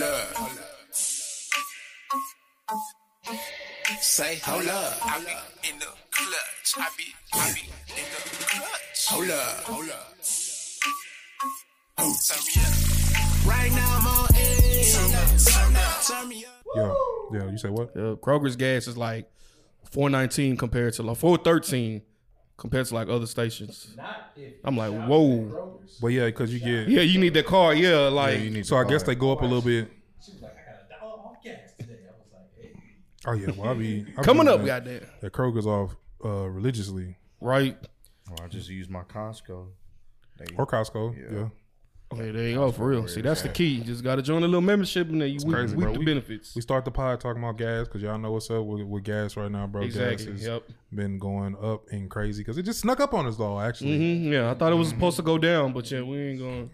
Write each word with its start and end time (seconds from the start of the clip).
hold 0.00 0.58
up. 0.58 0.94
Say, 4.00 4.36
hold 4.42 4.66
up. 4.68 4.98
I 5.02 5.18
be 5.18 5.68
in 5.68 5.78
the 5.78 5.86
clutch. 6.10 6.74
I 6.78 6.88
be, 6.96 7.04
I 7.34 7.52
be 7.52 7.60
in 7.60 8.04
the 8.10 8.44
clutch. 8.46 9.06
Hold 9.08 9.30
up, 9.30 9.64
hold 9.64 9.90
up. 9.90 10.14
Oh, 11.98 12.16
turn 12.26 12.38
me 12.46 12.52
up. 12.62 13.46
Right 13.46 13.70
now 13.72 13.98
I'm 13.98 14.06
on 14.06 14.28
edge. 14.34 14.92
Turn 14.92 15.14
up, 15.14 15.28
turn 15.38 15.76
up, 15.76 16.02
turn 16.02 16.28
me 16.28 16.44
up. 16.44 16.64
Yeah, 16.74 16.94
yeah. 17.32 17.50
You 17.50 17.58
say 17.58 17.68
what? 17.68 17.90
Yeah, 17.94 18.14
Kroger's 18.14 18.56
gas 18.56 18.86
is 18.86 18.96
like 18.96 19.30
four 19.90 20.08
nineteen 20.08 20.56
compared 20.56 20.94
to 20.94 21.02
like 21.02 21.18
four 21.18 21.36
thirteen 21.36 22.02
compared 22.56 22.86
to 22.86 22.94
like 22.94 23.08
other 23.08 23.26
stations. 23.26 23.96
I'm 24.64 24.76
like, 24.76 24.92
whoa. 24.92 25.78
But 26.00 26.08
yeah, 26.08 26.26
because 26.26 26.52
you 26.52 26.60
get. 26.60 26.88
Yeah, 26.88 27.02
you 27.02 27.18
need 27.18 27.34
that 27.34 27.46
car. 27.46 27.74
Yeah, 27.74 28.08
like 28.08 28.40
you 28.40 28.50
need 28.50 28.66
So 28.66 28.76
I 28.76 28.84
guess 28.84 29.02
they 29.02 29.14
go 29.14 29.32
up 29.32 29.40
a 29.40 29.44
little 29.44 29.62
bit. 29.62 29.90
She 30.24 30.32
was 30.32 30.42
like, 30.42 30.52
I 30.52 30.70
got 30.72 30.80
a 30.86 31.00
dollar 31.00 31.22
off 31.22 31.42
gas 31.42 31.74
today. 31.78 31.98
I 32.08 32.12
was 32.12 32.26
like, 32.32 32.50
hey. 32.60 32.72
Oh 33.26 33.32
yeah, 33.32 33.50
well 33.56 33.70
I 33.70 33.74
be 33.74 34.06
I 34.16 34.20
be 34.20 34.24
coming 34.24 34.48
up, 34.48 34.56
doing 34.56 34.66
goddamn. 34.66 35.06
That 35.20 35.32
Kroger's 35.32 35.66
off 35.66 35.96
uh, 36.24 36.48
religiously 36.48 37.16
Right. 37.42 37.76
Oh, 38.30 38.44
I 38.44 38.46
just 38.46 38.68
use 38.68 38.88
my 38.88 39.02
Costco. 39.02 39.66
They, 40.38 40.54
or 40.56 40.64
Costco. 40.66 41.16
Yeah, 41.16 41.48
Okay, 42.12 42.30
there 42.30 42.48
you 42.48 42.54
go 42.56 42.70
for 42.72 42.88
real. 42.88 43.08
See, 43.08 43.20
that's 43.20 43.42
the 43.42 43.48
key. 43.48 43.68
You 43.68 43.84
just 43.84 44.04
got 44.04 44.16
to 44.16 44.22
join 44.22 44.42
a 44.42 44.46
little 44.46 44.60
membership 44.60 45.08
and 45.08 45.20
then 45.20 45.30
you 45.30 45.38
we, 45.44 45.52
crazy, 45.52 45.74
we 45.76 45.84
bro. 45.84 45.92
the 45.94 45.98
We- 46.00 46.04
benefits. 46.04 46.54
we 46.54 46.60
start 46.62 46.84
the 46.84 46.90
pod 46.90 47.20
talking 47.20 47.42
about 47.42 47.56
gas 47.58 47.86
because 47.88 48.02
y'all 48.02 48.18
know 48.18 48.32
what's 48.32 48.50
up 48.50 48.64
with, 48.64 48.82
with 48.86 49.04
gas 49.04 49.36
right 49.36 49.50
now, 49.50 49.66
bro. 49.66 49.82
Exactly, 49.82 50.26
Gas 50.26 50.34
has 50.38 50.46
yep. 50.46 50.62
been 50.94 51.18
going 51.18 51.56
up 51.62 51.84
and 51.90 52.10
crazy 52.10 52.42
because 52.42 52.58
it 52.58 52.62
just 52.64 52.80
snuck 52.80 53.00
up 53.00 53.14
on 53.14 53.26
us 53.26 53.36
though. 53.36 53.58
Actually, 53.60 53.96
hmm 54.24 54.32
Yeah, 54.32 54.50
I 54.50 54.54
thought 54.54 54.72
it 54.72 54.76
was 54.76 54.88
supposed 54.88 55.16
to 55.16 55.22
go 55.22 55.38
down, 55.38 55.72
but 55.72 55.90
yeah, 55.90 56.02
we 56.02 56.18
ain't 56.18 56.38
going. 56.38 56.70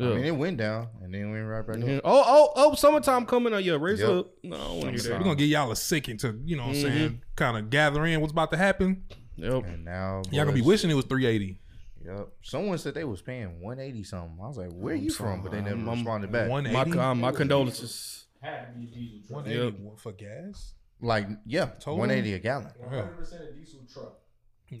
I 0.00 0.02
mean, 0.02 0.24
it 0.26 0.36
went 0.36 0.58
down 0.58 0.86
and 1.02 1.12
then 1.12 1.32
went 1.32 1.44
right 1.44 1.66
back 1.66 1.78
Yeah. 1.84 1.96
up. 1.96 2.02
Oh, 2.04 2.22
oh, 2.24 2.52
oh! 2.54 2.74
Summertime 2.76 3.26
coming 3.26 3.52
out. 3.52 3.64
Yeah, 3.64 3.76
raise 3.80 3.98
Yep. 3.98 4.08
up. 4.10 4.30
No, 4.44 4.56
I 4.56 4.58
don't 4.60 4.78
want 4.80 4.96
to 4.96 5.02
hear 5.02 5.18
we're 5.18 5.24
gonna 5.24 5.34
get 5.34 5.46
y'all 5.46 5.72
a 5.72 5.76
second 5.76 6.18
to 6.20 6.40
you 6.44 6.56
know 6.56 6.68
what 6.68 6.76
I'm 6.76 6.82
Mm-hmm. 6.84 6.96
saying, 6.98 7.22
kind 7.34 7.56
of 7.58 7.68
gather 7.68 8.04
in 8.06 8.20
what's 8.20 8.30
about 8.30 8.52
to 8.52 8.56
happen. 8.56 9.02
Yep. 9.34 9.64
And 9.66 9.84
now 9.84 10.22
Y'all 10.30 10.44
gonna 10.44 10.52
be 10.54 10.60
boys- 10.60 10.66
wishing 10.68 10.90
it 10.90 10.94
was 10.94 11.04
380. 11.06 11.58
Yep. 12.04 12.28
Someone 12.42 12.78
said 12.78 12.94
they 12.94 13.04
was 13.04 13.20
paying 13.22 13.60
180 13.60 14.02
something. 14.04 14.38
I 14.42 14.46
was 14.46 14.56
like, 14.58 14.70
where 14.72 14.94
you 14.94 15.10
from? 15.10 15.42
But 15.42 15.52
they 15.52 15.60
never 15.60 15.76
I'm- 15.76 15.88
I'm- 15.88 15.98
responded 15.98 16.32
back. 16.32 16.48
My, 16.48 16.52
180 16.54 16.98
uh, 16.98 17.14
my 17.14 17.32
condolences. 17.32 18.26
Had 18.40 18.66
to 18.72 18.78
be 18.78 18.84
a 18.84 18.90
diesel 18.90 19.36
truck. 19.42 19.46
180 19.46 19.90
for 19.96 20.12
gas. 20.12 20.74
Like, 21.00 21.28
yeah, 21.46 21.66
Total? 21.80 21.98
180 21.98 22.34
a 22.34 22.38
gallon. 22.38 22.70
100% 22.90 23.50
a 23.50 23.52
diesel 23.52 23.80
truck. 23.92 24.18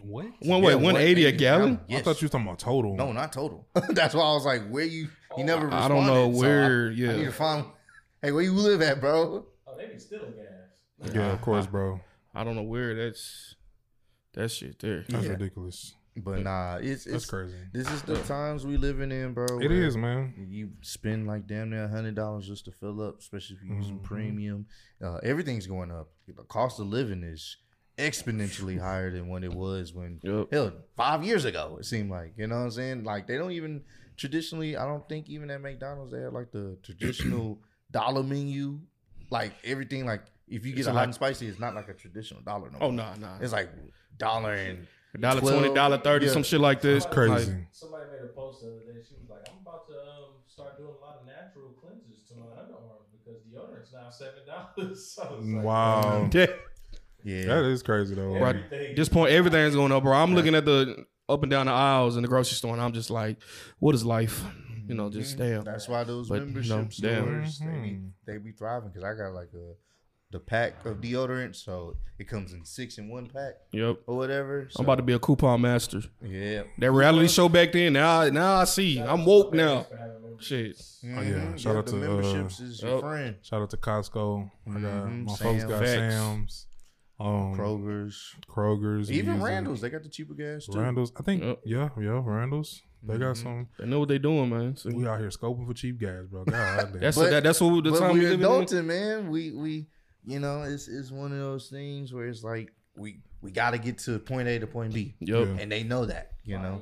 What? 0.02 0.26
One 0.40 0.60
way, 0.62 0.72
Yeah, 0.72 0.78
one 0.78 0.96
eighty 0.98 1.24
a 1.24 1.32
gallon. 1.32 1.80
Yes. 1.88 2.00
I 2.00 2.02
thought 2.04 2.20
you 2.20 2.26
was 2.26 2.30
talking 2.30 2.46
about 2.46 2.58
total. 2.58 2.94
No, 2.94 3.10
not 3.12 3.32
total. 3.32 3.66
That's 3.88 4.14
why 4.14 4.20
I 4.20 4.34
was 4.34 4.44
like, 4.44 4.68
where 4.68 4.84
you? 4.84 5.08
He 5.34 5.42
never 5.42 5.64
responded. 5.64 5.84
I 5.84 5.88
don't 5.88 6.06
know 6.06 6.30
so 6.30 6.38
where- 6.38 6.88
I, 6.90 6.92
yeah. 6.92 7.10
I 7.12 7.16
need 7.16 7.24
to 7.24 7.32
find. 7.32 7.64
Hey, 8.20 8.30
where 8.32 8.42
you 8.42 8.52
live 8.52 8.82
at, 8.82 9.00
bro? 9.00 9.46
Oh, 9.66 9.76
they 9.78 9.86
be 9.86 9.98
stealing 9.98 10.34
gas. 10.34 11.14
Yeah, 11.14 11.32
of 11.32 11.40
course, 11.40 11.66
bro. 11.66 12.00
I 12.34 12.44
don't 12.44 12.54
know 12.54 12.64
where 12.64 12.94
that's 12.94 13.54
that 14.34 14.50
shit 14.50 14.78
there. 14.80 15.06
That's 15.08 15.24
Yeah. 15.24 15.30
ridiculous. 15.30 15.94
But 16.24 16.40
nah, 16.40 16.76
it's 16.80 17.04
That's 17.04 17.16
it's 17.24 17.26
crazy. 17.30 17.54
This 17.72 17.88
is 17.90 18.02
the 18.02 18.18
times 18.24 18.66
we 18.66 18.76
living 18.76 19.10
in, 19.12 19.34
bro. 19.34 19.60
It 19.60 19.70
is, 19.70 19.96
man. 19.96 20.34
You 20.48 20.70
spend 20.82 21.26
like 21.26 21.46
damn 21.46 21.70
near 21.70 21.88
hundred 21.88 22.14
dollars 22.14 22.46
just 22.46 22.64
to 22.66 22.72
fill 22.72 23.00
up, 23.02 23.18
especially 23.18 23.56
if 23.56 23.62
you're 23.64 23.76
using 23.76 23.96
Mm-hmm. 23.96 24.04
premium. 24.04 24.66
Uh, 25.02 25.16
everything's 25.22 25.66
going 25.66 25.90
up. 25.90 26.08
The 26.26 26.42
cost 26.44 26.78
of 26.80 26.86
living 26.86 27.22
is 27.24 27.56
exponentially 27.98 28.78
higher 28.80 29.10
than 29.10 29.28
what 29.28 29.42
it 29.44 29.52
was 29.52 29.92
when 29.92 30.20
Yep. 30.22 30.52
hell 30.52 30.72
five 30.96 31.24
years 31.24 31.44
ago. 31.44 31.76
It 31.80 31.84
seemed 31.84 32.10
like 32.10 32.34
you 32.36 32.46
know 32.46 32.56
what 32.56 32.62
I'm 32.62 32.70
saying. 32.70 33.04
Like 33.04 33.26
they 33.26 33.36
don't 33.36 33.52
even 33.52 33.82
traditionally. 34.16 34.76
I 34.76 34.84
don't 34.86 35.08
think 35.08 35.28
even 35.28 35.50
at 35.50 35.60
McDonald's 35.60 36.12
they 36.12 36.20
have 36.20 36.32
like 36.32 36.50
the 36.52 36.78
traditional 36.82 37.60
dollar 37.90 38.22
menu. 38.22 38.80
Like 39.30 39.52
everything, 39.64 40.06
like 40.06 40.22
if 40.46 40.64
you 40.64 40.72
get 40.72 40.86
a 40.86 40.92
hot 40.92 41.04
and 41.04 41.14
spicy, 41.14 41.48
it's 41.48 41.58
not 41.58 41.74
like 41.74 41.88
a 41.88 41.94
traditional 41.94 42.40
dollar. 42.42 42.70
No 42.70 42.78
Oh 42.80 42.90
no, 42.90 43.02
nah, 43.02 43.14
nah. 43.16 43.38
It's 43.40 43.52
like 43.52 43.68
dollar 44.16 44.54
and 44.54 44.86
Dollar 45.18 45.40
12, 45.40 45.58
twenty, 45.60 45.74
dollar 45.74 45.98
thirty, 45.98 46.26
yeah. 46.26 46.32
some 46.32 46.42
shit 46.42 46.60
like 46.60 46.80
this. 46.80 47.04
Crazy. 47.06 47.30
Like, 47.32 47.66
Somebody 47.72 48.04
made 48.12 48.24
a 48.24 48.32
post 48.34 48.60
the 48.62 48.68
other 48.68 48.92
day. 48.92 49.00
She 49.08 49.14
was 49.14 49.28
like, 49.30 49.48
I'm 49.48 49.60
about 49.62 49.86
to 49.88 49.94
um, 49.94 50.32
start 50.46 50.76
doing 50.76 50.90
a 50.90 51.04
lot 51.04 51.20
of 51.20 51.26
natural 51.26 51.70
cleanses 51.80 52.22
to 52.28 52.34
my 52.36 52.46
underarms 52.46 53.08
because 53.12 53.42
deodorant's 53.42 53.92
now 53.92 54.10
$7. 54.84 54.96
so 54.96 55.38
like, 55.40 55.64
Wow. 55.64 56.28
yeah. 56.32 56.46
yeah. 57.24 57.44
That 57.46 57.64
is 57.64 57.82
crazy 57.82 58.14
though. 58.14 58.38
Right. 58.38 58.56
At 58.56 58.96
this 58.96 59.08
point, 59.08 59.32
everything's 59.32 59.74
going 59.74 59.92
up, 59.92 60.02
bro. 60.02 60.12
I'm 60.12 60.34
looking 60.34 60.54
at 60.54 60.64
the 60.64 61.04
up 61.28 61.42
and 61.42 61.50
down 61.50 61.66
the 61.66 61.72
aisles 61.72 62.16
in 62.16 62.22
the 62.22 62.28
grocery 62.28 62.54
store, 62.56 62.72
and 62.72 62.80
I'm 62.82 62.92
just 62.92 63.10
like, 63.10 63.38
what 63.80 63.94
is 63.94 64.04
life? 64.04 64.42
You 64.86 64.94
know, 64.94 65.10
just 65.10 65.36
damn. 65.36 65.64
That's 65.64 65.86
why 65.88 66.04
those 66.04 66.28
But, 66.30 66.44
membership 66.44 66.70
no, 66.70 66.82
damn. 66.84 66.90
stores 67.50 67.58
they 67.58 67.66
be 67.66 68.00
they 68.26 68.38
be 68.38 68.52
thriving 68.52 68.88
because 68.88 69.04
I 69.04 69.12
got 69.14 69.34
like 69.34 69.50
a 69.54 69.72
the 70.30 70.38
pack 70.38 70.84
of 70.84 70.98
deodorant, 71.00 71.56
so 71.56 71.96
it 72.18 72.28
comes 72.28 72.52
in 72.52 72.64
six 72.64 72.98
in 72.98 73.08
one 73.08 73.26
pack 73.28 73.54
Yep. 73.72 74.00
or 74.06 74.16
whatever. 74.16 74.68
I'm 74.76 74.84
about 74.84 74.96
to 74.96 75.02
be 75.02 75.14
a 75.14 75.18
coupon 75.18 75.60
master. 75.62 76.02
yeah. 76.22 76.64
That 76.78 76.92
reality 76.92 77.28
show 77.28 77.48
back 77.48 77.72
then. 77.72 77.94
Now, 77.94 78.28
now 78.28 78.56
I 78.56 78.64
see. 78.64 79.00
I'm 79.00 79.24
woke 79.24 79.54
now. 79.54 79.86
Shit. 80.40 80.80
Oh 81.04 81.20
yeah. 81.22 81.56
Shout 81.56 81.76
out 81.76 81.86
the 81.86 81.92
to 81.92 81.96
uh, 81.98 82.00
memberships 82.00 82.60
is 82.60 82.82
your 82.82 82.92
Yep. 82.92 83.00
friend. 83.00 83.36
shout 83.42 83.62
out 83.62 83.70
to 83.70 83.76
Costco. 83.76 84.50
I 84.68 84.70
got 84.72 84.80
Mhm. 84.80 85.24
my 85.24 85.34
folks 85.34 85.64
got 85.64 85.78
Facts. 85.82 85.90
Sam's, 86.14 86.66
um, 87.18 87.54
Kroger's, 87.56 88.36
Kroger's, 88.48 89.10
even 89.10 89.32
Music. 89.32 89.46
Randall's, 89.48 89.80
they 89.80 89.90
got 89.90 90.02
the 90.04 90.08
cheaper 90.08 90.34
gas 90.34 90.66
too. 90.66 90.78
Randall's. 90.78 91.10
I 91.18 91.22
think 91.22 91.42
Yep. 91.42 91.60
yeah, 91.64 91.88
yeah, 91.98 92.22
Randall's. 92.24 92.82
They 93.02 93.16
got 93.18 93.34
Mm-hmm. 93.36 93.42
some. 93.42 93.68
They 93.78 93.86
know 93.86 94.00
what 94.00 94.08
they 94.08 94.18
doing, 94.18 94.50
man. 94.50 94.76
See, 94.76 94.90
We 94.90 95.06
out 95.08 95.18
here 95.20 95.28
scoping 95.30 95.66
for 95.66 95.72
cheap 95.74 95.98
gas, 95.98 96.26
bro. 96.30 96.44
God 96.44 96.46
damn. 96.92 97.00
that's 97.00 97.16
But- 97.16 97.30
that, 97.30 97.42
that's 97.42 97.60
what 97.60 97.82
the 97.82 97.90
but 97.90 97.98
time 97.98 98.12
we 98.14 98.20
we're 98.20 98.30
live 98.36 98.40
in. 98.40 98.46
adulting, 98.46 98.84
man. 98.84 99.30
We 99.30 99.50
we 99.52 99.86
you 100.24 100.38
know 100.40 100.62
it's 100.62 100.88
it's 100.88 101.10
one 101.10 101.32
of 101.32 101.38
those 101.38 101.68
things 101.68 102.12
where 102.12 102.26
it's 102.26 102.42
like 102.44 102.72
we 102.96 103.20
we 103.40 103.50
got 103.52 103.70
to 103.70 103.78
get 103.78 103.98
to 103.98 104.18
point 104.18 104.48
A 104.48 104.58
to 104.58 104.66
point 104.66 104.92
B, 104.92 105.14
Yep. 105.20 105.60
and 105.60 105.70
they 105.70 105.84
know 105.84 106.04
that 106.06 106.32
you 106.44 106.58
know 106.58 106.80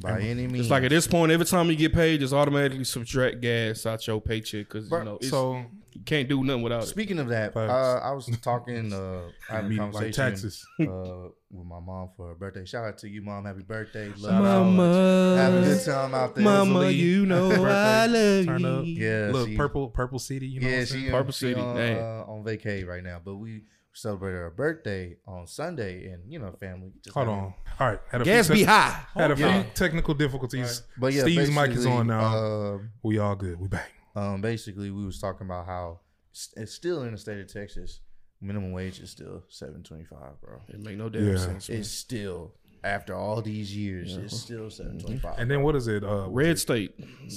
by 0.00 0.20
any 0.20 0.46
means. 0.48 0.60
It's 0.66 0.70
like 0.70 0.82
at 0.82 0.90
this 0.90 1.06
point, 1.06 1.30
every 1.30 1.46
time 1.46 1.70
you 1.70 1.76
get 1.76 1.92
paid, 1.92 2.18
just 2.20 2.32
automatically 2.34 2.82
subtract 2.84 3.40
gas 3.40 3.86
out 3.86 4.04
your 4.06 4.20
paycheck 4.20 4.68
because 4.68 4.90
you 4.90 5.04
know 5.04 5.16
it's, 5.20 5.30
so 5.30 5.64
you 5.94 6.02
can't 6.04 6.28
do 6.28 6.42
nothing 6.44 6.62
without 6.62 6.82
it. 6.82 6.86
Speaking 6.86 7.18
of 7.18 7.28
that, 7.28 7.56
uh, 7.56 7.60
I 8.02 8.12
was 8.12 8.26
talking, 8.42 8.92
uh, 8.92 9.22
I 9.50 9.56
had 9.56 9.64
a 9.64 9.68
Meet 9.68 9.78
conversation 9.78 10.06
like 10.06 10.14
taxes. 10.32 10.66
uh, 10.80 10.84
with 11.50 11.66
my 11.66 11.80
mom 11.80 12.10
for 12.16 12.28
her 12.28 12.34
birthday. 12.34 12.64
Shout 12.64 12.84
out 12.84 12.98
to 12.98 13.08
you, 13.08 13.22
mom. 13.22 13.44
Happy 13.44 13.62
birthday. 13.62 14.08
Love 14.08 14.18
Shout 14.20 14.32
you. 14.32 14.42
Mama, 14.72 15.36
Have 15.36 15.54
a 15.54 15.60
good 15.62 15.84
time 15.84 16.14
out 16.14 16.34
there. 16.34 16.44
Mama, 16.44 16.72
Rosalie, 16.74 16.94
you 16.94 17.26
know 17.26 17.48
happy 17.50 17.62
birthday. 17.62 17.74
I 17.74 18.06
love 18.06 18.46
Turn 18.46 18.64
up. 18.64 18.84
you. 18.86 18.92
Yeah, 18.94 19.30
look, 19.32 19.48
she, 19.48 19.56
purple, 19.56 19.88
purple 19.88 20.18
city. 20.18 20.46
You 20.46 20.60
know 20.60 20.68
what 20.68 20.74
I'm 20.78 20.80
she, 20.86 20.92
saying? 20.92 21.10
Purple 21.10 21.32
she 21.32 21.46
City, 21.48 21.60
on, 21.60 21.76
dang. 21.76 21.98
uh, 21.98 22.24
on 22.28 22.44
vacay 22.44 22.86
right 22.86 23.02
now. 23.02 23.20
But 23.24 23.36
we 23.36 23.64
celebrated 23.94 24.38
her 24.38 24.50
birthday 24.50 25.16
on 25.26 25.46
Sunday, 25.46 26.08
and 26.10 26.22
you 26.32 26.38
know, 26.38 26.52
family. 26.58 26.92
Just 27.04 27.12
Hold 27.14 27.28
having- 27.28 27.44
on. 27.44 27.54
All 27.80 27.88
right. 27.90 27.98
Had 28.10 28.22
a 28.22 28.24
Gas 28.24 28.46
few 28.46 28.54
be 28.56 28.60
tec- 28.64 28.68
high. 28.68 29.02
Had 29.14 29.30
a 29.32 29.36
few 29.36 29.44
Yeah. 29.46 29.62
technical 29.74 30.14
difficulties. 30.14 30.82
But 30.96 31.12
yeah, 31.12 31.22
Steve's 31.22 31.50
mic 31.50 31.70
is 31.72 31.84
on 31.86 32.06
now. 32.06 32.20
Uh, 32.36 32.78
we 33.02 33.18
all 33.18 33.34
good. 33.36 33.60
We 33.60 33.68
back. 33.68 33.90
Um, 34.14 34.40
basically, 34.40 34.90
we 34.90 35.04
was 35.04 35.20
talking 35.20 35.46
about 35.46 35.66
how 35.66 36.00
it's 36.56 36.72
still 36.74 37.02
in 37.02 37.12
the 37.12 37.18
state 37.18 37.40
of 37.40 37.52
Texas. 37.52 38.00
Minimum 38.40 38.72
wage 38.72 38.98
is 39.00 39.10
still 39.10 39.44
seven 39.48 39.82
twenty 39.82 40.04
five, 40.04 40.40
bro. 40.40 40.60
It 40.68 40.80
make 40.80 40.96
no 40.96 41.08
damn 41.08 41.28
Yeah. 41.28 41.36
sense. 41.36 41.68
man. 41.68 41.78
It's 41.78 41.88
still 41.90 42.54
after 42.84 43.14
all 43.14 43.40
these 43.40 43.76
years, 43.76 44.16
it's 44.16 44.36
still 44.36 44.68
seven 44.68 44.98
twenty 44.98 45.18
five. 45.20 45.38
And 45.38 45.48
then 45.48 45.62
what 45.62 45.76
is 45.76 45.86
it? 45.86 46.02
Uh, 46.02 46.26
Red 46.28 46.58
State. 46.58 46.92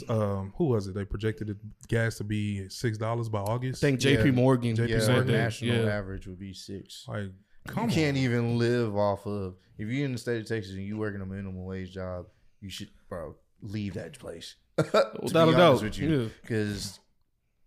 um, 0.09 0.51
who 0.57 0.65
was 0.65 0.87
it? 0.87 0.95
They 0.95 1.05
projected 1.05 1.47
the 1.49 1.57
gas 1.87 2.15
to 2.17 2.23
be 2.23 2.67
six 2.69 2.97
dollars 2.97 3.29
by 3.29 3.39
August. 3.39 3.83
I 3.83 3.87
think 3.87 3.99
J.P. 3.99 4.25
Yeah. 4.29 4.31
Morgan 4.31 4.75
JP 4.75 4.89
yeah, 4.89 4.99
said 4.99 5.27
that. 5.27 5.31
national 5.31 5.85
Yeah. 5.85 5.95
average 5.95 6.25
would 6.25 6.39
be 6.39 6.53
six. 6.53 7.05
like, 7.07 7.25
You 7.25 7.31
come 7.67 7.89
can't 7.89 8.17
even 8.17 8.57
live 8.57 8.95
off 8.95 9.27
of 9.27 9.57
if 9.77 9.87
you're 9.87 10.05
in 10.05 10.13
the 10.13 10.17
state 10.17 10.41
of 10.41 10.47
Texas 10.47 10.73
and 10.73 10.81
you 10.83 10.97
working 10.97 11.21
a 11.21 11.25
minimum 11.27 11.63
wage 11.65 11.93
job, 11.93 12.25
you 12.61 12.69
should, 12.71 12.89
bro, 13.09 13.35
leave 13.61 13.93
that 13.93 14.17
place. 14.17 14.55
To 14.77 15.11
Without 15.23 15.45
be 15.45 15.51
a 15.53 15.55
honest 15.55 15.57
doubt, 15.57 15.83
with 15.83 15.97
you, 15.99 16.21
yeah. 16.23 16.27
because 16.41 16.99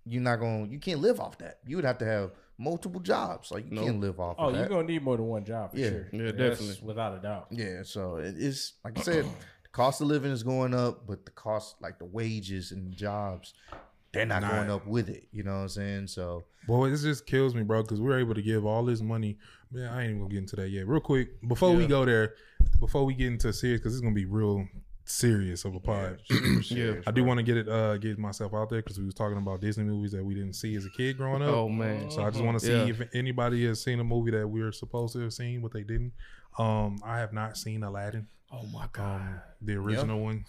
you're 0.04 0.22
not 0.22 0.36
gonna, 0.40 0.66
you 0.68 0.78
can't 0.78 1.00
live 1.00 1.20
off 1.20 1.38
that. 1.38 1.58
You 1.66 1.76
would 1.76 1.84
have 1.84 1.98
to 1.98 2.04
have 2.04 2.32
multiple 2.58 3.00
jobs. 3.00 3.50
Like 3.50 3.64
you 3.66 3.72
No. 3.72 3.82
can't 3.84 4.00
live 4.00 4.20
off. 4.20 4.36
Oh, 4.38 4.48
of 4.48 4.54
you're 4.54 4.62
that. 4.64 4.68
gonna 4.70 4.86
need 4.86 5.02
more 5.02 5.16
than 5.16 5.26
one 5.26 5.44
job 5.44 5.72
for 5.72 5.78
Yeah. 5.78 5.88
sure. 5.90 6.08
Yeah, 6.12 6.32
That's 6.32 6.58
definitely. 6.60 6.86
without 6.86 7.16
a 7.16 7.20
doubt. 7.20 7.46
Yeah, 7.50 7.82
so 7.82 8.16
it 8.16 8.36
is 8.36 8.74
like 8.84 8.98
I 8.98 9.02
said, 9.02 9.24
the 9.24 9.68
cost 9.72 10.00
of 10.00 10.06
living 10.08 10.32
is 10.32 10.42
going 10.42 10.74
up, 10.74 11.06
but 11.06 11.24
the 11.24 11.30
cost, 11.32 11.76
like 11.80 11.98
the 11.98 12.04
wages 12.04 12.72
and 12.72 12.92
jobs, 12.94 13.54
they're 14.12 14.26
not 14.26 14.42
Nah. 14.42 14.50
going 14.50 14.70
up 14.70 14.86
with 14.86 15.08
it. 15.08 15.28
You 15.32 15.42
know 15.44 15.52
what 15.54 15.58
I'm 15.62 15.68
saying? 15.68 16.06
So 16.08 16.44
Boy, 16.66 16.90
this 16.90 17.02
just 17.02 17.24
kills 17.26 17.54
me, 17.54 17.62
bro, 17.62 17.82
because 17.82 18.00
we're 18.00 18.18
able 18.18 18.34
to 18.34 18.42
give 18.42 18.66
all 18.66 18.84
this 18.84 19.00
money. 19.00 19.38
Man, 19.72 19.88
I 19.88 20.02
ain't 20.02 20.10
even 20.10 20.18
gonna 20.20 20.30
get 20.30 20.38
into 20.38 20.56
that 20.56 20.68
yet. 20.68 20.86
Real 20.86 21.00
quick, 21.00 21.40
before 21.48 21.74
we 21.74 21.86
go 21.86 22.04
there, 22.04 22.34
before 22.80 23.04
we 23.06 23.14
get 23.14 23.28
into 23.28 23.50
serious, 23.54 23.80
because 23.80 23.94
it's 23.94 24.02
gonna 24.02 24.14
be 24.14 24.26
real 24.26 24.66
serious 25.08 25.64
of 25.64 25.74
a 25.74 25.80
pod. 25.80 26.20
Yeah. 26.70 26.94
I 27.06 27.10
do 27.10 27.24
want 27.24 27.38
to 27.38 27.42
get 27.42 27.56
it, 27.56 27.68
uh, 27.68 27.96
get 27.98 28.18
myself 28.18 28.54
out 28.54 28.68
there 28.70 28.80
because 28.82 28.98
we 28.98 29.04
was 29.06 29.14
talking 29.14 29.38
about 29.38 29.60
Disney 29.60 29.84
movies 29.84 30.12
that 30.12 30.24
we 30.24 30.34
didn't 30.34 30.54
see 30.54 30.74
as 30.76 30.84
a 30.86 30.90
kid 30.90 31.16
growing 31.16 31.42
up. 31.42 31.48
Oh 31.54 31.68
man. 31.68 32.10
So 32.10 32.22
I 32.22 32.30
just 32.30 32.42
want 32.44 32.58
to 32.58 32.64
see 32.64 32.72
Yeah. 32.72 32.86
if 32.86 33.00
anybody 33.14 33.66
has 33.66 33.82
seen 33.82 34.00
a 34.00 34.04
movie 34.04 34.30
that 34.32 34.46
we 34.46 34.60
are 34.60 34.72
supposed 34.72 35.14
to 35.14 35.20
have 35.20 35.32
seen, 35.32 35.60
but 35.60 35.72
they 35.72 35.82
didn't. 35.82 36.12
Um, 36.58 36.98
I 37.04 37.18
have 37.18 37.32
not 37.32 37.56
seen 37.56 37.82
Aladdin, 37.84 38.26
Oh 38.52 38.66
my 38.72 38.86
god. 38.92 39.40
the 39.62 39.74
original 39.74 40.20
one. 40.20 40.44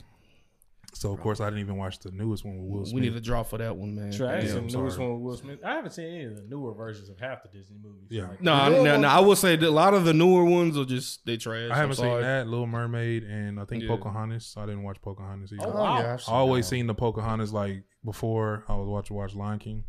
So 0.94 1.14
of 1.14 1.20
course 1.22 1.40
I 1.40 1.46
didn't 1.46 1.60
even 1.62 1.78
watch 1.78 2.00
the 2.00 2.12
newest 2.12 2.44
one 2.44 2.58
with 2.58 2.68
Will 2.70 2.86
Smith. 2.86 2.94
We 2.96 3.02
need 3.02 3.16
a 3.16 3.22
draw 3.22 3.44
for 3.44 3.58
that 3.58 3.76
one, 3.78 3.96
man. 3.96 4.12
Sure, 4.12 4.28
I 4.28 4.40
Yeah, 4.42 4.48
seen 4.48 4.68
the 4.68 4.78
newest 4.78 4.96
sorry. 4.98 5.08
one 5.10 5.16
with 5.22 5.24
Will 5.24 5.38
Smith. 5.38 5.60
I 5.64 5.76
haven't 5.76 5.92
seen 5.92 6.06
any 6.08 6.24
of 6.26 6.36
the 6.36 6.42
newer 6.44 6.74
versions 6.74 7.10
of 7.10 7.20
half 7.20 7.42
the 7.44 7.50
Disney 7.50 7.78
movies. 7.82 8.08
Yeah. 8.10 8.28
Like, 8.30 8.42
No, 8.42 8.54
I, 8.54 8.70
no, 8.70 8.98
no, 8.98 9.08
I 9.08 9.20
will 9.20 9.36
say 9.36 9.56
that 9.56 9.68
a 9.68 9.72
lot 9.72 9.94
of 9.94 10.04
the 10.04 10.14
newer 10.14 10.44
ones 10.44 10.78
are 10.78 10.86
just 10.86 11.26
they 11.26 11.38
trash. 11.38 11.70
I 11.72 11.76
haven't 11.76 11.92
I'm 11.92 11.96
seen 11.96 12.06
sorry. 12.06 12.24
that 12.24 12.48
Little 12.48 12.68
Mermaid 12.68 13.24
and 13.24 13.60
I 13.60 13.66
think 13.66 13.84
Yeah. 13.84 13.90
Pocahontas. 13.90 14.56
I 14.58 14.66
didn't 14.66 14.84
watch 14.84 15.02
Pocahontas 15.02 15.54
either. 15.54 15.64
Oh, 15.68 15.72
wow. 15.76 16.00
yeah, 16.00 16.14
I've 16.16 16.24
I 16.28 16.32
always 16.34 16.66
that. 16.66 16.70
seen 16.72 16.88
the 16.88 16.96
Pocahontas 16.96 17.54
like 17.54 17.84
before 18.04 18.64
I 18.68 18.76
was 18.76 18.88
watching 18.88 19.16
watch 19.16 19.36
Lion 19.36 19.60
King. 19.60 19.84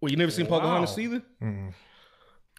Well, 0.00 0.10
you 0.10 0.16
never 0.16 0.30
seen 0.30 0.46
Wow. 0.46 0.58
Pocahontas 0.60 0.98
either? 0.98 1.22
Mm-mm. 1.42 1.72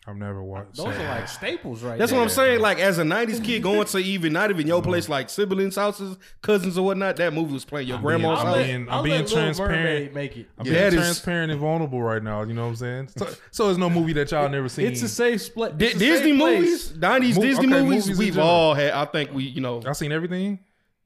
I've 0.08 0.16
never 0.18 0.40
uh, 0.40 0.44
watched. 0.44 0.78
those 0.78 0.88
are 0.98 1.08
like 1.08 1.28
staples, 1.28 1.84
right? 1.84 1.96
That's 2.00 2.10
there. 2.12 2.20
what 2.20 2.24
I'm 2.24 2.30
saying. 2.30 2.60
Like 2.60 2.80
as 2.80 2.98
a 2.98 3.04
'90s 3.04 3.44
kid, 3.44 3.62
going 3.62 3.86
to 3.86 3.98
even 4.00 4.34
not 4.34 4.50
even 4.50 4.66
your 4.66 4.82
place, 4.82 5.08
like 5.08 5.30
siblings' 5.30 5.76
houses, 5.76 6.18
cousins 6.42 6.76
or 6.76 6.86
whatnot. 6.86 7.18
That 7.18 7.34
movie 7.34 7.54
was 7.54 7.66
playing 7.66 7.88
your 7.88 7.98
I'm 7.98 8.04
grandma's 8.04 8.30
being- 8.30 8.38
I'll 8.40 8.46
house. 8.46 8.56
let, 8.56 8.66
being- 8.66 8.82
I'm 8.88 8.90
I'll 8.90 9.04
being 9.04 9.26
transparent. 9.28 10.14
Make 10.16 10.38
it. 10.38 10.48
I'm 10.58 10.66
Yeah, 10.66 10.72
being 10.72 10.84
that 10.86 10.94
is- 10.94 11.00
transparent 11.02 11.52
and 11.52 11.62
vulnerable 11.62 12.02
right 12.02 12.24
now. 12.24 12.42
You 12.42 12.54
know 12.56 12.64
what 12.64 12.70
I'm 12.70 12.76
saying? 12.78 13.10
So, 13.16 13.28
so 13.52 13.70
it's 13.70 13.78
no 13.78 13.92
movie 13.92 14.14
that 14.14 14.32
y'all 14.32 14.50
never 14.50 14.70
seen. 14.70 14.88
It's 14.88 15.04
a 15.04 15.08
safe 15.08 15.42
split. 15.44 15.78
Di- 15.78 15.94
Disney 15.94 16.34
movies, 16.34 16.94
'90s 16.94 17.36
Mo- 17.36 17.42
Disney 17.44 17.68
okay, 17.68 17.84
movies, 17.84 18.06
movies 18.08 18.18
we've 18.18 18.40
all 18.40 18.74
had. 18.74 18.92
I 18.94 19.06
think 19.06 19.32
we, 19.34 19.44
you 19.44 19.62
know, 19.62 19.82
Y'all 19.82 19.94
seen 19.94 20.12
everything? 20.12 20.60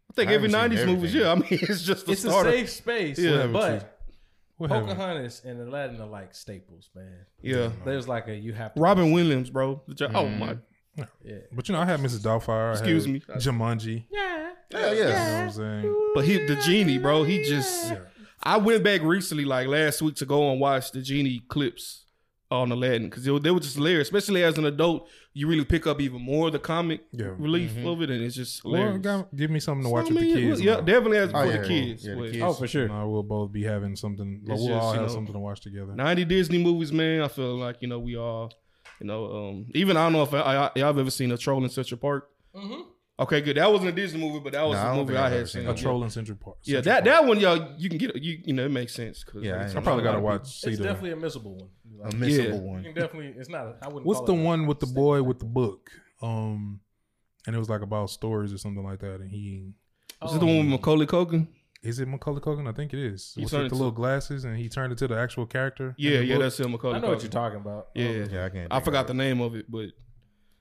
I 0.09 0.13
think 0.13 0.31
I 0.31 0.35
every 0.35 0.47
'90s 0.47 0.85
movies. 0.85 1.13
Yeah, 1.13 1.33
I 1.33 1.35
mean, 1.35 1.47
it's 1.51 1.81
just 1.83 2.05
the 2.05 2.13
It's 2.13 2.23
a 2.23 2.31
safe 2.31 2.69
space. 2.69 3.19
Yeah. 3.19 3.47
But 3.47 3.94
haven't 4.59 4.59
you- 4.59 4.67
What 4.67 4.71
happened? 4.71 4.89
Pocahontas 4.97 5.41
and 5.45 5.61
Aladdin 5.61 6.01
are 6.01 6.07
like 6.07 6.33
staples, 6.35 6.89
man. 6.95 7.25
Yeah, 7.41 7.69
There's 7.83 8.07
like 8.07 8.27
a 8.27 8.35
you 8.35 8.53
have 8.53 8.73
to 8.73 8.79
Robin 8.81 9.11
Williams, 9.11 9.49
bro. 9.49 9.81
The 9.87 9.95
jo- 9.95 10.11
Oh 10.13 10.23
mm-hmm. 10.25 10.39
my, 10.39 10.57
Yeah. 11.23 11.35
But 11.51 11.67
you 11.67 11.73
know, 11.73 11.81
I 11.81 11.85
had 11.85 11.99
Mrs. 11.99 12.19
Doubtfire. 12.19 12.71
Excuse 12.71 13.07
me. 13.07 13.19
Jumanji. 13.37 14.05
Yeah. 14.11 14.51
Hell 14.71 14.95
You 14.95 15.03
know 15.03 15.09
what 15.09 15.13
yeah. 15.15 15.43
I'm 15.43 15.51
saying? 15.51 16.11
but 16.15 16.25
he, 16.25 16.45
the 16.45 16.55
genie, 16.57 16.97
bro. 16.97 17.23
He 17.23 17.43
just. 17.43 17.93
I 18.43 18.57
went 18.57 18.83
back 18.83 19.01
recently, 19.01 19.43
like 19.45 19.67
last 19.67 20.01
week, 20.01 20.15
to 20.17 20.25
go 20.25 20.51
and 20.51 20.59
watch 20.61 20.91
the 20.91 21.01
genie 21.01 21.41
clips 21.47 22.05
on 22.51 22.71
Aladdin 22.71 23.09
because 23.09 23.23
they, 23.23 23.39
they 23.39 23.51
were 23.51 23.59
just 23.59 23.75
hilarious. 23.75 24.07
Especially 24.07 24.43
as 24.43 24.57
an 24.57 24.65
adult, 24.65 25.09
you 25.37 25.47
really 25.47 25.65
pick 25.65 25.85
up 25.85 25.99
even 25.99 26.21
more 26.21 26.47
of 26.47 26.53
the 26.53 26.59
comic 26.59 27.01
Yeah. 27.11 27.33
relief 27.37 27.75
of 27.85 28.01
it, 28.01 28.09
and 28.09 28.23
it's 28.23 28.35
just 28.35 28.63
Well, 28.63 28.75
hilarious. 28.75 29.01
go- 29.01 29.27
give 29.35 29.51
me 29.51 29.59
something 29.59 29.83
to 29.83 29.89
watch 29.89 30.07
So, 30.07 30.13
with 30.13 30.23
the 30.23 30.31
I 30.31 30.35
mean, 30.35 30.47
kids. 30.47 30.61
Yeah, 30.61 30.77
definitely 30.79 31.17
as 31.17 31.29
Oh, 31.33 31.41
for 31.43 31.45
yeah, 31.51 31.57
the 31.61 31.67
kids. 31.67 32.05
yeah, 32.07 32.15
the 32.15 32.21
kids. 32.31 32.37
Oh, 32.41 32.53
for 32.53 32.67
sure. 32.67 32.87
You 32.87 33.07
we'll 33.09 33.21
both 33.21 33.51
be 33.51 33.63
having 33.63 33.95
something. 33.97 34.41
It's 34.47 34.61
we'll 34.61 34.73
all 34.73 34.79
just, 34.79 34.95
you 34.95 34.99
have 35.01 35.09
know, 35.09 35.13
something 35.13 35.33
to 35.33 35.39
watch 35.39 35.59
together. 35.59 35.93
90 35.93 36.23
Disney 36.25 36.57
movies, 36.57 36.91
man. 36.93 37.21
I 37.21 37.27
feel 37.27 37.55
like, 37.57 37.81
you 37.81 37.89
know, 37.89 37.99
we 37.99 38.15
all, 38.15 38.53
you 39.01 39.07
know, 39.07 39.49
um, 39.49 39.65
even 39.75 39.97
I 39.97 40.05
don't 40.05 40.13
know 40.13 40.23
if 40.23 40.33
I, 40.33 40.39
I, 40.39 40.71
y'all 40.77 40.87
have 40.87 40.97
ever 40.99 41.11
seen 41.11 41.31
A 41.31 41.37
Troll 41.37 41.61
in 41.63 41.69
Central 41.69 41.97
Park. 41.99 42.29
Mm-hmm. 42.55 42.81
Okay, 43.17 43.39
good. 43.39 43.55
That 43.55 43.71
wasn't 43.71 43.89
a 43.89 43.91
Disney 43.93 44.19
movie, 44.19 44.39
but 44.39 44.51
that 44.53 44.63
was 44.63 44.73
Nah, 44.75 44.81
I 44.81 44.83
a 44.83 44.87
don't 44.89 44.97
movie 44.97 45.07
think 45.13 45.19
I 45.19 45.25
I've 45.27 45.31
had 45.31 45.37
ever 45.39 45.47
seen. 45.47 45.61
seen 45.61 45.69
A 45.69 45.73
that. 45.73 45.81
troll 45.81 46.03
in 46.03 46.09
Central 46.09 46.37
Park. 46.37 46.57
Yeah, 46.63 46.81
Central 46.81 46.95
that 46.95 47.03
Park. 47.05 47.23
that 47.23 47.27
one, 47.29 47.39
y'all, 47.39 47.75
you 47.77 47.87
can 47.89 47.97
get, 47.97 48.15
you 48.21 48.39
you 48.43 48.53
know, 48.53 48.65
it 48.65 48.71
makes 48.71 48.93
sense. 48.93 49.23
Cause 49.23 49.41
Yeah, 49.41 49.51
I 49.51 49.55
it's- 49.55 49.69
ain't 49.71 49.77
I 49.79 49.81
probably 49.83 50.03
gotta 50.03 50.17
of 50.17 50.23
watch. 50.23 50.47
See 50.59 50.71
It's 50.71 50.79
the. 50.79 50.83
definitely 50.83 51.11
a 51.11 51.15
missable 51.15 51.55
one. 51.61 51.69
A 52.01 52.07
Like, 52.07 52.13
missable 52.15 52.37
Yeah. 52.37 52.53
you 52.55 52.61
one. 52.61 52.83
can 52.83 52.93
definitely. 52.93 53.33
It's 53.39 53.47
not. 53.49 53.77
I 53.81 53.87
wouldn't. 53.87 54.05
What's 54.05 54.19
call 54.19 54.27
the 54.27 54.33
it 54.33 54.39
a 54.41 54.43
one 54.43 54.67
with 54.67 54.79
the 54.81 54.87
staple. 54.87 55.03
boy 55.03 55.23
with 55.23 55.39
the 55.39 55.45
book? 55.45 55.89
Um, 56.21 56.81
and 57.47 57.55
it 57.55 57.59
was 57.59 57.69
like 57.69 57.81
about 57.81 58.09
stories 58.09 58.51
or 58.51 58.57
something 58.57 58.83
like 58.83 58.99
that. 58.99 59.21
And 59.21 59.31
he 59.31 59.71
people. 60.09 60.29
Is 60.29 60.35
it 60.35 60.39
the 60.39 60.45
one 60.45 60.57
with 60.57 60.67
Macaulay 60.67 61.05
Culkin? 61.05 61.47
is 61.83 61.99
it 61.99 62.07
Macaulay 62.07 62.41
Culkin? 62.41 62.67
I 62.67 62.71
think 62.73 62.93
it 62.93 62.99
is. 62.99 63.33
He 63.35 63.43
With 63.43 63.51
turned 63.51 63.61
the 63.61 63.65
into- 63.65 63.75
little 63.75 63.91
glasses, 63.91 64.43
and 64.43 64.57
he 64.57 64.67
turned 64.69 64.91
into 64.91 65.07
the 65.07 65.15
actual 65.17 65.45
character. 65.45 65.89
in 65.89 65.93
Yeah, 65.99 66.17
the 66.17 66.25
yeah, 66.25 66.33
book. 66.35 66.43
that's 66.43 66.59
him. 66.59 66.71
Macaulay 66.71 66.95
I 66.95 66.99
know 66.99 67.07
Culkin. 67.07 67.11
what 67.11 67.21
you're 67.21 67.31
talking 67.31 67.59
about. 67.59 67.87
Yeah. 67.93 68.09
Yeah, 68.29 68.45
I 68.45 68.49
can't. 68.49 68.73
I 68.73 68.75
think 68.77 68.85
forgot 68.85 69.01
of 69.01 69.07
the 69.07 69.13
it. 69.13 69.17
name 69.17 69.39
of 69.39 69.55
it, 69.55 69.69
but 69.71 69.89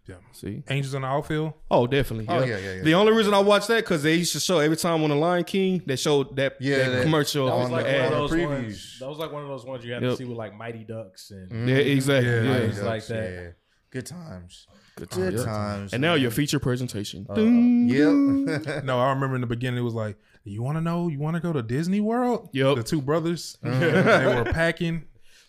Yeah. 0.07 0.17
see. 0.33 0.63
Angels 0.69 0.93
in 0.95 1.01
the 1.03 1.09
Outfield. 1.09 1.55
Oh, 1.71 1.87
definitely. 1.87 2.27
Oh, 2.29 2.41
yeah. 2.41 2.45
yeah, 2.45 2.59
yeah, 2.59 2.73
yeah. 2.75 2.83
The 2.83 2.95
only 2.95 3.13
reason 3.13 3.33
I 3.33 3.39
watched 3.39 3.69
that 3.69 3.85
because 3.85 4.03
they 4.03 4.15
used 4.17 4.33
to 4.35 4.41
show 4.41 4.59
every 4.59 4.77
time 4.77 5.03
on 5.03 5.09
the 5.11 5.17
Lion 5.17 5.45
King 5.45 5.83
they 5.87 5.97
showed 5.97 6.37
that, 6.37 6.57
Yeah, 6.61 6.77
that 6.79 6.91
that- 6.91 7.03
commercial 7.05 7.47
That 7.47 7.57
was 7.57 7.71
like 7.71 7.87
the 7.87 7.93
one 7.95 8.05
of 8.05 8.11
those 8.11 8.31
previews. 8.33 8.49
ones. 8.49 8.97
That 9.01 9.09
was 9.09 9.19
like 9.19 9.33
one 9.33 9.43
of 9.43 9.49
those 9.49 9.65
ones 9.65 9.85
you 9.85 9.93
had 9.95 10.03
Yep. 10.03 10.11
to 10.11 10.17
see 10.19 10.25
with 10.25 10.37
like 10.37 10.55
Mighty 10.55 10.85
Ducks 10.85 11.31
and. 11.31 11.69
Yeah, 11.69 11.77
exactly. 11.77 12.31
Yeah, 12.31 12.43
Yeah, 12.43 12.51
yeah, 12.53 12.57
It's 12.65 12.83
like 12.83 13.07
that. 13.07 13.31
Yeah. 13.33 13.49
Good 13.91 14.07
times. 14.07 14.67
Good 14.97 15.11
Good 15.11 15.31
times. 15.37 15.45
times. 15.45 15.93
And 15.93 16.03
now 16.03 16.15
your 16.15 16.31
feature 16.31 16.59
presentation. 16.59 17.27
Uh, 17.31 17.41
Yep. 17.41 18.85
No, 18.85 18.99
I 19.01 19.11
remember 19.11 19.35
in 19.37 19.41
the 19.41 19.47
beginning 19.47 19.79
it 19.79 19.83
was 19.83 19.95
like, 19.95 20.17
"You 20.45 20.63
want 20.63 20.77
to 20.77 20.81
know? 20.83 21.09
You 21.09 21.19
want 21.19 21.35
to 21.37 21.41
go 21.41 21.53
to 21.53 21.63
Disney 21.63 22.01
World?" 22.01 22.51
Yep. 22.53 22.77
The 22.77 22.83
two 22.83 23.01
brothers, 23.01 23.57
Mm-hmm. 23.65 23.81
they 24.29 24.35
were 24.35 24.45
packing. 24.53 25.05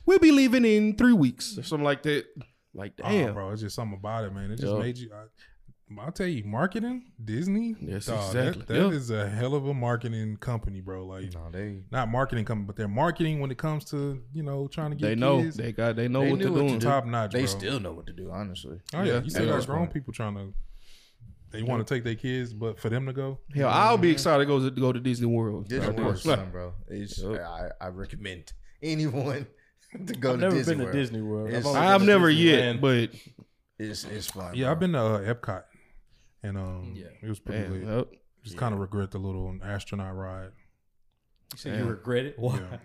We'll 0.06 0.20
be 0.20 0.32
leaving 0.32 0.64
in 0.66 0.96
three 0.96 1.14
weeks 1.14 1.58
or 1.58 1.64
something 1.64 1.84
like 1.84 2.04
that. 2.04 2.26
Like, 2.76 2.94
Oh, 3.04 3.10
damn. 3.10 3.34
bro, 3.34 3.50
it's 3.52 3.62
just 3.62 3.76
something 3.76 3.98
about 3.98 4.26
it, 4.26 4.34
man. 4.34 4.52
It 4.52 4.58
just 4.58 4.72
Yup. 4.72 4.80
made 4.82 4.98
you. 4.98 5.10
I, 5.14 5.26
I'll 6.02 6.12
tell 6.12 6.28
you, 6.28 6.44
marketing 6.44 7.12
Disney. 7.24 7.76
Yes, 7.80 8.08
dawg, 8.08 8.36
exactly. 8.36 8.64
That, 8.66 8.68
that 8.74 8.84
Yep. 8.86 8.92
is 8.94 9.10
a 9.12 9.30
hell 9.30 9.54
of 9.54 9.68
a 9.68 9.74
marketing 9.74 10.36
company, 10.38 10.82
bro. 10.82 11.06
Like, 11.06 11.34
no, 11.34 11.50
they. 11.52 11.84
not 11.92 12.10
marketing 12.10 12.44
company, 12.46 12.66
but 12.68 12.76
they're 12.76 12.88
marketing 12.88 13.40
when 13.40 13.50
it 13.52 13.58
comes 13.58 13.86
to 13.92 14.22
you 14.34 14.44
know 14.44 14.68
trying 14.68 14.90
to 14.92 14.96
get 14.98 15.08
they 15.08 15.16
know. 15.16 15.42
kids 15.42 15.56
They 15.58 15.72
got. 15.72 15.96
They 15.96 16.08
know 16.08 16.22
They 16.22 16.32
what 16.32 16.40
they're 16.40 16.50
to 16.50 16.56
doing. 16.56 16.80
do. 16.80 16.86
top 16.86 17.06
notch. 17.06 17.32
They 17.32 17.40
bro. 17.42 17.46
still 17.48 17.80
know 17.80 17.94
what 17.94 18.08
to 18.08 18.14
do. 18.14 18.30
Honestly. 18.32 18.80
Oh 18.94 19.04
yeah, 19.04 19.14
Yeah, 19.14 19.22
you 19.22 19.30
still 19.30 19.44
at 19.54 19.60
got 19.60 19.66
grown 19.68 19.80
point. 19.80 19.94
people 19.94 20.14
trying 20.14 20.36
to. 20.36 20.54
They 21.52 21.62
want 21.64 21.88
to 21.88 21.94
take 21.94 22.04
their 22.04 22.16
kids, 22.16 22.54
but 22.54 22.78
for 22.80 22.90
them 22.90 23.06
to 23.06 23.14
go, 23.14 23.40
Hell, 23.54 23.70
I'll 23.70 23.98
be 23.98 24.10
excited 24.12 24.40
to 24.40 24.46
go 24.46 24.60
to, 24.60 24.72
go 24.72 24.92
to 24.92 25.00
Disney 25.00 25.28
World. 25.28 25.70
Disney 25.70 25.88
Of 25.88 25.96
World, 25.96 26.08
course. 26.16 26.24
son, 26.24 26.50
bro. 26.52 26.74
It's, 26.90 27.24
I, 27.24 27.70
I 27.80 27.88
recommend 27.90 28.52
anyone 28.84 29.48
to 30.08 30.14
go 30.14 30.30
I've 30.34 30.36
to 30.38 30.42
never 30.42 30.56
Disney 30.56 30.76
been 30.76 30.86
to 30.88 30.92
Disney 30.92 31.22
World. 31.22 31.48
It's- 31.50 31.66
only 31.66 31.80
I've 31.80 32.00
been 32.00 32.08
to 32.08 32.14
never 32.14 32.30
yet, 32.30 32.76
Disneyland. 32.78 32.82
but 32.82 33.10
It's 33.80 34.04
it's 34.06 34.28
fun. 34.32 34.56
yeah, 34.56 34.66
bro. 34.66 34.72
I've 34.72 34.80
been 34.80 34.92
to 34.94 35.00
uh, 35.00 35.34
Epcot, 35.34 35.64
and 36.44 36.58
um, 36.58 36.94
Yeah. 36.96 37.08
it 37.22 37.28
was 37.30 37.40
pretty 37.40 37.68
man, 37.70 37.86
lit. 37.86 37.98
yep. 37.98 38.08
Just 38.44 38.58
kind 38.58 38.74
of 38.74 38.80
regret 38.80 39.12
the 39.12 39.18
little 39.20 39.58
astronaut 39.64 40.16
ride. 40.16 40.52
You 41.54 41.58
said 41.58 41.74
Yeah. 41.74 41.84
you 41.84 41.90
regret 41.90 42.26
it. 42.26 42.40
Why? 42.40 42.60
Yeah. 42.60 42.78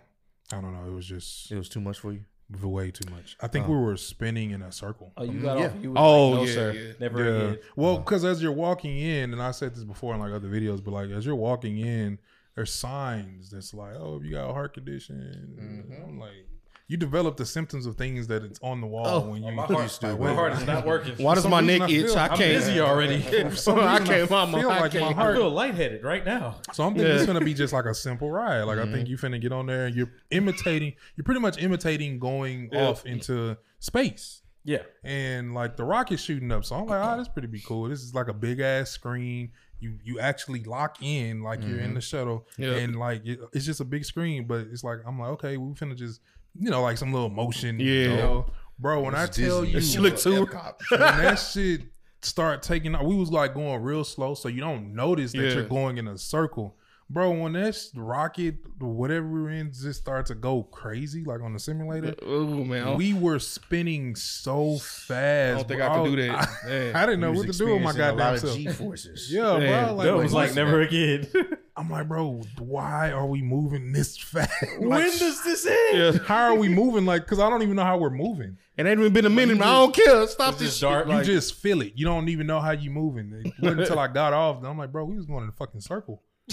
I 0.53 0.61
don't 0.61 0.73
know. 0.73 0.87
It 0.91 0.95
was 0.95 1.07
just 1.07 1.51
It 1.53 1.57
was 1.57 1.69
too 1.69 1.81
much 1.81 1.99
for 1.99 2.13
you. 2.13 2.25
way 2.63 2.91
too 2.91 3.09
much. 3.13 3.37
I 3.41 3.47
think 3.47 3.67
Oh. 3.69 3.71
we 3.71 3.77
were 3.77 3.97
spinning 3.97 4.51
in 4.51 4.63
a 4.63 4.73
circle. 4.73 5.13
Oh, 5.17 5.23
you 5.23 5.41
got 5.41 5.59
Yeah. 5.59 5.67
off. 5.67 5.73
You 5.83 5.91
was 5.93 5.99
Oh, 6.01 6.29
like, 6.31 6.41
no, 6.41 6.45
yeah, 6.47 6.53
sir. 6.55 6.73
yeah. 6.73 6.93
Never 6.99 7.25
Yeah. 7.25 7.31
again. 7.51 7.59
Well, 7.77 7.99
because 7.99 8.25
as 8.25 8.43
you're 8.43 8.51
walking 8.53 8.99
in, 8.99 9.33
and 9.33 9.41
I 9.41 9.53
said 9.53 9.75
this 9.75 9.85
before 9.85 10.15
in 10.15 10.21
like 10.21 10.33
other 10.33 10.49
videos, 10.49 10.83
but 10.83 10.91
like 10.93 11.11
as 11.11 11.25
you're 11.25 11.37
walking 11.37 11.79
in, 11.79 12.19
there's 12.57 12.73
signs 12.73 13.51
that's 13.51 13.73
like, 13.73 13.95
oh, 13.97 14.17
if 14.17 14.25
you 14.25 14.33
got 14.33 14.51
a 14.51 14.53
heart 14.53 14.75
condition, 14.75 15.87
Mhm. 15.93 16.09
I'm 16.09 16.19
like 16.19 16.49
you 16.91 16.97
develop 16.97 17.37
the 17.37 17.47
symptoms 17.47 17.87
of 17.87 17.95
things 17.95 18.27
that 18.27 18.43
it's 18.43 18.59
on 18.65 18.81
the 18.81 18.87
wall 18.89 19.07
Oh, 19.07 19.21
when 19.31 19.45
you 19.45 19.53
My 19.53 19.65
heart, 19.65 19.83
used 19.85 20.01
to. 20.01 20.17
my 20.17 20.35
heart 20.35 20.55
is 20.55 20.67
not 20.67 20.85
working. 20.93 21.15
Why 21.25 21.37
does 21.37 21.47
my 21.47 21.61
reason 21.61 21.79
neck 21.79 21.89
I 21.89 21.93
itch? 21.93 22.07
feel- 22.07 22.19
I 22.19 22.23
I'm 22.27 22.29
can't. 22.37 22.39
busy 22.59 22.81
already. 22.91 23.15
I 23.19 23.21
can't. 23.21 23.33
I 23.33 23.45
I'm- 23.45 24.05
feel 24.53 24.69
I 24.69 24.81
like 24.81 24.81
my 24.81 24.89
can't. 24.89 25.05
I 25.05 25.13
heart. 25.13 25.37
feel 25.37 25.51
lightheaded 25.51 26.03
right 26.03 26.27
now. 26.27 26.57
So 26.73 26.83
I'm 26.85 26.95
thinking 26.95 27.07
Yeah. 27.13 27.15
it's 27.19 27.27
gonna 27.27 27.45
be 27.45 27.55
just 27.55 27.73
like 27.73 27.85
a 27.85 27.95
simple 27.95 28.29
ride. 28.29 28.63
Like 28.65 28.79
I 28.81 28.87
think 28.87 28.97
mm-hmm. 28.97 29.07
you 29.07 29.17
finna 29.19 29.41
get 29.41 29.53
on 29.53 29.67
there 29.67 29.87
and 29.87 29.95
you're 29.95 30.11
imitating. 30.33 30.95
You're 31.15 31.25
pretty 31.25 31.41
much 31.41 31.63
imitating 31.63 32.19
going 32.19 32.71
Yeah. 32.73 32.89
off 32.89 33.07
into 33.07 33.57
space. 33.79 34.43
Yeah. 34.65 34.83
and 35.05 35.55
like 35.55 35.77
the 35.77 35.85
rocket's 35.85 36.23
shooting 36.23 36.51
up. 36.53 36.65
So 36.65 36.75
I'm 36.75 36.87
like, 36.87 37.01
ah, 37.01 37.15
oh, 37.15 37.19
this 37.19 37.29
pretty 37.29 37.49
be 37.49 37.61
cool. 37.61 37.89
This 37.89 38.03
is 38.03 38.15
like 38.15 38.27
a 38.29 38.35
big 38.35 38.59
ass 38.59 38.91
screen. 38.91 39.53
You 39.79 39.97
you 40.05 40.19
actually 40.19 40.65
lock 40.65 40.99
in 41.03 41.41
like 41.43 41.63
you're 41.63 41.79
in 41.79 41.85
mm-hmm. 41.87 41.95
the 41.95 42.01
shuttle, 42.01 42.47
Yeah. 42.59 42.73
and 42.73 42.97
like 42.97 43.25
it, 43.25 43.39
it's 43.53 43.65
just 43.65 43.81
a 43.81 43.85
big 43.85 44.05
screen. 44.05 44.47
But 44.49 44.67
it's 44.73 44.83
like 44.85 44.99
I'm 45.07 45.19
like, 45.21 45.31
okay, 45.31 45.57
we're 45.57 45.73
finna 45.75 45.97
just 45.97 46.21
you 46.59 46.71
know 46.71 46.83
like 46.83 46.99
some 46.99 47.13
little 47.13 47.31
motion. 47.31 47.79
Yeah. 47.81 47.87
you 47.87 48.09
know? 48.09 48.47
bro. 48.79 49.03
When 49.03 49.15
I 49.15 49.25
It's 49.25 49.37
tell 49.37 49.61
Disney. 49.63 49.75
you, 49.75 49.81
She 49.81 49.99
looked 49.99 50.23
too. 50.23 50.47
Epcot. 50.47 50.75
when 50.91 51.01
that 51.01 51.37
shit 51.37 51.83
start 52.23 52.63
taking 52.63 52.95
off, 52.95 53.05
we 53.05 53.15
was 53.15 53.31
like 53.31 53.55
going 53.55 53.83
real 53.83 54.05
slow, 54.05 54.35
so 54.35 54.49
you 54.49 54.61
don't 54.61 54.95
notice 54.95 55.33
that 55.33 55.39
Yeah. 55.39 55.55
you're 55.55 55.65
going 55.69 55.99
in 55.99 56.07
a 56.09 56.19
circle. 56.19 56.77
Bro, 57.13 57.41
when 57.41 57.55
that 57.55 57.77
rocket, 57.97 58.55
whatever 58.79 59.27
we're 59.27 59.51
in, 59.51 59.73
just 59.73 60.01
starts 60.01 60.29
to 60.29 60.37
go 60.37 60.63
crazy, 60.63 61.25
like 61.25 61.41
on 61.41 61.53
the 61.53 61.59
simulator, 61.59 62.15
Oh 62.25 62.63
man, 62.63 62.97
we 62.97 63.15
were 63.15 63.41
spinning 63.41 64.15
so 64.15 64.79
fast. 64.79 65.13
I 65.13 65.55
don't 65.57 65.67
think 65.69 65.81
bro. 65.81 65.89
I 65.89 66.09
could 66.09 66.17
do 66.17 66.23
I- 66.33 66.37
that. 66.37 66.51
Man. 66.67 66.95
I, 66.97 67.07
didn't 67.07 67.21
know 67.21 67.33
what 67.33 67.47
to 67.49 67.53
do 67.59 67.65
with 67.75 67.83
my 67.83 67.91
experiencing 67.91 68.01
a 68.01 68.07
lot 68.07 68.17
goddamn 68.17 68.35
of 68.35 68.41
self. 68.41 68.57
G 68.57 68.69
forces. 68.69 69.29
Yeah, 69.33 69.59
Man, 69.59 69.85
bro. 69.87 69.95
Like, 69.97 70.05
That 70.07 70.17
was 70.17 70.33
like 70.33 70.49
what- 70.51 70.55
never 70.57 70.81
again. 70.83 71.27
I'm 71.81 71.89
like, 71.89 72.09
bro, 72.09 72.43
why 72.59 73.11
are 73.11 73.27
we 73.27 73.41
moving 73.41 73.93
this 73.93 74.17
fast? 74.23 74.53
when 74.79 75.01
does 75.19 75.43
this 75.43 75.65
end? 75.67 75.99
Yeah. 75.99 76.13
how 76.27 76.45
are 76.53 76.55
we 76.55 76.69
moving? 76.69 77.07
Like, 77.07 77.23
because 77.23 77.39
I 77.39 77.49
don't 77.49 77.63
even 77.63 77.75
know 77.77 77.85
how 77.85 77.97
we're 77.97 78.11
moving. 78.11 78.59
It 78.77 78.87
ain't 78.87 79.01
even 79.01 79.13
been 79.15 79.25
a 79.25 79.31
minute. 79.31 79.61
I 79.63 79.73
don't 79.73 79.95
care. 79.95 80.27
Stop 80.27 80.55
this 80.59 80.69
just 80.69 80.81
shit. 80.81 80.89
dark. 80.89 81.09
You 81.09 81.23
just 81.25 81.55
feel 81.55 81.81
it. 81.81 81.93
You 81.97 82.05
don't 82.05 82.29
even 82.29 82.47
know 82.47 82.61
how 82.61 82.73
you 82.73 82.91
moving. 82.91 83.33
It 83.45 83.53
wasn't 83.63 83.81
until 83.83 83.99
I 83.99 84.09
got 84.09 84.33
off. 84.35 84.63
I'm 84.63 84.77
like, 84.77 84.93
bro, 84.93 85.05
we 85.07 85.17
was 85.17 85.25
going 85.27 85.43
in 85.45 85.49
a 85.49 85.53
fucking 85.53 85.81
circle. 85.81 86.23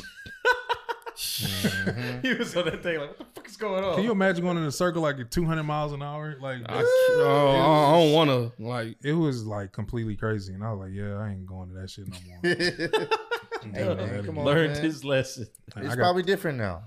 he 2.22 2.34
was 2.34 2.56
on 2.56 2.66
that 2.66 2.82
thing 2.84 3.00
like, 3.00 3.10
what 3.10 3.18
the 3.20 3.26
fuck 3.36 3.48
is 3.48 3.58
going 3.58 3.84
on? 3.84 3.96
Can 3.96 4.04
you 4.04 4.12
imagine 4.12 4.44
going 4.44 4.58
in 4.58 4.64
a 4.64 4.72
circle 4.72 5.02
like 5.02 5.20
at 5.20 5.32
200 5.32 5.64
miles 5.64 5.92
an 5.94 6.02
hour? 6.04 6.38
Like, 6.40 6.62
I, 6.70 6.84
oh, 6.84 7.54
I- 7.58 7.92
I 7.96 8.00
don't 8.04 8.14
want 8.14 8.30
to. 8.30 8.52
Like, 8.64 8.98
it 9.04 9.14
was 9.14 9.44
like 9.46 9.72
completely 9.72 10.16
crazy. 10.16 10.54
And 10.54 10.64
I 10.64 10.72
was 10.72 10.80
like, 10.88 10.94
yeah, 10.94 11.16
I 11.18 11.30
ain't 11.32 11.46
going 11.46 11.70
to 11.70 11.76
that 11.76 11.90
shit 11.90 12.08
no 12.08 12.18
more. 12.28 13.08
Hey, 13.74 13.94
man, 13.96 14.26
come 14.26 14.38
on, 14.40 14.46
Learned 14.46 14.74
man. 14.74 14.84
his 14.84 15.04
lesson. 15.04 15.48
I 15.76 15.80
It's 15.82 15.90
got- 15.90 15.98
probably 15.98 16.24
different 16.24 16.58
now. 16.58 16.84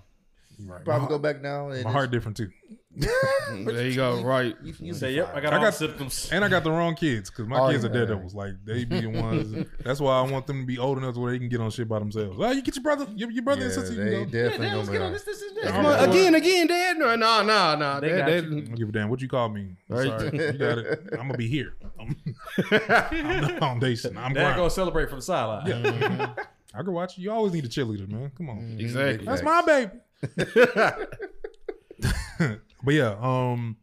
right. 0.64 0.84
Probably 0.84 1.04
my, 1.04 1.08
go 1.08 1.18
back 1.18 1.40
now. 1.42 1.68
and 1.70 1.84
my 1.84 1.90
heart 1.92 2.10
different 2.10 2.37
too. 2.37 2.50
there 2.96 3.87
you 3.88 3.94
go. 3.94 4.20
Right. 4.22 4.56
You, 4.64 4.75
you 4.80 4.94
Say, 4.94 5.12
yep. 5.14 5.32
I 5.32 5.40
got 5.40 5.52
I 5.54 5.60
got- 5.60 5.75
symptoms. 5.75 6.28
And 6.32 6.44
I 6.44 6.49
got 6.49 6.64
the 6.64 6.72
wrong 6.72 6.96
kids 6.96 7.30
because 7.30 7.46
my 7.46 7.58
Oh, 7.60 7.70
kids 7.70 7.84
yeah, 7.84 7.90
are 7.90 7.92
yeah. 7.92 7.99
daredevils. 8.04 8.34
Like 8.34 8.54
they 8.64 8.84
be 8.84 9.00
the 9.00 9.06
ones. 9.06 9.64
That's 9.84 10.00
why 10.00 10.18
I 10.18 10.22
want 10.28 10.49
them 10.49 10.62
to 10.62 10.66
be 10.66 10.76
old 10.76 10.99
enough 10.99 11.16
where 11.16 11.30
they 11.32 11.38
can 11.38 11.49
get 11.49 11.60
on 11.60 11.70
shit 11.70 11.88
by 11.88 12.00
themselves. 12.00 12.37
Well, 12.37 12.52
you 12.52 12.62
get 12.62 12.75
your 12.75 12.82
brother, 12.82 13.06
your, 13.14 13.30
your 13.30 13.44
brother 13.44 13.62
and 13.62 13.70
Yeah, 13.70 13.78
sister. 13.78 13.94
You 13.94 14.04
they 14.04 14.10
can 14.10 14.25
go. 14.25 14.30
definitely 14.49 14.68
gonna 14.70 14.90
be 14.90 14.99
all 14.99 15.04
right. 15.04 15.12
this, 15.12 15.22
this, 15.22 15.42
I'm 15.64 15.70
Come 15.72 15.87
on, 15.87 16.08
again, 16.10 16.34
again, 16.34 16.66
Dad. 16.66 16.99
No, 16.99 17.14
no, 17.14 17.42
no, 17.44 17.76
no. 17.76 18.00
They 18.00 18.08
That- 18.10 18.18
got 18.18 18.26
that- 18.26 18.37
I 18.38 18.40
don't 18.40 18.75
give 18.75 18.88
a 18.88 18.92
damn 18.92 19.08
what 19.08 19.20
you 19.22 19.28
call 19.28 19.49
me. 19.50 19.76
I'm 19.88 19.96
Right. 19.96 20.06
Sorry, 20.08 20.25
you 20.46 20.52
got 20.54 20.78
it. 20.78 21.08
I'm 21.12 21.18
gonna 21.28 21.38
be 21.38 21.46
here. 21.49 21.75
I'm, 21.99 22.16
I'm 22.72 23.40
the 23.42 23.56
foundation. 23.60 24.18
I'm 24.18 24.32
Dad 24.34 24.40
grind. 24.42 24.56
gonna 24.56 24.68
celebrate 24.70 25.08
from 25.08 25.18
the 25.20 25.22
sideline. 25.25 25.66
Yeah. 25.66 26.34
I 26.75 26.83
can 26.83 26.93
watch 26.93 27.19
you. 27.19 27.25
You 27.25 27.33
always 27.33 27.53
need 27.53 27.65
a 27.65 27.69
cheerleader, 27.69 28.09
man. 28.09 28.31
Come 28.37 28.50
on. 28.50 28.77
Exactly. 28.79 29.27
That's 29.27 29.43
my 29.43 29.62
baby. 29.62 29.91
but 32.85 32.95
yeah, 32.95 33.17
um, 33.21 33.77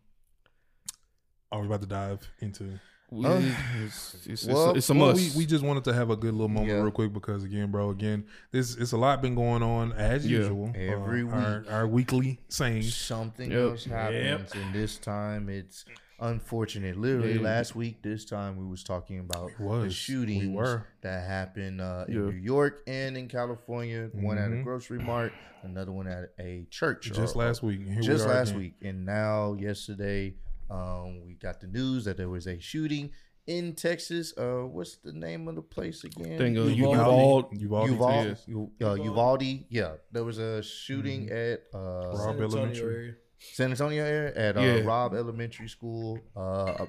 are 1.51 1.61
we 1.61 1.67
about 1.67 1.81
to 1.81 1.87
dive 1.87 2.27
into? 2.39 2.79
We- 3.09 3.25
Uh, 3.25 3.41
it's, 3.85 4.15
it's, 4.15 4.27
it's, 4.27 4.45
well, 4.45 4.75
it's 4.75 4.89
a 4.89 4.93
Well, 4.93 5.13
must. 5.13 5.35
we, 5.35 5.39
we 5.41 5.45
just 5.45 5.63
wanted 5.63 5.85
to 5.85 5.93
have 5.93 6.09
a 6.09 6.15
good 6.17 6.33
little 6.33 6.49
moment 6.49 6.71
Yeah. 6.73 6.81
real 6.81 6.91
quick 6.91 7.13
because 7.13 7.43
again, 7.45 7.71
bro, 7.71 7.89
again, 7.91 8.25
this 8.51 8.75
it's 8.75 8.91
a 8.91 8.97
lot 8.97 9.21
been 9.21 9.33
going 9.35 9.63
on 9.63 9.93
as 9.93 10.25
Yeah. 10.25 10.39
usual. 10.39 10.73
Every 10.75 11.23
Uh, 11.23 11.27
our, 11.27 11.59
week. 11.61 11.71
our 11.71 11.87
weekly 11.87 12.39
saying 12.49 12.83
Something 12.83 13.51
Yep. 13.51 13.59
else 13.61 13.85
happens, 13.85 14.51
and 14.55 14.73
this 14.73 14.97
time 14.97 15.47
it's 15.47 15.85
unfortunate. 16.19 16.97
Literally, 16.97 17.35
Yeah. 17.35 17.41
last 17.41 17.75
week, 17.75 18.01
this 18.01 18.25
time 18.25 18.57
we 18.57 18.65
was 18.65 18.83
talking 18.83 19.19
about 19.19 19.51
was. 19.59 19.83
the 19.85 19.89
shootings 19.91 20.45
We 20.45 20.53
were. 20.53 20.85
that 21.01 21.27
happened 21.27 21.81
uh, 21.81 22.05
in 22.07 22.13
Yeah. 22.13 22.19
New 22.21 22.31
York 22.37 22.81
and 22.87 23.17
in 23.17 23.27
California. 23.27 24.09
One 24.13 24.37
at 24.37 24.49
a 24.51 24.55
Mhm. 24.55 24.63
grocery 24.63 24.99
mart, 24.99 25.31
another 25.63 25.91
one 25.91 26.07
at 26.07 26.33
a 26.39 26.65
church. 26.69 27.11
Just 27.11 27.35
or- 27.35 27.39
last 27.39 27.61
week. 27.63 27.81
here 27.85 28.01
just 28.01 28.25
are 28.25 28.29
last 28.29 28.49
again. 28.49 28.59
week, 28.61 28.73
and 28.81 29.05
now 29.05 29.53
yesterday, 29.53 30.35
um, 30.69 31.21
we 31.25 31.35
got 31.35 31.59
the 31.61 31.67
news 31.67 32.05
that 32.05 32.17
there 32.17 32.29
was 32.29 32.47
a 32.47 32.59
shooting 32.59 33.11
in 33.45 33.73
Texas. 33.73 34.33
Uh, 34.37 34.63
what's 34.63 34.97
the 34.97 35.13
name 35.13 35.47
of 35.47 35.55
the 35.55 35.61
place 35.61 36.03
again? 36.03 36.37
Thing, 36.37 36.57
uh, 36.57 36.63
Uvalde. 36.65 37.53
Uvalde. 37.53 37.53
Uvalde. 37.61 37.89
Uvalde, 37.91 38.25
yes. 38.27 38.43
U- 38.47 38.71
uh, 38.81 38.93
Uvalde. 38.95 39.65
Yeah, 39.69 39.93
there 40.11 40.23
was 40.25 40.37
a 40.39 40.61
shooting 40.63 41.29
at 41.29 41.63
uh, 41.73 41.77
Robb 41.77 42.17
San 42.17 42.27
Antonio 42.29 42.45
Elementary. 42.47 43.15
San 43.39 43.71
Antonio 43.71 44.03
area 44.03 44.33
at 44.35 44.57
uh, 44.57 44.61
Yeah. 44.61 44.79
Robb 44.81 45.13
Elementary 45.13 45.67
School. 45.69 46.19
Uh, 46.35 46.85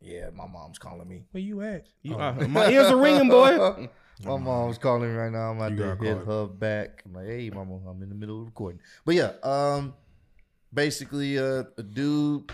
yeah, 0.00 0.30
my 0.34 0.46
mom's 0.46 0.78
calling 0.78 1.08
me. 1.08 1.24
Where 1.32 1.42
you 1.42 1.60
at? 1.62 1.86
You- 2.02 2.14
Oh. 2.16 2.20
uh, 2.20 2.46
my 2.48 2.70
ears 2.70 2.86
are 2.86 2.96
ringing, 2.96 3.28
boy. 3.28 3.88
my 4.24 4.36
mom's 4.38 4.78
calling 4.78 5.10
me 5.10 5.14
right 5.16 5.32
now. 5.32 5.50
I'm 5.50 5.56
about 5.60 5.76
to 5.76 6.04
hit 6.04 6.24
her 6.26 6.46
back. 6.46 7.02
I'm 7.04 7.12
like, 7.14 7.26
hey, 7.26 7.50
mama, 7.50 7.78
I'm 7.88 8.02
in 8.02 8.08
the 8.08 8.14
middle 8.14 8.40
of 8.40 8.46
recording. 8.46 8.80
But 9.04 9.14
yeah, 9.16 9.32
um, 9.42 9.94
basically, 10.72 11.38
uh, 11.38 11.64
a 11.76 11.82
dude. 11.82 12.50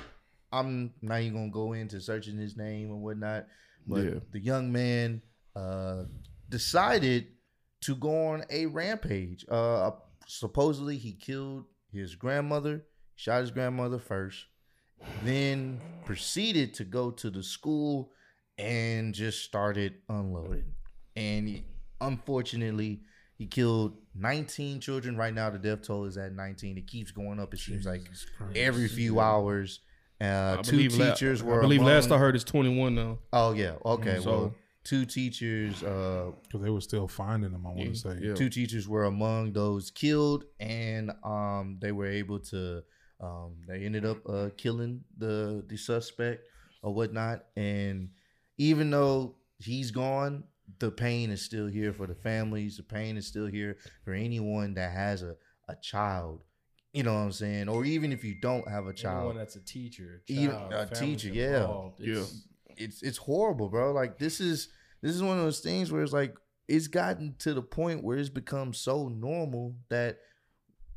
I'm 0.53 0.95
not 1.03 1.21
even 1.21 1.35
gonna 1.35 1.51
go 1.51 1.73
into 1.73 2.01
searching 2.01 2.39
his 2.39 2.57
name 2.57 2.91
and 2.93 3.03
whatnot, 3.03 3.47
but 3.89 4.05
Yeah. 4.05 4.21
the 4.31 4.39
young 4.39 4.71
man 4.71 5.21
uh 5.57 6.05
decided 6.49 7.27
to 7.81 7.97
go 7.97 8.29
on 8.29 8.45
a 8.51 8.67
rampage. 8.67 9.45
Uh, 9.49 9.91
supposedly 10.29 10.97
he 10.97 11.13
killed 11.13 11.65
his 11.95 12.15
grandmother, 12.17 12.85
shot 13.17 13.41
his 13.41 13.51
grandmother 13.51 13.99
first, 13.99 14.45
then 15.23 15.81
proceeded 16.05 16.75
to 16.75 16.85
go 16.85 17.11
to 17.11 17.31
the 17.31 17.43
school 17.43 18.11
and 18.59 19.15
just 19.15 19.43
started 19.45 19.95
unloading. 20.09 20.75
And 21.17 21.49
he- 21.49 21.65
unfortunately, 22.01 23.01
he 23.37 23.47
killed 23.47 23.97
19 24.15 24.81
children. 24.81 25.17
Right 25.17 25.35
now, 25.35 25.51
the 25.51 25.59
death 25.59 25.83
toll 25.83 26.05
is 26.05 26.17
at 26.17 26.33
19. 26.33 26.79
It 26.79 26.87
keeps 26.87 27.11
going 27.11 27.41
up. 27.41 27.53
It 27.53 27.59
seems 27.59 27.85
like 27.87 28.03
Christ. 28.37 28.57
every 28.57 28.89
few 28.89 29.21
hours. 29.21 29.81
Uh, 30.21 30.63
two 30.63 30.77
teachers 30.79 30.99
la- 30.99 31.11
teachers 31.15 31.43
I 31.43 31.45
were. 31.45 31.61
believe 31.61 31.83
last 31.83 32.11
I 32.11 32.19
heard 32.19 32.35
it's 32.37 32.45
21 32.45 32.95
now. 32.95 33.19
Oh 33.33 33.53
yeah. 33.53 33.75
Okay. 33.85 34.21
So- 34.21 34.31
well, 34.31 34.55
two 34.85 35.05
teachers. 35.07 35.83
Uh, 35.83 36.31
Because 36.43 36.63
they 36.63 36.71
were 36.71 36.81
still 36.81 37.09
finding 37.09 37.53
them, 37.53 37.67
I 37.67 37.71
want 37.71 37.95
to 37.95 37.95
say. 37.95 38.19
Yeah. 38.21 38.35
two 38.35 38.49
teachers 38.49 38.87
were 38.89 39.05
among 39.05 39.53
those 39.53 39.91
killed, 39.91 40.45
and 40.61 41.11
um, 41.25 41.79
they 41.81 41.93
were 41.93 42.07
able 42.07 42.39
to. 42.41 42.83
Um, 43.21 43.57
they 43.67 43.85
ended 43.85 44.05
up 44.05 44.19
uh, 44.29 44.51
killing 44.57 45.03
the 45.17 45.65
the 45.69 45.77
suspect 45.77 46.47
or 46.83 46.93
whatnot, 46.95 47.45
and 47.57 48.11
even 48.59 48.91
though 48.91 49.37
he's 49.59 49.91
gone, 49.91 50.45
the 50.79 50.91
pain 50.91 51.31
is 51.31 51.41
still 51.43 51.67
here 51.67 51.93
for 51.93 52.07
the 52.07 52.15
families. 52.15 52.77
The 52.77 52.83
pain 52.83 53.17
is 53.17 53.27
still 53.27 53.47
here 53.47 53.79
for 54.05 54.13
anyone 54.13 54.75
that 54.75 54.93
has 54.93 55.23
a 55.23 55.37
a 55.69 55.77
child. 55.77 56.43
You 56.93 57.03
know 57.03 57.15
what 57.15 57.21
I'm 57.21 57.33
saying? 57.33 57.69
Or 57.69 57.85
even 57.85 58.13
if 58.13 58.23
you 58.23 58.35
don't 58.35 58.69
have 58.69 58.85
a 58.85 58.89
Anyone 58.91 58.95
child, 58.97 59.37
that's 59.39 59.57
a 59.57 59.65
teacher, 59.65 60.23
Even 60.29 60.51
child, 60.55 60.73
a 60.73 60.87
families 60.87 61.23
teacher, 61.23 61.35
yeah. 61.35 61.57
involved, 61.63 62.01
it's- 62.77 63.03
it's 63.03 63.19
horrible, 63.19 63.69
bro. 63.69 63.93
Like 63.93 64.19
this 64.19 64.41
is 64.41 64.69
this 65.03 65.15
is 65.15 65.23
one 65.23 65.39
of 65.39 65.45
those 65.45 65.61
things 65.61 65.93
where 65.93 66.03
it's 66.03 66.13
like 66.13 66.35
it's 66.69 66.89
gotten 66.89 67.35
to 67.39 67.53
the 67.55 67.63
point 67.63 68.03
where 68.03 68.17
it's 68.17 68.29
become 68.31 68.73
so 68.73 69.09
normal 69.09 69.75
that 69.91 70.19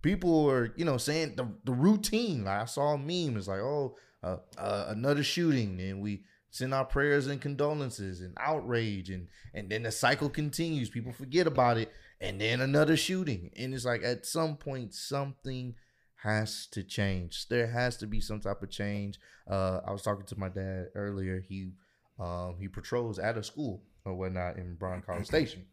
people 0.02 0.50
are 0.50 0.74
you 0.78 0.86
know 0.86 0.98
saying 0.98 1.36
the 1.36 1.48
the 1.66 1.74
routine. 1.74 2.46
Like 2.46 2.62
I 2.62 2.66
saw 2.66 2.94
a 2.94 2.98
meme. 2.98 3.38
It's 3.38 3.48
like 3.48 3.60
oh 3.60 3.96
uh, 4.24 4.38
uh, 4.58 4.86
another 4.90 5.24
shooting, 5.24 5.80
and 5.80 6.02
we 6.02 6.24
send 6.50 6.74
our 6.74 6.86
prayers 6.86 7.28
and 7.28 7.42
condolences 7.42 8.22
and 8.22 8.36
outrage, 8.40 9.10
and 9.10 9.28
and 9.54 9.70
then 9.70 9.84
the 9.84 9.92
cycle 9.92 10.30
continues. 10.30 10.90
People 10.90 11.12
forget 11.14 11.48
about 11.48 11.78
it, 11.78 11.92
and 12.20 12.40
then 12.42 12.62
another 12.62 12.98
shooting, 12.98 13.52
and 13.58 13.74
it's 13.74 13.86
like 13.86 14.04
at 14.04 14.26
some 14.26 14.58
point 14.58 14.94
something 14.94 15.76
has 16.24 16.68
to 16.68 16.84
change. 16.84 17.48
There 17.48 17.68
has 17.68 17.98
to 17.98 18.08
be 18.08 18.20
some 18.20 18.40
type 18.40 18.62
of 18.64 18.70
change. 18.70 19.20
Uh, 19.50 19.82
I 19.86 19.92
was 19.92 20.02
talking 20.02 20.26
to 20.28 20.40
my 20.40 20.50
dad 20.50 20.88
earlier. 20.96 21.44
He 21.48 21.72
um, 22.20 22.56
he 22.60 22.68
patrols 22.68 23.20
at 23.20 23.38
a 23.38 23.44
school 23.44 23.84
or 24.04 24.16
whatnot 24.16 24.58
in 24.58 24.76
Bryan 24.76 25.04
College 25.04 25.28
Station, 25.28 25.66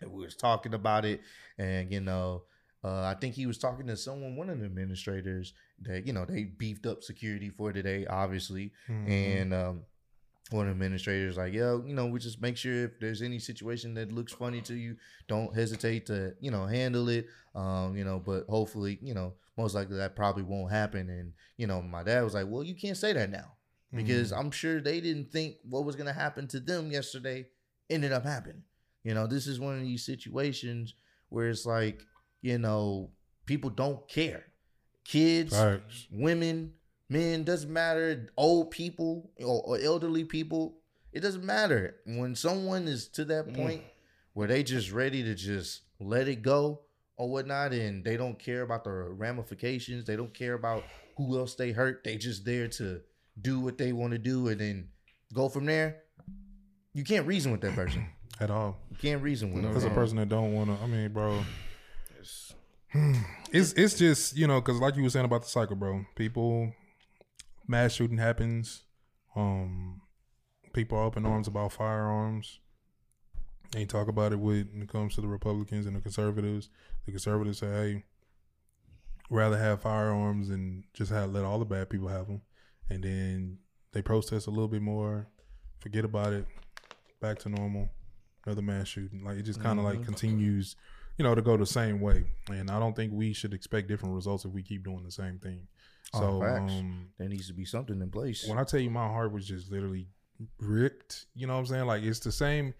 and 0.00 0.12
we 0.12 0.24
was 0.24 0.36
talking 0.36 0.74
about 0.74 1.04
it. 1.04 1.22
And 1.58 1.90
you 1.90 2.00
know, 2.00 2.42
uh, 2.84 3.02
I 3.02 3.14
think 3.20 3.34
he 3.34 3.46
was 3.46 3.58
talking 3.58 3.86
to 3.86 3.96
someone, 3.96 4.36
one 4.36 4.50
of 4.50 4.58
the 4.58 4.66
administrators 4.66 5.54
that 5.82 6.06
you 6.06 6.12
know 6.12 6.24
they 6.24 6.44
beefed 6.44 6.86
up 6.86 7.02
security 7.02 7.48
for 7.48 7.72
today, 7.72 8.06
obviously. 8.06 8.72
Mhm. 8.88 9.08
And 9.10 9.54
um, 9.54 9.82
one 10.50 10.66
of 10.68 10.78
the 10.78 10.84
administrators 10.84 11.36
like, 11.36 11.52
yo, 11.52 11.82
you 11.86 11.94
know, 11.94 12.06
we 12.06 12.18
just 12.18 12.40
make 12.40 12.56
sure 12.56 12.84
if 12.84 12.98
there's 13.00 13.22
any 13.22 13.38
situation 13.38 13.94
that 13.94 14.12
looks 14.12 14.32
funny 14.32 14.60
to 14.62 14.74
you, 14.74 14.96
don't 15.28 15.54
hesitate 15.54 16.06
to, 16.06 16.34
you 16.40 16.50
know, 16.50 16.66
handle 16.66 17.08
it. 17.08 17.26
Um, 17.54 17.96
you 17.96 18.04
know, 18.04 18.18
but 18.24 18.44
hopefully, 18.48 18.98
you 19.02 19.14
know, 19.14 19.34
most 19.56 19.74
likely 19.74 19.96
that 19.96 20.16
probably 20.16 20.42
won't 20.42 20.72
happen. 20.72 21.08
And, 21.08 21.32
you 21.56 21.66
know, 21.66 21.82
my 21.82 22.02
dad 22.02 22.22
was 22.22 22.34
like, 22.34 22.46
Well, 22.48 22.62
you 22.62 22.74
can't 22.74 22.96
say 22.96 23.12
that 23.12 23.30
now. 23.30 23.52
Because 23.92 24.32
I'm 24.32 24.52
sure 24.52 24.80
they 24.80 25.00
didn't 25.00 25.32
think 25.32 25.56
what 25.68 25.84
was 25.84 25.96
gonna 25.96 26.12
happen 26.12 26.46
to 26.48 26.60
them 26.60 26.92
yesterday 26.92 27.46
ended 27.88 28.12
up 28.12 28.24
happening. 28.24 28.62
You 29.02 29.14
know, 29.14 29.26
this 29.26 29.46
is 29.48 29.58
one 29.58 29.74
of 29.76 29.82
these 29.82 30.06
situations 30.06 30.94
where 31.28 31.48
it's 31.48 31.66
like, 31.66 32.02
you 32.42 32.58
know, 32.58 33.10
people 33.46 33.70
don't 33.70 34.06
care. 34.08 34.44
Kids, 35.04 35.52
women, 36.12 36.74
men, 37.10 37.44
doesn't 37.44 37.70
matter. 37.72 38.30
Old 38.36 38.70
people 38.70 39.30
or, 39.38 39.62
or 39.66 39.78
elderly 39.78 40.24
people, 40.24 40.78
it 41.12 41.20
doesn't 41.20 41.44
matter. 41.44 41.96
When 42.06 42.34
someone 42.34 42.88
is 42.88 43.08
to 43.08 43.24
that 43.26 43.48
Mm. 43.48 43.54
point 43.56 43.84
where 44.32 44.48
they 44.48 44.62
just 44.62 44.92
ready 44.92 45.22
to 45.24 45.34
just 45.34 45.82
let 45.98 46.28
it 46.28 46.40
go 46.42 46.82
or 47.16 47.28
whatnot, 47.30 47.72
and 47.74 48.02
they 48.04 48.16
don't 48.16 48.38
care 48.38 48.62
about 48.62 48.84
the 48.84 48.90
ramifications, 48.90 50.06
they 50.06 50.16
don't 50.16 50.32
care 50.32 50.54
about 50.54 50.88
who 51.16 51.38
else 51.38 51.54
they 51.54 51.72
hurt. 51.72 52.02
They 52.04 52.16
just 52.16 52.44
there 52.46 52.68
to 52.68 53.02
do 53.40 53.60
what 53.60 53.76
they 53.76 53.92
want 53.92 54.12
to 54.12 54.18
do 54.18 54.48
and 54.48 54.60
then 54.60 54.88
go 55.34 55.48
from 55.50 55.66
there. 55.66 56.02
You 56.94 57.04
can't 57.04 57.26
reason 57.26 57.52
with 57.52 57.60
that 57.60 57.74
person. 57.74 58.06
At 58.40 58.50
all. 58.50 58.78
You 58.90 58.96
can't 58.96 59.22
reason 59.22 59.52
with 59.52 59.62
No, 59.62 59.68
them. 59.68 59.76
As 59.76 59.84
a 59.84 59.90
person 59.90 60.16
that 60.16 60.28
don't 60.30 60.54
want 60.54 60.70
to, 60.70 60.82
I 60.82 60.86
mean, 60.86 61.12
bro, 61.12 61.44
it's 63.52 63.72
it's 63.74 63.94
just 63.98 64.36
you 64.36 64.46
know 64.46 64.60
because 64.60 64.78
like 64.80 64.96
you 64.96 65.02
were 65.02 65.10
saying 65.10 65.24
about 65.24 65.42
the 65.42 65.48
cycle, 65.48 65.76
bro. 65.76 66.04
People, 66.16 66.72
mass 67.70 67.92
shooting 67.92 68.18
happens. 68.18 68.82
Um, 69.36 70.02
people 70.72 70.98
are 70.98 71.06
up 71.06 71.16
in 71.16 71.24
arms 71.24 71.46
about 71.46 71.72
firearms. 71.72 72.58
They 73.70 73.84
talk 73.84 74.08
about 74.08 74.32
it 74.32 74.40
with 74.40 74.68
when 74.72 74.82
it 74.82 74.88
comes 74.88 75.14
to 75.14 75.20
the 75.20 75.28
Republicans 75.28 75.86
and 75.86 75.94
the 75.94 76.00
conservatives. 76.00 76.68
The 77.06 77.12
conservatives 77.12 77.58
say, 77.58 77.68
"Hey, 77.68 78.04
rather 79.30 79.56
have 79.56 79.82
firearms 79.82 80.50
and 80.50 80.82
just 80.92 81.12
have 81.12 81.32
let 81.32 81.44
all 81.44 81.60
the 81.60 81.64
bad 81.64 81.88
people 81.88 82.08
have 82.08 82.26
them," 82.26 82.42
and 82.90 83.04
then 83.04 83.58
they 83.92 84.02
protest 84.02 84.48
a 84.48 84.50
little 84.50 84.68
bit 84.68 84.82
more, 84.82 85.28
forget 85.78 86.04
about 86.04 86.32
it, 86.32 86.46
back 87.20 87.38
to 87.40 87.48
normal 87.48 87.88
another 88.44 88.62
mass 88.62 88.88
shooting. 88.88 89.22
Like 89.24 89.38
it 89.38 89.42
just 89.42 89.62
kind 89.62 89.78
of 89.78 89.84
like 89.84 90.04
continues, 90.04 90.74
you 91.18 91.22
know, 91.22 91.34
to 91.36 91.42
go 91.42 91.56
the 91.56 91.66
same 91.66 92.00
way. 92.00 92.24
And 92.48 92.70
I 92.70 92.80
don't 92.80 92.96
think 92.96 93.12
we 93.12 93.32
should 93.32 93.54
expect 93.54 93.86
different 93.86 94.14
results 94.16 94.44
if 94.44 94.50
we 94.50 94.62
keep 94.62 94.82
doing 94.82 95.04
the 95.04 95.12
same 95.12 95.38
thing. 95.38 95.68
Oh, 96.14 96.18
So 96.20 96.40
facts. 96.40 96.72
um, 96.74 97.08
There 97.18 97.28
needs 97.28 97.46
to 97.48 97.54
be 97.54 97.64
something 97.64 98.00
in 98.00 98.10
place. 98.10 98.46
when 98.48 98.58
I 98.58 98.64
tell 98.64 98.80
you 98.80 98.90
my 98.90 99.06
heart 99.06 99.32
was 99.32 99.46
just 99.46 99.70
literally 99.70 100.08
ripped, 100.58 101.26
you 101.34 101.46
know 101.46 101.54
what 101.54 101.60
I'm 101.60 101.66
saying? 101.66 101.86
Like 101.86 102.02
it's 102.02 102.20
the 102.20 102.32
same. 102.32 102.74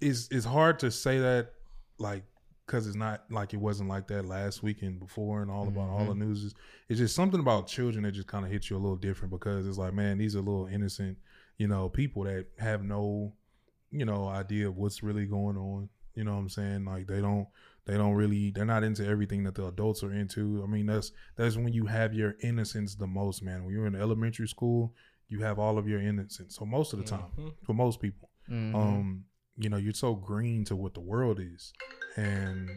It's 0.00 0.28
it's 0.30 0.44
hard 0.44 0.78
to 0.80 0.90
say 0.90 1.18
that 1.20 1.52
like 1.98 2.24
because 2.66 2.86
it's 2.86 2.96
not 2.96 3.22
like 3.30 3.54
it 3.54 3.58
wasn't 3.58 3.88
like 3.88 4.08
that 4.08 4.24
last 4.26 4.62
weekend 4.62 4.98
before 4.98 5.40
and 5.42 5.50
all 5.50 5.68
about 5.68 5.88
all 5.88 6.04
the 6.06 6.10
Mm-hmm. 6.10 6.28
news. 6.28 6.42
Is, 6.44 6.54
it's 6.88 6.98
just 6.98 7.14
something 7.14 7.40
about 7.40 7.68
children 7.68 8.02
that 8.04 8.12
just 8.12 8.26
kind 8.26 8.44
of 8.44 8.50
hits 8.50 8.68
you 8.68 8.76
a 8.76 8.78
little 8.78 8.96
different 8.96 9.30
because 9.32 9.66
it's 9.66 9.78
like, 9.78 9.94
man, 9.94 10.18
these 10.18 10.34
are 10.34 10.40
little 10.40 10.66
innocent, 10.66 11.16
you 11.58 11.68
know, 11.68 11.88
people 11.88 12.24
that 12.24 12.46
have 12.58 12.82
no, 12.82 13.32
you 13.92 14.04
know, 14.04 14.26
idea 14.28 14.66
of 14.68 14.76
what's 14.76 15.02
really 15.02 15.26
going 15.26 15.56
on. 15.56 15.88
You 16.14 16.24
know 16.24 16.32
what 16.32 16.40
I'm 16.40 16.48
saying? 16.48 16.84
Like 16.84 17.06
they 17.06 17.20
don't, 17.20 17.46
they 17.86 17.96
don't 17.96 18.14
really, 18.14 18.50
they're 18.50 18.64
not 18.64 18.84
into 18.84 19.06
everything 19.06 19.44
that 19.44 19.54
the 19.54 19.66
adults 19.66 20.02
are 20.02 20.12
into. 20.12 20.62
I 20.62 20.66
mean, 20.66 20.86
that's 20.86 21.12
that's 21.36 21.56
when 21.56 21.72
you 21.72 21.86
have 21.86 22.12
your 22.12 22.34
innocence 22.42 22.94
the 22.94 23.06
most, 23.06 23.42
man. 23.42 23.64
When 23.64 23.72
you're 23.72 23.86
in 23.86 23.94
elementary 23.94 24.48
school, 24.48 24.94
you 25.28 25.40
have 25.40 25.58
all 25.58 25.78
of 25.78 25.88
your 25.88 26.00
innocence. 26.00 26.56
So 26.56 26.64
most 26.66 26.92
of 26.92 26.98
the 26.98 27.04
time, 27.04 27.30
Mhm. 27.38 27.54
for 27.64 27.72
most 27.74 28.00
people, 28.00 28.28
Mhm. 28.48 28.74
um 28.74 29.24
you 29.58 29.70
know 29.70 29.78
you're 29.78 29.94
so 29.94 30.14
green 30.14 30.64
to 30.66 30.76
what 30.76 30.92
the 30.92 31.00
world 31.00 31.40
is 31.40 31.72
and 32.16 32.68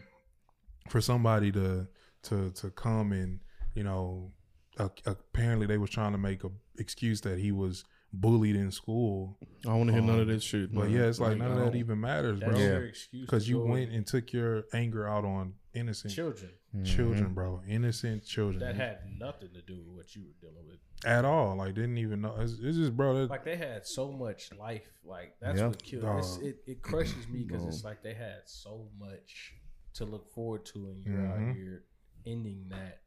for 0.88 1.00
somebody 1.00 1.52
to 1.52 1.86
to 2.22 2.50
to 2.52 2.70
come 2.70 3.12
and 3.12 3.40
you 3.74 3.82
know 3.84 4.32
uh, 4.78 4.88
apparently 5.04 5.66
they 5.66 5.76
was 5.76 5.90
trying 5.90 6.12
to 6.12 6.18
make 6.18 6.42
a 6.42 6.50
excuse 6.78 7.20
that 7.20 7.38
he 7.38 7.52
was 7.52 7.84
bullied 8.12 8.56
in 8.56 8.70
school 8.72 9.38
I 9.64 9.68
don't 9.68 9.78
want 9.78 9.88
to 9.88 9.92
hear 9.94 10.02
none 10.02 10.20
of 10.20 10.26
this 10.26 10.42
shit. 10.42 10.74
but 10.74 10.84
man. 10.86 10.90
yeah 10.92 11.02
it's 11.06 11.20
like 11.20 11.36
none 11.38 11.52
of 11.52 11.58
that 11.58 11.74
even 11.76 12.00
matters 12.00 12.40
That's 12.40 12.52
bro 12.52 12.60
your 12.60 12.84
excuse. 12.86 13.20
because 13.26 13.48
you 13.48 13.60
went 13.60 13.92
and 13.92 14.06
took 14.06 14.32
your 14.32 14.64
anger 14.72 15.08
out 15.08 15.24
on 15.24 15.54
innocent 15.74 16.12
children 16.12 16.50
children 16.84 17.32
bro 17.34 17.62
innocent 17.68 18.24
children 18.24 18.58
that 18.60 18.74
had 18.74 18.98
nothing 19.18 19.50
to 19.54 19.62
do 19.62 19.76
with 19.78 19.86
what 19.96 20.14
you 20.16 20.22
were 20.22 20.34
dealing 20.40 20.66
with. 20.68 20.78
at 21.04 21.24
all 21.24 21.56
like 21.56 21.74
didn't 21.74 21.98
even 21.98 22.20
know 22.20 22.34
it's, 22.40 22.54
it's 22.60 22.76
just 22.76 22.96
bro 22.96 23.14
that, 23.20 23.30
Like 23.30 23.44
they 23.44 23.56
had 23.56 23.86
so 23.86 24.10
much 24.10 24.50
life. 24.58 24.88
Like 25.04 25.36
that's 25.40 25.58
Yeah. 25.58 25.68
what 25.68 25.82
killed. 25.82 26.18
It's, 26.18 26.38
it 26.38 26.56
it 26.66 26.82
crushes 26.82 27.28
me 27.28 27.44
because 27.44 27.64
it's 27.64 27.84
like 27.84 28.02
they 28.02 28.14
had 28.14 28.42
so 28.46 28.88
much 28.98 29.54
to 29.94 30.04
look 30.04 30.28
forward 30.32 30.64
to, 30.66 30.88
and 30.90 31.04
you're 31.04 31.16
Mhm. 31.16 31.48
out 31.50 31.54
here 31.56 31.84
ending 32.26 32.66
that 32.70 33.00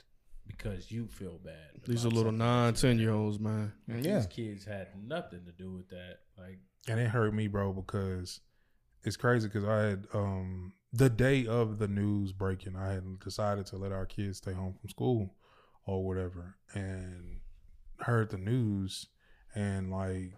because 0.48 0.92
you 0.92 1.08
feel 1.08 1.40
bad. 1.44 1.82
These 1.86 2.06
are 2.06 2.10
little 2.10 2.24
something 2.32 2.38
nine, 2.40 2.74
that 2.74 2.84
you 2.84 2.90
ten 2.90 2.98
did. 2.98 3.04
year 3.04 3.14
olds, 3.14 3.40
man. 3.40 3.74
Yeah. 3.88 4.18
These 4.18 4.28
kids 4.28 4.66
had 4.66 4.88
nothing 5.02 5.46
to 5.46 5.52
do 5.52 5.72
with 5.72 5.90
that. 5.90 6.20
Like 6.38 6.60
and 6.88 7.00
it 7.00 7.10
hurt 7.10 7.34
me, 7.34 7.48
bro, 7.48 7.74
because 7.74 8.40
it's 9.04 9.18
crazy. 9.18 9.48
Because 9.48 9.66
I 9.66 9.78
had 9.82 10.08
um 10.14 10.74
the 10.92 11.10
day 11.10 11.48
of 11.48 11.80
the 11.80 11.88
news 11.88 12.32
breaking, 12.34 12.76
I 12.76 12.94
had 12.94 13.20
decided 13.20 13.66
to 13.68 13.78
let 13.78 13.92
our 13.92 14.06
kids 14.06 14.38
stay 14.38 14.54
home 14.54 14.74
from 14.80 14.90
school 14.90 15.36
or 15.86 16.06
whatever, 16.06 16.56
and 16.74 17.40
heard 18.00 18.30
the 18.30 18.38
news, 18.38 19.08
and 19.56 19.92
like 19.92 20.34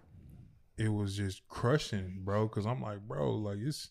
it 0.77 0.89
was 0.89 1.15
just 1.15 1.47
crushing, 1.47 2.21
bro. 2.23 2.47
Because 2.47 2.65
I'm 2.65 2.81
like, 2.81 3.01
bro, 3.07 3.31
like 3.35 3.57
it's 3.59 3.89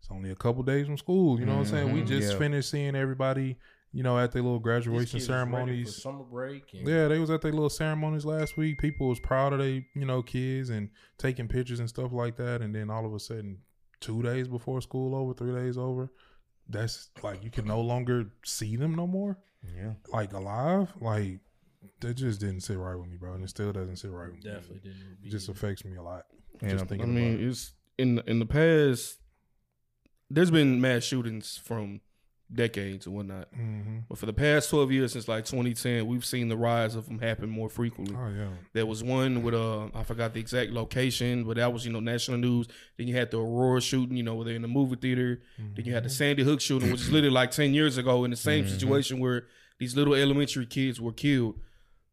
it's 0.00 0.10
only 0.10 0.30
a 0.30 0.36
couple 0.36 0.62
days 0.62 0.86
from 0.86 0.98
school. 0.98 1.38
You 1.40 1.46
know 1.46 1.54
what 1.54 1.60
I'm 1.60 1.66
saying? 1.66 1.92
We 1.92 2.02
Mhm, 2.02 2.06
just 2.06 2.32
yeah. 2.32 2.38
finished 2.38 2.70
seeing 2.70 2.94
everybody, 2.94 3.56
you 3.94 4.02
know, 4.02 4.18
at 4.18 4.32
their 4.32 4.42
little 4.42 4.58
graduation 4.58 5.18
kids 5.20 5.28
was 5.28 5.28
ready 5.30 5.44
for 5.50 5.52
ceremonies. 5.56 6.02
summer 6.02 6.24
break. 6.24 6.64
And 6.74 6.86
Yeah, 6.88 7.06
they 7.08 7.18
was 7.20 7.30
at 7.30 7.40
their 7.42 7.52
little 7.52 7.70
ceremonies 7.70 8.24
last 8.24 8.56
week. 8.56 8.78
People 8.78 9.08
was 9.08 9.20
proud 9.20 9.52
of 9.52 9.60
they, 9.60 9.86
you 9.94 10.04
know, 10.04 10.20
kids 10.20 10.68
and 10.70 10.90
taking 11.16 11.46
pictures 11.48 11.78
and 11.78 11.88
stuff 11.88 12.12
like 12.12 12.36
that. 12.38 12.60
And 12.60 12.74
then 12.74 12.90
all 12.90 13.06
of 13.06 13.14
a 13.14 13.20
sudden, 13.20 13.58
two 14.00 14.20
days 14.22 14.48
before 14.48 14.80
school 14.80 15.14
over, 15.14 15.32
three 15.32 15.52
days 15.54 15.78
over, 15.78 16.10
that's 16.68 17.10
like 17.22 17.44
you 17.44 17.50
can 17.50 17.66
no 17.66 17.80
longer 17.80 18.24
see 18.44 18.74
them 18.76 18.94
no 18.96 19.06
more, 19.06 19.38
Yeah. 19.76 19.92
like 20.12 20.32
alive. 20.32 20.92
Like 21.00 21.38
that 22.00 22.14
just 22.14 22.40
didn't 22.40 22.62
sit 22.62 22.76
right 22.78 22.96
with 22.96 23.08
me, 23.08 23.16
bro, 23.16 23.34
and 23.34 23.44
it 23.44 23.48
still 23.50 23.72
doesn't 23.72 23.96
sit 23.96 24.10
right 24.10 24.32
with 24.32 24.42
definitely 24.42 24.74
me. 24.76 24.80
Definitely 24.80 24.90
didn't. 24.90 25.18
It 25.24 25.30
just 25.30 25.48
affects 25.48 25.84
me 25.84 25.96
a 25.96 26.02
lot. 26.02 26.24
And 26.60 26.70
just 26.72 26.84
I- 26.84 26.86
thinking 26.88 27.10
I 27.10 27.12
mean, 27.12 27.34
about 27.34 27.42
it. 27.44 27.48
it's 27.48 27.72
in 27.98 28.18
in 28.26 28.38
the 28.40 28.46
past. 28.46 29.18
There's 30.30 30.50
been 30.50 30.80
mass 30.80 31.04
shootings 31.04 31.56
from 31.62 32.00
decades 32.54 33.06
and 33.06 33.14
whatnot, 33.14 33.48
hmm 33.54 33.98
but 34.08 34.18
for 34.18 34.26
the 34.26 34.32
past 34.32 34.70
twelve 34.70 34.92
years 34.92 35.12
since 35.12 35.26
like 35.28 35.44
2010, 35.44 36.06
we've 36.06 36.24
seen 36.24 36.48
the 36.48 36.56
rise 36.56 36.94
of 36.94 37.06
them 37.06 37.18
happen 37.18 37.48
more 37.48 37.68
frequently. 37.68 38.14
Oh 38.16 38.28
yeah, 38.28 38.48
There 38.72 38.86
was 38.86 39.02
one 39.02 39.42
with 39.42 39.54
uh 39.54 39.86
I 39.94 40.02
forgot 40.04 40.34
the 40.34 40.40
exact 40.40 40.70
location, 40.72 41.44
but 41.44 41.56
that 41.56 41.72
was 41.72 41.84
you 41.86 41.92
know 41.92 42.00
national 42.00 42.38
news. 42.38 42.68
Then 42.96 43.08
you 43.08 43.14
had 43.16 43.30
the 43.30 43.38
Aurora 43.38 43.80
shooting, 43.80 44.16
you 44.16 44.22
know, 44.22 44.34
where 44.34 44.44
they're 44.44 44.54
in 44.56 44.62
the 44.62 44.68
movie 44.68 44.96
theater. 44.96 45.40
Then 45.58 45.84
you 45.84 45.92
had 45.94 46.04
the 46.04 46.10
Sandy 46.10 46.42
Hook 46.44 46.60
shooting, 46.60 46.90
which 46.90 47.00
is 47.02 47.10
literally 47.10 47.34
like 47.34 47.50
ten 47.50 47.74
years 47.74 47.98
ago 47.98 48.24
in 48.24 48.30
the 48.30 48.36
same 48.36 48.64
situation 48.68 49.18
where 49.18 49.44
these 49.78 49.96
little 49.96 50.14
elementary 50.14 50.66
kids 50.66 51.00
were 51.00 51.12
killed. 51.12 51.58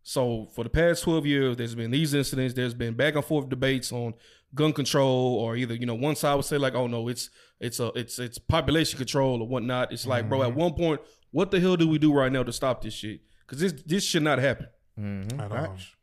So 0.04 0.48
for 0.56 0.64
the 0.64 0.70
past 0.70 1.04
twelve 1.04 1.26
years, 1.26 1.58
there's 1.58 1.76
been 1.76 1.92
these 1.92 2.14
incidents. 2.14 2.54
There's 2.54 2.74
been 2.74 2.94
back 2.96 3.16
and 3.16 3.24
forth 3.24 3.50
debates 3.50 3.92
on 3.92 4.14
gun 4.56 4.74
control, 4.74 5.36
or 5.36 5.56
either 5.56 5.74
you 5.76 5.86
know 5.86 5.96
one 5.96 6.16
side 6.16 6.36
would 6.36 6.46
say 6.46 6.58
like, 6.58 6.74
oh 6.76 6.88
no, 6.88 7.08
it's 7.08 7.30
it's 7.60 7.80
a 7.80 7.88
it's 7.96 8.18
it's 8.20 8.38
population 8.40 8.98
control 8.98 9.42
or 9.42 9.48
whatnot. 9.48 9.92
It's 9.92 10.08
like, 10.08 10.28
bro, 10.28 10.42
at 10.44 10.56
one 10.56 10.74
point, 10.74 11.02
what 11.32 11.52
the 11.52 11.60
hell 11.60 11.78
do 11.78 11.88
we 11.88 12.00
do 12.00 12.12
right 12.14 12.32
now 12.32 12.44
to 12.44 12.52
stop 12.52 12.82
this 12.82 12.94
shit? 12.96 13.22
Because 13.46 13.60
this 13.60 13.74
this 13.86 14.04
should 14.04 14.24
not 14.24 14.40
happen 14.40 14.68
Mhm. 15.00 15.40
At 15.40 15.52
all. 15.52 15.58
Facts. 15.66 15.96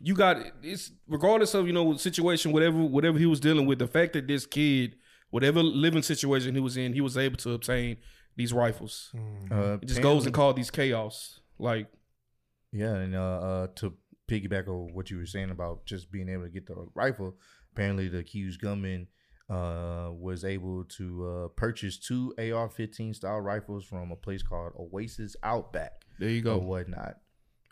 you 0.00 0.14
got 0.14 0.36
it's 0.62 0.92
regardless 1.08 1.54
of 1.54 1.66
you 1.66 1.72
know 1.72 1.96
situation 1.96 2.52
whatever 2.52 2.78
whatever 2.78 3.18
he 3.18 3.26
was 3.26 3.40
dealing 3.40 3.64
with 3.66 3.78
the 3.78 3.86
fact 3.88 4.12
that 4.12 4.26
this 4.28 4.44
kid 4.46 4.94
whatever 5.30 5.62
living 5.62 6.02
situation 6.02 6.54
he 6.54 6.60
was 6.60 6.76
in 6.76 6.92
he 6.92 7.00
was 7.00 7.16
able 7.16 7.36
to 7.38 7.52
obtain 7.52 7.96
these 8.36 8.52
rifles 8.52 9.10
Uh, 9.50 9.78
it 9.80 9.86
just 9.86 10.02
goes 10.02 10.26
and 10.26 10.34
call 10.34 10.52
these 10.52 10.70
chaos 10.70 11.40
like 11.58 11.86
Yeah, 12.76 12.94
and 12.94 13.14
uh, 13.14 13.40
uh, 13.40 13.66
to 13.76 13.94
piggyback 14.28 14.68
on 14.68 14.92
what 14.94 15.10
you 15.10 15.18
were 15.18 15.26
saying 15.26 15.50
about 15.50 15.86
just 15.86 16.10
being 16.10 16.28
able 16.28 16.44
to 16.44 16.50
get 16.50 16.66
the 16.66 16.74
rifle, 16.94 17.34
apparently 17.72 18.08
the 18.08 18.18
accused 18.18 18.60
gunman 18.60 19.06
uh, 19.48 20.08
was 20.12 20.44
able 20.44 20.84
to 20.84 21.26
uh, 21.26 21.48
purchase 21.56 21.98
two 21.98 22.34
AR-15 22.38 23.14
style 23.14 23.40
rifles 23.40 23.84
from 23.84 24.10
a 24.10 24.16
place 24.16 24.42
called 24.42 24.72
Oasis 24.78 25.36
Outback 25.44 25.92
there 26.18 26.30
you 26.30 26.40
go 26.42 26.56
or 26.56 26.60
go 26.60 26.66
whatnot, 26.66 27.16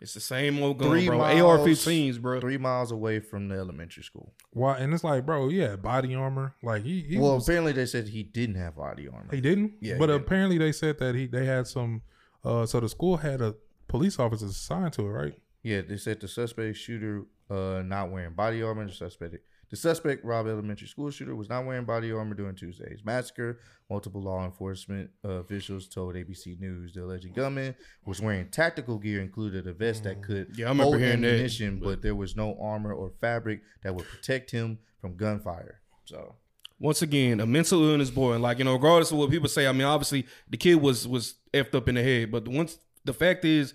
it's 0.01 0.13
the 0.13 0.19
same 0.19 0.61
old 0.61 0.77
gun 0.77 0.89
Three 0.89 1.07
bro 1.07 1.17
miles- 1.17 1.41
ar-15s 1.41 2.21
bro 2.21 2.39
three 2.39 2.57
miles 2.57 2.91
away 2.91 3.19
from 3.19 3.47
the 3.49 3.55
elementary 3.55 4.03
school. 4.03 4.33
why? 4.51 4.77
And 4.77 4.93
it's 4.93 5.03
like, 5.03 5.25
bro, 5.25 5.49
yeah, 5.49 5.75
body 5.75 6.13
armor. 6.15 6.53
Like 6.63 6.83
he, 6.83 7.01
he 7.01 7.17
well, 7.17 7.35
was, 7.35 7.47
apparently 7.47 7.71
they 7.73 7.85
said 7.85 8.07
he 8.07 8.23
didn't 8.23 8.55
have 8.55 8.75
body 8.75 9.07
armor. 9.07 9.33
He 9.33 9.41
didn't. 9.41 9.73
Yeah, 9.81 9.93
he 9.93 9.99
but 9.99 10.07
didn't. 10.07 10.21
apparently 10.21 10.57
they 10.57 10.71
said 10.71 10.99
that 10.99 11.15
he 11.15 11.27
they 11.27 11.45
had 11.45 11.67
some. 11.67 12.01
Uh, 12.43 12.65
so 12.65 12.79
the 12.79 12.87
school 12.87 13.17
had 13.17 13.41
a 13.41 13.55
police 13.97 14.19
officers 14.19 14.51
assigned 14.51 14.93
to 14.93 15.01
it, 15.03 15.09
right? 15.09 15.33
Yeah, 15.63 15.81
they 15.81 15.97
said 15.97 16.19
the 16.19 16.27
suspect 16.27 16.77
shooter 16.77 17.23
uh, 17.49 17.81
not 17.83 18.11
wearing 18.11 18.33
body 18.33 18.61
armor. 18.61 18.85
The 18.85 18.93
suspect, 18.93 19.35
the 19.69 19.75
suspect 19.75 20.23
robbed 20.23 20.47
elementary 20.49 20.87
school 20.87 21.09
shooter 21.09 21.35
was 21.35 21.49
not 21.49 21.65
wearing 21.65 21.85
body 21.85 22.11
armor 22.11 22.35
during 22.35 22.55
Tuesday's 22.55 23.01
massacre. 23.03 23.59
Multiple 23.89 24.21
law 24.21 24.45
enforcement 24.45 25.09
uh, 25.23 25.29
officials 25.43 25.87
told 25.87 26.15
ABC 26.15 26.59
News 26.59 26.93
the 26.93 27.03
alleged 27.03 27.33
gunman 27.33 27.75
was 28.05 28.21
wearing 28.21 28.47
tactical 28.49 28.97
gear, 28.99 29.21
included 29.21 29.65
a 29.67 29.73
vest 29.73 30.03
that 30.03 30.21
could 30.21 30.55
Yeah, 30.55 30.67
I 30.67 30.69
remember 30.69 30.83
hold 30.91 30.99
hearing 30.99 31.21
that, 31.21 31.29
ammunition, 31.29 31.79
but, 31.79 31.85
but- 31.85 32.01
there 32.01 32.15
was 32.15 32.35
no 32.35 32.57
armor 32.61 32.93
or 32.93 33.11
fabric 33.21 33.61
that 33.83 33.95
would 33.95 34.05
protect 34.07 34.51
him 34.51 34.77
from 35.01 35.15
gunfire. 35.15 35.81
So 36.05 36.35
once 36.79 37.01
again 37.01 37.39
a 37.39 37.45
mental 37.45 37.81
illness 37.89 38.09
boy 38.09 38.33
and 38.33 38.43
like 38.43 38.59
you 38.59 38.65
know 38.65 38.73
regardless 38.73 39.09
of 39.09 39.17
what 39.17 39.29
people 39.29 39.47
say 39.47 39.65
i 39.65 39.71
mean 39.71 39.83
obviously 39.83 40.25
the 40.49 40.57
kid 40.57 40.75
was 40.75 41.07
was 41.07 41.35
effed 41.53 41.73
up 41.73 41.87
in 41.87 41.95
the 41.95 42.03
head 42.03 42.29
but 42.29 42.45
once 42.49 42.77
the 43.05 43.13
fact 43.13 43.45
is 43.45 43.73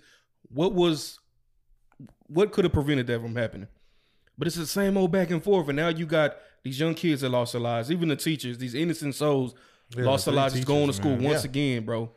what 0.49 0.73
was 0.73 1.19
what 2.27 2.51
could 2.51 2.63
have 2.65 2.73
prevented 2.73 3.07
that 3.07 3.21
from 3.21 3.35
happening 3.35 3.67
but 4.37 4.47
it's 4.47 4.55
the 4.55 4.65
same 4.65 4.97
old 4.97 5.11
back 5.11 5.29
and 5.31 5.43
forth 5.43 5.67
and 5.67 5.75
now 5.75 5.87
you 5.87 6.05
got 6.05 6.35
these 6.63 6.79
young 6.79 6.93
kids 6.93 7.21
that 7.21 7.29
lost 7.29 7.53
their 7.53 7.61
lives 7.61 7.91
even 7.91 8.09
the 8.09 8.15
teachers 8.15 8.57
these 8.57 8.75
innocent 8.75 9.15
souls 9.15 9.53
Yeah, 9.95 10.05
lost 10.05 10.25
their 10.25 10.33
three 10.33 10.41
lives 10.41 10.53
just 10.55 10.67
going 10.67 10.87
to 10.87 10.93
school 10.93 11.15
man. 11.17 11.23
once 11.23 11.43
Yeah. 11.43 11.49
again 11.49 11.85
bro 11.85 12.11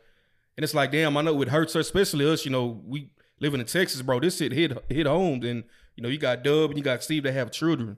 and 0.57 0.63
it's 0.63 0.73
like 0.73 0.91
damn 0.91 1.17
i 1.17 1.21
know 1.21 1.41
it 1.41 1.49
hurts 1.49 1.75
us 1.75 1.85
especially 1.87 2.29
us 2.31 2.45
you 2.45 2.51
know 2.51 2.81
we 2.85 3.09
living 3.39 3.59
in 3.59 3.65
texas 3.65 4.01
bro 4.01 4.19
this 4.19 4.37
shit 4.37 4.51
hit 4.51 4.77
hit 4.89 5.05
home 5.07 5.43
and 5.43 5.63
you 5.95 6.03
know 6.03 6.09
you 6.09 6.17
got 6.17 6.43
dub 6.43 6.69
and 6.71 6.77
you 6.77 6.83
got 6.83 7.03
steve 7.03 7.23
that 7.23 7.33
have 7.33 7.51
children 7.51 7.97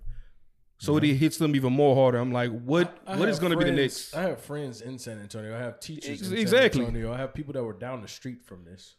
so 0.79 0.95
it 0.97 1.03
hits 1.03 1.37
them 1.37 1.55
even 1.55 1.73
more 1.73 1.95
harder. 1.95 2.19
I'm 2.19 2.31
like, 2.31 2.51
what? 2.51 2.99
I 3.07 3.17
what 3.17 3.29
is 3.29 3.39
going 3.39 3.51
to 3.51 3.57
be 3.57 3.63
the 3.63 3.71
next? 3.71 4.13
I 4.15 4.21
have 4.21 4.39
friends 4.39 4.81
in 4.81 4.99
San 4.99 5.17
Antonio. 5.17 5.55
I 5.55 5.59
have 5.59 5.79
teachers 5.79 6.21
Ex- 6.21 6.29
in 6.29 6.37
exactly. 6.37 6.81
San 6.85 6.89
Antonio. 6.95 7.11
I 7.11 7.17
have 7.17 7.33
people 7.33 7.51
that 7.53 7.63
were 7.63 7.73
down 7.73 8.03
the 8.03 8.07
street 8.07 8.45
from 8.45 8.63
this. 8.63 8.93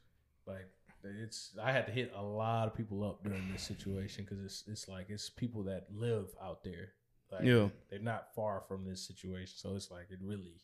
Like 0.49 0.67
it's, 1.23 1.53
I 1.63 1.71
had 1.71 1.87
to 1.87 1.93
hit 1.93 2.13
a 2.17 2.23
lot 2.23 2.67
of 2.67 2.75
people 2.75 3.05
up 3.05 3.23
during 3.23 3.53
this 3.53 3.63
situation 3.63 4.25
because 4.25 4.45
it's, 4.45 4.65
it's 4.67 4.89
like 4.89 5.07
it's 5.11 5.31
people 5.31 5.63
that 5.65 5.87
live 5.95 6.27
out 6.43 6.65
there. 6.65 6.93
Like, 7.31 7.45
Yeah. 7.45 7.69
they're 7.91 8.01
not 8.01 8.35
far 8.35 8.63
from 8.67 8.85
this 8.89 9.07
situation, 9.07 9.53
so 9.57 9.77
it's 9.77 9.91
like 9.91 10.07
it 10.11 10.19
really, 10.23 10.55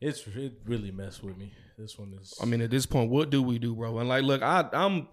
it's 0.00 0.26
it 0.28 0.52
really 0.64 0.90
messed 0.90 1.22
with 1.22 1.36
me. 1.36 1.52
This 1.76 1.98
one 1.98 2.16
is. 2.20 2.32
I 2.40 2.46
mean, 2.46 2.62
at 2.62 2.70
this 2.70 2.86
point, 2.86 3.10
what 3.10 3.30
do 3.30 3.42
we 3.42 3.58
do, 3.58 3.74
bro? 3.74 3.98
And 3.98 4.08
like, 4.08 4.22
look, 4.22 4.42
I, 4.42 4.68
I'm, 4.72 5.08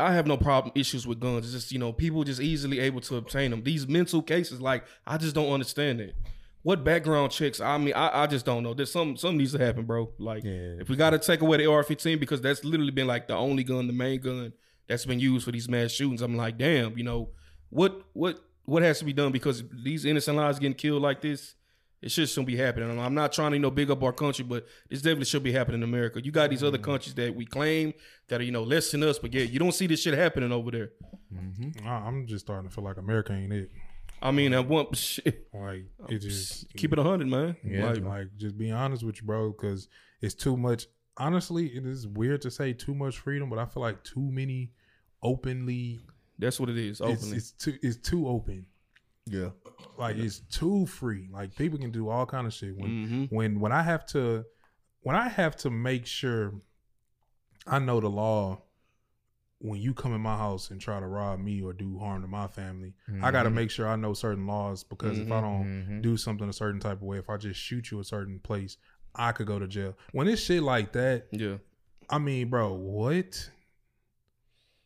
I 0.00 0.14
have 0.14 0.26
no 0.26 0.36
problem 0.36 0.72
issues 0.74 1.06
with 1.06 1.20
guns. 1.20 1.44
It's 1.44 1.52
just 1.52 1.72
you 1.72 1.78
know, 1.78 1.92
people 1.92 2.24
just 2.24 2.40
easily 2.40 2.78
able 2.80 3.00
to 3.02 3.16
obtain 3.16 3.50
them. 3.50 3.62
These 3.64 3.86
mental 3.88 4.22
cases, 4.22 4.60
like, 4.60 4.84
I 5.06 5.18
just 5.18 5.34
don't 5.34 5.52
understand 5.52 6.00
it. 6.00 6.14
What 6.62 6.84
background 6.84 7.32
checks? 7.32 7.60
I 7.60 7.76
mean, 7.78 7.92
I, 7.94 8.22
I 8.22 8.26
just 8.28 8.46
don't 8.46 8.62
know. 8.62 8.72
There's 8.72 8.92
some 8.92 9.16
something 9.16 9.38
needs 9.38 9.52
to 9.52 9.58
happen, 9.58 9.84
bro. 9.84 10.12
Like, 10.18 10.44
Yeah. 10.44 10.76
if 10.80 10.88
we 10.88 10.94
got 10.96 11.10
to 11.10 11.18
take 11.18 11.40
away 11.42 11.56
the 11.58 11.66
AR-15 11.66 12.20
because 12.20 12.40
that's 12.40 12.62
literally 12.64 12.92
been 12.92 13.08
like 13.08 13.26
the 13.26 13.34
only 13.34 13.64
gun, 13.64 13.86
the 13.88 13.92
main 13.92 14.20
gun 14.20 14.52
that's 14.88 15.04
been 15.04 15.18
used 15.20 15.44
for 15.44 15.50
these 15.52 15.68
mass 15.68 15.90
shootings. 15.90 16.22
I'm 16.22 16.36
like, 16.36 16.58
damn, 16.58 16.96
you 16.96 17.04
know, 17.04 17.30
what 17.70 18.02
what 18.12 18.38
what 18.64 18.82
has 18.84 19.00
to 19.00 19.04
be 19.04 19.12
done 19.12 19.32
because 19.32 19.64
these 19.82 20.04
innocent 20.04 20.36
lives 20.36 20.58
getting 20.60 20.74
killed 20.74 21.02
like 21.02 21.20
this. 21.20 21.54
It 22.00 22.10
should 22.10 22.28
shouldn't 22.28 22.48
be 22.48 22.56
happening. 22.56 22.98
I'm 22.98 23.14
not 23.14 23.32
trying 23.32 23.52
to 23.52 23.56
you 23.56 23.62
know 23.62 23.70
big 23.70 23.88
up 23.88 24.02
our 24.02 24.12
country, 24.12 24.44
but 24.44 24.66
this 24.90 25.02
definitely 25.02 25.24
should 25.26 25.44
be 25.44 25.52
happening 25.52 25.82
in 25.82 25.88
America. 25.88 26.20
You 26.24 26.32
got 26.32 26.50
these 26.50 26.64
other 26.64 26.78
Mm. 26.78 26.82
countries 26.82 27.14
that 27.14 27.34
we 27.36 27.46
claim 27.46 27.92
that 28.28 28.40
are 28.40 28.44
you 28.44 28.50
know 28.50 28.64
less 28.64 28.90
than 28.90 29.04
us, 29.04 29.20
but 29.20 29.32
yeah, 29.32 29.42
you 29.44 29.60
don't 29.60 29.70
see 29.72 29.86
this 29.86 30.02
shit 30.02 30.14
happening 30.14 30.50
over 30.50 30.70
there. 30.72 30.90
I- 31.84 31.88
I'm 31.88 32.26
just 32.26 32.44
starting 32.46 32.68
to 32.68 32.74
feel 32.74 32.82
like 32.84 32.96
America 32.96 33.32
ain't 33.32 33.52
it. 33.52 33.70
I 34.22 34.30
mean, 34.30 34.52
at 34.54 34.68
one 34.68 34.92
shit, 34.94 35.48
Like 35.52 35.86
it 36.08 36.18
just 36.18 36.72
keep 36.76 36.92
it 36.92 36.98
hundred, 36.98 37.28
man. 37.28 37.56
Yeah. 37.64 37.86
Like, 37.90 38.04
like 38.04 38.26
just 38.36 38.56
be 38.56 38.70
honest 38.70 39.02
with 39.02 39.16
you, 39.20 39.26
bro, 39.26 39.50
because 39.50 39.88
it's 40.20 40.34
too 40.34 40.56
much. 40.56 40.86
Honestly, 41.16 41.66
it 41.66 41.84
is 41.84 42.06
weird 42.06 42.40
to 42.42 42.50
say 42.50 42.72
too 42.72 42.94
much 42.94 43.18
freedom, 43.18 43.50
but 43.50 43.58
I 43.58 43.66
feel 43.66 43.82
like 43.82 44.02
too 44.04 44.30
many 44.30 44.70
openly. 45.22 46.00
that's 46.38 46.58
what 46.58 46.68
it 46.70 46.78
is. 46.78 47.00
It's, 47.00 47.00
Openly, 47.00 47.36
it's 47.36 47.50
too 47.52 47.78
it's 47.82 47.96
too 47.96 48.26
open. 48.28 48.66
Yeah. 49.26 49.50
Like 49.98 50.16
it's 50.16 50.40
too 50.40 50.86
free. 50.86 51.28
Like 51.32 51.54
people 51.54 51.78
can 51.78 51.90
do 51.90 52.08
all 52.08 52.26
kind 52.26 52.46
of 52.46 52.52
shit. 52.54 52.76
When 52.76 52.90
Mhm. 52.90 53.32
when 53.32 53.60
when 53.60 53.72
I 53.72 53.82
have 53.82 54.06
to 54.06 54.44
when 55.02 55.14
I 55.16 55.28
have 55.28 55.56
to 55.58 55.70
make 55.70 56.06
sure 56.06 56.54
I 57.66 57.78
know 57.78 58.00
the 58.00 58.08
law. 58.10 58.62
When 59.64 59.80
you 59.80 59.94
come 59.94 60.12
in 60.12 60.20
my 60.20 60.36
house 60.36 60.70
and 60.72 60.80
try 60.80 60.98
to 60.98 61.06
rob 61.06 61.38
me 61.38 61.62
or 61.62 61.72
do 61.72 61.96
harm 61.98 62.22
to 62.22 62.28
my 62.28 62.48
family, 62.48 62.94
I 63.22 63.30
got 63.30 63.44
to 63.44 63.48
Mm-hmm. 63.48 63.54
make 63.56 63.70
sure 63.70 63.86
I 63.86 63.94
know 63.94 64.12
certain 64.12 64.44
laws 64.46 64.82
because 64.82 65.18
if 65.20 65.30
I 65.30 65.40
don't 65.40 65.86
Mhm. 65.88 66.02
do 66.02 66.16
something 66.16 66.48
a 66.48 66.52
certain 66.52 66.80
type 66.80 66.96
of 66.96 67.02
way, 67.02 67.18
if 67.18 67.30
I 67.30 67.36
just 67.36 67.60
shoot 67.60 67.90
you 67.92 68.00
a 68.00 68.04
certain 68.04 68.40
place, 68.40 68.76
I 69.14 69.30
could 69.30 69.46
go 69.46 69.58
to 69.60 69.68
jail. 69.68 69.96
When 70.10 70.26
it's 70.26 70.42
shit 70.42 70.62
like 70.64 70.92
that, 70.94 71.28
yeah. 71.30 71.58
I 72.10 72.18
mean, 72.18 72.50
bro, 72.50 72.72
what? 72.74 73.50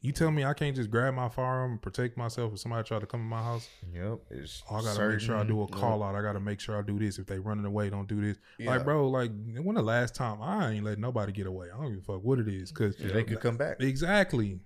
You 0.02 0.12
tell 0.12 0.30
me 0.30 0.44
I 0.44 0.52
can't 0.54 0.76
just 0.76 0.90
grab 0.90 1.14
my 1.14 1.28
firearm 1.28 1.72
and 1.72 1.82
protect 1.82 2.16
myself 2.16 2.52
if 2.52 2.60
somebody 2.60 2.86
try 2.86 2.98
to 3.00 3.06
come 3.06 3.20
in 3.22 3.26
my 3.26 3.42
house? 3.42 3.68
Yep. 3.92 4.18
It's 4.30 4.62
I 4.70 4.80
gotta 4.82 5.08
make 5.08 5.20
sure 5.20 5.36
I 5.36 5.42
do 5.42 5.62
a 5.62 5.66
call 5.66 6.02
out. 6.02 6.14
I 6.14 6.22
gotta 6.22 6.38
make 6.38 6.60
sure 6.60 6.78
I 6.78 6.82
do 6.82 6.98
this. 6.98 7.18
If 7.18 7.26
they 7.26 7.38
running 7.40 7.64
away, 7.64 7.90
don't 7.90 8.06
do 8.06 8.20
this. 8.20 8.36
Yeah. 8.58 8.70
Like, 8.72 8.84
bro, 8.84 9.08
like 9.08 9.32
when 9.56 9.74
the 9.74 9.82
last 9.82 10.14
time 10.14 10.40
I 10.42 10.72
ain't 10.72 10.84
letting 10.84 11.00
nobody 11.00 11.32
get 11.32 11.46
away. 11.46 11.68
I 11.74 11.78
don't 11.80 11.88
give 11.94 12.02
a 12.08 12.12
fuck 12.12 12.22
what 12.22 12.38
it 12.38 12.46
is, 12.46 12.70
cause 12.70 12.94
Yeah, 13.00 13.12
they 13.12 13.24
could 13.24 13.40
come 13.40 13.56
back. 13.56 13.80
exactly. 13.80 14.60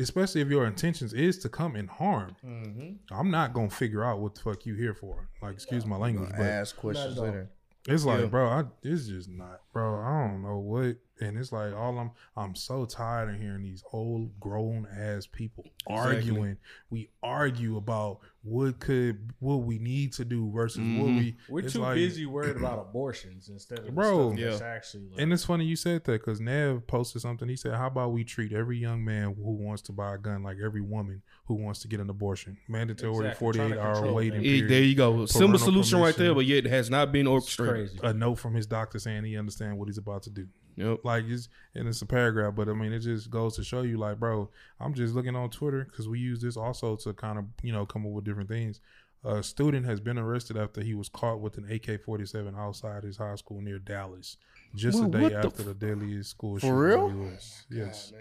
Especially 0.00 0.40
if 0.40 0.48
your 0.48 0.66
intentions 0.66 1.12
is 1.12 1.38
to 1.38 1.48
come 1.48 1.76
and 1.76 1.88
harm. 1.88 2.34
Mm-hmm. 2.44 3.14
I'm 3.14 3.30
not 3.30 3.52
gonna 3.54 3.70
figure 3.70 4.04
out 4.04 4.20
what 4.20 4.34
the 4.34 4.40
fuck 4.40 4.66
you 4.66 4.74
here 4.74 4.94
for. 4.94 5.28
Like, 5.40 5.54
excuse 5.54 5.86
my 5.86 5.96
language, 5.96 6.30
but 6.36 6.40
Ask 6.46 6.76
questions 6.76 7.16
later. 7.18 7.50
It's 7.86 8.04
like, 8.04 8.20
Yeah. 8.20 8.26
bro, 8.26 8.48
I 8.48 8.64
it's 8.82 9.06
just 9.06 9.28
not, 9.28 9.60
bro. 9.72 10.00
I 10.00 10.26
don't 10.28 10.42
know 10.42 10.58
what, 10.58 10.96
and 11.24 11.38
it's 11.38 11.52
like 11.52 11.74
all 11.74 11.98
I'm. 11.98 12.10
I'm 12.36 12.54
so 12.54 12.84
tired 12.84 13.28
of 13.34 13.40
hearing 13.40 13.62
these 13.62 13.82
old 13.92 14.38
grown 14.40 14.86
ass 14.96 15.26
people 15.26 15.64
arguing. 15.86 16.56
We 16.90 17.10
argue 17.22 17.76
about 17.76 18.20
what 18.42 18.78
could, 18.78 19.32
what 19.38 19.62
we 19.62 19.78
need 19.78 20.12
to 20.14 20.24
do 20.24 20.50
versus 20.52 20.78
what 20.80 20.86
Mhm. 21.08 21.18
we. 21.18 21.36
We're 21.48 21.62
too 21.62 21.78
like- 21.80 21.94
busy 21.94 22.26
worried 22.26 22.56
about 22.56 22.78
abortions 22.78 23.48
instead 23.48 23.78
of 23.80 23.94
Bro. 23.94 24.32
the 24.32 24.36
stuff 24.36 24.50
that's 24.50 24.60
Yeah. 24.60 24.66
actually 24.66 25.08
like, 25.10 25.20
And 25.20 25.32
it's 25.32 25.44
funny 25.44 25.64
you 25.64 25.76
said 25.76 26.04
that 26.04 26.12
because 26.20 26.40
Nev 26.40 26.86
posted 26.86 27.22
something. 27.22 27.48
He 27.48 27.56
said, 27.56 27.74
"How 27.74 27.86
about 27.86 28.12
we 28.12 28.22
treat 28.24 28.52
every 28.52 28.76
young 28.78 29.02
man 29.04 29.34
who 29.34 29.52
wants 29.54 29.80
to 29.82 29.92
buy 29.92 30.14
a 30.14 30.18
gun 30.18 30.42
like 30.42 30.58
every 30.62 30.82
woman 30.82 31.22
who 31.46 31.54
wants 31.54 31.80
to 31.80 31.88
get 31.88 32.00
an 32.00 32.10
abortion? 32.10 32.58
Mandatory 32.68 33.26
Exactly. 33.28 33.38
forty 33.38 33.60
eight 33.60 33.78
hour 33.78 34.12
waiting 34.12 34.40
things. 34.42 34.44
Period. 34.60 34.70
there 34.70 34.82
you 34.82 34.94
go. 34.94 35.24
Simple 35.26 35.48
Parental 35.58 35.58
solution 35.72 36.00
right 36.00 36.14
there, 36.16 36.34
but 36.34 36.44
yet 36.44 36.66
it 36.66 36.70
has 36.70 36.90
not 36.90 37.12
been 37.12 37.26
orchestrated. 37.26 37.98
a 38.02 38.12
note 38.12 38.34
from 38.36 38.54
his 38.54 38.66
doctor 38.66 38.98
saying 38.98 39.24
he 39.24 39.38
understands 39.38 39.78
what 39.78 39.88
he's 39.88 39.98
about 39.98 40.22
to 40.24 40.30
do. 40.30 40.46
Yep. 40.76 41.00
like 41.04 41.24
it's 41.28 41.48
and 41.74 41.86
it's 41.86 42.02
a 42.02 42.06
paragraph 42.06 42.54
but 42.56 42.68
i 42.68 42.72
mean 42.72 42.92
it 42.92 42.98
just 43.00 43.30
goes 43.30 43.54
to 43.56 43.62
show 43.64 43.82
you 43.82 43.96
like 43.96 44.18
bro 44.18 44.50
i'm 44.80 44.92
just 44.94 45.14
looking 45.14 45.36
on 45.36 45.48
twitter 45.50 45.84
because 45.88 46.08
we 46.08 46.18
use 46.18 46.40
this 46.42 46.56
also 46.56 46.96
to 46.96 47.12
kind 47.12 47.38
of 47.38 47.44
you 47.62 47.72
know 47.72 47.86
come 47.86 48.04
up 48.04 48.12
with 48.12 48.24
different 48.24 48.48
things 48.48 48.80
a 49.26 49.42
student 49.42 49.86
has 49.86 50.00
been 50.00 50.18
arrested 50.18 50.56
after 50.56 50.82
he 50.82 50.92
was 50.94 51.08
caught 51.08 51.40
with 51.40 51.56
an 51.58 51.64
ak-47 51.70 52.58
outside 52.58 53.04
his 53.04 53.16
high 53.16 53.36
school 53.36 53.60
near 53.60 53.78
dallas 53.78 54.36
just 54.74 54.98
Well, 54.98 55.08
a 55.08 55.10
day 55.12 55.20
what 55.22 55.32
the 55.32 55.38
after 55.46 55.62
the 55.62 55.74
deadliest 55.74 56.30
school 56.30 56.56
For 56.58 56.60
shooting 56.66 56.76
real? 56.76 57.06
in 57.08 57.20
the 57.28 57.32
US. 57.34 57.66
yes 57.70 58.12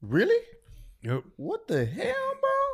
Really? 0.00 0.42
yep 1.02 1.22
What 1.36 1.68
the 1.68 1.84
hell, 1.84 2.34
bro? 2.40 2.65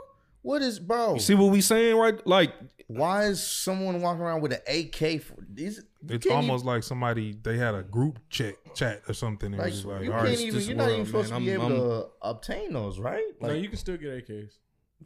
What 0.43 0.61
is, 0.63 0.79
bro? 0.79 1.15
You 1.15 1.21
see 1.21 1.35
what 1.35 1.53
we 1.53 1.61
saying, 1.61 1.97
right? 1.97 2.25
Like, 2.27 2.53
Why 2.89 3.25
is 3.27 3.43
someone 3.43 4.01
walking 4.03 4.23
around 4.23 4.41
with 4.43 4.53
an 4.53 4.61
AK? 4.69 5.23
For, 5.23 5.35
is, 5.57 5.85
it's 6.09 6.27
can't 6.27 6.35
almost 6.37 6.65
like 6.65 6.83
somebody 6.83 7.37
they 7.43 7.57
had 7.57 7.75
a 7.75 7.83
group 7.83 8.19
chat 8.29 8.57
chat 8.75 9.03
or 9.09 9.15
something 9.15 9.55
and 9.55 9.63
even, 9.63 9.67
it 9.67 9.71
was 9.71 9.85
like, 9.85 9.97
like 9.97 10.05
you 10.05 10.13
all 10.13 10.19
can't 10.19 10.29
right 10.31 10.41
even. 10.41 10.61
You're 10.61 10.77
not 10.77 10.91
even 10.91 11.07
supposed 11.07 11.31
man. 11.31 11.41
to 11.41 11.47
be 11.47 11.53
I'm- 11.53 11.73
able 11.73 11.79
to 12.03 12.09
obtain 12.23 12.73
those, 12.73 12.99
right? 12.99 13.23
no, 13.41 13.53
you 13.53 13.69
can 13.69 13.79
still 13.79 13.97
get 13.97 14.27
AKs. 14.29 14.51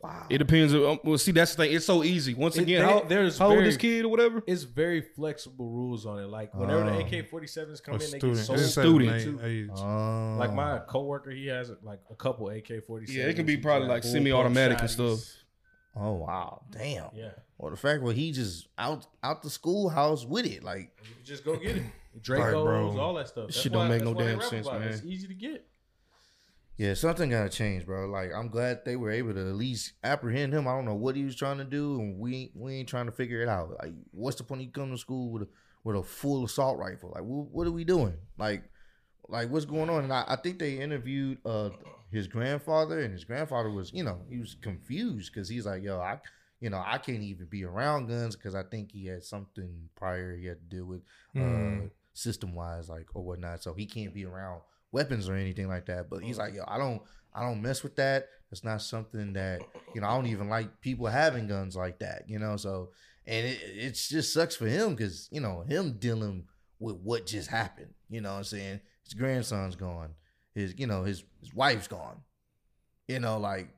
Wow. 0.02 0.26
it 0.30 0.38
depends. 0.38 0.74
On, 0.74 0.84
um, 0.84 1.00
well, 1.04 1.18
see, 1.18 1.32
that's 1.32 1.54
the 1.54 1.64
thing. 1.64 1.74
It's 1.74 1.86
so 1.86 2.02
easy. 2.04 2.34
Once 2.34 2.56
It- 2.56 2.62
again, 2.62 2.86
they- 2.86 2.92
how, 2.92 3.00
there's 3.00 3.38
how 3.38 3.46
old 3.46 3.56
very- 3.56 3.66
this 3.66 3.76
kid 3.76 4.04
or 4.04 4.08
whatever? 4.08 4.42
It's 4.46 4.62
very 4.64 5.00
flexible 5.00 5.68
rules 5.70 6.06
on 6.06 6.18
it. 6.18 6.26
Like 6.28 6.54
whenever 6.54 6.84
Oh. 6.84 6.90
the 6.96 7.04
AK-47s 7.04 7.80
come 7.82 7.92
a 7.92 7.96
in, 7.96 8.00
they 8.00 8.06
student 8.18 8.32
get 8.34 8.40
It 8.40 8.44
sold. 8.44 8.58
didn't 8.58 9.12
the 9.12 9.20
student. 9.20 9.42
name, 9.42 9.70
age. 9.70 9.78
Oh. 9.80 10.36
Like 10.38 10.52
my 10.54 10.78
oh. 10.78 10.84
coworker, 10.88 11.30
he 11.30 11.46
has 11.46 11.70
like 11.82 12.00
a 12.10 12.14
couple 12.14 12.48
AK-47s. 12.48 13.08
Yeah, 13.12 13.24
it 13.24 13.34
can 13.36 13.46
be 13.46 13.56
probably 13.56 13.88
got 13.88 13.94
like 13.94 14.04
semi-automatic 14.04 14.80
and 14.80 14.90
stuff. 14.90 15.20
Oh 15.98 16.12
wow, 16.12 16.62
damn. 16.70 17.08
Yeah, 17.14 17.30
Well, 17.56 17.70
the 17.70 17.76
fact 17.78 18.02
where 18.02 18.12
he 18.12 18.30
just 18.32 18.68
out 18.76 19.06
out 19.22 19.42
the 19.42 19.48
schoolhouse 19.48 20.26
with 20.26 20.44
it, 20.44 20.62
like 20.62 20.90
you 21.02 21.24
just 21.24 21.44
go 21.44 21.56
get 21.56 21.76
it. 21.76 21.82
Like, 22.16 22.22
Dracos, 22.40 22.64
bro. 22.64 22.98
all 22.98 23.12
that 23.16 23.28
stuff. 23.28 23.48
That's 23.48 23.60
Shit 23.60 23.72
don't 23.72 23.88
make 23.90 24.02
no 24.02 24.14
damn 24.14 24.40
sense, 24.40 24.66
man. 24.66 24.80
It's 24.84 25.04
easy 25.04 25.28
to 25.28 25.34
get. 25.34 25.66
Yeah, 26.78 26.94
something 26.94 27.30
gotta 27.30 27.48
change, 27.48 27.86
bro. 27.86 28.06
Like 28.06 28.32
I'm 28.34 28.48
glad 28.48 28.84
they 28.84 28.96
were 28.96 29.10
able 29.10 29.32
to 29.34 29.40
at 29.40 29.54
least 29.54 29.92
apprehend 30.04 30.52
him. 30.52 30.68
I 30.68 30.72
don't 30.72 30.84
know 30.84 30.94
what 30.94 31.16
he 31.16 31.24
was 31.24 31.36
trying 31.36 31.58
to 31.58 31.64
do, 31.64 31.98
and 32.00 32.18
we 32.18 32.50
we 32.54 32.74
ain't 32.76 32.88
trying 32.88 33.06
to 33.06 33.12
figure 33.12 33.40
it 33.42 33.48
out. 33.48 33.70
Like, 33.82 33.92
what's 34.10 34.36
the 34.36 34.44
point? 34.44 34.60
He 34.60 34.66
come 34.68 34.90
to 34.90 34.98
school 34.98 35.30
with 35.30 35.42
a 35.44 35.48
with 35.84 35.96
a 35.96 36.02
full 36.02 36.44
assault 36.44 36.78
rifle. 36.78 37.12
Like, 37.14 37.22
wh- 37.24 37.52
what 37.54 37.66
are 37.66 37.72
we 37.72 37.84
doing? 37.84 38.14
Like, 38.38 38.64
like 39.28 39.50
what's 39.50 39.64
going 39.64 39.90
on? 39.90 40.04
And 40.04 40.12
I, 40.12 40.24
I 40.28 40.36
think 40.36 40.58
they 40.58 40.78
interviewed 40.78 41.38
uh 41.46 41.70
his 42.10 42.28
grandfather, 42.28 43.00
and 43.00 43.12
his 43.12 43.24
grandfather 43.24 43.70
was, 43.70 43.92
you 43.92 44.04
know, 44.04 44.20
he 44.30 44.38
was 44.38 44.56
confused 44.60 45.32
because 45.32 45.48
he's 45.48 45.66
like, 45.66 45.82
yo, 45.82 46.00
I. 46.00 46.20
You 46.58 46.70
know, 46.70 46.82
I 46.84 46.96
can't 46.96 47.22
even 47.22 47.46
be 47.46 47.64
around 47.64 48.06
guns 48.08 48.34
because 48.34 48.54
I 48.54 48.62
think 48.62 48.90
he 48.90 49.04
had 49.06 49.22
something 49.22 49.90
prior 49.94 50.34
he 50.34 50.46
had 50.46 50.58
to 50.58 50.76
deal 50.76 50.86
with 50.86 51.02
uh, 51.36 51.40
Mm. 51.40 51.90
system 52.14 52.54
wise, 52.54 52.88
like 52.88 53.08
or 53.14 53.22
whatnot. 53.22 53.62
So 53.62 53.74
he 53.74 53.84
can't 53.84 54.14
be 54.14 54.24
around 54.24 54.62
weapons 54.96 55.28
or 55.28 55.34
anything 55.34 55.68
like 55.68 55.86
that. 55.86 56.08
But 56.08 56.22
he's 56.22 56.38
like, 56.38 56.50
mm-hmm. 56.50 56.58
yo, 56.58 56.64
I 56.66 56.78
don't, 56.78 57.02
I 57.34 57.42
don't 57.42 57.62
mess 57.62 57.82
with 57.82 57.96
that. 57.96 58.28
It's 58.50 58.64
not 58.64 58.80
something 58.80 59.34
that 59.34 59.60
you 59.94 60.00
know. 60.00 60.06
I 60.06 60.14
don't 60.14 60.28
even 60.28 60.48
like 60.48 60.80
people 60.80 61.06
having 61.06 61.46
guns 61.46 61.76
like 61.76 61.98
that. 61.98 62.22
You 62.28 62.38
know, 62.38 62.56
so 62.56 62.90
and 63.26 63.46
it 63.46 63.58
it 63.62 63.92
just 63.92 64.32
sucks 64.32 64.56
for 64.56 64.66
him 64.66 64.94
because 64.94 65.28
you 65.32 65.40
know 65.40 65.64
him 65.68 65.98
dealing 65.98 66.44
with 66.78 66.96
what 66.96 67.26
just 67.26 67.50
happened. 67.50 67.92
You 68.08 68.20
know, 68.20 68.32
what 68.32 68.38
I'm 68.38 68.44
saying 68.44 68.80
his 69.04 69.14
grandson's 69.14 69.76
gone. 69.76 70.10
His 70.54 70.74
you 70.78 70.86
know 70.86 71.04
his 71.04 71.24
his 71.40 71.54
wife's 71.54 71.88
gone. 71.88 72.22
You 73.08 73.20
know, 73.20 73.38
like, 73.38 73.68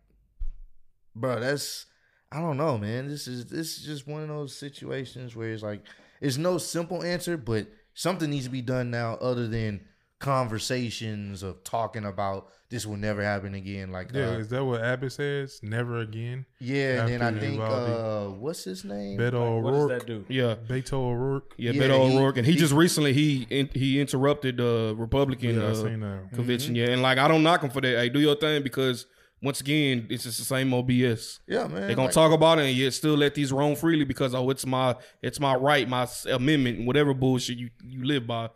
bro, 1.14 1.40
that's 1.40 1.86
I 2.30 2.40
don't 2.40 2.56
know, 2.56 2.78
man. 2.78 3.08
This 3.08 3.26
is 3.26 3.46
this 3.46 3.78
is 3.78 3.84
just 3.84 4.06
one 4.06 4.22
of 4.22 4.28
those 4.28 4.56
situations 4.56 5.34
where 5.34 5.52
it's 5.52 5.62
like 5.62 5.82
it's 6.20 6.36
no 6.36 6.58
simple 6.58 7.02
answer, 7.02 7.36
but 7.36 7.66
something 7.94 8.30
needs 8.30 8.44
to 8.44 8.50
be 8.50 8.62
done 8.62 8.90
now 8.90 9.14
other 9.14 9.48
than 9.48 9.80
conversations 10.18 11.42
of 11.42 11.62
talking 11.64 12.04
about 12.04 12.48
this 12.70 12.84
will 12.86 12.96
never 12.96 13.22
happen 13.22 13.54
again. 13.54 13.90
Like 13.90 14.10
yeah 14.12 14.28
uh, 14.30 14.38
is 14.38 14.48
that 14.48 14.64
what 14.64 14.82
abbott 14.82 15.12
says 15.12 15.60
never 15.62 15.98
again 16.00 16.44
yeah, 16.60 17.06
and 17.06 17.08
then 17.08 17.22
I 17.22 17.38
think 17.38 17.60
uh 17.60 18.26
what's 18.26 18.64
his 18.64 18.84
name? 18.84 19.18
beto 19.18 19.32
Like, 19.56 19.64
what 19.64 19.70
does 19.72 19.80
o'rourke 19.84 19.98
that 20.00 20.06
do? 20.06 20.24
Yeah. 20.28 20.54
beto 20.66 20.92
o'rourke 20.94 21.54
Yeah, 21.56 21.72
Yeah, 21.72 21.82
Beto 21.82 22.08
he- 22.08 22.16
O'Rourke, 22.16 22.36
and 22.38 22.46
he, 22.46 22.52
he- 22.52 22.58
just 22.58 22.72
recently 22.72 23.12
he 23.12 23.46
in, 23.50 23.68
he 23.74 24.00
interrupted 24.00 24.56
the 24.58 24.94
Republican 24.96 25.56
yeah 25.56 25.62
uh, 25.66 25.74
seen 25.74 26.00
that 26.00 26.30
convention. 26.34 26.74
Yeah, 26.74 26.86
and 26.90 27.02
like 27.02 27.18
I 27.18 27.28
don't 27.28 27.42
knock 27.42 27.62
him 27.62 27.70
for 27.70 27.80
that. 27.80 27.96
Hey, 27.98 28.08
do 28.08 28.20
your 28.20 28.36
thing 28.36 28.62
because 28.62 29.06
once 29.40 29.60
again, 29.60 30.08
it's 30.10 30.24
just 30.24 30.38
the 30.38 30.44
same 30.44 30.74
old 30.74 30.88
BS. 30.88 31.38
Yeah, 31.46 31.68
man. 31.68 31.86
They're 31.86 31.90
gonna 31.94 32.06
like- 32.06 32.12
talk 32.14 32.32
about 32.32 32.58
it 32.58 32.66
and 32.66 32.76
yet 32.76 32.92
still 32.92 33.14
let 33.16 33.34
these 33.34 33.52
roam 33.52 33.76
freely 33.76 34.04
because 34.04 34.34
oh, 34.34 34.50
it's 34.50 34.66
my 34.66 34.96
it's 35.22 35.38
my 35.40 35.54
right, 35.54 35.88
my 35.88 36.06
amendment, 36.28 36.86
whatever 36.86 37.14
bullshit 37.14 37.56
you 37.58 37.70
you 37.84 38.04
live 38.04 38.26
by. 38.26 38.50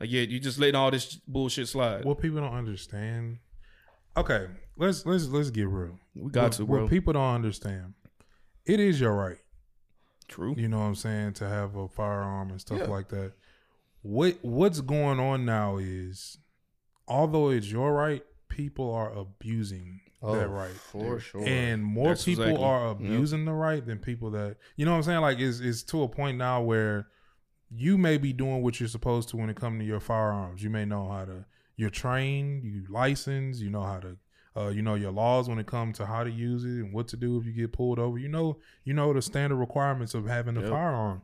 Like, 0.00 0.10
yeah, 0.12 0.22
you 0.22 0.38
just 0.38 0.58
letting 0.58 0.74
all 0.76 0.90
this 0.90 1.16
bullshit 1.26 1.68
slide. 1.68 2.04
what 2.04 2.18
people 2.20 2.40
don't 2.40 2.54
understand 2.54 3.38
okay 4.16 4.46
let's 4.76 5.06
let's 5.06 5.26
let's 5.28 5.50
get 5.50 5.68
real 5.68 5.96
we 6.16 6.30
got 6.30 6.42
what, 6.44 6.52
to, 6.52 6.64
bro. 6.64 6.80
what 6.82 6.90
people 6.90 7.12
don't 7.12 7.34
understand 7.36 7.94
it 8.66 8.80
is 8.80 9.00
your 9.00 9.14
right 9.14 9.38
True. 10.26 10.54
you 10.56 10.66
know 10.68 10.78
what 10.78 10.84
i'm 10.86 10.94
saying 10.96 11.34
to 11.34 11.48
have 11.48 11.76
a 11.76 11.86
firearm 11.88 12.50
and 12.50 12.60
stuff 12.60 12.78
Yeah. 12.80 12.86
like 12.86 13.08
that 13.10 13.32
what 14.02 14.38
what's 14.42 14.80
going 14.80 15.20
on 15.20 15.44
now 15.44 15.76
is 15.76 16.38
although 17.06 17.50
it's 17.50 17.70
your 17.70 17.92
right 17.92 18.24
people 18.48 18.92
are 18.92 19.12
abusing 19.12 20.00
Oh, 20.20 20.34
that 20.34 20.48
right 20.48 20.72
for 20.72 21.20
sure. 21.20 21.44
and 21.46 21.84
more 21.84 22.08
That's 22.08 22.24
people 22.24 22.42
exactly- 22.42 22.64
are 22.64 22.88
yep. 22.88 22.96
abusing 22.96 23.44
the 23.44 23.52
right 23.52 23.86
than 23.86 23.98
people 23.98 24.32
that 24.32 24.56
you 24.74 24.84
know 24.84 24.90
what 24.92 24.96
I'm 24.96 25.02
saying. 25.04 25.20
Like 25.20 25.38
it's 25.38 25.60
it's 25.60 25.84
to 25.84 26.02
a 26.02 26.08
point 26.08 26.38
now 26.38 26.60
where 26.60 27.06
you 27.70 27.98
may 27.98 28.16
be 28.18 28.32
doing 28.32 28.62
what 28.62 28.80
you're 28.80 28.88
supposed 28.88 29.28
to 29.30 29.36
when 29.36 29.50
it 29.50 29.56
comes 29.56 29.80
to 29.80 29.84
your 29.86 30.00
firearms. 30.00 30.62
You 30.62 30.70
may 30.70 30.84
know 30.84 31.08
how 31.08 31.24
to 31.26 31.44
you're 31.76 31.90
trained, 31.90 32.64
you 32.64 32.84
license, 32.88 33.60
you 33.60 33.70
know 33.70 33.82
how 33.82 34.00
to 34.00 34.16
uh, 34.56 34.68
you 34.70 34.82
know 34.82 34.94
your 34.94 35.12
laws 35.12 35.48
when 35.48 35.58
it 35.58 35.66
comes 35.66 35.98
to 35.98 36.06
how 36.06 36.24
to 36.24 36.30
use 36.30 36.64
it 36.64 36.82
and 36.84 36.92
what 36.92 37.06
to 37.08 37.16
do 37.16 37.38
if 37.38 37.44
you 37.46 37.52
get 37.52 37.72
pulled 37.72 37.98
over. 37.98 38.18
You 38.18 38.28
know 38.28 38.58
you 38.84 38.94
know 38.94 39.12
the 39.12 39.22
standard 39.22 39.56
requirements 39.56 40.14
of 40.14 40.26
having 40.26 40.56
a 40.56 40.60
Yep. 40.62 40.70
firearm. 40.70 41.22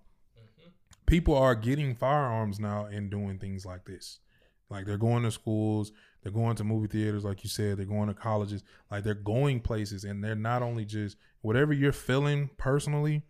people 1.06 1.36
are 1.36 1.54
getting 1.54 1.94
firearms 1.94 2.58
now 2.60 2.86
and 2.86 3.10
doing 3.10 3.38
things 3.38 3.66
like 3.66 3.84
this. 3.84 4.20
Like 4.70 4.86
they're 4.86 4.96
going 4.96 5.22
to 5.24 5.30
schools, 5.30 5.92
they're 6.22 6.32
going 6.32 6.56
to 6.56 6.64
movie 6.64 6.88
theaters, 6.88 7.24
like 7.24 7.44
you 7.44 7.50
said, 7.50 7.76
they're 7.76 7.84
going 7.86 8.08
to 8.08 8.14
colleges, 8.14 8.62
like 8.90 9.04
they're 9.04 9.14
going 9.14 9.60
places, 9.60 10.04
and 10.04 10.24
they're 10.24 10.34
not 10.34 10.62
only 10.62 10.84
just 10.84 11.16
whatever 11.42 11.72
you're 11.72 11.92
feeling 11.92 12.48
personally, 12.56 13.22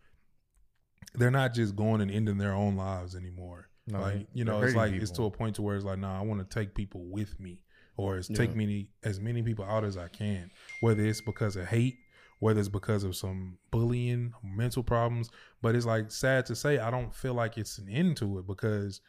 they're 1.14 1.31
not 1.31 1.55
just 1.55 1.77
going 1.77 2.00
and 2.00 2.11
ending 2.11 2.38
their 2.38 2.55
own 2.55 2.77
lives 2.77 3.14
anymore. 3.14 3.68
No, 3.87 4.00
like 4.00 4.27
you 4.33 4.44
know, 4.44 4.62
it's 4.62 4.74
like 4.74 4.92
it's 4.92 5.11
to 5.12 5.24
a 5.24 5.31
point 5.31 5.57
to 5.57 5.62
where 5.62 5.77
it's 5.77 5.85
like, 5.85 5.98
nah, 5.98 6.18
I 6.18 6.22
want 6.22 6.40
to 6.40 6.59
take 6.59 6.74
people 6.74 7.05
with 7.05 7.38
me, 7.38 7.61
or 7.96 8.16
it's 8.16 8.29
take 8.29 8.57
many 8.57 8.88
as 9.03 9.20
many 9.20 9.42
people 9.42 9.64
out 9.64 9.85
as 9.85 9.98
I 9.98 10.09
can, 10.09 10.50
whether 10.81 11.05
it's 11.05 11.20
because 11.20 11.57
of 11.57 11.66
hate, 11.66 11.96
whether 12.40 12.61
it's 12.61 12.68
because 12.68 13.05
of 13.05 13.14
some 13.14 13.59
bullying, 13.70 14.33
mental 14.42 14.83
problems. 14.83 15.31
But 15.61 15.74
it's 15.74 15.87
like 15.87 16.11
sad 16.11 16.46
to 16.46 16.57
say, 16.57 16.79
I 16.79 16.90
don't 16.90 17.14
feel 17.14 17.35
like 17.35 17.59
it's 17.59 17.79
an 17.79 17.88
end 17.90 18.16
to 18.18 18.38
it 18.38 18.46
because 18.46 19.00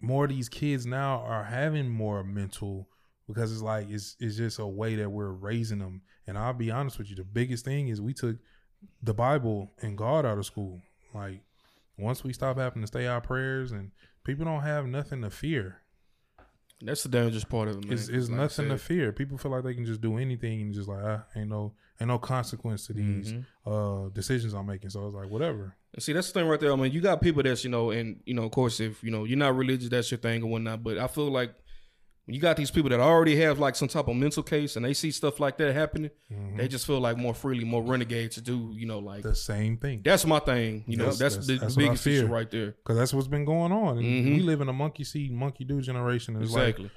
more 0.00 0.24
of 0.24 0.30
these 0.30 0.50
kids 0.50 0.84
now 0.84 1.20
are 1.20 1.44
having 1.44 1.88
more 1.88 2.22
mental 2.22 2.88
because 3.26 3.50
it's 3.50 3.62
like 3.62 3.88
it's 3.90 4.16
it's 4.20 4.36
just 4.36 4.58
a 4.58 4.66
way 4.66 4.94
that 4.96 5.10
we're 5.10 5.32
raising 5.32 5.78
them. 5.78 6.02
And 6.26 6.36
I'll 6.36 6.52
be 6.52 6.70
honest 6.70 6.98
with 6.98 7.08
you, 7.08 7.16
the 7.16 7.24
biggest 7.24 7.64
thing 7.64 7.88
is 7.88 8.00
we 8.00 8.12
took 8.12 8.36
the 9.02 9.14
Bible 9.14 9.72
and 9.80 9.96
God 9.96 10.26
out 10.26 10.38
of 10.38 10.46
school. 10.46 10.80
Like 11.16 11.40
once 11.98 12.22
we 12.22 12.32
stop 12.32 12.58
having 12.58 12.82
to 12.82 12.86
stay 12.86 13.06
our 13.06 13.20
prayers 13.20 13.72
and 13.72 13.90
people 14.24 14.44
don't 14.44 14.62
have 14.62 14.86
nothing 14.86 15.22
to 15.22 15.30
fear. 15.30 15.78
That's 16.82 17.02
the 17.04 17.08
dangerous 17.08 17.44
part 17.44 17.68
of 17.68 17.76
it, 17.78 17.84
man. 17.84 17.92
It's, 17.94 18.08
it's 18.08 18.28
Like 18.28 18.38
nothing 18.38 18.68
to 18.68 18.76
fear. 18.76 19.10
People 19.10 19.38
feel 19.38 19.50
like 19.50 19.64
they 19.64 19.72
can 19.72 19.86
just 19.86 20.02
do 20.02 20.18
anything 20.18 20.60
and 20.60 20.74
just 20.74 20.88
like 20.88 21.02
ah, 21.02 21.24
ain't 21.34 21.48
no 21.48 21.72
ain't 21.98 22.08
no 22.08 22.18
consequence 22.18 22.86
to 22.86 22.92
these 22.92 23.32
Mm-hmm. 23.32 23.72
uh 23.72 24.08
decisions 24.10 24.52
I'm 24.52 24.66
making. 24.66 24.90
So 24.90 25.00
I 25.00 25.04
was 25.06 25.14
like 25.14 25.30
whatever. 25.30 25.74
And 25.94 26.02
see, 26.02 26.12
that's 26.12 26.30
the 26.30 26.40
thing 26.40 26.48
right 26.48 26.60
there. 26.60 26.70
I 26.72 26.76
mean, 26.76 26.92
you 26.92 27.00
got 27.00 27.22
people 27.22 27.42
that's, 27.42 27.64
you 27.64 27.70
know, 27.70 27.90
and, 27.90 28.20
you 28.26 28.34
know, 28.34 28.42
of 28.42 28.50
course, 28.50 28.80
if, 28.80 29.02
you 29.02 29.10
know, 29.10 29.24
you're 29.24 29.38
not 29.38 29.56
religious, 29.56 29.88
that's 29.88 30.10
your 30.10 30.18
thing 30.18 30.42
or 30.42 30.46
whatnot. 30.50 30.82
But 30.84 30.98
I 30.98 31.06
feel 31.06 31.30
like 31.30 31.54
when 32.26 32.34
you 32.34 32.40
got 32.40 32.56
these 32.56 32.70
people 32.72 32.90
that 32.90 33.00
already 33.00 33.36
have 33.36 33.58
like 33.58 33.76
some 33.76 33.86
type 33.88 34.08
of 34.08 34.16
mental 34.16 34.42
case 34.42 34.74
and 34.76 34.84
they 34.84 34.92
see 34.94 35.10
stuff 35.12 35.38
like 35.40 35.56
that 35.58 35.72
happening, 35.74 36.10
Mm-hmm. 36.30 36.56
they 36.56 36.66
just 36.68 36.86
feel 36.86 36.98
like 37.00 37.16
more 37.16 37.32
freely, 37.34 37.64
more 37.64 37.82
renegade 37.82 38.32
to 38.32 38.40
do, 38.40 38.72
you 38.74 38.84
know, 38.84 38.98
like 38.98 39.22
The 39.22 39.34
same 39.34 39.76
thing. 39.76 40.02
that's 40.04 40.26
my 40.26 40.40
thing. 40.40 40.84
You 40.88 40.96
know, 40.96 41.04
That's- 41.04 41.18
that's, 41.18 41.34
that's- 41.36 41.46
the, 41.46 41.58
that's 41.58 41.76
biggest 41.76 42.06
issue 42.06 42.22
fear. 42.22 42.28
right 42.28 42.50
there. 42.50 42.74
Cause 42.84 42.96
that's 42.96 43.14
what's 43.14 43.28
been 43.28 43.44
going 43.44 43.70
on. 43.72 43.98
And 43.98 44.06
Mhm. 44.06 44.36
we 44.36 44.40
live 44.42 44.60
in 44.60 44.68
a 44.68 44.72
monkey 44.72 45.04
see, 45.04 45.28
monkey 45.30 45.64
do 45.64 45.80
generation. 45.80 46.34
It's 46.36 46.50
Exactly. 46.50 46.84
like, 46.84 46.92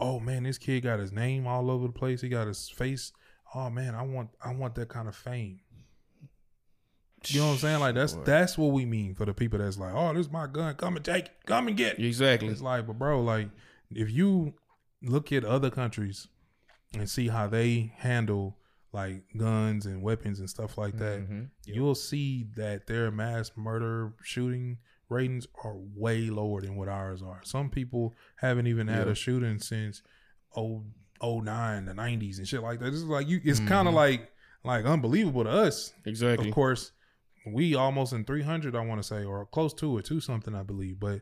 oh 0.00 0.18
man, 0.20 0.42
this 0.42 0.58
kid 0.58 0.80
got 0.82 0.98
his 0.98 1.12
name 1.12 1.46
all 1.46 1.70
over 1.70 1.86
the 1.86 1.92
place. 1.92 2.20
He 2.20 2.28
got 2.28 2.48
his 2.48 2.68
face. 2.68 3.12
Oh 3.54 3.70
man, 3.70 3.94
I 3.94 4.02
want 4.02 4.30
I 4.44 4.52
want 4.52 4.74
that 4.74 4.88
kind 4.88 5.06
of 5.06 5.14
fame. 5.14 5.60
You 7.26 7.40
know 7.40 7.46
what 7.46 7.52
I'm 7.52 7.58
saying? 7.58 7.80
Like 7.80 7.94
that's 7.94 8.14
that's 8.24 8.58
what 8.58 8.72
we 8.72 8.84
mean 8.84 9.14
for 9.14 9.24
the 9.24 9.32
people 9.32 9.58
that's 9.60 9.78
like, 9.78 9.94
oh, 9.94 10.12
this 10.12 10.26
is 10.26 10.32
my 10.32 10.46
gun. 10.46 10.74
Come 10.74 10.96
and 10.96 11.04
take 11.04 11.26
it. 11.26 11.32
Come 11.46 11.68
and 11.68 11.76
get 11.76 11.98
it. 11.98 12.04
exactly. 12.04 12.48
It's 12.48 12.60
like, 12.60 12.86
but 12.86 12.98
bro, 12.98 13.22
like 13.22 13.48
if 13.90 14.10
you 14.10 14.54
look 15.04 15.32
at 15.32 15.44
other 15.44 15.70
countries 15.70 16.28
and 16.94 17.08
see 17.08 17.28
how 17.28 17.46
they 17.48 17.92
handle 17.98 18.56
like 18.92 19.24
guns 19.36 19.86
and 19.86 20.02
weapons 20.02 20.38
and 20.38 20.48
stuff 20.48 20.78
like 20.78 20.96
that, 20.98 21.20
Mm-hmm. 21.20 21.42
you'll 21.66 21.94
see 21.96 22.46
that 22.56 22.86
their 22.86 23.10
mass 23.10 23.50
murder 23.56 24.12
shooting 24.22 24.78
ratings 25.08 25.46
are 25.64 25.74
way 25.94 26.22
lower 26.30 26.60
than 26.60 26.76
what 26.76 26.88
ours 26.88 27.22
are. 27.22 27.40
Some 27.42 27.70
people 27.70 28.14
haven't 28.36 28.66
even 28.68 28.86
had 28.86 29.08
a 29.08 29.14
shooting 29.14 29.58
since 29.58 30.02
oh 30.56 30.84
oh 31.20 31.40
nine, 31.40 31.86
the 31.86 31.94
nineties 31.94 32.38
and 32.38 32.46
shit 32.46 32.62
like 32.62 32.78
that. 32.80 32.86
This 32.86 33.00
is 33.00 33.04
like 33.04 33.28
you 33.28 33.40
it's 33.44 33.60
kind 33.60 33.88
of 33.88 33.94
like 33.94 34.30
like 34.62 34.84
unbelievable 34.84 35.44
to 35.44 35.50
us. 35.50 35.92
Exactly. 36.06 36.48
Of 36.48 36.54
course, 36.54 36.92
we 37.46 37.74
almost 37.74 38.12
in 38.14 38.24
300, 38.24 38.74
I 38.74 38.80
want 38.80 39.02
to 39.02 39.06
say, 39.06 39.24
or 39.24 39.44
close 39.46 39.74
to 39.74 39.98
it, 39.98 40.06
to 40.06 40.20
something, 40.20 40.54
I 40.54 40.62
believe. 40.62 40.98
But 41.00 41.20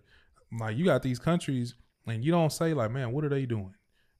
like, 0.60 0.76
you 0.76 0.84
got 0.84 1.02
these 1.02 1.18
countries, 1.18 1.74
and 2.06 2.24
you 2.24 2.30
don't 2.32 2.52
say 2.52 2.74
like, 2.74 2.90
man, 2.90 3.12
what 3.12 3.24
are 3.24 3.28
they 3.28 3.46
doing? 3.46 3.74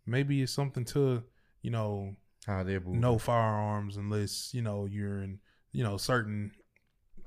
Maybe 0.06 0.42
it's 0.42 0.52
something 0.52 0.84
to, 0.86 1.22
you 1.62 1.70
know, 1.70 2.16
How 2.46 2.62
they're 2.64 2.80
moving. 2.80 3.00
no 3.00 3.18
firearms 3.18 3.96
unless 3.96 4.52
you 4.54 4.62
know 4.62 4.86
you're 4.86 5.22
in, 5.22 5.38
you 5.72 5.84
know, 5.84 5.96
certain. 5.96 6.52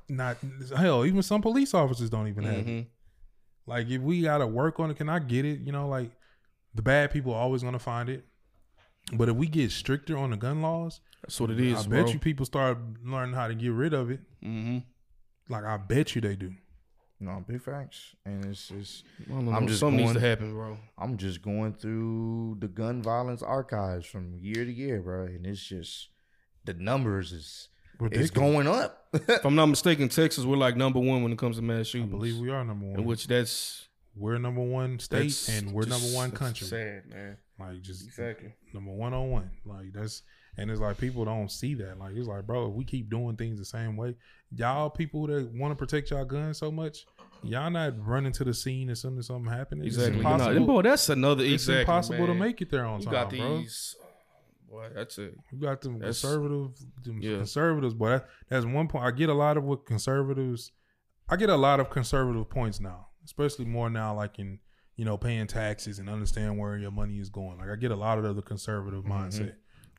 Not 0.08 0.38
hell, 0.76 1.04
even 1.06 1.24
some 1.24 1.42
police 1.42 1.74
officers 1.74 2.10
don't 2.12 2.28
even 2.28 2.44
have 2.44 2.56
it. 2.60 2.66
Mhm. 2.68 2.88
Like, 3.66 3.88
if 3.90 4.02
we 4.02 4.22
gotta 4.22 4.46
work 4.46 4.80
on 4.80 4.92
it, 4.92 4.98
can 4.98 5.10
I 5.10 5.18
get 5.20 5.46
it? 5.46 5.62
You 5.62 5.72
know, 5.72 5.88
like 5.88 6.12
the 6.76 6.82
bad 6.84 7.12
people 7.12 7.34
are 7.34 7.42
always 7.42 7.64
gonna 7.64 7.80
find 7.80 8.10
it. 8.10 8.26
But 9.14 9.30
if 9.30 9.36
we 9.36 9.48
get 9.48 9.72
stricter 9.72 10.18
on 10.18 10.30
the 10.32 10.38
gun 10.38 10.62
laws, 10.62 11.00
That's 11.22 11.40
what 11.40 11.50
it 11.50 11.60
is, 11.60 11.86
I 11.86 11.90
bro. 11.90 12.04
bet 12.04 12.14
you 12.14 12.20
people 12.20 12.46
start 12.46 12.78
learning 13.04 13.34
how 13.36 13.48
to 13.48 13.56
get 13.56 13.72
rid 13.72 13.94
of 13.94 14.12
it. 14.12 14.20
Mm-hmm. 14.44 14.80
Like 15.52 15.64
I 15.64 15.78
bet 15.78 16.14
you 16.16 16.22
they 16.22 16.36
do. 16.36 16.54
No, 17.20 17.44
big 17.48 17.62
facts. 17.62 18.16
And 18.26 18.44
it's 18.46 18.68
just 18.68 19.04
know, 19.28 19.52
I'm 19.52 19.68
just 19.68 19.80
something 19.80 19.98
needs 19.98 20.14
to 20.14 20.20
going- 20.20 20.30
happen, 20.30 20.52
bro. 20.54 20.78
I'm 20.98 21.18
just 21.18 21.42
going 21.42 21.74
through 21.74 22.58
the 22.60 22.68
gun 22.68 23.02
violence 23.02 23.42
archives 23.42 24.06
from 24.06 24.38
year 24.40 24.66
to 24.66 24.72
year, 24.72 25.02
bro, 25.02 25.26
and 25.26 25.46
it's 25.46 25.64
just 25.64 26.10
the 26.66 26.74
numbers 26.74 27.32
is 27.32 27.70
Ridiculous. 28.00 28.30
it's 28.30 28.38
going 28.38 28.68
up. 28.68 29.08
If 29.14 29.46
I'm 29.46 29.56
not 29.62 29.68
mistaken, 29.68 30.10
Texas 30.10 30.44
we're 30.44 30.58
like 30.58 30.76
number 30.76 31.00
one 31.00 31.24
when 31.24 31.32
it 31.32 31.38
comes 31.38 31.56
to 31.56 31.62
mass 31.62 31.80
I 31.80 31.84
shootings. 31.84 32.12
believe 32.12 32.38
we 32.38 32.50
are 32.50 32.66
number 32.66 32.86
one. 32.86 33.00
in 33.00 33.06
which 33.06 33.28
that's 33.28 33.88
we're 34.18 34.38
number 34.38 34.62
one 34.62 35.00
state 35.00 35.20
that's 35.24 35.50
and 35.50 35.72
we're 35.72 35.84
number 35.84 35.98
just- 36.06 36.16
one 36.16 36.30
that's 36.32 36.40
country. 36.40 36.68
Sad, 36.68 37.04
man. 37.10 37.38
Like 37.58 37.82
just 37.82 38.06
Exactly. 38.06 38.54
number 38.74 38.92
one 38.92 39.14
on 39.14 39.30
one. 39.32 39.52
Like 39.66 39.94
that's 39.94 40.22
and 40.58 40.70
it's 40.72 40.80
like 40.80 40.98
people 40.98 41.26
don't 41.26 41.52
see 41.52 41.74
that. 41.76 42.00
Like 42.00 42.16
it's 42.16 42.28
like, 42.28 42.46
bro, 42.48 42.68
if 42.70 42.74
we 42.74 42.84
keep 42.86 43.10
doing 43.10 43.36
things 43.36 43.60
the 43.60 43.66
same 43.66 43.96
way, 43.98 44.16
y'all 44.56 44.90
people 44.90 45.28
that 45.28 45.52
want 45.54 45.72
to 45.72 45.76
protect 45.76 46.12
y'all 46.12 46.26
guns 46.26 46.58
so 46.58 46.72
much, 46.72 47.06
y'all 47.44 47.70
not 47.70 47.94
running 48.06 48.32
to 48.34 48.44
the 48.44 48.54
scene 48.54 48.90
as 48.90 49.02
soon 49.02 49.18
as 49.18 49.28
something 49.28 49.52
happens. 49.52 49.86
Exactly. 49.86 50.16
It's 50.16 50.18
impossible, 50.18 50.58
and 50.58 50.68
boy, 50.68 50.82
that's 50.82 51.10
another. 51.10 51.44
it's 51.44 51.54
exactly, 51.64 51.82
impossible 51.82 52.28
to 52.28 52.34
make 52.34 52.62
it 52.62 52.70
there 52.72 52.86
on 52.86 53.00
You 53.00 53.06
time, 53.06 53.14
got 53.14 53.30
bro. 53.30 53.58
these. 53.60 53.96
Boy, 54.70 54.88
that's 54.94 55.18
it. 55.20 55.38
You 55.52 55.60
got 55.60 55.80
them 55.82 56.00
That's- 56.00 56.20
conservative, 56.22 56.72
them 57.04 57.22
Yeah. 57.22 57.38
conservatives, 57.38 57.94
but 57.94 58.10
that, 58.10 58.28
that's 58.50 58.66
one 58.66 58.88
point. 58.88 59.06
I 59.06 59.12
get 59.12 59.30
a 59.30 59.34
lot 59.34 59.58
of 59.58 59.64
what 59.64 59.86
conservatives. 59.86 60.72
I 61.30 61.36
get 61.38 61.50
a 61.50 61.56
lot 61.56 61.80
of 61.80 61.90
conservative 61.90 62.50
points 62.50 62.80
now, 62.80 63.08
especially 63.24 63.66
more 63.66 63.90
now, 63.90 64.16
like 64.16 64.38
in 64.40 64.60
you 64.96 65.06
know 65.06 65.18
paying 65.18 65.48
taxes 65.48 66.00
and 66.00 66.10
understand 66.10 66.58
where 66.58 66.78
your 66.78 66.92
money 66.92 67.20
is 67.20 67.30
going. 67.30 67.58
Like 67.58 67.70
I 67.70 67.76
get 67.76 67.92
a 67.92 67.96
lot 67.96 68.18
of 68.18 68.36
the 68.36 68.42
conservative 68.42 69.04
Mm-hmm. 69.04 69.12
mindset, 69.14 69.54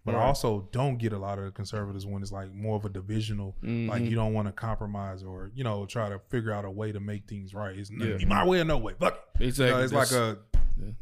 but 0.07 0.15
I 0.15 0.23
also 0.25 0.67
don't 0.73 0.97
get 0.97 1.13
a 1.13 1.19
lot 1.19 1.39
of 1.39 1.45
the 1.45 1.51
conservatives 1.51 2.07
when 2.07 2.23
it's 2.23 2.33
like 2.33 2.51
more 2.55 2.77
of 2.77 2.85
a 2.87 2.89
divisional. 2.89 3.55
Like 3.63 3.71
Mm-hmm. 3.71 4.05
you 4.07 4.15
don't 4.15 4.33
want 4.33 4.49
to 4.49 4.53
compromise 4.53 5.23
or 5.23 5.51
you 5.55 5.65
know 5.65 5.85
try 5.85 6.09
to 6.09 6.19
figure 6.31 6.53
out 6.53 6.65
a 6.65 6.71
way 6.71 6.93
to 6.93 7.01
make 7.01 7.27
things 7.29 7.53
right. 7.53 7.77
It's 7.77 7.91
Yeah. 7.91 8.17
my 8.27 8.47
way 8.47 8.61
or 8.61 8.65
no 8.65 8.79
way. 8.79 8.95
Fuck. 8.99 9.19
it. 9.35 9.41
You 9.43 9.47
Exactly. 9.49 9.77
know, 9.77 9.85
it's 9.85 9.93
like 9.93 10.13
a 10.13 10.39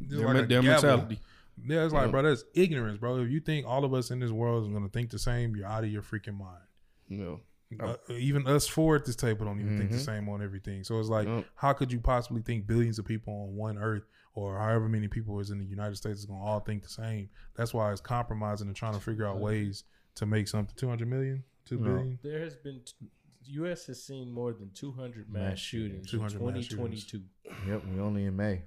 it's 0.01 0.15
their, 0.17 0.27
like 0.27 0.45
a 0.45 0.47
their 0.47 0.63
mentality. 0.63 1.21
Yeah, 1.65 1.85
it's 1.85 1.95
like, 1.95 2.07
Yeah. 2.07 2.11
bro, 2.11 2.23
that's 2.23 2.45
ignorance, 2.55 2.99
bro. 2.99 3.19
If 3.19 3.31
you 3.31 3.39
think 3.39 3.65
all 3.67 3.85
of 3.85 3.95
us 3.95 4.11
in 4.11 4.19
this 4.19 4.33
world 4.33 4.67
is 4.67 4.73
gonna 4.73 4.89
think 4.89 5.11
the 5.11 5.19
same, 5.21 5.55
you're 5.55 5.67
out 5.67 5.85
of 5.85 5.91
your 5.91 6.03
freaking 6.03 6.37
mind. 6.37 6.65
You 7.09 7.19
know. 7.19 7.41
Uh, 7.81 7.97
even 8.11 8.47
us 8.47 8.69
four 8.69 8.95
at 8.95 9.05
this 9.05 9.17
table 9.17 9.47
don't 9.47 9.59
even 9.61 9.77
think 9.79 9.91
the 9.91 9.97
Mhm. 9.97 10.05
same 10.05 10.29
on 10.29 10.41
everything. 10.43 10.85
So 10.85 10.99
it's 11.01 11.09
like, 11.09 11.27
how 11.57 11.73
could 11.73 11.91
you 11.93 11.99
possibly 11.99 12.41
think 12.43 12.67
billions 12.69 12.99
of 13.01 13.05
people 13.05 13.33
on 13.49 13.57
one 13.57 13.79
earth, 13.79 14.05
or 14.35 14.59
however 14.59 14.89
many 14.89 15.09
people 15.09 15.39
is 15.41 15.51
in 15.51 15.59
the 15.59 15.65
United 15.65 15.97
States, 15.97 16.21
is 16.21 16.27
gonna 16.27 16.43
all 16.45 16.61
think 16.61 16.83
the 16.83 16.89
same? 16.89 17.29
That's 17.57 17.73
why 17.73 17.91
it's 17.93 18.01
compromising 18.01 18.67
and 18.67 18.77
trying 18.77 18.95
to 18.95 19.01
figure 19.01 19.27
out 19.27 19.39
ways 19.39 19.85
to 20.17 20.27
make 20.27 20.49
something. 20.49 20.75
Two 20.77 20.89
hundred 20.89 21.09
million, 21.09 21.45
two 21.67 21.79
No. 21.79 21.85
billion. 21.85 22.19
There 22.23 22.41
has 22.41 22.57
been, 22.57 22.81
t- 22.85 23.07
U.S. 23.47 23.87
has 23.87 24.03
seen 24.03 24.33
more 24.33 24.53
than 24.55 24.71
200 24.75 25.31
mass, 25.31 25.43
Mass 25.51 25.59
shootings 25.59 26.11
200 26.11 26.33
in 26.35 26.39
2022. 26.63 27.21
yep, 27.69 27.83
we 27.93 28.01
only 28.01 28.25
in 28.25 28.35
May. 28.37 28.63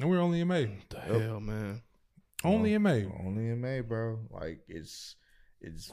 and 0.00 0.08
we're 0.08 0.20
only 0.20 0.40
in 0.40 0.48
May. 0.48 0.70
The 0.88 1.00
hell, 1.00 1.38
man. 1.40 1.82
Only 2.44 2.72
in 2.74 2.82
May. 2.82 3.04
Only 3.04 3.48
in 3.50 3.60
May, 3.60 3.80
bro. 3.82 4.18
Like 4.30 4.60
it's 4.68 5.16
it's 5.60 5.92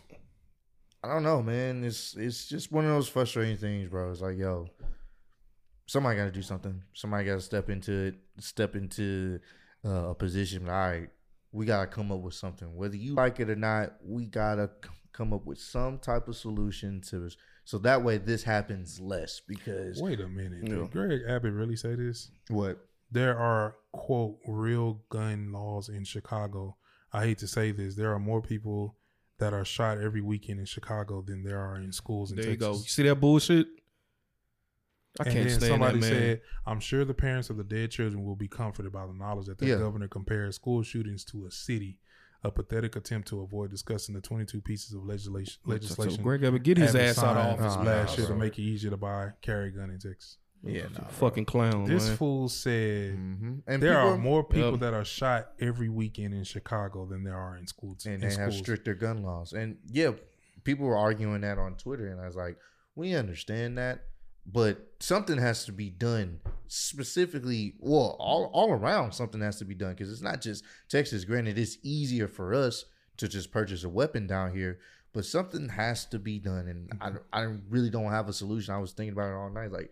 I 1.04 1.10
don't 1.14 1.24
know, 1.24 1.44
man. 1.44 1.84
It's 1.84 2.16
it's 2.18 2.48
just 2.48 2.72
one 2.72 2.86
of 2.86 2.92
those 2.92 3.08
frustrating 3.10 3.58
things, 3.58 3.90
bro. 3.90 4.10
It's 4.10 4.22
like, 4.22 4.38
yo, 4.38 4.68
somebody 5.90 6.18
got 6.18 6.26
to 6.26 6.32
do 6.32 6.42
something. 6.42 6.82
Somebody 6.94 7.26
got 7.26 7.36
to 7.36 7.42
step 7.42 7.70
into 7.70 7.92
it, 7.92 8.16
step 8.40 8.76
into 8.76 9.40
uh, 9.84 10.10
a 10.10 10.16
position. 10.16 10.70
All 10.70 10.76
right, 10.76 11.10
we 11.52 11.66
got 11.66 11.82
to 11.82 11.88
come 11.88 12.12
up 12.12 12.20
with 12.20 12.36
something. 12.36 12.76
Whether 12.76 12.96
you 12.98 13.16
like 13.16 13.40
it 13.40 13.50
or 13.50 13.56
not, 13.56 13.94
we 14.06 14.26
got 14.26 14.56
to 14.56 14.70
come 15.12 15.34
up 15.34 15.46
with 15.46 15.60
some 15.60 15.98
type 15.98 16.28
of 16.28 16.36
solution 16.36 17.02
to 17.10 17.30
so 17.66 17.78
that 17.80 18.04
way 18.04 18.18
this 18.18 18.44
happens 18.44 19.00
less 19.00 19.42
because 19.48 20.00
Wait 20.02 20.20
a 20.20 20.28
minute. 20.28 20.62
Yeah. 20.64 20.76
Did 20.76 20.92
Greg 20.92 21.22
Abbott 21.28 21.54
really 21.54 21.76
say 21.76 21.96
this? 21.96 22.32
what 22.50 22.86
there 23.12 23.38
are 23.38 23.76
quote 23.92 24.38
real 24.48 25.02
gun 25.10 25.52
laws 25.52 25.90
in 25.90 26.04
Chicago. 26.04 26.78
I 27.12 27.26
hate 27.26 27.40
to 27.40 27.48
say 27.48 27.72
this, 27.72 27.96
there 27.96 28.14
are 28.14 28.20
more 28.20 28.42
people 28.42 28.96
that 29.40 29.54
are 29.54 29.66
shot 29.66 29.98
every 29.98 30.22
weekend 30.22 30.60
in 30.60 30.66
Chicago 30.66 31.24
than 31.26 31.44
there 31.44 31.60
are 31.60 31.78
in 31.78 31.92
schools 31.92 32.32
in 32.32 32.38
There 32.38 32.46
you 32.46 32.52
Texas. 32.58 32.68
go. 32.68 32.74
You 32.74 32.90
see 32.90 33.04
that 33.04 33.16
bullshit? 33.16 33.68
I 35.20 35.24
and 35.24 35.34
can't 35.34 35.48
then 35.50 35.60
stand 35.60 35.70
somebody 35.72 36.00
that, 36.00 36.06
man. 36.06 36.12
said, 36.12 36.42
"I'm 36.66 36.80
sure 36.80 37.04
the 37.04 37.14
parents 37.14 37.50
of 37.50 37.58
the 37.58 37.64
dead 37.64 37.92
children 37.92 38.24
will 38.24 38.36
be 38.36 38.48
comforted 38.48 38.92
by 38.92 39.06
the 39.08 39.14
knowledge 39.14 39.48
that 39.48 39.58
the 39.58 39.68
Yeah. 39.68 39.78
governor 39.78 40.08
compares 40.08 40.56
school 40.56 40.84
shootings 40.84 41.24
to 41.26 41.46
a 41.46 41.52
city." 41.52 41.98
A 42.42 42.52
pathetic 42.52 42.96
attempt 42.96 43.28
to 43.30 43.42
avoid 43.42 43.70
discussing 43.70 44.16
the 44.16 44.22
22 44.22 44.62
pieces 44.62 44.94
of 44.94 45.04
legislation. 45.04 45.60
So 45.82 46.16
Greg 46.24 46.42
Abbott, 46.44 46.64
get 46.64 46.78
his 46.78 46.96
ass 46.96 47.18
out 47.20 47.36
of 47.36 47.60
office. 47.60 47.76
Nah, 47.76 47.84
last 47.84 48.18
nah, 48.18 48.22
year 48.24 48.28
to 48.34 48.36
make 48.40 48.58
it 48.58 48.62
easier 48.62 48.92
to 48.92 48.98
buy 48.98 49.34
carry 49.42 49.72
gun 49.72 49.90
in 49.90 50.00
Texas. 50.00 50.38
Yeah, 50.64 50.84
nah, 50.94 51.08
Fucking 51.08 51.46
clown, 51.46 51.84
This 51.86 52.08
man. 52.08 52.18
fool 52.18 52.48
said 52.50 53.14
hmm 53.16 53.60
And 53.68 53.82
there 53.84 53.94
people, 53.94 54.10
are 54.10 54.18
more 54.18 54.44
people 54.46 54.72
Yep. 54.72 54.80
that 54.82 54.94
are 54.94 55.04
shot 55.06 55.52
every 55.60 55.90
weekend 55.90 56.34
in 56.34 56.44
Chicago 56.46 57.06
than 57.06 57.24
there 57.24 57.36
are 57.36 57.58
in 57.58 57.66
schools. 57.68 58.06
and 58.06 58.16
in 58.24 58.30
they 58.30 58.36
have 58.36 58.54
stricter 58.54 58.94
gun 58.94 59.22
laws. 59.24 59.52
And 59.52 59.78
yeah, 59.88 60.12
people 60.64 60.86
were 60.86 60.98
arguing 60.98 61.42
that 61.42 61.58
on 61.58 61.76
Twitter, 61.76 62.08
and 62.08 62.22
I 62.22 62.28
was 62.28 62.36
like, 62.38 62.58
we 62.96 63.16
understand 63.16 63.78
that, 63.78 64.06
but 64.52 64.88
something 65.00 65.38
has 65.38 65.66
to 65.66 65.72
be 65.72 65.90
done 65.90 66.40
specifically. 66.68 67.74
Well, 67.80 68.16
all 68.20 68.50
all 68.54 68.72
around, 68.72 69.14
something 69.14 69.42
has 69.42 69.58
to 69.60 69.66
be 69.66 69.76
done 69.76 69.92
because 69.94 70.12
it's 70.12 70.22
not 70.22 70.42
just 70.42 70.64
Texas. 70.90 71.24
Granted, 71.26 71.58
it's 71.58 71.78
easier 71.84 72.28
for 72.28 72.54
us 72.54 72.86
to 73.18 73.28
just 73.28 73.52
purchase 73.52 73.84
a 73.84 73.90
weapon 73.90 74.28
down 74.28 74.54
here, 74.56 74.80
but 75.14 75.26
something 75.26 75.70
has 75.70 76.06
to 76.08 76.20
be 76.20 76.40
done, 76.40 76.68
and 76.68 76.92
I 77.34 77.42
I 77.42 77.56
really 77.70 77.90
don't 77.90 78.12
have 78.12 78.28
a 78.30 78.34
solution. 78.34 78.74
I 78.74 78.80
was 78.80 78.92
thinking 78.92 79.14
about 79.14 79.30
it 79.32 79.36
all 79.36 79.50
night, 79.50 79.72
like 79.72 79.92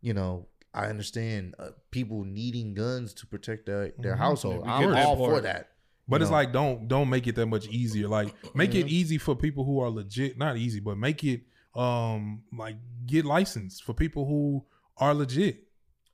you 0.00 0.14
know. 0.14 0.46
I 0.72 0.86
understand 0.86 1.56
uh, 1.58 1.70
people 1.90 2.22
needing 2.22 2.74
guns 2.74 3.12
to 3.14 3.26
protect 3.26 3.66
their, 3.66 3.92
their 3.98 4.14
Mhm. 4.14 4.18
household. 4.18 4.62
I'm 4.68 4.94
all 4.94 5.16
for 5.16 5.40
that. 5.40 5.70
But 6.06 6.20
you 6.20 6.22
it's 6.22 6.30
know. 6.30 6.36
like 6.36 6.52
don't 6.52 6.86
don't 6.86 7.10
make 7.10 7.26
it 7.26 7.34
that 7.34 7.46
much 7.46 7.66
easier. 7.66 8.06
Like 8.06 8.32
make 8.54 8.76
it 8.76 8.86
Mhm. 8.86 8.90
easy 8.90 9.18
for 9.18 9.34
people 9.34 9.64
who 9.64 9.80
are 9.80 9.90
legit, 9.90 10.38
not 10.38 10.56
easy, 10.56 10.78
but 10.78 10.96
make 10.96 11.24
it 11.24 11.40
um 11.74 12.42
like 12.56 12.76
get 13.06 13.24
licensed 13.24 13.84
for 13.84 13.94
people 13.94 14.26
who 14.26 14.64
are 14.96 15.14
legit. 15.14 15.66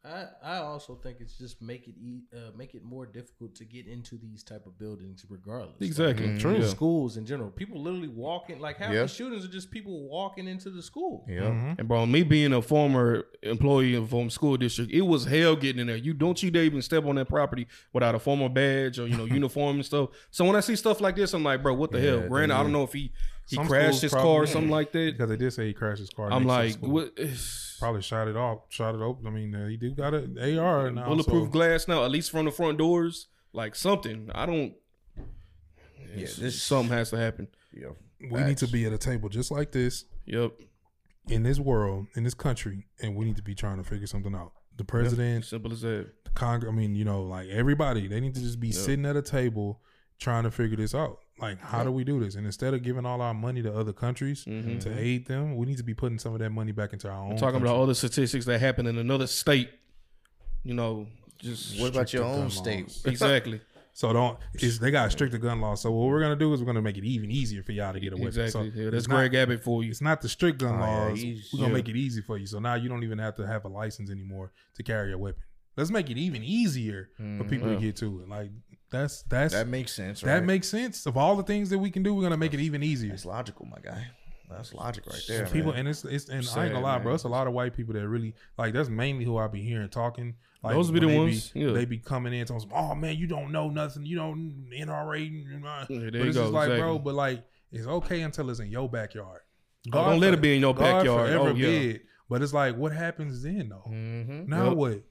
I, 0.05 0.27
I 0.40 0.57
also 0.59 0.95
think 0.95 1.16
it's 1.19 1.37
just 1.37 1.61
make 1.61 1.88
it 1.88 1.97
e- 2.01 2.23
uh, 2.33 2.53
make 2.57 2.77
it 2.77 2.85
more 2.85 3.07
difficult 3.07 3.57
to 3.57 3.64
get 3.64 3.88
into 3.88 4.16
these 4.16 4.45
type 4.45 4.64
of 4.64 4.79
buildings 4.79 5.27
regardless. 5.29 5.75
Exactly. 5.81 6.38
True. 6.38 6.59
Yeah. 6.59 6.66
Schools 6.69 7.16
in 7.16 7.27
general, 7.27 7.51
people 7.51 7.83
literally 7.83 8.07
walking 8.07 8.61
like 8.61 8.77
half 8.77 8.92
Yeah. 8.95 9.03
the 9.03 9.09
shootings 9.09 9.45
are 9.45 9.49
just 9.49 9.69
people 9.69 10.09
walking 10.09 10.47
into 10.47 10.71
the 10.71 10.81
school. 10.81 11.27
Yeah. 11.29 11.40
Mhm. 11.51 11.81
And 11.81 11.88
bro, 11.88 12.07
me 12.07 12.23
being 12.23 12.53
a 12.53 12.62
former 12.62 13.25
employee 13.42 13.95
of 13.97 14.11
from 14.11 14.31
school 14.31 14.57
district, 14.57 14.92
it 14.92 15.01
was 15.01 15.25
hell 15.25 15.57
getting 15.57 15.81
in 15.81 15.88
there. 15.88 15.97
You 15.97 16.14
don't 16.14 16.40
you 16.40 16.53
dare 16.53 16.62
even 16.62 16.83
step 16.83 17.05
on 17.05 17.16
that 17.16 17.29
property 17.29 17.66
without 17.92 18.14
a 18.14 18.21
formal 18.21 18.49
badge 18.49 19.01
or 19.01 19.09
you 19.09 19.16
know 19.16 19.25
uniform 19.40 19.75
and 19.77 19.85
stuff. 19.85 20.11
So 20.31 20.45
when 20.45 20.55
I 20.55 20.61
see 20.61 20.77
stuff 20.77 21.01
like 21.01 21.16
this, 21.16 21.35
I'm 21.35 21.42
like, 21.42 21.64
bro, 21.64 21.75
what 21.75 21.90
the 21.90 21.99
Yeah, 22.01 22.11
hell? 22.21 22.29
Granted, 22.29 22.55
I 22.55 22.62
don't 22.62 22.71
know 22.71 22.85
if 22.85 22.92
he 22.92 23.11
he 23.48 23.56
Some 23.56 23.68
crashed 23.68 23.98
schools 23.98 24.02
his 24.02 24.12
car 24.12 24.42
or 24.42 24.46
something 24.46 24.70
like 24.70 24.90
that. 24.92 25.12
Because 25.12 25.28
they 25.28 25.37
did 25.37 25.52
say 25.52 25.66
he 25.68 25.72
crashed 25.72 26.00
his 26.00 26.11
car. 26.11 26.32
I'm 26.32 26.44
next 26.44 26.74
to 26.74 26.80
the 26.80 26.87
like, 26.87 27.14
what? 27.16 27.28
probably 27.78 28.02
shot 28.02 28.26
it 28.26 28.37
off, 28.37 28.61
shot 28.70 28.94
it 28.94 29.00
open. 29.00 29.26
I 29.26 29.30
mean, 29.30 29.54
uh, 29.54 29.68
he 29.68 29.76
do 29.76 29.92
got 29.92 30.14
an 30.14 30.37
AR 30.59 30.90
now. 30.90 31.06
bulletproof 31.06 31.44
so- 31.46 31.50
glass 31.50 31.87
now, 31.87 32.04
at 32.04 32.11
least 32.11 32.30
from 32.30 32.46
the 32.46 32.50
front 32.50 32.78
doors, 32.78 33.28
like 33.52 33.74
something. 33.76 34.30
I 34.35 34.46
don't. 34.46 34.74
Yeah, 36.14 36.26
this- 36.38 36.61
something 36.62 36.96
has 36.96 37.11
to 37.11 37.18
happen. 37.18 37.48
Yeah. 37.72 37.90
we 38.30 38.42
need 38.42 38.59
to 38.59 38.66
be 38.68 38.87
at 38.87 38.92
a 38.92 38.98
table 38.98 39.28
just 39.28 39.50
like 39.50 39.70
this 39.72 40.06
Yep, 40.24 40.52
in 41.28 41.42
this 41.42 41.61
world, 41.61 42.06
in 42.14 42.24
this 42.24 42.32
country, 42.35 42.87
and 43.02 43.14
we 43.14 43.26
need 43.26 43.37
to 43.37 43.42
be 43.42 43.54
trying 43.54 43.76
to 43.76 43.85
figure 43.85 44.06
something 44.06 44.35
out. 44.35 44.52
The 44.76 44.85
president, 44.85 45.44
simple 45.44 45.72
as 45.72 45.82
that. 45.82 46.09
the 46.24 46.30
Congress, 46.30 46.72
I 46.72 46.74
mean, 46.74 46.96
you 46.96 47.04
know, 47.04 47.22
like 47.22 47.48
everybody, 47.48 48.09
they 48.09 48.20
need 48.20 48.35
to 48.35 48.40
just 48.40 48.59
be 48.59 48.72
sitting 48.72 49.06
at 49.06 49.16
a 49.16 49.22
table 49.22 49.80
trying 50.18 50.44
to 50.44 50.50
figure 50.50 50.76
this 50.76 50.94
out. 50.94 51.18
Like, 51.38 51.61
how 51.61 51.85
do 51.85 51.92
we 51.92 52.03
do 52.05 52.18
this? 52.20 52.35
And 52.35 52.46
instead 52.46 52.72
of 52.72 52.83
giving 52.83 53.05
all 53.05 53.20
our 53.20 53.35
money 53.35 53.61
to 53.62 53.75
other 53.75 53.92
countries 53.92 54.44
Mhm. 54.46 54.81
to 54.81 54.99
aid 54.99 55.27
them, 55.27 55.57
we 55.57 55.66
need 55.66 55.77
to 55.77 55.83
be 55.85 55.92
putting 55.92 56.18
some 56.18 56.33
of 56.33 56.38
that 56.38 56.51
money 56.51 56.72
back 56.72 56.92
into 56.94 57.09
our 57.11 57.16
own. 57.22 57.37
Talking 57.37 57.61
country. 57.61 57.68
about 57.68 57.87
the 57.87 57.94
statistics 57.94 58.46
that 58.46 58.59
happen 58.61 58.87
in 58.87 58.96
another 58.96 59.27
state. 59.27 59.68
You 60.64 60.75
know, 60.75 61.07
just 61.38 61.79
What 61.81 61.90
about 61.90 62.12
your 62.12 62.25
own 62.25 62.51
state? 62.51 62.85
laws. 62.85 63.03
exactly, 63.05 63.61
So 63.92 64.12
don't. 64.12 64.38
It's, 64.55 64.79
they 64.79 64.90
got 64.90 65.11
stricter 65.12 65.38
gun 65.38 65.61
laws. 65.61 65.81
So 65.83 65.90
what 65.90 66.09
we're 66.09 66.20
gonna 66.20 66.37
do 66.37 66.53
is 66.53 66.61
we're 66.61 66.66
gonna 66.66 66.83
make 66.83 66.99
it 66.99 67.05
even 67.05 67.31
easier 67.31 67.62
for 67.62 67.72
y'all 67.72 67.92
to 67.92 68.01
get 68.01 68.12
a 68.12 68.16
weapon. 68.16 68.29
exactly. 68.29 68.70
So 68.70 68.77
yeah, 68.79 68.85
that's 68.90 68.96
it's 69.05 69.09
not- 69.09 69.16
Greg 69.16 69.35
Abbott 69.35 69.62
for 69.62 69.83
you. 69.85 69.90
It's 69.90 70.01
not 70.03 70.20
the 70.20 70.29
strict 70.29 70.59
gun 70.59 70.75
Oh, 70.77 70.81
laws. 70.81 71.20
he's- 71.20 71.51
we're 71.53 71.61
gonna 71.61 71.70
yeah. 71.72 71.77
make 71.77 71.88
it 71.88 71.96
easy 71.96 72.20
for 72.22 72.37
you. 72.38 72.46
So 72.46 72.59
now 72.59 72.75
you 72.75 72.88
don't 72.90 73.05
even 73.05 73.18
have 73.18 73.37
to 73.37 73.46
have 73.46 73.64
a 73.64 73.68
license 73.68 74.11
anymore 74.11 74.53
to 74.75 74.83
carry 74.83 75.12
a 75.12 75.18
weapon. 75.18 75.42
Let's 75.79 75.90
make 75.90 76.11
it 76.11 76.16
even 76.18 76.42
easier 76.42 77.11
for 77.16 77.44
people 77.44 77.68
Yeah. 77.68 77.75
to 77.77 77.81
get 77.81 77.96
to 77.96 78.20
it. 78.22 78.29
Like 78.29 78.51
that's 79.00 79.22
that's 79.22 79.52
That 79.54 79.64
that, 79.64 79.68
makes 79.68 79.92
sense. 79.92 80.22
Right? 80.22 80.35
That 80.35 80.44
makes 80.44 80.68
sense. 80.68 81.06
Of 81.06 81.16
all 81.16 81.37
the 81.37 81.42
things 81.42 81.70
that 81.70 81.78
we 81.78 81.90
can 81.90 82.02
do, 82.02 82.14
we're 82.14 82.22
gonna 82.22 82.37
make 82.37 82.54
it 82.54 82.61
even 82.61 82.82
easier. 82.82 83.12
It's 83.12 83.24
logical, 83.24 83.66
my 83.66 83.78
guy. 83.82 84.06
That's 84.48 84.72
logic 84.72 85.04
right 85.06 85.20
there. 85.26 85.46
people 85.46 85.72
man. 85.72 85.80
and 85.80 85.88
it's 85.88 86.04
it's 86.04 86.26
and 86.26 86.35
I 86.35 86.37
ain't 86.38 86.46
Sad, 86.46 86.72
gonna 86.72 86.85
lie, 86.85 86.98
bro. 86.98 87.14
It's 87.14 87.24
a 87.24 87.28
lot 87.28 87.46
of 87.48 87.52
white 87.52 87.74
people 87.74 87.94
that 87.94 88.06
really 88.09 88.35
like. 88.56 88.74
That's 88.74 88.88
mainly 88.88 89.24
who 89.24 89.37
I 89.38 89.48
be 89.48 89.61
hearing 89.62 89.88
talking. 89.88 90.37
Like, 90.62 90.74
Those 90.74 90.90
be 90.90 91.00
the 91.00 91.06
when 91.06 91.14
they 91.16 91.20
ones, 91.22 91.52
yeah. 91.54 91.72
They 91.72 91.85
be 91.85 91.98
coming 91.98 92.32
in 92.32 92.46
talking, 92.46 92.70
"Oh 92.72 92.94
man, 92.94 93.16
you 93.16 93.26
don't 93.26 93.50
know 93.50 93.68
nothing. 93.70 94.06
You 94.06 94.16
don't 94.16 94.66
NRA." 94.72 95.26
and, 95.54 95.66
uh," 95.66 95.87
Yeah, 95.88 95.98
there 95.98 96.11
but 96.11 96.14
you 96.18 96.24
it's 96.26 96.37
go, 96.37 96.42
just 96.44 96.52
like, 96.52 96.78
bro. 96.78 96.98
But 96.98 97.14
like, 97.14 97.44
it's 97.72 97.87
okay 97.87 98.22
until 98.22 98.48
it's 98.50 98.61
in 98.61 98.70
your 98.70 98.88
backyard. 98.88 99.40
Oh, 99.92 100.11
don't 100.11 100.20
let 100.20 100.32
it 100.35 100.40
be 100.40 100.54
in 100.54 100.61
your 100.61 100.74
God 100.74 100.98
backyard. 100.98 101.28
forever 101.28 101.48
Oh, 101.50 101.54
yeah. 101.54 101.66
bid. 101.66 102.00
But 102.28 102.42
it's 102.42 102.52
like, 102.52 102.76
what 102.76 102.92
happens 102.92 103.42
then 103.42 103.68
though? 103.68 103.85
Mhm. 103.88 104.48
Now 104.48 104.68
Yep. 104.68 104.76
what? 104.76 105.02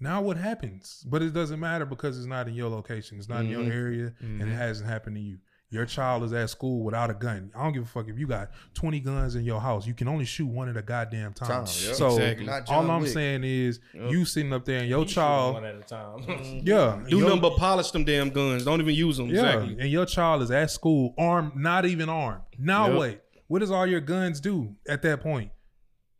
Now 0.00 0.22
what 0.22 0.36
happens? 0.38 1.04
But 1.06 1.22
it 1.22 1.32
doesn't 1.34 1.60
matter 1.60 1.84
because 1.84 2.16
it's 2.16 2.26
not 2.26 2.48
in 2.48 2.54
your 2.54 2.70
location. 2.70 3.18
It's 3.18 3.28
not 3.28 3.40
in 3.44 3.48
Mhm. 3.48 3.50
your 3.66 3.72
area, 3.72 4.12
and 4.20 4.42
it 4.42 4.46
hasn't 4.54 4.88
happened 4.88 5.16
to 5.16 5.22
you. 5.22 5.38
Your 5.72 5.86
child 5.86 6.24
is 6.24 6.32
at 6.32 6.50
school 6.50 6.82
without 6.82 7.10
a 7.10 7.14
gun. 7.14 7.52
I 7.54 7.62
don't 7.62 7.72
give 7.72 7.84
a 7.84 7.86
fuck 7.86 8.08
if 8.08 8.18
you 8.18 8.26
got 8.26 8.50
twenty 8.74 8.98
guns 8.98 9.36
in 9.36 9.44
your 9.44 9.60
house. 9.60 9.86
You 9.86 9.94
can 9.94 10.08
only 10.08 10.24
shoot 10.24 10.46
one 10.48 10.68
at 10.68 10.76
a 10.76 10.82
goddamn 10.82 11.32
time. 11.32 11.48
Time, 11.48 11.58
yep. 11.60 11.94
So 11.94 12.08
Exactly. 12.18 12.74
All 12.74 12.90
I'm 12.90 13.02
Wick. 13.02 13.12
saying 13.12 13.44
is, 13.44 13.78
Yep. 13.94 14.10
you 14.10 14.24
sitting 14.24 14.52
up 14.52 14.64
there 14.64 14.80
and 14.80 14.88
your 14.88 15.00
You 15.00 15.04
child, 15.06 15.54
one 15.54 15.64
at 15.64 15.76
a 15.76 15.82
time. 15.82 16.18
yeah, 16.64 17.00
Do 17.08 17.18
your- 17.18 17.28
nothing 17.28 17.40
but 17.40 17.56
polish 17.56 17.92
them 17.92 18.02
damn 18.04 18.30
guns. 18.30 18.64
Don't 18.64 18.80
even 18.80 18.94
use 18.96 19.16
them. 19.18 19.28
yeah, 19.28 19.42
Exactly. 19.58 19.76
and 19.80 19.90
your 19.90 20.06
child 20.06 20.42
is 20.42 20.50
at 20.50 20.72
school 20.72 21.14
armed, 21.16 21.54
not 21.54 21.84
even 21.84 22.08
armed. 22.08 22.42
Now 22.58 22.88
Yep. 22.88 22.96
what? 22.96 23.26
What 23.46 23.58
does 23.60 23.70
all 23.70 23.86
your 23.86 24.00
guns 24.00 24.40
do 24.40 24.74
at 24.88 25.02
that 25.02 25.20
point? 25.20 25.52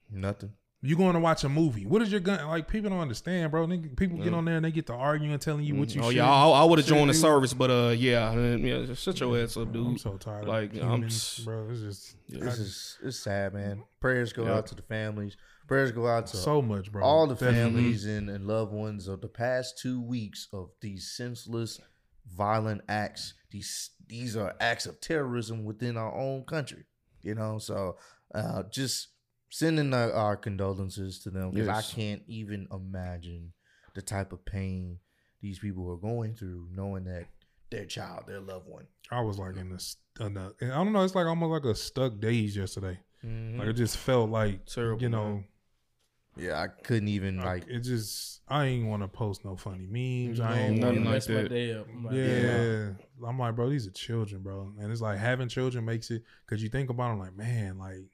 Nothing. 0.08 0.52
You 0.82 0.96
going 0.96 1.12
to 1.12 1.20
watch 1.20 1.44
a 1.44 1.48
movie? 1.50 1.84
What 1.84 2.00
is 2.00 2.10
your 2.10 2.20
gun? 2.20 2.46
Like 2.48 2.66
people 2.66 2.88
don't 2.88 3.00
understand, 3.00 3.50
bro. 3.50 3.66
Nigga, 3.66 3.94
people 3.96 4.16
get 4.16 4.32
on 4.32 4.46
there 4.46 4.56
and 4.56 4.64
they 4.64 4.70
get 4.70 4.86
to 4.86 4.94
arguing, 4.94 5.38
telling 5.38 5.62
you 5.64 5.74
what 5.74 5.94
you. 5.94 6.00
Oh 6.00 6.08
should, 6.08 6.16
yeah, 6.16 6.30
I, 6.30 6.48
I 6.48 6.64
would 6.64 6.78
have 6.78 6.88
joined 6.88 7.10
the 7.10 7.12
do. 7.12 7.18
service, 7.18 7.52
but 7.52 7.70
uh, 7.70 7.88
yeah, 7.90 8.32
yeah, 8.34 8.86
just 8.86 9.02
shut 9.02 9.20
your 9.20 9.38
ass 9.38 9.58
up, 9.58 9.70
dude. 9.72 9.86
I'm 9.86 9.98
so 9.98 10.16
tired. 10.16 10.48
Like, 10.48 10.72
of 10.74 10.82
I'm 10.82 10.90
humans, 11.02 11.40
bro. 11.44 11.68
It's 11.70 11.80
just 11.80 12.16
This 12.30 12.58
is 12.58 12.98
it's 13.02 13.18
sad, 13.18 13.52
man. 13.52 13.82
Prayers 14.00 14.32
go 14.32 14.44
Yep. 14.44 14.52
out 14.56 14.66
to 14.68 14.74
the 14.74 14.82
families. 14.82 15.36
Prayers 15.68 15.92
go 15.92 16.06
out 16.08 16.26
to 16.28 16.36
so 16.38 16.62
much, 16.62 16.90
bro. 16.90 17.04
all 17.04 17.26
the 17.26 17.34
Definitely. 17.34 17.60
families 17.82 18.06
and, 18.06 18.30
and 18.30 18.46
loved 18.46 18.72
ones 18.72 19.06
of 19.06 19.20
the 19.20 19.28
past 19.28 19.78
two 19.78 20.00
weeks 20.00 20.48
of 20.52 20.70
these 20.80 21.10
senseless, 21.14 21.78
violent 22.26 22.80
acts. 22.88 23.34
These 23.50 23.90
these 24.08 24.34
are 24.34 24.54
acts 24.60 24.86
of 24.86 25.00
terrorism 25.02 25.64
within 25.64 25.98
our 25.98 26.14
own 26.14 26.44
country. 26.44 26.84
You 27.22 27.34
know, 27.34 27.58
so 27.58 27.98
uh, 28.34 28.62
just 28.72 29.08
sending 29.50 29.92
our, 29.92 30.12
our 30.12 30.36
condolences 30.36 31.18
to 31.20 31.30
them 31.30 31.50
because 31.50 31.66
Yes. 31.66 31.92
I 31.92 31.94
can't 31.94 32.22
even 32.26 32.66
imagine 32.72 33.52
the 33.94 34.02
type 34.02 34.32
of 34.32 34.44
pain 34.44 34.98
these 35.42 35.58
people 35.58 35.90
are 35.90 35.96
going 35.96 36.34
through, 36.34 36.68
knowing 36.72 37.04
that 37.04 37.26
their 37.70 37.84
child, 37.86 38.24
their 38.26 38.40
loved 38.40 38.68
one. 38.68 38.86
I 39.10 39.20
was 39.20 39.38
like 39.38 39.56
in 39.56 39.70
this. 39.70 39.96
In 40.20 40.34
the, 40.34 40.54
I 40.62 40.66
don't 40.66 40.92
know. 40.92 41.02
It's 41.02 41.14
like 41.14 41.26
almost 41.26 41.50
like 41.64 41.72
a 41.72 41.74
stuck 41.74 42.20
daze 42.20 42.56
yesterday. 42.56 42.98
Mm-hmm. 43.24 43.58
Like 43.58 43.68
it 43.68 43.72
just 43.74 43.96
felt 43.96 44.30
like 44.30 44.66
Terrible, 44.66 45.02
you 45.02 45.08
know. 45.08 45.24
man. 45.34 45.44
Yeah, 46.36 46.60
I 46.60 46.68
couldn't 46.68 47.08
even 47.08 47.38
Like 47.38 47.46
like. 47.46 47.68
it 47.68 47.80
just, 47.80 48.40
I 48.48 48.66
ain't 48.66 48.86
want 48.86 49.02
to 49.02 49.08
post 49.08 49.44
no 49.44 49.56
funny 49.56 49.86
memes. 49.86 50.38
I 50.40 50.58
ain't 50.58 50.78
nothing 50.78 50.80
wanna, 50.80 50.92
You 51.00 51.04
like 51.04 51.14
messed 51.14 51.28
my 51.28 51.34
that. 51.42 51.48
day 51.48 51.72
up. 51.74 51.86
I'm 51.92 52.04
like, 52.04 52.14
yeah. 52.14 52.88
I'm 53.26 53.38
like, 53.38 53.56
bro, 53.56 53.68
these 53.68 53.86
are 53.86 53.90
children, 53.90 54.40
bro, 54.42 54.72
and 54.78 54.92
it's 54.92 55.00
like 55.00 55.18
having 55.18 55.48
children 55.48 55.84
makes 55.84 56.10
it 56.10 56.22
because 56.46 56.62
you 56.62 56.68
think 56.68 56.88
about 56.88 57.08
them, 57.10 57.18
like, 57.18 57.36
man, 57.36 57.78
like 57.78 58.04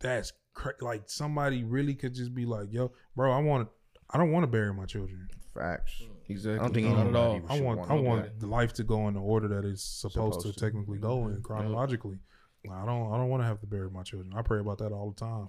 that's 0.00 0.32
cra- 0.54 0.74
like 0.80 1.04
somebody 1.06 1.64
really 1.64 1.94
could 1.94 2.14
just 2.14 2.34
be 2.34 2.46
like, 2.46 2.72
yo, 2.72 2.92
bro, 3.14 3.32
I 3.32 3.38
want, 3.38 3.68
to, 3.68 3.72
I 4.10 4.18
don't 4.18 4.32
want 4.32 4.42
to 4.44 4.48
bury 4.48 4.72
my 4.74 4.86
children. 4.86 5.28
Facts. 5.54 5.92
Hmm. 6.00 6.12
Exactly. 6.28 6.58
I 6.58 6.62
don't 6.62 6.74
think 6.74 6.86
not 6.86 6.94
at 6.94 7.00
anybody 7.00 7.18
all. 7.24 7.36
even 7.36 7.50
I 7.50 7.60
want, 7.60 7.78
want 7.80 7.90
I 7.90 7.94
want 7.94 8.40
the 8.40 8.46
life 8.46 8.72
to 8.74 8.84
go 8.84 9.08
in 9.08 9.14
the 9.14 9.20
order 9.20 9.48
that 9.48 9.64
it's 9.64 9.82
supposed, 9.82 10.40
Supposed 10.40 10.46
to, 10.46 10.52
to. 10.52 10.60
technically 10.60 10.98
go 10.98 11.26
in 11.28 11.42
chronologically. 11.42 12.18
I 12.70 12.84
don't, 12.84 13.12
I 13.12 13.16
don't 13.16 13.28
want 13.28 13.42
to 13.42 13.46
have 13.46 13.60
to 13.60 13.66
bury 13.66 13.90
my 13.90 14.02
children. 14.02 14.32
I 14.36 14.42
pray 14.42 14.60
about 14.60 14.78
that 14.78 14.92
all 14.92 15.10
the 15.10 15.18
time. 15.18 15.48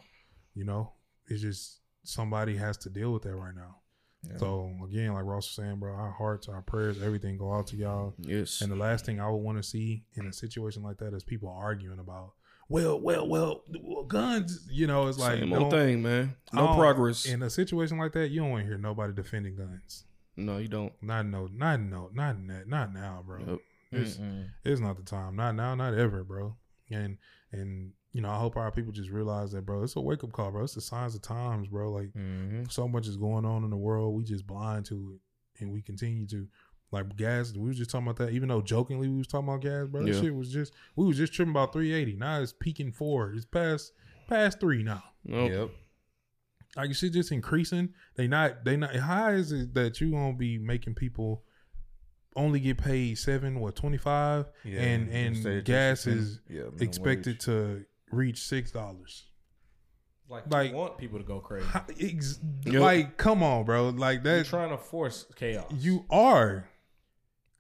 You 0.55 0.63
know, 0.65 0.93
it's 1.27 1.41
just 1.41 1.81
somebody 2.03 2.55
has 2.57 2.77
to 2.77 2.89
deal 2.89 3.11
with 3.13 3.23
that 3.23 3.35
right 3.35 3.53
now. 3.53 3.75
Yeah. 4.23 4.37
So 4.37 4.71
again, 4.83 5.13
like 5.13 5.25
Ross 5.25 5.47
was 5.47 5.55
saying, 5.55 5.77
bro, 5.77 5.93
our 5.93 6.11
hearts, 6.11 6.47
our 6.47 6.61
prayers, 6.61 7.01
everything 7.01 7.37
go 7.37 7.53
out 7.53 7.67
to 7.67 7.75
y'all. 7.75 8.13
Yes. 8.19 8.61
And 8.61 8.71
the 8.71 8.75
last 8.75 9.05
thing 9.05 9.19
I 9.19 9.29
would 9.29 9.37
want 9.37 9.57
to 9.57 9.63
see 9.63 10.03
in 10.15 10.25
a 10.27 10.33
situation 10.33 10.83
like 10.83 10.97
that 10.97 11.13
is 11.13 11.23
people 11.23 11.49
arguing 11.49 11.99
about, 11.99 12.31
well, 12.71 12.99
well, 12.99 13.27
well, 13.27 13.63
well 13.83 14.03
guns. 14.05 14.67
You 14.71 14.87
know, 14.87 15.07
it's 15.07 15.17
like 15.19 15.39
Same 15.39 15.53
old 15.53 15.71
thing, 15.71 16.01
man. 16.01 16.35
No 16.53 16.73
progress. 16.75 17.25
In 17.25 17.41
a 17.43 17.49
situation 17.49 17.97
like 17.97 18.13
that, 18.13 18.29
you 18.29 18.41
don't 18.41 18.51
want 18.51 18.63
to 18.63 18.67
hear 18.67 18.77
nobody 18.77 19.13
defending 19.13 19.55
guns. 19.55 20.05
no, 20.37 20.57
you 20.57 20.67
don't. 20.67 20.93
Not 21.01 21.25
no, 21.25 21.47
not 21.53 21.79
no, 21.81 22.09
not 22.13 22.39
na- 22.39 22.63
not 22.65 22.93
now, 22.93 23.23
bro. 23.25 23.39
Yep. 23.45 23.59
It's 23.93 24.15
Mm-mm. 24.17 24.47
it's 24.63 24.79
not 24.79 24.95
the 24.97 25.03
time. 25.03 25.35
Not 25.35 25.55
now, 25.55 25.75
not 25.75 25.93
ever, 25.93 26.23
bro. 26.23 26.55
And 26.89 27.17
and 27.51 27.91
you 28.13 28.21
know, 28.21 28.29
I 28.29 28.37
hope 28.37 28.55
our 28.57 28.71
people 28.71 28.91
just 28.93 29.09
realize 29.09 29.51
that, 29.51 29.65
bro. 29.65 29.83
It's 29.83 29.95
a 29.97 30.01
wake 30.01 30.23
up 30.23 30.31
call, 30.31 30.51
bro. 30.51 30.63
It's 30.63 30.73
the 30.75 30.81
signs 30.81 31.15
of 31.15 31.21
times, 31.21 31.67
bro. 31.67 31.91
Like 31.91 32.11
Mhm. 32.13 32.71
so 32.71 32.87
much 32.87 33.07
is 33.07 33.17
going 33.17 33.45
on 33.45 33.63
in 33.65 33.69
the 33.69 33.77
world. 33.77 34.15
We 34.15 34.23
just 34.23 34.47
blind 34.47 34.85
to 34.87 35.13
it, 35.15 35.61
and 35.63 35.71
we 35.73 35.81
continue 35.81 36.25
to. 36.27 36.47
Like 36.91 37.15
gas, 37.15 37.53
we 37.55 37.69
was 37.69 37.77
just 37.77 37.89
talking 37.89 38.07
about 38.07 38.17
that. 38.25 38.33
Even 38.33 38.49
though 38.49 38.61
jokingly 38.61 39.07
we 39.07 39.17
was 39.17 39.27
talking 39.27 39.47
about 39.47 39.61
gas, 39.61 39.87
bro. 39.87 40.03
That 40.03 40.13
Yeah. 40.13 40.21
shit 40.21 40.35
was 40.35 40.51
just 40.51 40.73
we 40.95 41.05
was 41.05 41.15
just 41.17 41.31
tripping 41.33 41.51
about 41.51 41.71
three 41.73 41.93
eighty. 41.93 42.15
Now 42.15 42.41
it's 42.41 42.53
peaking 42.53 42.91
four. 42.91 43.31
It's 43.33 43.45
past 43.45 43.93
past 44.27 44.59
three 44.59 44.83
now. 44.83 45.03
Nope. 45.23 45.51
Yep. 45.51 45.69
Like 46.75 46.93
shit 46.95 47.13
just 47.13 47.31
increasing. 47.31 47.93
They 48.15 48.27
not 48.27 48.65
they 48.65 48.75
not 48.75 48.95
how 48.95 49.29
is 49.29 49.51
it 49.53 49.73
that 49.73 50.01
you 50.01 50.11
gonna 50.11 50.33
be 50.33 50.57
making 50.57 50.95
people 50.95 51.43
only 52.35 52.59
get 52.59 52.77
paid 52.77 53.17
seven 53.17 53.57
or 53.57 53.71
twenty 53.71 53.97
five 53.97 54.45
and 54.65 55.09
and 55.09 55.63
gas 55.65 56.07
is 56.07 56.39
yeah, 56.49 56.63
expected 56.79 57.35
wage. 57.35 57.45
to 57.45 57.85
reach 58.11 58.39
six 58.39 58.71
dollars. 58.71 59.27
Like, 60.29 60.49
Like- 60.49 60.71
you 60.71 60.77
want 60.77 60.97
people 60.97 61.19
to 61.19 61.25
go 61.25 61.39
crazy. 61.41 61.67
Ex- 61.99 62.39
Yep. 62.65 62.81
Like, 62.81 63.17
come 63.17 63.43
on, 63.43 63.65
bro. 63.65 63.89
Like 63.89 64.23
You're 64.23 64.37
that 64.37 64.45
trying 64.45 64.69
to 64.69 64.77
force 64.77 65.25
chaos. 65.35 65.69
you 65.77 66.05
are. 66.09 66.69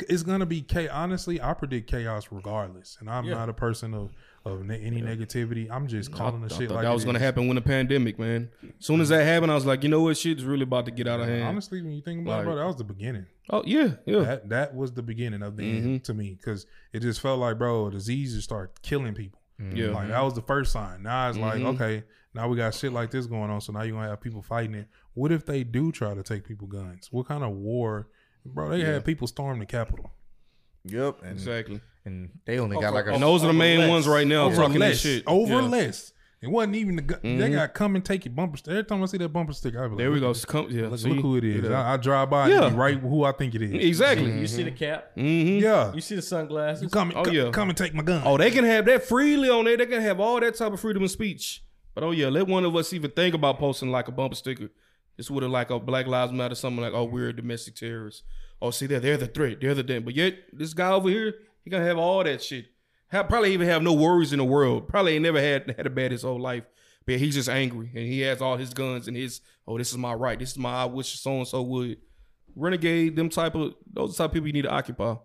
It's 0.09 0.23
gonna 0.23 0.45
be 0.45 0.61
chaos. 0.61 0.91
Honestly, 0.93 1.41
I 1.41 1.53
predict 1.53 1.89
chaos 1.89 2.27
regardless, 2.31 2.97
and 2.99 3.09
I'm 3.09 3.25
Yeah. 3.25 3.35
not 3.35 3.49
a 3.49 3.53
person 3.53 3.93
of 3.93 4.11
of 4.43 4.65
ne- 4.65 4.81
any 4.81 5.03
negativity. 5.03 5.69
I'm 5.69 5.85
just 5.85 6.11
calling 6.11 6.41
the 6.41 6.51
I 6.51 6.57
shit 6.57 6.69
thought 6.69 6.75
like 6.77 6.83
that 6.85 6.89
it 6.89 6.93
was 6.95 7.05
gonna 7.05 7.19
is. 7.19 7.23
happen 7.23 7.45
when 7.45 7.53
the 7.55 7.61
pandemic, 7.61 8.17
man. 8.17 8.49
As 8.63 8.69
soon 8.85 8.99
as 8.99 9.09
that 9.09 9.23
happened, 9.23 9.51
I 9.51 9.55
was 9.55 9.67
like, 9.67 9.83
you 9.83 9.89
know 9.89 10.01
what, 10.01 10.17
shit's 10.17 10.43
really 10.43 10.63
about 10.63 10.85
to 10.85 10.91
get 10.91 11.07
out 11.07 11.19
of 11.19 11.27
hand. 11.27 11.43
Honestly, 11.43 11.79
when 11.83 11.91
you 11.91 12.01
think 12.01 12.21
about 12.21 12.41
it, 12.41 12.45
bro, 12.45 12.55
that 12.55 12.65
was 12.65 12.75
the 12.77 12.83
beginning. 12.83 13.27
oh 13.51 13.61
yeah, 13.67 13.95
yeah. 14.07 14.21
That 14.23 14.49
that 14.49 14.75
was 14.75 14.93
the 14.93 15.03
beginning 15.03 15.43
of 15.43 15.57
the 15.57 15.63
end 15.63 15.85
Mhm. 16.01 16.03
to 16.05 16.13
me 16.15 16.37
because 16.39 16.65
it 16.91 17.01
just 17.01 17.21
felt 17.21 17.39
like, 17.39 17.59
bro, 17.59 17.91
diseases 17.91 18.43
start 18.43 18.81
killing 18.81 19.13
people. 19.13 19.39
Yeah. 19.75 19.89
Like 19.91 20.07
that 20.07 20.21
was 20.23 20.33
the 20.33 20.41
first 20.41 20.71
sign. 20.71 21.03
Now 21.03 21.29
it's 21.29 21.37
like, 21.37 21.61
Mhm. 21.61 21.75
okay, 21.75 22.03
now 22.33 22.47
we 22.47 22.57
got 22.57 22.73
shit 22.73 22.91
like 22.93 23.11
this 23.11 23.27
going 23.27 23.51
on. 23.51 23.61
So 23.61 23.71
now 23.73 23.83
you're 23.83 23.95
gonna 23.95 24.09
have 24.09 24.21
people 24.21 24.41
fighting 24.41 24.73
it. 24.73 24.87
What 25.13 25.31
if 25.31 25.45
they 25.45 25.63
do 25.63 25.91
try 25.91 26.15
to 26.15 26.23
take 26.23 26.45
people 26.45 26.67
guns? 26.67 27.09
What 27.11 27.27
kind 27.27 27.43
of 27.43 27.51
war, 27.51 28.07
bro? 28.45 28.69
They 28.69 28.81
had 28.83 29.05
people 29.05 29.27
storm 29.27 29.59
the 29.59 29.65
Capitol. 29.65 30.11
Yep, 30.85 31.21
and, 31.23 31.31
Exactly. 31.33 31.79
and 32.05 32.29
they 32.45 32.57
only 32.59 32.79
got 32.79 32.93
like 32.93 33.05
a 33.05 33.13
And 33.13 33.21
those 33.21 33.43
are 33.43 33.47
the 33.47 33.53
main 33.53 33.79
less. 33.79 33.89
ones 33.89 34.07
right 34.07 34.25
now 34.25 34.45
over 34.45 34.55
talking 34.55 34.79
less, 34.79 34.99
shit. 34.99 35.23
over 35.27 35.53
Yeah. 35.61 35.67
less. 35.67 36.11
It 36.41 36.49
wasn't 36.49 36.75
even 36.77 36.95
the 36.95 37.03
gu- 37.03 37.19
they 37.21 37.29
Mhm. 37.37 37.51
got 37.53 37.75
come 37.75 37.95
and 37.95 38.03
take 38.03 38.25
your 38.25 38.33
bumper. 38.33 38.57
st- 38.57 38.69
Every 38.75 38.83
time 38.85 39.03
I 39.03 39.05
see 39.05 39.19
that 39.19 39.29
bumper 39.29 39.53
sticker, 39.53 39.77
I 39.77 39.85
be 39.85 39.89
like, 39.91 39.97
There 39.99 40.11
we 40.11 40.19
go. 40.19 40.33
Come, 40.33 40.67
yeah, 40.71 40.87
Look, 40.87 40.99
look 41.03 41.19
who 41.19 41.35
it 41.37 41.43
is. 41.43 41.65
Yeah. 41.69 41.79
I, 41.79 41.93
I 41.93 41.97
drive 41.97 42.31
by 42.31 42.47
Yeah. 42.49 42.65
and 42.65 42.75
right 42.75 42.97
who 42.97 43.23
I 43.23 43.31
think 43.31 43.53
it 43.53 43.61
is. 43.61 43.71
Exactly. 43.73 44.31
You 44.39 44.47
see 44.47 44.63
the 44.63 44.71
cap? 44.71 45.11
Mm-hmm. 45.15 45.63
Yeah. 45.63 45.93
You 45.93 46.01
see 46.01 46.15
the 46.15 46.23
sunglasses? 46.23 46.81
You 46.81 46.89
come, 46.89 47.13
Oh, 47.15 47.21
come, 47.25 47.33
yeah. 47.35 47.51
come 47.51 47.69
and 47.69 47.77
take 47.77 47.93
my 47.93 48.01
gun. 48.01 48.23
Oh, 48.25 48.37
they 48.39 48.49
can 48.49 48.63
have 48.65 48.85
that 48.87 49.03
freely 49.03 49.49
on 49.49 49.65
there. 49.65 49.77
They 49.77 49.85
can 49.85 50.01
have 50.01 50.19
all 50.19 50.39
that 50.39 50.55
type 50.55 50.73
of 50.73 50.79
freedom 50.79 51.03
of 51.03 51.11
speech. 51.11 51.63
But 51.93 52.03
oh 52.03 52.09
yeah, 52.09 52.29
let 52.29 52.47
one 52.47 52.65
of 52.65 52.75
us 52.75 52.91
even 52.91 53.11
think 53.11 53.35
about 53.35 53.59
posting 53.59 53.91
like 53.91 54.07
a 54.07 54.11
bumper 54.11 54.35
sticker. 54.35 54.69
This 55.17 55.29
would 55.29 55.43
have 55.43 55.51
like 55.51 55.69
a 55.69 55.79
Black 55.79 56.07
Lives 56.07 56.31
Matter, 56.31 56.55
something 56.55 56.81
like, 56.81 56.93
oh, 56.93 57.03
we're 57.03 57.31
domestic 57.33 57.75
terrorists. 57.75 58.23
Oh, 58.61 58.71
see 58.71 58.85
there, 58.87 58.99
they're 58.99 59.17
the 59.17 59.27
threat, 59.27 59.59
they're 59.61 59.73
the 59.75 59.83
thing. 59.83 60.03
But 60.03 60.15
yet, 60.15 60.35
this 60.53 60.73
guy 60.73 60.91
over 60.91 61.09
here, 61.09 61.35
he 61.63 61.69
gonna 61.69 61.85
have 61.85 61.97
all 61.97 62.23
that 62.23 62.41
shit. 62.43 62.65
Have, 63.07 63.27
probably 63.27 63.53
even 63.53 63.67
have 63.67 63.81
no 63.83 63.93
worries 63.93 64.31
in 64.31 64.39
the 64.39 64.45
world. 64.45 64.87
Probably 64.87 65.13
ain't 65.15 65.23
never 65.23 65.41
had 65.41 65.73
had 65.75 65.85
a 65.85 65.89
bad 65.89 66.11
his 66.11 66.21
whole 66.21 66.39
life. 66.39 66.63
But 67.05 67.15
he's 67.17 67.33
just 67.33 67.49
angry 67.49 67.87
and 67.93 68.05
he 68.05 68.21
has 68.21 68.41
all 68.41 68.55
his 68.57 68.73
guns 68.73 69.07
and 69.07 69.17
his, 69.17 69.41
oh, 69.67 69.77
this 69.77 69.91
is 69.91 69.97
my 69.97 70.13
right. 70.13 70.37
This 70.39 70.51
is 70.51 70.57
my 70.57 70.83
I 70.83 70.85
wish 70.85 71.19
so 71.19 71.31
and 71.37 71.47
so 71.47 71.61
would. 71.61 71.97
Renegade, 72.55 73.15
them 73.15 73.29
type 73.29 73.55
of 73.55 73.73
those 73.91 74.15
type 74.17 74.29
of 74.29 74.33
people 74.33 74.47
you 74.47 74.53
need 74.53 74.61
to 74.63 74.71
occupy. 74.71 75.15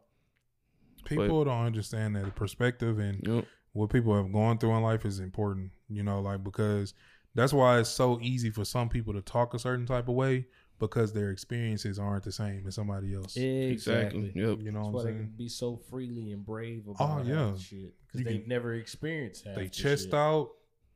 people 1.05 1.45
don't 1.45 1.67
understand 1.67 2.17
that 2.17 2.25
the 2.25 2.31
perspective 2.31 2.99
and 2.99 3.21
Yep. 3.27 3.45
what 3.73 3.91
people 3.91 4.17
have 4.17 4.33
gone 4.33 4.59
through 4.59 4.75
in 4.77 4.83
life 4.83 5.05
is 5.05 5.21
important. 5.21 5.71
You 5.89 6.03
know, 6.03 6.21
like 6.21 6.43
because 6.43 6.95
that's 7.37 7.53
why 7.53 7.79
it's 7.79 7.89
so 7.91 8.19
easy 8.21 8.51
for 8.51 8.65
some 8.65 8.89
people 8.89 9.13
to 9.15 9.21
talk 9.23 9.55
a 9.55 9.59
certain 9.59 9.87
type 9.87 10.09
of 10.09 10.15
way 10.17 10.47
because 10.79 11.13
their 11.13 11.31
experiences 11.31 11.99
aren't 11.99 12.25
the 12.25 12.33
same 12.33 12.67
as 12.67 12.75
somebody 12.75 13.15
else. 13.15 13.37
Exactly. 13.37 14.33
Yep. 14.35 14.59
You 14.61 14.73
know 14.73 14.83
That's 14.83 14.93
what 14.93 14.93
why 14.93 15.01
I'm 15.01 15.07
they 15.07 15.13
saying? 15.13 15.19
can 15.19 15.35
be 15.37 15.49
so 15.49 15.77
freely 15.89 16.33
and 16.33 16.45
brave 16.45 16.89
about 16.89 17.21
Oh, 17.21 17.23
yeah. 17.25 17.57
shit 17.57 17.95
because 18.07 18.25
they've 18.25 18.41
can- 18.41 18.49
never 18.49 18.75
experienced 18.75 19.45
half 19.47 19.55
They 19.57 19.65
the 19.65 19.71
chest 19.71 20.05
shit. 20.07 20.15
out. 20.15 20.51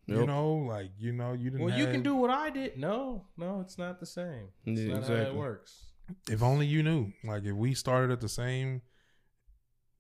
You 0.06 0.26
know, 0.26 0.54
like 0.54 0.90
you 0.98 1.12
know, 1.12 1.34
you 1.34 1.50
didn't. 1.50 1.64
Well, 1.64 1.78
you 1.78 1.86
can 1.86 2.02
do 2.02 2.16
what 2.16 2.30
I 2.30 2.50
did. 2.50 2.76
No, 2.76 3.26
no, 3.36 3.60
it's 3.60 3.78
not 3.78 4.00
the 4.00 4.06
same. 4.06 4.48
It's 4.66 4.80
Yeah, 4.80 4.86
not 4.94 5.04
how 5.04 5.12
exactly. 5.12 5.26
it 5.26 5.38
works. 5.38 5.84
If 6.28 6.42
only 6.42 6.66
you 6.66 6.82
knew. 6.82 7.12
Like 7.22 7.44
if 7.44 7.54
we 7.54 7.74
started 7.74 8.10
at 8.10 8.20
the 8.20 8.28
same 8.28 8.82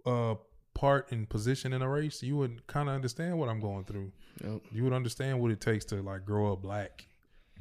uh 0.04 0.34
part 0.80 1.12
and 1.12 1.28
position 1.28 1.72
in 1.72 1.82
a 1.82 1.88
race, 1.88 2.22
you 2.22 2.36
would 2.36 2.66
kind 2.66 2.88
of 2.88 2.94
understand 2.94 3.38
what 3.38 3.48
I'm 3.48 3.60
going 3.60 3.84
through. 3.84 4.12
Yep. 4.42 4.60
You 4.72 4.84
would 4.84 4.92
understand 4.94 5.38
what 5.40 5.50
it 5.50 5.60
takes 5.60 5.84
to 5.86 5.96
like 6.02 6.24
grow 6.24 6.52
up 6.52 6.62
black, 6.62 7.06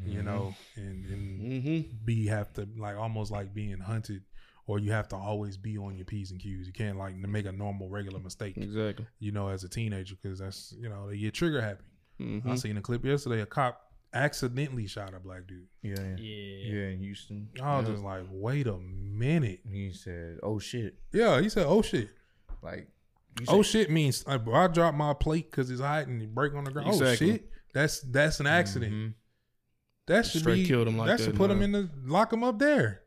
you 0.06 0.22
know, 0.24 0.54
and 0.76 1.06
and 1.06 1.40
Mm-hmm. 1.42 2.06
be 2.06 2.28
have 2.28 2.54
to 2.54 2.68
like 2.78 2.96
almost 2.98 3.32
like 3.32 3.54
being 3.54 3.80
hunted, 3.80 4.24
or 4.68 4.80
you 4.80 4.92
have 4.92 5.08
to 5.10 5.16
always 5.18 5.58
be 5.58 5.78
on 5.78 5.96
your 5.98 6.06
p's 6.06 6.32
and 6.32 6.40
q's. 6.40 6.68
You 6.68 6.74
can't 6.74 6.98
like 6.98 7.16
make 7.16 7.46
a 7.46 7.52
normal 7.52 7.90
regular 7.90 8.20
mistake, 8.20 8.56
Exactly. 8.58 9.06
you 9.20 9.32
know, 9.34 9.50
as 9.50 9.64
a 9.66 9.70
teenager 9.70 10.16
because 10.22 10.40
that's 10.40 10.74
you 10.80 10.88
know 10.90 11.10
they 11.10 11.18
get 11.18 11.34
trigger 11.34 11.62
happy. 11.62 11.84
Mm-hmm. 12.22 12.50
I 12.52 12.56
seen 12.56 12.78
a 12.78 12.82
clip 12.82 13.04
yesterday. 13.06 13.42
A 13.42 13.46
cop 13.46 13.82
accidentally 14.14 14.88
shot 14.88 15.14
a 15.14 15.20
black 15.20 15.46
dude. 15.48 15.68
yeah, 15.82 15.96
yeah, 16.00 16.16
Yeah. 16.18 16.74
yeah, 16.74 16.88
in 16.94 17.00
Houston. 17.00 17.50
I 17.62 17.78
was 17.78 17.86
Yeah. 17.88 17.92
just 17.94 18.04
like, 18.04 18.24
wait 18.32 18.68
a 18.68 18.78
minute. 18.78 19.60
And 19.66 19.74
he 19.76 19.92
said, 19.94 20.40
"Oh 20.44 20.60
shit!" 20.60 20.96
Yeah, 21.12 21.42
he 21.42 21.50
said, 21.50 21.66
"Oh 21.68 21.82
shit." 21.82 22.10
Like, 22.62 22.88
you 22.88 22.88
Oh 23.48 23.62
shit 23.62 23.90
means 23.90 24.24
bro, 24.24 24.54
I 24.54 24.68
drop 24.68 24.94
my 24.96 25.14
plate 25.14 25.50
because 25.50 25.70
it's 25.72 25.82
hot 25.82 26.08
and 26.08 26.22
you 26.22 26.28
break 26.28 26.54
on 26.54 26.64
the 26.64 26.72
ground. 26.72 26.90
Exactly. 26.90 27.30
Oh 27.30 27.34
shit, 27.34 27.50
that's 27.74 28.00
that's 28.02 28.40
an 28.40 28.48
accident. 28.48 28.94
Mhm. 28.94 29.14
That 30.08 30.26
should 30.26 30.42
Straight 30.42 30.64
be 30.64 30.66
killed 30.66 30.88
him 30.88 30.98
like 30.98 31.08
that 31.08 31.20
that, 31.20 31.24
should 31.24 31.36
put 31.36 31.52
him 31.52 31.62
in 31.62 31.72
the 31.72 31.90
lock 32.06 32.34
him 32.34 32.44
up 32.44 32.58
there. 32.60 33.04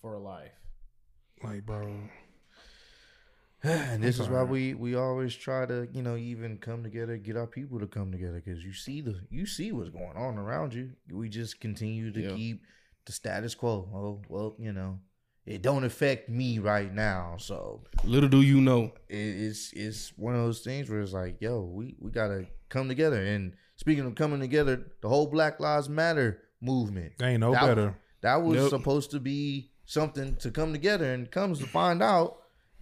For 0.00 0.14
a 0.14 0.18
life. 0.20 0.52
Like, 1.42 1.66
bro, 1.66 1.94
And 3.62 4.02
this 4.02 4.20
is 4.20 4.28
why 4.28 4.44
we 4.44 4.74
we 4.74 4.94
always 4.94 5.34
try 5.34 5.66
to 5.66 5.88
you 5.92 6.02
know 6.02 6.16
even 6.16 6.58
come 6.58 6.82
together, 6.84 7.16
get 7.16 7.36
our 7.36 7.46
people 7.46 7.80
to 7.80 7.86
come 7.86 8.12
together 8.12 8.40
because 8.44 8.62
you 8.62 8.72
see 8.72 9.00
the 9.00 9.20
you 9.30 9.46
see 9.46 9.72
what's 9.72 9.90
going 9.90 10.16
on 10.16 10.38
around 10.38 10.74
you. 10.74 10.92
We 11.10 11.28
just 11.28 11.60
continue 11.60 12.12
to 12.12 12.20
Yeah. 12.20 12.34
keep 12.36 12.62
the 13.06 13.12
status 13.12 13.54
quo. 13.54 13.88
Oh 13.92 14.22
well, 14.28 14.54
you 14.58 14.72
know, 14.72 15.00
it 15.46 15.62
don't 15.62 15.84
affect 15.84 16.28
me 16.28 16.58
right 16.58 16.92
now, 16.92 17.36
so 17.38 17.84
Little 18.04 18.28
do 18.28 18.42
you 18.42 18.60
know. 18.60 18.92
it, 19.08 19.16
it's 19.16 19.72
it's 19.72 20.12
one 20.16 20.34
of 20.34 20.40
those 20.42 20.60
things 20.60 20.90
where 20.90 21.00
it's 21.00 21.12
like, 21.12 21.40
yo, 21.40 21.60
we 21.62 21.94
we 22.00 22.10
gotta 22.10 22.46
come 22.68 22.88
together. 22.88 23.22
And 23.22 23.54
speaking 23.76 24.04
of 24.04 24.14
coming 24.16 24.40
together, 24.40 24.86
the 25.00 25.08
whole 25.08 25.26
Black 25.28 25.60
Lives 25.60 25.88
Matter 25.88 26.42
movement 26.60 27.12
ain't 27.22 27.40
no 27.40 27.52
that, 27.52 27.66
better. 27.66 27.96
That 28.22 28.42
was 28.42 28.56
Nope. 28.56 28.70
supposed 28.70 29.10
to 29.12 29.20
be 29.20 29.70
something 29.84 30.34
to 30.36 30.50
come 30.50 30.72
together, 30.72 31.12
and 31.12 31.30
comes 31.30 31.60
to 31.60 31.66
find 31.66 32.02
out 32.02 32.38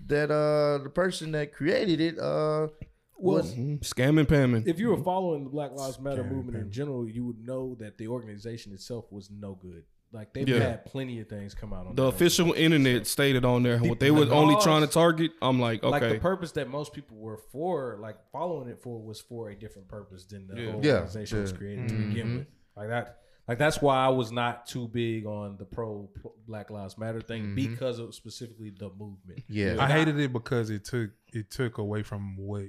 that 0.07 0.31
uh 0.31 0.83
the 0.83 0.91
person 0.91 1.33
that 1.33 1.53
created 1.53 2.01
it 2.01 2.19
uh 2.19 2.69
was. 3.17 3.55
Scamming, 3.55 4.27
pamming. 4.29 4.65
If 4.67 4.79
you 4.79 4.89
were 4.89 5.03
following 5.03 5.45
the 5.45 5.51
Black 5.51 5.73
Lives 5.73 6.01
Matter 6.01 6.23
Scary 6.23 6.35
movement 6.35 6.57
in 6.59 6.71
general, 6.71 7.09
you 7.09 7.25
would 7.27 7.45
know 7.45 7.75
that 7.79 7.99
the 7.99 8.09
organization 8.09 8.73
itself 8.73 9.13
was 9.13 9.31
no 9.31 9.55
good. 9.55 9.85
Like 10.15 10.33
they've 10.33 10.49
Yeah. 10.49 10.61
had 10.61 10.85
plenty 10.87 11.19
of 11.21 11.29
things 11.29 11.55
come 11.55 11.73
out 11.73 11.87
on 11.89 11.97
The 11.97 12.03
that 12.03 12.09
official 12.09 12.47
organization. 12.51 12.73
internet 12.87 13.07
stated 13.09 13.45
on 13.45 13.65
there 13.65 13.79
what 13.79 13.99
they 13.99 14.07
the 14.09 14.15
were 14.15 14.33
only 14.33 14.55
trying 14.63 14.83
to 14.83 14.87
target. 14.87 15.33
I'm 15.43 15.59
like, 15.61 15.83
okay, 15.83 15.91
Like 15.91 16.09
the 16.09 16.19
purpose 16.21 16.53
that 16.53 16.69
most 16.71 16.93
people 16.93 17.17
were 17.19 17.37
for, 17.51 17.99
like 18.01 18.17
following 18.31 18.69
it 18.69 18.81
for, 18.81 19.03
was 19.03 19.21
for 19.21 19.51
a 19.51 19.57
different 19.57 19.89
purpose 19.89 20.25
than 20.25 20.47
the 20.47 20.55
Yeah. 20.61 20.71
whole 20.73 20.85
Yeah, 20.85 20.93
organization 20.95 21.41
was 21.43 21.53
created 21.53 21.89
to 21.89 21.95
Mm-hmm. 21.95 22.09
begin 22.11 22.39
with. 22.39 22.47
Like 22.77 22.89
that, 22.91 23.19
like 23.49 23.59
that's 23.59 23.83
why 23.83 23.97
I 24.05 24.09
was 24.09 24.31
not 24.31 24.67
too 24.69 24.87
big 24.89 25.27
on 25.27 25.57
the 25.59 25.65
pro 25.65 26.09
Black 26.47 26.71
Lives 26.71 26.97
Matter 26.97 27.21
thing 27.21 27.43
Mm-hmm. 27.47 27.55
because 27.57 27.99
of 27.99 28.15
specifically 28.15 28.71
the 28.71 28.91
movement. 28.91 29.43
yeah. 29.49 29.77
I 29.81 29.91
hated 29.91 30.19
it 30.21 30.33
because 30.33 30.71
it 30.71 30.85
took 30.85 31.11
it 31.33 31.51
took 31.51 31.79
away 31.79 32.05
from 32.05 32.37
what 32.37 32.67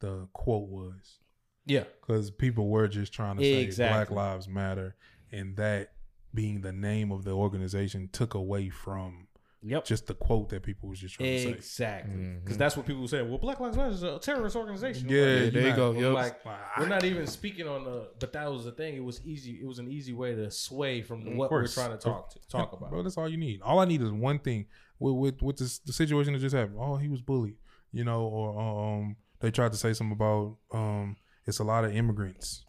the 0.00 0.26
quote 0.32 0.68
was. 0.68 1.20
Yeah, 1.64 1.84
Because 2.00 2.28
people 2.32 2.68
were 2.68 2.88
just 2.88 3.12
trying 3.12 3.36
to 3.36 3.42
say 3.44 3.70
Black 3.88 4.10
Lives 4.10 4.48
Matter, 4.48 4.96
and 5.30 5.56
that 5.58 5.92
being 6.34 6.60
the 6.62 6.72
name 6.72 7.12
of 7.12 7.24
the 7.24 7.32
organization 7.32 8.08
took 8.12 8.34
away 8.34 8.68
from 8.70 9.26
yep, 9.62 9.84
just 9.84 10.06
the 10.06 10.14
quote 10.14 10.48
that 10.48 10.62
people 10.62 10.88
was 10.88 10.98
just 10.98 11.14
trying 11.16 11.28
to 11.36 11.42
say. 11.42 11.50
exactly. 11.50 12.14
Mhm. 12.14 12.40
Because 12.42 12.56
that's 12.58 12.76
what 12.76 12.86
people 12.86 13.02
were 13.02 13.08
saying. 13.08 13.28
Well, 13.28 13.38
Black 13.38 13.60
Lives 13.60 13.76
Matter 13.76 13.90
is 13.90 14.02
a 14.02 14.18
terrorist 14.18 14.56
organization. 14.56 15.08
Yeah, 15.08 15.20
like, 15.20 15.28
Yeah, 15.44 15.50
there 15.50 15.62
you 15.62 15.68
not- 15.68 15.76
go. 15.76 15.92
Yep. 15.92 16.14
like 16.14 16.44
we're 16.78 16.88
not 16.88 17.04
even 17.04 17.26
speaking 17.26 17.68
on 17.68 17.84
the, 17.84 18.08
but 18.18 18.32
that 18.32 18.50
was 18.50 18.64
the 18.64 18.72
thing. 18.72 18.96
It 18.96 19.04
was 19.04 19.24
easy. 19.24 19.58
It 19.60 19.66
was 19.66 19.78
an 19.78 19.88
easy 19.88 20.12
way 20.12 20.34
to 20.34 20.50
sway 20.50 21.02
from 21.02 21.36
what 21.36 21.50
we're 21.50 21.66
trying 21.66 21.90
to 21.90 21.98
talk 21.98 22.30
to, 22.30 22.38
talk 22.48 22.72
about. 22.72 22.90
Bro, 22.90 23.02
that's 23.02 23.16
all 23.18 23.28
you 23.28 23.36
need. 23.36 23.60
All 23.62 23.78
I 23.78 23.84
need 23.84 24.02
is 24.02 24.10
one 24.10 24.38
thing. 24.38 24.66
With 24.98 25.14
with, 25.16 25.42
with 25.42 25.56
this, 25.58 25.78
the 25.80 25.92
situation 25.92 26.32
that 26.32 26.38
just 26.38 26.54
happened. 26.54 26.78
Oh, 26.80 26.96
he 26.96 27.08
was 27.08 27.20
bullied. 27.20 27.56
You 27.92 28.04
know, 28.04 28.22
or 28.24 28.58
um, 28.98 29.16
they 29.40 29.50
tried 29.50 29.72
to 29.72 29.78
say 29.78 29.92
something 29.92 30.12
about 30.12 30.56
um, 30.72 31.16
it's 31.46 31.58
a 31.58 31.64
lot 31.64 31.84
of 31.84 31.94
immigrants 31.94 32.64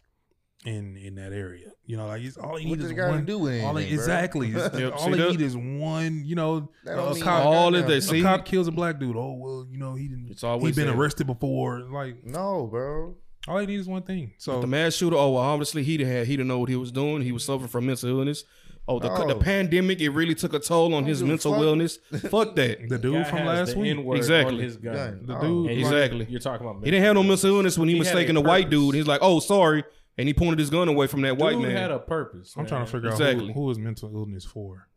in 0.64 0.96
in 0.96 1.14
that 1.16 1.32
area. 1.32 1.70
You 1.86 1.96
know, 1.98 2.06
like 2.06 2.22
it's, 2.22 2.36
all 2.36 2.58
you 2.58 2.70
What 2.70 2.78
need 2.78 2.84
is 2.86 2.92
to 2.92 3.06
one. 3.08 3.24
do 3.26 3.38
with 3.38 3.62
all 3.64 3.76
anything, 3.76 3.94
exactly. 3.94 4.48
It's- 4.48 4.70
Yep, 4.80 4.92
all 4.94 4.98
see 5.04 5.10
they 5.12 5.30
need 5.30 5.40
is 5.42 5.56
one. 5.56 6.22
You 6.24 6.34
know, 6.36 6.70
a 6.86 6.88
cop. 7.20 7.44
all 7.44 7.70
goddamn- 7.70 7.82
of 7.82 7.86
that. 8.08 8.12
a 8.12 8.22
cop 8.22 8.44
kills 8.44 8.66
a 8.68 8.72
black 8.72 8.98
dude. 8.98 9.16
Oh 9.16 9.34
well, 9.38 9.66
you 9.70 9.78
know 9.78 9.94
he 9.94 10.08
didn't. 10.08 10.28
It's 10.30 10.40
He 10.40 10.46
always 10.46 10.74
been 10.76 10.86
that. 10.86 10.96
arrested 10.96 11.26
before. 11.26 11.80
Like 11.80 12.24
No, 12.24 12.66
bro. 12.66 13.14
all 13.46 13.56
they 13.58 13.66
need 13.66 13.80
is 13.80 13.86
one 13.88 14.02
thing. 14.02 14.32
So 14.38 14.60
the 14.60 14.66
mass 14.66 14.94
shooter. 14.94 15.16
Oh, 15.16 15.32
well, 15.32 15.42
obviously 15.42 15.82
he 15.84 16.02
had 16.02 16.26
he 16.26 16.36
didn't 16.36 16.48
know 16.48 16.58
what 16.60 16.70
he 16.70 16.76
was 16.76 16.90
doing. 16.90 17.20
He 17.22 17.32
was 17.32 17.44
suffering 17.44 17.68
from 17.68 17.86
mental 17.86 18.08
illness. 18.08 18.44
Oh, 18.86 18.98
the, 18.98 19.08
No. 19.08 19.26
the 19.28 19.36
pandemic 19.36 19.98
it 20.02 20.10
really 20.10 20.34
took 20.34 20.52
a 20.52 20.58
toll 20.58 20.92
on 20.94 21.04
his 21.06 21.22
mental 21.22 21.52
fuck. 21.54 21.62
wellness. 21.62 21.98
Fuck 22.30 22.54
that. 22.56 22.86
the 22.86 22.98
dude 22.98 23.14
Guy 23.14 23.24
from 23.24 23.46
last 23.46 23.74
week. 23.76 23.92
N-word 23.92 24.18
Exactly. 24.18 24.56
on 24.56 24.60
his 24.60 24.76
gun. 24.76 25.20
The 25.24 25.38
dude, 25.38 25.42
And 25.42 25.64
like, 25.66 25.78
Exactly. 25.78 26.26
You're 26.28 26.38
talking 26.40 26.66
about 26.68 26.84
He 26.84 26.90
didn't 26.90 27.02
have 27.04 27.14
no 27.14 27.22
mental 27.22 27.48
illness 27.56 27.78
when 27.78 27.88
he, 27.88 27.94
He 27.94 28.00
mistaken 28.00 28.36
a 28.36 28.40
a 28.40 28.42
white 28.42 28.68
dude. 28.68 28.94
He's 28.94 29.06
like, 29.06 29.20
oh, 29.22 29.40
sorry, 29.40 29.84
and 30.18 30.28
he 30.28 30.34
pointed 30.34 30.58
his 30.58 30.70
gun 30.70 30.88
away 30.88 31.06
from 31.06 31.22
that 31.22 31.36
white 31.38 31.52
Dude 31.54 31.62
man. 31.62 31.76
had 31.76 31.90
a 31.90 31.98
purpose. 31.98 32.54
I'm 32.56 32.66
trying 32.66 32.86
to 32.86 32.92
man. 32.92 33.02
figure 33.02 33.08
out 33.10 33.20
Exactly. 33.20 33.46
who, 33.48 33.52
who 33.64 33.70
is 33.70 33.78
mental 33.78 34.14
illness 34.14 34.44
for. 34.44 34.88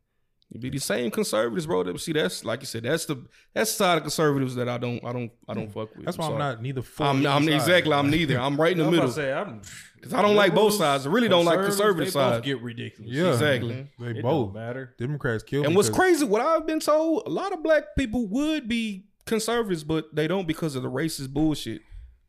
It'd 0.49 0.61
be 0.61 0.69
the 0.69 0.79
same 0.79 1.11
conservatives, 1.11 1.65
bro. 1.65 1.83
That 1.83 1.99
see, 1.99 2.13
that's 2.13 2.45
like 2.45 2.61
you 2.61 2.67
said, 2.67 2.83
that's 2.83 3.03
the 3.05 3.17
that's 3.53 3.71
the 3.71 3.75
side 3.77 3.97
of 3.97 4.03
conservatives 4.03 4.55
that 4.55 4.69
I 4.69 4.77
don't 4.77 5.03
I 5.03 5.11
don't 5.11 5.29
I 5.45 5.53
don't 5.53 5.67
fuck 5.69 5.93
with. 5.93 6.05
That's 6.05 6.17
why 6.17 6.27
I'm 6.27 6.31
sorry. 6.31 6.39
not 6.39 6.61
neither 6.61 6.81
for. 6.81 7.03
I'm, 7.03 7.17
either 7.19 7.29
I'm 7.29 7.49
exactly. 7.49 7.91
I'm 7.91 8.09
neither. 8.09 8.39
I'm 8.39 8.55
right 8.59 8.71
in 8.71 8.77
the 8.77 8.85
I'm 8.85 8.91
middle 8.91 9.11
say, 9.11 9.33
I'm, 9.33 9.61
because 9.95 10.13
I 10.13 10.21
don't 10.21 10.35
like 10.35 10.55
both 10.55 10.75
sides. 10.75 11.05
I 11.05 11.09
really 11.09 11.27
don't 11.27 11.43
like 11.43 11.59
conservative 11.59 12.13
they 12.13 12.17
both 12.17 12.43
get 12.43 12.61
ridiculous. 12.61 13.11
Yeah, 13.11 13.33
Exactly. 13.33 13.73
Mm-hmm. 13.73 14.05
They 14.05 14.19
It 14.19 14.23
both 14.23 14.53
don't 14.53 14.63
matter. 14.63 14.95
Democrats 14.97 15.43
kill. 15.43 15.65
And 15.65 15.75
what's 15.75 15.89
crazy, 15.89 16.23
what 16.23 16.39
I've 16.39 16.65
been 16.65 16.79
told, 16.79 17.23
a 17.25 17.29
lot 17.29 17.51
of 17.51 17.61
black 17.61 17.83
people 17.97 18.25
would 18.27 18.69
be 18.69 19.03
conservatives, 19.25 19.83
but 19.83 20.15
they 20.15 20.27
don't 20.29 20.47
because 20.47 20.77
of 20.77 20.81
the 20.81 20.89
racist 20.89 21.33
bullshit 21.33 21.81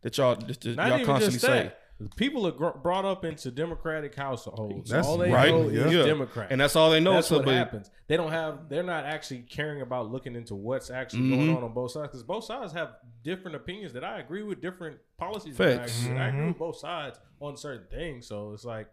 that 0.02 0.18
y'all 0.18 0.34
that 0.34 0.64
Not 0.76 0.88
y'all 0.88 1.06
constantly 1.06 1.38
say. 1.38 1.48
that. 1.62 1.78
People 2.16 2.46
are 2.46 2.52
gr- 2.52 2.78
brought 2.80 3.04
up 3.04 3.24
into 3.24 3.50
Democratic 3.50 4.14
households. 4.14 4.88
That's 4.90 5.06
all 5.06 5.18
they 5.18 5.32
right, 5.32 5.50
know 5.50 5.68
yeah. 5.68 5.86
is 5.86 5.92
Yeah. 5.94 6.04
Democrat. 6.04 6.48
And 6.52 6.60
that's 6.60 6.76
all 6.76 6.90
they 6.90 7.00
know. 7.00 7.14
That's 7.14 7.26
so, 7.26 7.36
what 7.38 7.46
but 7.46 7.54
happens. 7.54 7.90
They 8.06 8.16
don't 8.16 8.30
have. 8.30 8.68
They're 8.68 8.84
not 8.84 9.04
actually 9.04 9.40
caring 9.40 9.80
about 9.82 10.10
looking 10.12 10.36
into 10.36 10.54
what's 10.54 10.90
actually 10.90 11.22
Mhm. 11.22 11.30
going 11.30 11.56
on 11.56 11.64
on 11.64 11.72
both 11.74 11.90
sides 11.90 12.08
because 12.08 12.22
both 12.22 12.44
sides 12.44 12.72
have 12.72 12.96
different 13.24 13.56
opinions 13.56 13.92
that 13.94 14.04
I 14.04 14.20
agree 14.20 14.44
with, 14.44 14.60
different 14.60 14.98
policies. 15.18 15.56
That 15.56 15.68
I, 15.68 15.76
Facts. 15.78 16.00
agree 16.02 16.12
with. 16.14 16.22
I 16.22 16.28
agree 16.28 16.40
Mhm. 16.40 16.48
with 16.48 16.58
both 16.58 16.76
sides 16.76 17.18
on 17.40 17.56
certain 17.56 17.86
things. 17.90 18.26
So 18.28 18.52
it's 18.52 18.64
like, 18.64 18.88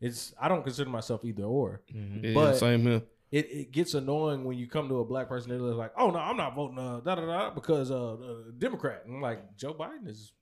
it's. 0.00 0.32
I 0.40 0.48
don't 0.48 0.62
consider 0.62 0.88
myself 0.88 1.24
either 1.24 1.42
or. 1.44 1.82
yeah, 1.92 2.32
but- 2.34 2.54
same 2.54 2.82
here. 2.82 3.02
It, 3.32 3.50
it 3.50 3.72
gets 3.72 3.92
annoying 3.94 4.44
when 4.44 4.56
you 4.56 4.68
come 4.68 4.88
to 4.88 5.00
a 5.00 5.04
black 5.04 5.28
person. 5.28 5.50
They're 5.50 5.58
like, 5.58 5.90
"Oh 5.98 6.10
no, 6.12 6.18
I'm 6.20 6.36
not 6.36 6.54
voting 6.54 6.78
uh, 6.78 7.00
da 7.00 7.16
da 7.16 7.26
da 7.26 7.50
because 7.50 7.90
uh, 7.90 8.12
uh 8.14 8.34
Democrat." 8.56 9.02
And 9.04 9.16
I'm 9.16 9.20
like, 9.20 9.56
Joe 9.56 9.74
Biden 9.74 10.06
is, 10.06 10.32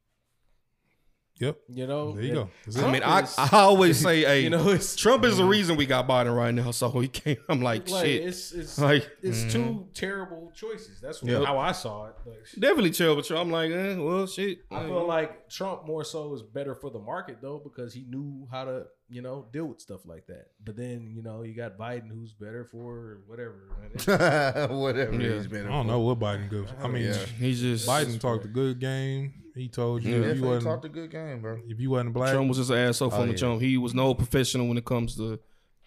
Yep. 1.41 1.59
you 1.68 1.87
know, 1.89 2.12
There 2.12 2.22
you 2.22 2.32
go. 2.35 2.49
I 2.87 2.91
mean, 2.93 3.03
I, 3.03 3.22
is- 3.22 3.35
I 3.37 3.49
always 3.53 3.99
say, 4.01 4.20
hey, 4.24 4.43
you 4.43 4.51
know, 4.51 4.68
it's 4.68 4.95
Trump 4.95 5.24
is 5.24 5.37
the 5.37 5.45
reason 5.45 5.76
we 5.76 5.85
got 5.85 6.07
Biden 6.07 6.35
right 6.35 6.55
now. 6.55 6.70
So 6.70 6.89
he 7.01 7.09
can't. 7.09 7.39
I'm 7.49 7.61
like, 7.61 7.89
like 7.91 8.07
shit. 8.07 8.22
it's 8.24 8.53
it's 8.53 8.78
Like, 8.78 9.09
it's 9.20 9.53
two 9.53 9.89
terrible 9.95 10.53
choices. 10.55 11.01
That's 11.01 11.22
what, 11.22 11.32
Yep. 11.32 11.45
how 11.45 11.59
I 11.59 11.72
saw 11.72 12.07
it. 12.07 12.14
Like, 12.24 12.39
definitely 12.59 12.93
terrible. 12.93 13.22
Trump. 13.22 13.47
I'm 13.47 13.51
like, 13.51 13.72
eh, 13.72 13.97
well, 13.97 14.26
shit. 14.28 14.59
I 14.70 14.85
feel 14.85 15.07
like 15.07 15.49
Trump 15.49 15.87
more 15.87 16.05
so 16.05 16.32
is 16.35 16.43
better 16.43 16.74
for 16.74 16.91
the 16.91 17.01
market 17.01 17.39
though 17.43 17.59
because 17.62 17.93
he 17.93 18.05
knew 18.09 18.47
how 18.51 18.64
to 18.64 18.85
you 19.11 19.20
know 19.22 19.46
deal 19.52 19.66
with 19.66 19.80
stuff 19.80 20.07
like 20.07 20.26
that. 20.28 20.46
But 20.64 20.76
then 20.76 21.12
you 21.14 21.22
know 21.22 21.42
you 21.42 21.55
got 21.55 21.76
Biden 21.78 22.09
who's 22.11 22.32
better 22.32 22.64
for 22.64 23.20
whatever. 23.26 23.68
Whatever 24.70 25.12
Yeah. 25.20 25.34
he's 25.36 25.46
been. 25.46 25.66
I 25.66 25.70
don't 25.70 25.86
know 25.86 26.00
what 26.00 26.18
Biden 26.18 26.50
goes. 26.50 26.68
I 26.82 26.88
mean, 26.88 27.05
Yeah. 27.05 27.14
he's 27.38 27.61
just 27.61 27.88
Biden 27.88 28.20
talked 28.20 28.44
a 28.44 28.48
good 28.48 28.78
game. 28.80 29.34
He 29.55 29.68
told 29.68 30.02
you 30.02 30.16
Yeah. 30.20 30.28
if 30.30 30.36
you 30.38 30.42
wasn't 30.44 30.64
talked 30.64 30.84
a 30.84 30.88
good 30.88 31.11
game, 31.11 31.40
bro. 31.42 31.61
if 31.68 31.78
you 31.78 31.90
wasn't 31.90 32.12
black, 32.14 32.32
Trump 32.32 32.48
was 32.48 32.59
just 32.59 32.70
an 32.70 32.78
asshole 32.78 33.11
from 33.11 33.22
Oh, 33.22 33.26
the 33.26 33.34
Trump. 33.34 33.61
He 33.62 33.76
was 33.76 33.94
no 33.94 34.14
professional 34.14 34.66
when 34.68 34.78
it 34.78 34.84
comes 34.84 35.16
to. 35.16 35.38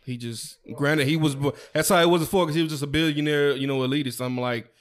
He 0.06 0.16
just 0.16 0.58
granted 0.76 1.06
he 1.08 1.18
was. 1.18 1.36
That's 1.74 1.90
how 1.90 2.02
it 2.02 2.10
was 2.10 2.22
before 2.22 2.46
because 2.46 2.56
he 2.56 2.62
was 2.62 2.72
just 2.72 2.84
a 2.84 2.88
billionaire, 2.88 3.52
you 3.58 3.68
know, 3.68 3.80
elitist. 3.80 4.24
I'm 4.24 4.40
like, 4.40 4.72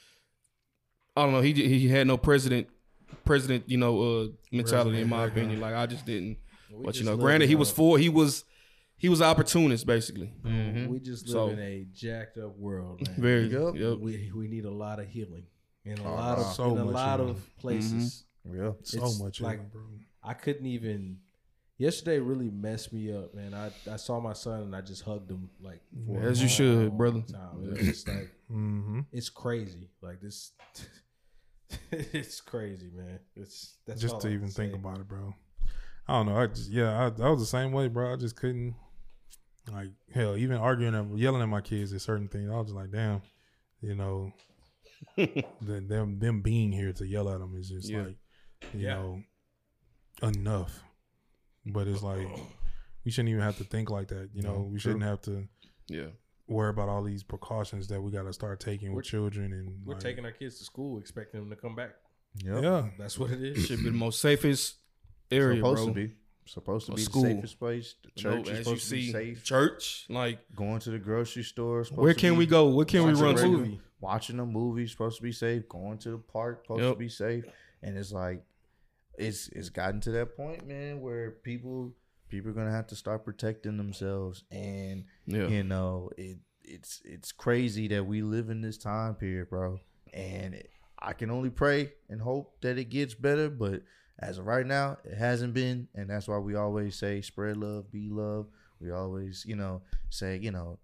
I 1.17 1.23
don't 1.23 1.33
know. 1.33 1.41
He 1.41 1.51
he 1.53 1.89
had 1.89 2.07
no 2.07 2.15
president, 2.17 2.67
president, 3.25 3.65
you 3.67 3.77
know, 3.77 4.01
uh, 4.01 4.27
mentality 4.53 5.01
in 5.01 5.09
my 5.09 5.25
opinion. 5.25 5.59
Like 5.59 5.73
I 5.75 5.85
just 5.85 6.05
didn't. 6.05 6.37
We 6.71 6.83
But 6.85 6.97
you 6.97 7.05
know, 7.05 7.17
granted 7.17 7.49
he 7.49 7.55
was 7.55 7.71
for. 7.71 7.97
He 7.97 8.09
was 8.09 8.43
he 8.97 9.09
was 9.09 9.21
opportunist 9.21 9.85
basically. 9.85 10.31
We 10.43 10.99
just 10.99 11.27
live 11.27 11.31
So- 11.31 11.49
in 11.49 11.59
a 11.59 11.85
jacked 11.93 12.37
up 12.37 12.57
world, 12.57 13.07
man. 13.07 13.15
Very. 13.21 13.47
Yep. 13.47 13.75
Yep. 13.75 13.97
We 13.99 14.31
we 14.35 14.47
need 14.47 14.65
a 14.65 14.71
lot 14.71 14.99
of 14.99 15.07
healing 15.07 15.45
in 15.85 15.99
a 15.99 16.03
Oh, 16.07 16.15
lot 16.15 16.37
of. 16.39 16.45
So 16.53 16.71
in 16.71 16.77
a 16.79 16.85
lot 16.85 17.19
healing. 17.19 17.35
of 17.35 17.57
places. 17.57 18.23
Yeah. 18.45 18.71
so 18.83 19.05
it's 19.05 19.19
much 19.19 19.41
like- 19.41 19.59
like, 19.59 19.71
bro. 19.71 19.83
I 20.23 20.33
couldn't 20.33 20.65
even. 20.65 21.19
Yesterday 21.79 22.17
really 22.17 22.49
messed 22.49 22.91
me 22.91 23.13
up, 23.13 23.35
man. 23.35 23.53
I, 23.53 23.69
I 23.91 23.97
saw 23.97 24.19
my 24.19 24.33
son 24.33 24.61
and 24.63 24.75
I 24.75 24.81
just 24.81 25.03
hugged 25.03 25.29
him 25.29 25.47
like 25.61 25.79
for 26.07 26.19
a 26.23 26.25
As 26.25 26.41
you 26.41 26.47
should, 26.49 26.97
brother. 26.97 27.21
Time. 27.21 27.71
It 27.71 27.83
just 27.83 28.07
like 28.07 28.31
Mm-hmm. 28.51 29.01
it's 29.11 29.29
crazy. 29.29 29.89
Like 30.01 30.19
this, 30.19 30.53
it's 31.91 32.41
crazy, 32.41 32.89
man. 32.95 33.19
It's 33.35 33.75
that's 33.85 34.01
Just 34.01 34.15
all 34.15 34.19
to 34.21 34.29
I 34.29 34.31
even 34.31 34.47
think 34.49 34.73
say. 34.73 34.79
about 34.79 34.97
it, 34.99 35.07
bro. 35.07 35.33
I 36.07 36.13
don't 36.13 36.25
know. 36.27 36.37
I 36.37 36.47
just 36.47 36.71
yeah, 36.71 36.97
I, 37.19 37.21
I 37.23 37.29
was 37.29 37.39
the 37.39 37.45
same 37.45 37.71
way, 37.71 37.87
bro. 37.87 38.13
I 38.13 38.15
just 38.15 38.35
couldn't 38.35 38.75
like 39.71 39.89
hell. 40.13 40.37
Even 40.37 40.57
arguing 40.57 40.95
and 40.95 41.19
yelling 41.19 41.41
at 41.41 41.49
my 41.49 41.61
kids 41.61 41.91
at 41.93 42.01
certain 42.01 42.27
things, 42.29 42.49
I 42.49 42.55
was 42.55 42.67
just 42.67 42.75
like, 42.75 42.91
damn, 42.91 43.21
you 43.81 43.95
know, 43.95 44.31
the, 45.17 45.43
them 45.61 46.19
them 46.19 46.41
being 46.41 46.71
here 46.71 46.93
to 46.93 47.05
yell 47.05 47.29
at 47.29 47.39
them 47.39 47.55
is 47.57 47.69
just 47.69 47.89
Yeah. 47.89 48.03
like, 48.03 48.15
you 48.73 48.79
Yeah. 48.85 48.93
know, 48.95 49.23
enough. 50.23 50.81
But 51.65 51.87
it's 51.87 52.01
like 52.03 52.27
we 53.05 53.11
shouldn't 53.11 53.29
even 53.29 53.41
have 53.41 53.57
to 53.57 53.63
think 53.65 53.89
like 53.89 54.07
that. 54.09 54.29
You 54.33 54.41
know, 54.43 54.67
we 54.71 54.79
shouldn't 54.79 55.03
have 55.03 55.21
to 55.23 55.47
Yeah. 55.89 56.07
worry 56.47 56.69
about 56.69 56.87
all 56.87 57.03
these 57.03 57.23
precautions 57.23 57.87
that 57.89 58.01
we 58.01 58.11
got 58.11 58.23
to 58.23 58.31
start 58.33 58.61
taking 58.61 58.93
with 58.93 59.05
children 59.05 59.51
and 59.51 59.85
We're 59.85 59.95
like, 59.95 60.03
taking 60.03 60.23
our 60.23 60.31
kids 60.31 60.59
to 60.59 60.63
school, 60.63 60.99
expecting 60.99 61.41
them 61.41 61.49
to 61.49 61.55
come 61.57 61.75
back. 61.75 61.91
Yep. 62.45 62.63
yeah. 62.63 62.87
That's 62.97 63.19
what 63.19 63.31
it 63.31 63.41
is. 63.41 63.65
Should 63.65 63.79
be 63.79 63.89
the 63.89 63.91
most 63.91 64.21
safest 64.21 64.77
area, 65.31 65.57
supposed 65.57 65.83
bro. 65.85 65.93
to 65.93 66.07
be. 66.07 66.13
Supposed 66.45 66.85
to 66.85 66.91
A 66.93 66.95
be 66.95 67.01
school. 67.01 67.23
the 67.23 67.29
safest 67.29 67.59
place. 67.59 67.95
The 68.03 68.09
You 68.15 68.23
know, 68.29 68.37
church 68.37 68.45
is 68.47 68.51
as 68.51 68.57
you 68.57 68.63
supposed 68.63 68.85
to 68.89 68.95
be 68.95 69.01
see, 69.07 69.11
safe. 69.11 69.43
church. 69.43 70.05
Like, 70.09 70.39
Going 70.55 70.79
to 70.79 70.91
the 70.91 70.99
grocery 70.99 71.43
store. 71.43 71.83
where 71.93 72.13
can 72.13 72.37
we 72.37 72.45
go? 72.45 72.69
Where 72.69 72.85
can 72.85 73.05
we 73.05 73.11
run 73.13 73.35
a 73.35 73.41
to? 73.41 73.47
movie. 73.49 73.81
Watching 73.99 74.39
a 74.39 74.45
movie 74.45 74.87
supposed 74.87 75.17
to 75.17 75.23
be 75.23 75.31
safe. 75.33 75.67
Going 75.67 75.97
to 75.99 76.11
the 76.11 76.17
park 76.17 76.63
supposed 76.63 76.83
Yep. 76.83 76.93
to 76.93 76.99
be 76.99 77.09
safe. 77.09 77.45
And 77.81 77.97
it's 77.97 78.11
like, 78.13 78.45
it's 79.17 79.49
it's 79.49 79.69
gotten 79.69 79.99
to 80.01 80.11
that 80.11 80.37
point, 80.37 80.65
man, 80.67 81.01
where 81.01 81.31
people 81.31 81.93
people 82.29 82.51
are 82.51 82.53
gonna 82.53 82.71
have 82.71 82.87
to 82.87 82.95
start 82.95 83.25
protecting 83.25 83.75
themselves, 83.77 84.43
and 84.51 85.05
Yeah. 85.25 85.47
you 85.47 85.63
know 85.63 86.11
it 86.17 86.37
it's 86.63 87.01
it's 87.03 87.31
crazy 87.31 87.87
that 87.89 88.05
we 88.05 88.21
live 88.21 88.49
in 88.49 88.61
this 88.61 88.77
time 88.77 89.15
period, 89.15 89.49
bro. 89.49 89.79
And 90.13 90.61
I 90.99 91.13
can 91.13 91.29
only 91.31 91.49
pray 91.49 91.93
and 92.09 92.21
hope 92.21 92.61
that 92.61 92.77
it 92.77 92.85
gets 92.85 93.13
better, 93.15 93.49
but 93.49 93.81
as 94.19 94.37
of 94.37 94.47
right 94.47 94.65
now, 94.65 94.97
it 95.03 95.17
hasn't 95.17 95.53
been, 95.53 95.87
and 95.93 96.09
that's 96.09 96.27
why 96.27 96.37
we 96.37 96.55
always 96.55 96.95
say 96.95 97.21
spread 97.21 97.57
love, 97.57 97.91
be 97.91 98.09
love. 98.09 98.47
We 98.79 98.91
always, 98.91 99.43
you 99.47 99.55
know, 99.55 99.81
say, 100.09 100.37
you 100.37 100.51
know, 100.51 100.79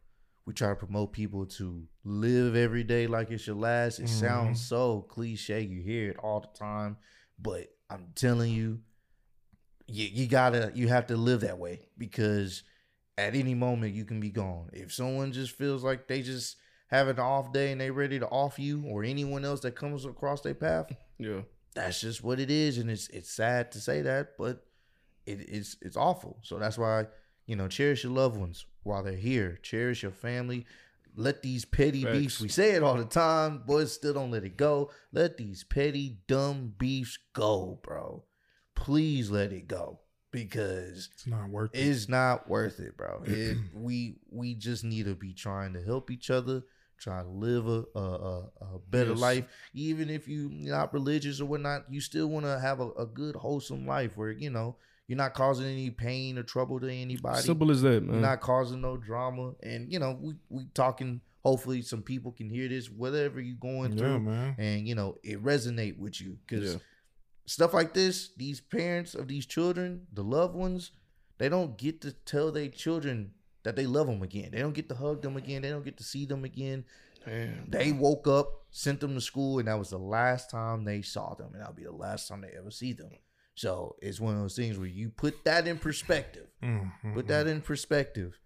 we 0.45 0.53
try 0.53 0.69
to 0.69 0.75
promote 0.75 1.13
people 1.13 1.45
to 1.45 1.83
live 2.03 2.55
every 2.55 2.83
day 2.83 3.07
like 3.07 3.31
it's 3.31 3.47
your 3.47 3.55
last. 3.55 3.99
It 3.99 4.05
mm-hmm. 4.05 4.19
sounds 4.19 4.61
so 4.61 5.01
cliche. 5.09 5.61
You 5.61 5.81
hear 5.81 6.09
it 6.11 6.17
all 6.17 6.41
the 6.41 6.59
time, 6.59 6.97
but 7.39 7.67
I'm 7.89 8.07
telling 8.15 8.51
you, 8.51 8.79
you, 9.87 10.07
you 10.11 10.27
gotta, 10.27 10.71
you 10.75 10.87
have 10.87 11.07
to 11.07 11.17
live 11.17 11.41
that 11.41 11.57
way 11.57 11.87
because 11.97 12.63
at 13.17 13.35
any 13.35 13.53
moment 13.53 13.93
you 13.93 14.05
can 14.05 14.19
be 14.19 14.31
gone. 14.31 14.69
If 14.73 14.93
someone 14.93 15.31
just 15.31 15.55
feels 15.55 15.83
like 15.83 16.07
they 16.07 16.21
just 16.21 16.57
have 16.87 17.07
an 17.07 17.19
off 17.19 17.51
day 17.53 17.71
and 17.71 17.79
they 17.81 17.89
ready 17.89 18.19
to 18.19 18.27
off 18.27 18.59
you 18.59 18.83
or 18.85 19.03
anyone 19.03 19.45
else 19.45 19.61
that 19.61 19.75
comes 19.75 20.05
across 20.05 20.41
their 20.41 20.53
path, 20.53 20.91
Yeah. 21.17 21.41
That's 21.73 22.01
just 22.01 22.23
what 22.23 22.39
it 22.39 22.49
is, 22.51 22.77
and 22.77 22.89
it's 22.89 23.07
it's 23.09 23.31
sad 23.31 23.71
to 23.73 23.79
say 23.81 24.01
that, 24.03 24.37
but 24.37 24.65
it, 25.25 25.39
it's 25.49 25.77
it's 25.81 25.97
awful. 25.97 26.39
So 26.43 26.57
that's 26.59 26.77
why 26.77 27.07
you 27.45 27.55
know 27.55 27.67
cherish 27.67 28.03
your 28.03 28.13
loved 28.13 28.37
ones 28.37 28.65
while 28.83 29.03
they're 29.03 29.13
here. 29.13 29.57
Cherish 29.63 30.03
your 30.03 30.11
family. 30.11 30.65
Let 31.15 31.43
these 31.43 31.63
petty 31.63 32.03
Facts. 32.03 32.17
beefs. 32.17 32.41
We 32.41 32.47
say 32.49 32.71
it 32.71 32.81
all 32.83 32.95
the 32.95 33.05
time, 33.05 33.63
boys. 33.67 33.93
Still 33.93 34.13
don't 34.15 34.31
let 34.31 34.43
it 34.43 34.57
go. 34.57 34.89
Let 35.11 35.37
these 35.37 35.63
petty 35.63 36.17
dumb 36.27 36.73
beefs 36.77 37.19
go, 37.33 37.79
bro. 37.83 38.23
Please 38.75 39.29
let 39.29 39.51
it 39.53 39.67
go 39.67 39.99
because 40.31 41.09
It's 41.13 41.27
not 41.27 41.49
worth 41.49 41.69
it. 41.75 41.79
it's 41.87 42.09
not 42.09 42.49
worth 42.49 42.79
it, 42.79 42.97
bro. 42.97 43.21
It, 43.27 43.57
we 43.75 44.15
we 44.31 44.55
just 44.55 44.83
need 44.83 45.05
to 45.05 45.13
be 45.15 45.33
trying 45.33 45.73
to 45.73 45.83
help 45.83 46.09
each 46.09 46.31
other, 46.31 46.63
try 46.97 47.21
to 47.21 47.27
live 47.29 47.67
a 47.67 47.83
a, 47.99 48.39
a, 48.61 48.79
better 48.89 49.11
Yes. 49.11 49.19
life. 49.19 49.45
Even 49.73 50.09
if 50.09 50.27
you're 50.27 50.49
not 50.49 50.93
religious 50.93 51.41
or 51.41 51.45
whatnot, 51.45 51.85
you 51.89 51.99
still 52.01 52.27
want 52.27 52.45
to 52.45 52.59
have 52.59 52.79
a, 52.79 52.89
a 52.91 53.05
good, 53.05 53.35
wholesome 53.35 53.85
life 53.85 54.17
where 54.17 54.31
you 54.31 54.49
know 54.49 54.75
you're 55.07 55.17
not 55.17 55.33
causing 55.33 55.65
any 55.65 55.89
pain 55.89 56.37
or 56.37 56.43
trouble 56.43 56.79
to 56.79 56.91
anybody. 56.91 57.41
Simple 57.41 57.71
as 57.71 57.81
that, 57.81 58.03
You're 58.03 58.13
man. 58.13 58.21
not 58.21 58.39
causing 58.41 58.81
no 58.81 58.97
drama, 58.97 59.53
and 59.61 59.91
you 59.91 59.99
know 59.99 60.17
we 60.21 60.35
we 60.49 60.65
talking. 60.73 61.21
Hopefully, 61.43 61.81
some 61.81 62.01
people 62.01 62.31
can 62.31 62.49
hear 62.49 62.69
this, 62.69 62.89
whatever 62.89 63.41
you're 63.41 63.57
going 63.57 63.91
yeah, 63.91 63.97
through, 63.97 64.19
man. 64.21 64.55
and 64.57 64.87
you 64.87 64.95
know 64.95 65.17
it 65.23 65.43
resonate 65.43 65.97
with 65.99 66.21
you 66.21 66.37
because 66.47 66.73
Yeah. 66.75 66.79
stuff 67.45 67.73
like 67.73 67.93
this 67.93 68.29
these 68.37 68.61
parents 68.61 69.13
of 69.13 69.27
these 69.27 69.45
children 69.45 70.07
the 70.13 70.23
loved 70.23 70.55
ones 70.55 70.91
they 71.39 71.49
don't 71.49 71.77
get 71.77 71.99
to 71.99 72.13
tell 72.13 72.49
their 72.53 72.69
children 72.69 73.31
that 73.63 73.75
they 73.75 73.85
love 73.85 74.07
them 74.07 74.21
again. 74.21 74.49
They 74.51 74.59
don't 74.59 74.73
get 74.73 74.89
to 74.89 74.95
hug 74.95 75.21
them 75.21 75.37
again. 75.37 75.61
They 75.61 75.69
don't 75.69 75.85
get 75.85 75.97
to 75.97 76.03
see 76.03 76.25
them 76.25 76.43
again. 76.43 76.85
Damn. 77.25 77.69
they 77.69 77.93
woke 77.93 78.27
up 78.27 78.63
sent 78.69 78.99
them 78.99 79.13
to 79.13 79.21
school 79.21 79.59
and 79.59 79.67
that 79.67 79.79
was 79.79 79.91
the 79.91 79.97
last 79.97 80.49
time 80.49 80.83
they 80.83 81.01
saw 81.01 81.35
them 81.35 81.51
and 81.53 81.61
that'll 81.61 81.73
be 81.73 81.83
the 81.83 81.91
last 81.91 82.27
time 82.27 82.41
they 82.41 82.51
ever 82.57 82.71
see 82.71 82.91
them. 82.91 83.11
So 83.55 83.95
it's 84.01 84.19
one 84.19 84.35
of 84.35 84.41
those 84.41 84.55
things 84.55 84.77
where 84.77 84.87
you 84.87 85.09
put 85.09 85.45
that 85.45 85.67
in 85.67 85.77
perspective. 85.77 86.47
Mm, 86.61 86.91
put 87.13 87.27
that 87.27 87.47
in 87.47 87.61
perspective. 87.61 88.37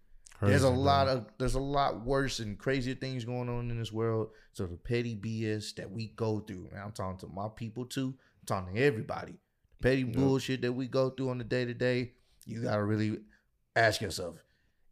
There's 0.41 0.63
a 0.63 0.69
lot 0.69 1.07
of 1.07 1.25
there's 1.39 1.55
a 1.55 1.59
lot 1.59 2.05
worse 2.05 2.39
and 2.39 2.59
crazier 2.59 2.93
things 2.93 3.25
going 3.25 3.49
on 3.49 3.71
in 3.71 3.79
this 3.79 3.91
world. 3.91 4.29
So 4.53 4.67
the 4.67 4.75
petty 4.75 5.15
BS 5.15 5.75
that 5.75 5.89
we 5.89 6.07
go 6.15 6.39
through, 6.41 6.67
and 6.71 6.79
I'm 6.79 6.91
talking 6.91 7.17
to 7.19 7.33
my 7.33 7.47
people 7.47 7.85
too. 7.85 8.13
I'm 8.41 8.45
talking 8.45 8.75
to 8.75 8.81
everybody. 8.81 9.39
The 9.79 9.89
petty 9.89 10.03
bullshit 10.03 10.61
that 10.61 10.73
we 10.73 10.87
go 10.87 11.09
through 11.09 11.29
on 11.29 11.37
the 11.39 11.43
day 11.43 11.65
to 11.65 11.73
day, 11.73 12.11
you 12.45 12.63
gotta 12.63 12.83
really 12.83 13.17
ask 13.75 13.99
yourself: 14.01 14.35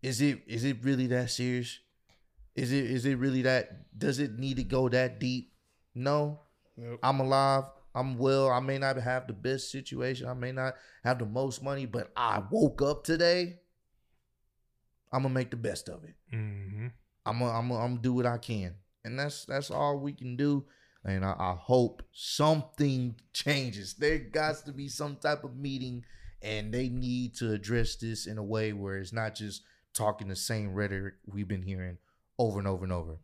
Is 0.06 0.22
it 0.22 0.42
is 0.46 0.64
it 0.64 0.78
really 0.84 1.08
that 1.08 1.32
serious? 1.32 1.80
Is 2.56 2.72
it 2.72 2.86
is 2.86 3.08
it 3.08 3.18
really 3.18 3.42
that? 3.42 3.98
Does 3.98 4.20
it 4.20 4.38
need 4.38 4.58
to 4.58 4.64
go 4.64 4.88
that 4.88 5.20
deep? 5.20 5.52
No. 5.96 6.42
Yep. 6.78 7.00
I'm 7.02 7.22
alive. 7.22 7.64
I'm 7.96 8.20
well. 8.20 8.52
I 8.52 8.60
may 8.60 8.78
not 8.78 8.98
have 8.98 9.26
the 9.26 9.34
best 9.34 9.72
situation. 9.72 10.28
I 10.28 10.36
may 10.36 10.52
not 10.52 10.76
have 11.04 11.18
the 11.18 11.26
most 11.26 11.64
money, 11.64 11.88
but 11.88 12.12
I 12.16 12.44
woke 12.52 12.84
up 12.84 13.04
today. 13.04 13.62
I'm 15.12 15.24
gonna 15.24 15.34
make 15.34 15.50
the 15.50 15.58
best 15.58 15.90
of 15.90 16.04
it. 16.04 16.14
Mm-hmm. 16.32 16.88
I'm 17.26 17.40
gonna, 17.40 17.52
I'm 17.52 17.68
gonna, 17.70 17.80
I'm 17.80 17.90
gonna 17.94 18.02
do 18.04 18.14
what 18.14 18.28
I 18.28 18.38
can, 18.38 18.76
and 19.04 19.18
that's 19.18 19.46
that's 19.46 19.72
all 19.72 19.98
we 19.98 20.14
can 20.14 20.36
do. 20.36 20.66
And 21.04 21.26
I, 21.26 21.32
I 21.32 21.56
hope 21.60 22.04
something 22.12 23.16
changes. 23.34 23.96
There 23.96 24.20
got 24.20 24.58
to 24.68 24.72
be 24.72 24.88
some 24.88 25.16
type 25.16 25.44
of 25.44 25.58
meeting, 25.58 26.06
and 26.44 26.72
they 26.72 26.90
need 26.90 27.34
to 27.38 27.54
address 27.54 27.96
this 27.96 28.28
in 28.28 28.38
a 28.38 28.44
way 28.44 28.72
where 28.72 28.98
it's 28.98 29.12
not 29.12 29.34
just 29.34 29.64
talking 29.96 30.28
the 30.28 30.36
same 30.36 30.74
rhetoric 30.74 31.16
we've 31.26 31.48
been 31.48 31.64
hearing 31.64 31.98
over 32.38 32.60
and 32.60 32.68
over 32.68 32.84
and 32.84 32.94
over. 32.94 33.18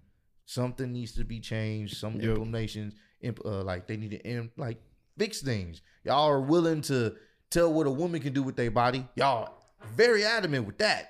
Something 0.45 0.91
needs 0.91 1.13
to 1.13 1.23
be 1.23 1.39
changed. 1.39 1.97
Some 1.97 2.19
Yep. 2.19 2.37
implementations, 2.37 2.93
imp, 3.21 3.39
uh, 3.45 3.63
like 3.63 3.87
they 3.87 3.97
need 3.97 4.11
to 4.11 4.19
im- 4.25 4.51
like 4.57 4.81
fix 5.17 5.41
things. 5.41 5.81
Y'all 6.03 6.27
are 6.27 6.41
willing 6.41 6.81
to 6.83 7.15
tell 7.49 7.71
what 7.71 7.85
a 7.87 7.91
woman 7.91 8.21
can 8.21 8.33
do 8.33 8.41
with 8.43 8.55
their 8.55 8.71
body. 8.71 9.07
Y'all 9.15 9.53
very 9.95 10.23
adamant 10.25 10.65
with 10.65 10.77
that. 10.79 11.09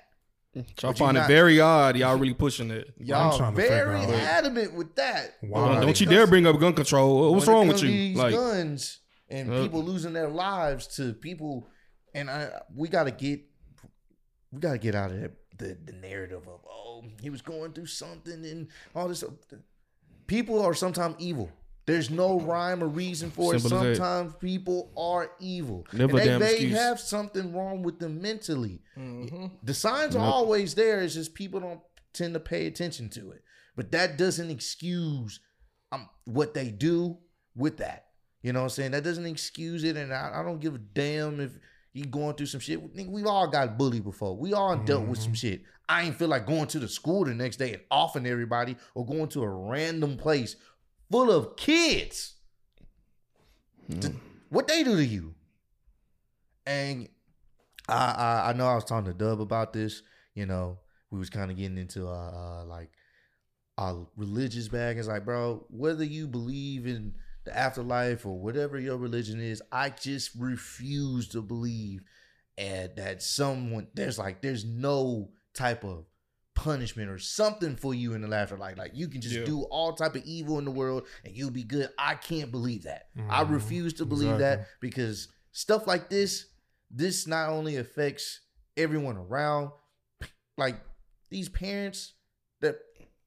Y'all 0.54 0.64
But 0.82 0.88
you 0.90 1.06
find 1.06 1.14
not- 1.16 1.30
it 1.30 1.32
very 1.32 1.60
odd. 1.60 1.96
Y'all 1.96 2.18
really 2.18 2.34
pushing 2.34 2.70
it. 2.70 2.92
Y'all 2.98 3.36
trying 3.38 3.54
to 3.54 3.60
figure 3.62 3.76
very 3.86 4.00
out- 4.00 4.10
adamant 4.10 4.74
with 4.74 4.94
that. 4.96 5.36
Why? 5.40 5.66
Don't, 5.72 5.80
don't 5.86 6.00
you 6.00 6.06
comes- 6.06 6.16
dare 6.16 6.26
bring 6.26 6.46
up 6.46 6.58
gun 6.60 6.74
control. 6.74 7.32
What's 7.32 7.46
when 7.46 7.56
wrong 7.56 7.68
with 7.68 7.82
you? 7.82 7.88
These 7.88 8.16
Like, 8.18 8.34
guns 8.34 8.98
and 9.30 9.50
Yep. 9.50 9.62
people 9.62 9.82
losing 9.82 10.12
their 10.12 10.28
lives 10.28 10.86
to 10.96 11.14
people, 11.14 11.68
and 12.14 12.28
I 12.30 12.60
we 12.74 12.88
got 12.88 13.04
to 13.04 13.12
get 13.12 13.40
we 14.52 14.60
got 14.60 14.72
to 14.72 14.78
get 14.78 14.94
out 14.94 15.10
of 15.10 15.20
that, 15.20 15.30
the 15.62 15.76
the 15.84 15.92
narrative 15.92 16.42
of 16.46 16.60
oh 16.68 17.04
he 17.20 17.30
was 17.30 17.42
going 17.42 17.72
through 17.72 17.86
something 17.86 18.44
and 18.44 18.68
all 18.94 19.08
this. 19.08 19.24
People 20.26 20.62
are 20.62 20.74
sometimes 20.74 21.16
evil. 21.18 21.50
There's 21.84 22.10
no 22.10 22.38
rhyme 22.38 22.82
or 22.82 22.86
reason 22.86 23.30
for 23.30 23.58
Simple 23.58 23.78
it. 23.78 23.90
as 23.90 23.98
that. 23.98 24.04
Sometimes 24.04 24.34
people 24.40 24.92
are 24.96 25.32
evil. 25.40 25.84
Never 25.92 26.12
and 26.12 26.20
they 26.20 26.24
damn 26.26 26.40
may 26.40 26.52
excuse. 26.52 26.78
have 26.78 27.00
something 27.00 27.52
wrong 27.52 27.82
with 27.82 27.98
them 27.98 28.22
mentally. 28.22 28.80
Mm-hmm. 28.96 29.46
The 29.64 29.74
signs 29.74 30.14
are 30.14 30.24
always 30.24 30.74
there. 30.74 31.00
It's 31.00 31.14
just 31.14 31.34
people 31.34 31.58
don't 31.58 31.80
tend 32.12 32.34
to 32.34 32.40
pay 32.40 32.66
attention 32.66 33.08
to 33.10 33.32
it. 33.32 33.42
But 33.74 33.90
that 33.92 34.16
doesn't 34.16 34.50
excuse 34.50 35.40
um, 35.90 36.08
what 36.24 36.54
they 36.54 36.70
do 36.70 37.18
with 37.56 37.78
that. 37.78 38.06
You 38.42 38.52
know 38.52 38.60
what 38.60 38.64
I'm 38.64 38.70
saying? 38.70 38.90
That 38.92 39.04
doesn't 39.04 39.26
excuse 39.26 39.82
it. 39.82 39.96
And 39.96 40.12
I, 40.12 40.40
I 40.40 40.42
don't 40.44 40.60
give 40.60 40.76
a 40.76 40.78
damn 40.78 41.40
if 41.40 41.58
you 41.92 42.04
going 42.06 42.34
through 42.34 42.46
some 42.46 42.60
shit. 42.60 42.94
Nigga, 42.96 43.08
We've 43.08 43.26
all 43.26 43.48
got 43.48 43.76
bullied 43.76 44.04
before. 44.04 44.36
We 44.36 44.54
all 44.54 44.76
dealt 44.76 45.06
with 45.06 45.20
some 45.20 45.34
shit. 45.34 45.62
I 45.88 46.04
ain't 46.04 46.16
feel 46.16 46.28
like 46.28 46.46
going 46.46 46.66
to 46.68 46.78
the 46.78 46.88
school 46.88 47.24
the 47.24 47.34
next 47.34 47.58
day 47.58 47.74
and 47.74 47.82
offing 47.90 48.26
everybody 48.26 48.76
or 48.94 49.04
going 49.04 49.28
to 49.28 49.42
a 49.42 49.48
random 49.48 50.16
place 50.16 50.56
full 51.10 51.30
of 51.30 51.56
kids. 51.56 52.36
To- 54.00 54.14
what 54.48 54.68
they 54.68 54.82
do 54.84 54.96
to 54.96 55.04
you? 55.04 55.34
And 56.66 57.08
I, 57.88 57.94
I 57.94 58.50
I 58.50 58.52
know 58.54 58.66
I 58.66 58.74
was 58.74 58.84
talking 58.84 59.12
to 59.12 59.18
Dub 59.18 59.40
about 59.40 59.72
this. 59.72 60.02
You 60.34 60.46
know, 60.46 60.78
we 61.10 61.18
was 61.18 61.28
kind 61.28 61.50
of 61.50 61.56
getting 61.56 61.76
into 61.76 62.06
uh, 62.06 62.30
uh 62.62 62.64
like 62.64 62.90
our 63.76 64.06
religious 64.16 64.68
bag. 64.68 64.98
It's 64.98 65.08
like, 65.08 65.24
bro, 65.24 65.66
whether 65.68 66.04
you 66.04 66.26
believe 66.26 66.86
in 66.86 67.14
the 67.44 67.56
afterlife 67.56 68.24
or 68.26 68.38
whatever 68.38 68.78
your 68.78 68.96
religion 68.96 69.40
is, 69.40 69.62
I 69.72 69.90
just 69.90 70.30
refuse 70.38 71.28
to 71.28 71.42
believe 71.42 72.02
and 72.58 72.94
that 72.96 73.22
someone 73.22 73.88
there's 73.94 74.18
like 74.18 74.42
there's 74.42 74.64
no 74.64 75.30
type 75.54 75.84
of 75.84 76.04
punishment 76.54 77.08
or 77.10 77.18
something 77.18 77.76
for 77.76 77.94
you 77.94 78.12
in 78.14 78.20
the 78.20 78.36
afterlife. 78.36 78.76
Like 78.78 78.92
you 78.94 79.08
can 79.08 79.20
just 79.20 79.36
Yeah. 79.36 79.44
do 79.44 79.62
all 79.64 79.94
type 79.94 80.14
of 80.14 80.22
evil 80.24 80.58
in 80.58 80.64
the 80.64 80.70
world 80.70 81.06
and 81.24 81.34
you'll 81.36 81.50
be 81.50 81.64
good. 81.64 81.88
I 81.98 82.14
can't 82.14 82.50
believe 82.50 82.82
that. 82.84 83.08
I 83.28 83.42
Mhm. 83.42 83.50
refuse 83.50 83.94
to 83.94 84.04
believe 84.04 84.38
that 84.38 84.66
because 84.80 85.28
stuff 85.52 85.86
like 85.86 86.10
this, 86.10 86.46
this 86.90 87.26
not 87.26 87.48
only 87.48 87.76
affects 87.76 88.40
everyone 88.76 89.16
around, 89.16 89.70
like 90.58 90.76
these 91.30 91.48
parents 91.48 92.12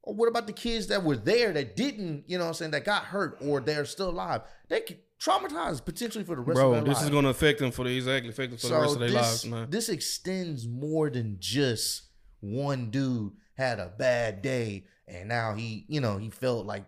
or 0.06 0.14
what 0.14 0.28
about 0.28 0.48
the 0.48 0.54
kids 0.54 0.88
that 0.88 1.04
were 1.04 1.18
there 1.18 1.52
that 1.54 1.76
didn't, 1.76 2.24
you 2.28 2.38
know 2.38 2.46
what 2.46 2.50
I'm 2.50 2.54
saying, 2.56 2.72
that 2.72 2.86
got 2.86 3.04
hurt 3.04 3.38
or 3.42 3.60
they're 3.60 3.86
still 3.86 4.10
alive? 4.10 4.42
They 4.70 4.82
could 4.82 5.00
traumatized 5.22 5.86
potentially 5.86 6.24
for 6.24 6.36
the 6.36 6.42
rest 6.42 6.60
of 6.60 6.72
their 6.72 6.82
lives. 6.82 6.84
bro, 6.84 6.94
this 6.94 7.04
is 7.04 7.10
going 7.10 7.24
to 7.24 7.30
affect 7.30 7.60
them 7.60 7.72
for 7.72 7.84
the 7.84 7.96
exactly 7.96 8.30
affect 8.30 8.52
them 8.52 8.60
for 8.60 8.68
the 8.68 8.80
rest 8.80 8.94
of 8.94 9.00
their 9.00 9.10
this, 9.10 9.16
lives, 9.16 9.46
man. 9.46 9.70
This 9.70 9.90
extends 9.90 10.68
more 10.68 11.10
than 11.10 11.38
just 11.40 12.10
one 12.42 12.92
dude 12.92 13.34
had 13.58 13.80
a 13.80 13.92
bad 13.98 14.42
day 14.42 14.86
and 15.08 15.30
now 15.30 15.54
he, 15.54 15.86
you 15.88 16.02
know, 16.02 16.18
he 16.18 16.30
felt 16.30 16.66
like 16.66 16.86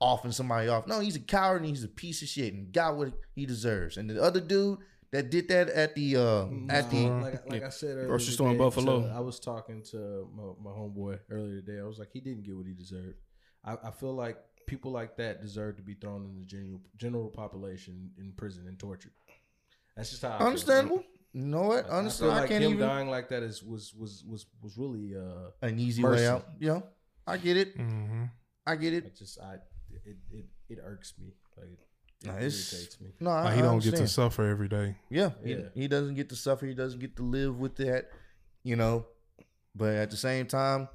offing 0.00 0.32
somebody 0.32 0.68
off. 0.68 0.86
No, 0.86 1.00
he's 1.00 1.16
a 1.16 1.20
coward 1.20 1.62
and 1.62 1.66
he's 1.66 1.84
a 1.84 1.88
piece 1.88 2.22
of 2.22 2.28
shit 2.28 2.52
and 2.52 2.72
got 2.72 2.96
what 2.96 3.12
he 3.34 3.46
deserves. 3.46 3.96
And 3.96 4.10
the 4.10 4.22
other 4.22 4.40
dude 4.40 4.78
that 5.16 5.30
did 5.30 5.48
that 5.48 5.68
at 5.68 5.94
the 5.94 6.16
uh 6.16 6.46
at 6.68 6.90
the 6.90 7.06
Nah, 7.06 7.20
like, 7.22 7.50
like 7.50 7.62
I 7.62 7.68
said 7.70 7.96
earlier, 7.96 8.06
Grocery 8.08 8.32
store 8.34 8.50
in 8.52 8.58
Buffalo. 8.58 9.02
to- 9.02 9.08
I 9.14 9.20
was 9.20 9.40
talking 9.40 9.82
to 9.92 10.28
my, 10.34 10.70
my 10.70 10.76
homeboy 10.76 11.18
earlier 11.30 11.60
today. 11.60 11.80
I 11.80 11.84
was 11.84 11.98
like, 11.98 12.10
he 12.12 12.20
didn't 12.20 12.42
get 12.44 12.56
what 12.56 12.66
he 12.66 12.74
deserved. 12.74 13.18
I, 13.64 13.76
I 13.88 13.90
feel 13.90 14.14
like 14.14 14.36
people 14.66 14.90
like 14.92 15.16
that 15.16 15.40
deserve 15.40 15.76
to 15.76 15.82
be 15.82 15.94
thrown 15.94 16.24
in 16.24 16.38
the 16.40 16.44
general 16.44 16.80
general 16.96 17.28
population 17.28 18.10
in 18.18 18.32
prison 18.36 18.64
and 18.68 18.78
tortured. 18.78 19.12
That's 19.96 20.10
just 20.10 20.22
how 20.22 20.34
I 20.34 20.38
feel. 20.38 20.46
understandable. 20.48 21.02
You 21.32 21.44
know 21.44 21.62
what? 21.62 21.84
I, 21.84 21.88
I 21.88 21.90
feel 21.90 21.98
Understand. 21.98 22.32
I, 22.32 22.40
like 22.40 22.48
can't 22.50 22.64
him 22.64 22.72
even 22.74 22.86
dying 22.88 23.08
like 23.10 23.28
that 23.28 23.42
is 23.42 23.62
was 23.62 23.94
was 23.94 24.24
was 24.26 24.46
was 24.62 24.76
really 24.78 25.14
uh 25.16 25.50
an 25.62 25.78
easy 25.78 26.02
mercy. 26.02 26.22
way 26.22 26.28
out. 26.28 26.46
Yeah. 26.58 26.80
I 27.26 27.36
get 27.38 27.56
it. 27.56 27.76
Mm-hmm. 27.76 28.24
I 28.66 28.76
get 28.76 28.92
I 28.94 28.96
it. 28.98 29.16
just 29.16 29.38
I 29.40 29.54
it 30.06 30.16
it, 30.32 30.46
it 30.68 30.78
irks 30.82 31.14
me 31.18 31.34
like 31.56 31.78
it, 32.34 32.36
it 32.36 32.42
irritates 32.42 33.00
me. 33.00 33.08
No, 33.20 33.30
I, 33.30 33.44
Like 33.44 33.54
he 33.54 33.58
I 33.60 33.62
don't 33.62 33.82
get 33.82 33.96
to 33.96 34.08
suffer 34.08 34.44
every 34.48 34.68
day. 34.68 34.96
Yeah, 35.10 35.30
he, 35.44 35.52
Yeah. 35.54 35.60
he 35.74 35.88
doesn't 35.88 36.14
get 36.14 36.28
to 36.30 36.36
suffer. 36.36 36.66
He 36.66 36.74
doesn't 36.74 37.00
get 37.00 37.16
to 37.16 37.22
live 37.22 37.58
with 37.58 37.76
that, 37.76 38.10
you 38.62 38.76
know. 38.76 39.06
But 39.74 39.94
at 39.94 40.10
the 40.10 40.16
same 40.16 40.46
time, 40.46 40.88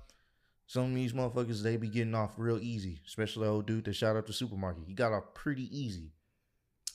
some 0.68 0.86
of 0.86 0.96
these 0.96 1.14
motherfuckers 1.14 1.62
they 1.62 1.78
be 1.78 1.88
getting 1.90 2.16
off 2.16 2.32
real 2.38 2.60
easy. 2.60 3.02
Especially 3.06 3.46
the 3.46 3.52
old 3.52 3.68
dude 3.68 3.86
that 3.86 3.94
shot 3.94 4.16
up 4.16 4.26
the 4.28 4.34
supermarket. 4.34 4.84
He 4.88 4.94
got 4.94 5.12
off 5.14 5.34
pretty 5.34 5.70
easy. 5.78 6.12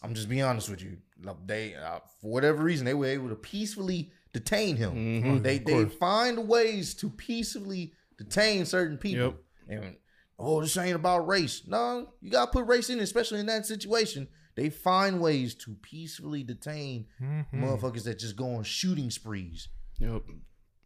I'm 0.03 0.15
just 0.15 0.29
being 0.29 0.43
honest 0.43 0.69
with 0.69 0.83
you. 0.83 0.99
Like, 1.23 1.37
They 1.47 1.75
uh, 1.75 2.01
for 2.21 2.31
whatever 2.31 2.63
reason 2.63 2.85
they 2.85 2.95
were 2.95 3.07
able 3.07 3.29
to 3.29 3.35
peacefully 3.35 4.13
detain 4.33 4.77
him. 4.77 4.93
Mhm. 4.95 5.43
They 5.43 5.59
they 5.59 5.85
find 5.87 6.47
ways 6.49 6.95
to 6.95 7.09
peacefully 7.09 7.93
detain 8.19 8.67
certain 8.67 8.99
people. 8.99 9.35
Yep. 9.69 9.81
And 9.83 9.97
oh, 10.39 10.61
this 10.61 10.77
ain't 10.77 10.95
about 10.97 11.27
race. 11.27 11.63
No, 11.67 12.09
you 12.21 12.31
gotta 12.31 12.51
put 12.51 12.67
race 12.67 12.91
in, 12.91 13.01
especially 13.01 13.41
in 13.41 13.47
that 13.47 13.67
situation. 13.67 14.29
They 14.55 14.71
find 14.71 15.21
ways 15.21 15.55
to 15.57 15.75
peacefully 15.83 16.43
detain 16.43 17.07
Mhm. 17.21 17.47
motherfuckers 17.55 18.05
that 18.05 18.19
just 18.19 18.37
go 18.37 18.55
on 18.57 18.65
shooting 18.65 19.11
sprees, 19.11 19.69
Yep. 19.99 20.23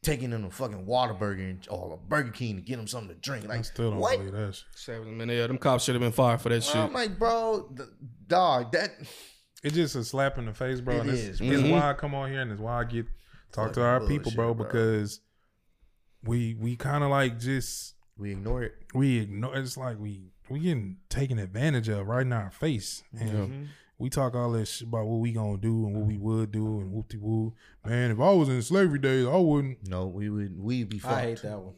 taking 0.03 0.31
them 0.31 0.43
to 0.45 0.51
fucking 0.51 0.87
Whataburger 0.87 1.51
and, 1.51 1.67
or 1.71 1.95
a 1.95 1.97
Burger 1.97 2.31
King 2.33 2.57
to 2.57 2.63
get 2.63 2.77
them 2.79 2.87
something 2.89 3.15
to 3.15 3.21
drink. 3.21 3.45
I 3.45 3.49
Like, 3.49 3.65
still 3.65 3.91
don't 3.91 4.01
what? 4.01 4.19
believe 4.19 4.33
that. 4.33 4.61
Seven 4.75 5.17
minutes. 5.17 5.37
yeah, 5.37 5.47
them 5.47 5.59
cops 5.59 5.85
should 5.85 5.95
have 5.95 6.03
been 6.03 6.11
fired 6.13 6.41
for 6.41 6.49
that 6.49 6.65
shit. 6.65 6.75
I'm 6.77 6.93
like, 6.93 7.19
bro, 7.19 7.69
the, 7.75 7.93
dog, 8.27 8.73
that 8.73 8.91
It's 9.63 9.75
just 9.75 9.95
a 9.95 10.03
slap 10.05 10.39
in 10.39 10.47
the 10.47 10.55
face, 10.55 10.81
bro. 10.81 10.97
It 10.97 11.01
and 11.03 11.11
it's, 11.11 11.21
is, 11.21 11.41
it's 11.41 11.63
Mhm. 11.63 11.71
why 11.73 11.91
I 11.91 11.93
come 11.93 12.15
on 12.15 12.31
here 12.31 12.41
and 12.41 12.51
it's 12.51 12.61
why 12.61 12.81
I 12.81 12.85
get 12.85 13.07
talk 13.53 13.69
to 13.75 13.81
Fucking 13.81 13.83
our 13.83 14.01
people, 14.07 14.33
bro, 14.33 14.55
bro. 14.55 14.65
because 14.65 15.21
we 16.25 16.55
we 16.55 16.77
kind 16.77 17.05
of 17.05 17.11
like 17.11 17.39
just 17.39 17.95
we 18.21 18.33
ignore 18.33 18.63
it. 18.63 18.75
we 18.95 19.19
ignore. 19.21 19.57
It's 19.57 19.77
like 19.77 19.99
we 19.99 20.31
we 20.49 20.61
getting 20.61 20.99
taken 21.09 21.39
advantage 21.39 21.89
of 21.89 22.07
right 22.07 22.23
in 22.27 22.33
our 22.33 22.51
face, 22.51 23.03
and 23.19 23.31
Mm-hmm. 23.31 23.65
we 23.99 24.11
talk 24.11 24.35
all 24.35 24.53
this 24.53 24.71
shit 24.77 24.89
about 24.89 25.07
what 25.07 25.19
we 25.21 25.33
gonna 25.33 25.57
do 25.59 25.87
and 25.87 25.95
what 25.97 26.07
we 26.07 26.19
would 26.19 26.51
do 26.53 26.81
and 26.81 26.93
whoop 26.93 27.09
de 27.09 27.19
woo. 27.19 27.55
Man, 27.87 28.11
if 28.11 28.21
I 28.21 28.31
was 28.33 28.49
in 28.49 28.61
slavery 28.63 28.99
days, 28.99 29.27
I 29.27 29.37
wouldn't. 29.37 29.87
No, 29.89 30.07
we 30.07 30.29
would 30.31 30.59
we 30.59 30.81
would 30.81 30.89
be 30.91 30.99
fucked. 30.99 31.15
I 31.15 31.21
hate 31.23 31.43
that 31.43 31.59
one. 31.59 31.75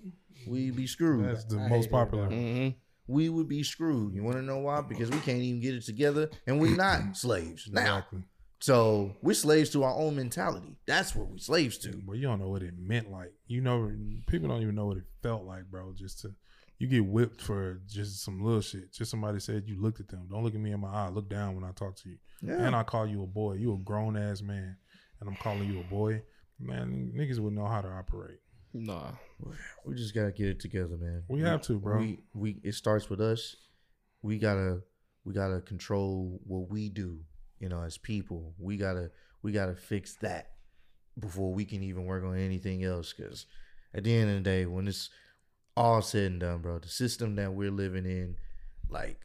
We'd 0.46 0.74
be 0.76 0.86
screwed. 0.88 1.24
That's 1.24 1.44
the 1.44 1.58
I 1.58 1.68
most 1.68 1.90
popular. 1.90 2.28
that. 2.28 2.34
hmm 2.34 2.68
we 3.08 3.28
would 3.28 3.48
be 3.48 3.64
screwed. 3.64 4.14
You 4.14 4.22
want 4.22 4.36
to 4.36 4.42
know 4.42 4.58
why? 4.58 4.80
Because 4.80 5.10
we 5.10 5.18
can't 5.18 5.38
even 5.42 5.60
get 5.60 5.74
it 5.74 5.82
together, 5.84 6.30
and 6.46 6.60
we're 6.60 6.76
not 6.76 7.16
slaves 7.16 7.68
now. 7.70 7.80
Exactly. 7.98 8.22
So 8.62 9.16
we're 9.22 9.34
slaves 9.34 9.70
to 9.70 9.82
our 9.82 9.92
own 9.92 10.14
mentality. 10.14 10.76
That's 10.86 11.16
what 11.16 11.26
we're 11.28 11.38
slaves 11.38 11.78
to. 11.78 12.00
But 12.06 12.18
you 12.18 12.22
don't 12.22 12.38
know 12.38 12.48
what 12.48 12.62
it 12.62 12.74
meant 12.78 13.10
like. 13.10 13.32
You 13.48 13.60
know, 13.60 13.90
people 14.28 14.48
don't 14.48 14.62
even 14.62 14.76
know 14.76 14.86
what 14.86 14.98
it 14.98 15.04
felt 15.20 15.44
like, 15.44 15.64
bro. 15.68 15.92
Just 15.96 16.20
to 16.20 16.30
you 16.78 16.86
get 16.86 17.04
whipped 17.04 17.40
for 17.40 17.80
just 17.88 18.22
some 18.22 18.40
little 18.40 18.60
shit. 18.60 18.92
Just 18.92 19.10
somebody 19.10 19.40
said 19.40 19.64
you 19.66 19.82
looked 19.82 19.98
at 19.98 20.06
them. 20.06 20.28
Don't 20.30 20.44
look 20.44 20.54
at 20.54 20.60
me 20.60 20.70
in 20.70 20.78
my 20.78 20.90
eye. 20.90 21.08
Look 21.08 21.28
down 21.28 21.56
when 21.56 21.64
I 21.64 21.72
talk 21.72 21.96
to 21.96 22.08
you. 22.08 22.18
Yeah. 22.40 22.64
And 22.64 22.76
I 22.76 22.84
call 22.84 23.04
you 23.04 23.24
a 23.24 23.26
boy. 23.26 23.54
You 23.54 23.74
a 23.74 23.78
grown 23.78 24.16
ass 24.16 24.42
man, 24.42 24.76
and 25.18 25.28
I'm 25.28 25.36
calling 25.36 25.64
you 25.64 25.80
a 25.80 25.84
boy. 25.84 26.22
Man, 26.60 27.12
niggas 27.16 27.40
would 27.40 27.54
know 27.54 27.66
how 27.66 27.80
to 27.80 27.88
operate. 27.88 28.38
Nah. 28.72 29.10
We 29.84 29.96
just 29.96 30.14
gotta 30.14 30.30
get 30.30 30.46
it 30.46 30.60
together, 30.60 30.96
man. 31.00 31.24
We 31.26 31.40
have 31.40 31.62
to, 31.62 31.80
bro. 31.80 31.98
We 31.98 32.20
we 32.32 32.60
it 32.62 32.74
starts 32.74 33.10
with 33.10 33.20
us. 33.20 33.56
We 34.22 34.38
gotta 34.38 34.82
we 35.24 35.34
gotta 35.34 35.60
control 35.62 36.40
what 36.46 36.70
we 36.70 36.90
do. 36.90 37.18
You 37.62 37.70
know, 37.70 37.82
as 37.82 37.96
people, 37.98 38.54
we 38.58 38.76
gotta 38.76 39.10
we 39.42 39.52
gotta 39.52 39.76
fix 39.76 40.16
that. 40.16 40.50
before 41.18 41.52
we 41.54 41.64
can 41.64 41.82
even 41.82 42.06
work 42.06 42.24
on 42.24 42.38
anything 42.38 42.84
else. 42.84 43.12
Because 43.12 43.46
at 43.94 44.04
the 44.04 44.14
end 44.14 44.30
of 44.30 44.36
the 44.36 44.42
day, 44.42 44.66
when 44.66 44.88
it's 44.88 45.10
all 45.76 46.02
said 46.02 46.32
and 46.32 46.40
done, 46.40 46.60
bro, 46.62 46.78
the 46.78 46.88
system 46.88 47.36
that 47.36 47.52
we're 47.54 47.70
living 47.70 48.06
in, 48.06 48.36
like, 48.90 49.20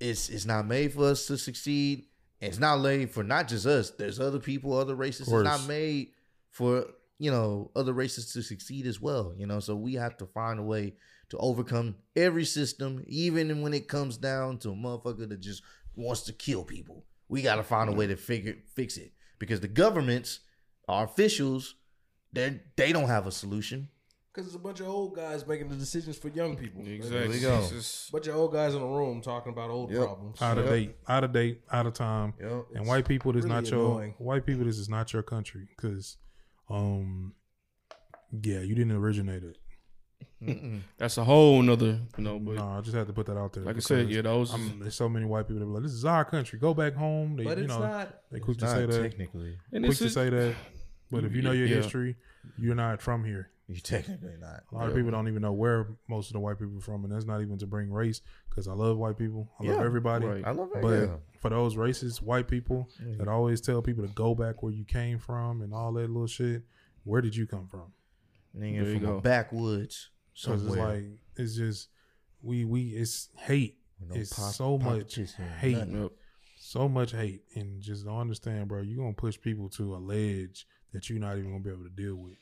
it's 0.00 0.28
it's 0.28 0.46
not 0.46 0.66
made 0.66 0.92
for 0.92 1.06
us 1.06 1.26
to 1.26 1.38
succeed. 1.38 2.06
It's 2.40 2.58
not 2.58 2.80
made 2.80 3.10
for 3.10 3.24
not 3.24 3.48
just 3.48 3.66
us. 3.66 3.90
There's 3.90 4.20
other 4.20 4.38
people, 4.40 4.72
other 4.74 4.94
races. 4.94 5.32
It's 5.32 5.42
not 5.42 5.66
made 5.66 6.12
for 6.50 6.86
you 7.18 7.30
know 7.30 7.70
other 7.76 7.92
races 7.92 8.32
to 8.32 8.42
succeed 8.42 8.86
as 8.86 9.00
well. 9.00 9.34
You 9.36 9.46
know, 9.46 9.60
so 9.60 9.74
we 9.76 9.94
have 9.94 10.16
to 10.18 10.26
find 10.26 10.60
a 10.60 10.62
way 10.62 10.94
to 11.30 11.38
overcome 11.38 11.96
every 12.16 12.44
system, 12.44 13.04
even 13.06 13.60
when 13.62 13.74
it 13.74 13.88
comes 13.88 14.16
down 14.16 14.58
to 14.58 14.70
a 14.70 14.74
motherfucker 14.74 15.28
that 15.28 15.40
just 15.40 15.62
wants 15.96 16.22
to 16.22 16.32
kill 16.32 16.64
people. 16.64 17.04
We 17.28 17.42
got 17.42 17.56
to 17.56 17.62
find 17.62 17.88
a 17.90 17.92
way 17.92 18.06
to 18.06 18.16
figure 18.16 18.56
fix 18.74 18.96
it 18.96 19.12
because 19.38 19.60
the 19.60 19.68
governments, 19.68 20.40
our 20.88 21.04
officials, 21.04 21.74
they 22.32 22.60
they 22.76 22.92
don't 22.92 23.08
have 23.08 23.26
a 23.26 23.32
solution. 23.32 23.88
Because 24.32 24.46
it's 24.46 24.56
a 24.56 24.60
bunch 24.60 24.78
of 24.80 24.86
old 24.88 25.16
guys 25.16 25.44
making 25.46 25.68
the 25.68 25.74
decisions 25.74 26.16
for 26.16 26.28
young 26.28 26.56
people. 26.56 26.86
Exactly. 26.86 27.28
we 27.28 27.40
go. 27.40 27.58
It's 27.58 27.70
just- 27.70 28.12
bunch 28.12 28.28
of 28.28 28.36
old 28.36 28.52
guys 28.52 28.74
in 28.74 28.80
a 28.82 28.86
room 28.86 29.20
talking 29.20 29.52
about 29.52 29.68
old 29.70 29.90
Yep. 29.90 30.00
problems. 30.04 30.40
out 30.42 30.58
of 30.58 30.64
Yep. 30.66 30.72
date, 30.74 30.96
out 31.08 31.24
of 31.24 31.32
date, 31.32 31.62
out 31.72 31.86
of 31.86 31.94
time. 31.94 32.34
Yep. 32.40 32.66
and 32.76 32.86
white 32.86 33.08
people 33.08 33.32
this 33.32 33.42
really 33.44 33.54
not 33.54 33.68
your 33.70 34.06
white 34.18 34.46
people 34.46 34.64
this 34.64 34.78
is 34.78 34.88
not 34.88 35.12
your 35.12 35.22
country 35.24 35.66
because 35.76 36.18
um 36.70 37.34
yeah 38.42 38.60
you 38.60 38.74
didn't 38.74 38.92
originate 38.92 39.42
it. 39.42 39.58
That's 40.98 41.18
a 41.18 41.24
whole 41.24 41.60
nother, 41.62 42.00
you 42.16 42.24
know. 42.24 42.38
But 42.38 42.54
no 42.56 42.68
i 42.68 42.80
just 42.80 42.94
had 42.96 43.06
to 43.08 43.12
put 43.12 43.26
that 43.26 43.36
out 43.36 43.52
there 43.52 43.64
like 43.64 43.76
I 43.76 43.80
said, 43.80 44.08
yeah, 44.08 44.22
those. 44.22 44.54
I'm, 44.54 44.78
there's 44.80 44.94
so 44.94 45.08
many 45.08 45.26
white 45.26 45.48
people 45.48 45.58
that 45.60 45.66
be 45.66 45.72
like 45.72 45.82
this 45.82 45.92
is 45.92 46.04
our 46.04 46.24
country 46.24 46.58
go 46.60 46.74
back 46.74 46.94
home 46.94 47.36
they 47.36 47.44
But 47.44 47.58
you 47.58 47.64
it's 47.64 47.72
know 47.72 47.80
not. 47.80 48.20
they 48.30 48.38
quick 48.38 48.58
to 48.58 48.68
say 48.68 48.86
that 48.86 49.02
technically. 49.02 49.56
and 49.72 49.84
quick 49.84 49.96
to 49.98 50.04
just- 50.04 50.14
say 50.14 50.30
that 50.30 50.54
but 51.10 51.24
if 51.24 51.34
you 51.34 51.42
know 51.42 51.52
your 51.52 51.66
Yeah. 51.66 51.76
history 51.76 52.16
you're 52.56 52.76
not 52.76 53.02
from 53.02 53.24
here 53.24 53.50
You 53.66 53.80
technically 53.80 54.36
not. 54.40 54.62
a 54.70 54.74
lot 54.74 54.88
of 54.88 54.94
people 54.94 55.10
don't 55.10 55.26
even 55.26 55.42
know 55.42 55.52
where 55.52 55.88
most 56.08 56.28
of 56.28 56.34
the 56.34 56.40
white 56.40 56.58
people 56.58 56.78
are 56.78 56.82
from 56.82 57.02
and 57.04 57.12
that's 57.12 57.24
not 57.26 57.40
even 57.42 57.58
to 57.58 57.66
bring 57.66 57.90
race 57.90 58.20
because 58.48 58.68
i 58.68 58.72
love 58.72 58.96
white 58.96 59.18
people 59.18 59.48
i 59.60 59.64
love 59.64 59.76
Yeah. 59.80 59.84
everybody 59.84 60.24
Right. 60.26 60.44
I 60.46 60.52
love 60.52 60.70
it. 60.74 60.82
But 60.82 60.88
yeah. 61.02 61.16
for 61.40 61.50
those 61.50 61.74
racist 61.74 62.22
white 62.22 62.46
people 62.46 62.88
that 63.18 63.26
always 63.26 63.60
tell 63.60 63.82
people 63.82 64.06
to 64.06 64.12
go 64.14 64.34
back 64.36 64.62
where 64.62 64.72
you 64.72 64.84
came 64.84 65.18
from 65.18 65.62
and 65.62 65.74
all 65.74 65.92
that 65.94 66.08
little 66.10 66.26
shit, 66.28 66.62
where 67.04 67.20
did 67.20 67.34
you 67.34 67.46
come 67.46 67.66
from? 67.66 67.92
Nigga 68.58 68.82
There 68.82 68.92
you 68.92 68.98
from 68.98 69.06
go. 69.06 69.16
a 69.18 69.20
backwoods 69.20 70.10
Because 70.34 70.62
it's 70.62 70.70
somewhere. 70.74 70.94
like 70.94 71.04
it's 71.36 71.54
just 71.56 71.88
we 72.42 72.64
we 72.64 72.88
it's 72.90 73.28
hate. 73.36 73.76
no 74.00 74.14
it's 74.16 74.32
pop- 74.32 74.52
so 74.54 74.78
much 74.78 75.14
hate, 75.60 75.76
nothing. 75.76 76.10
So 76.60 76.88
much 76.88 77.12
hate, 77.12 77.42
and 77.54 77.80
just 77.80 78.04
don't 78.04 78.18
understand, 78.18 78.68
bro. 78.68 78.82
You're 78.82 78.98
gonna 79.02 79.12
push 79.14 79.40
people 79.40 79.68
to 79.70 79.94
a 79.94 79.98
ledge 79.98 80.66
that 80.92 81.08
you're 81.08 81.18
not 81.18 81.38
even 81.38 81.50
gonna 81.52 81.62
be 81.62 81.70
able 81.70 81.84
to 81.84 81.90
deal 81.90 82.16
with. 82.16 82.34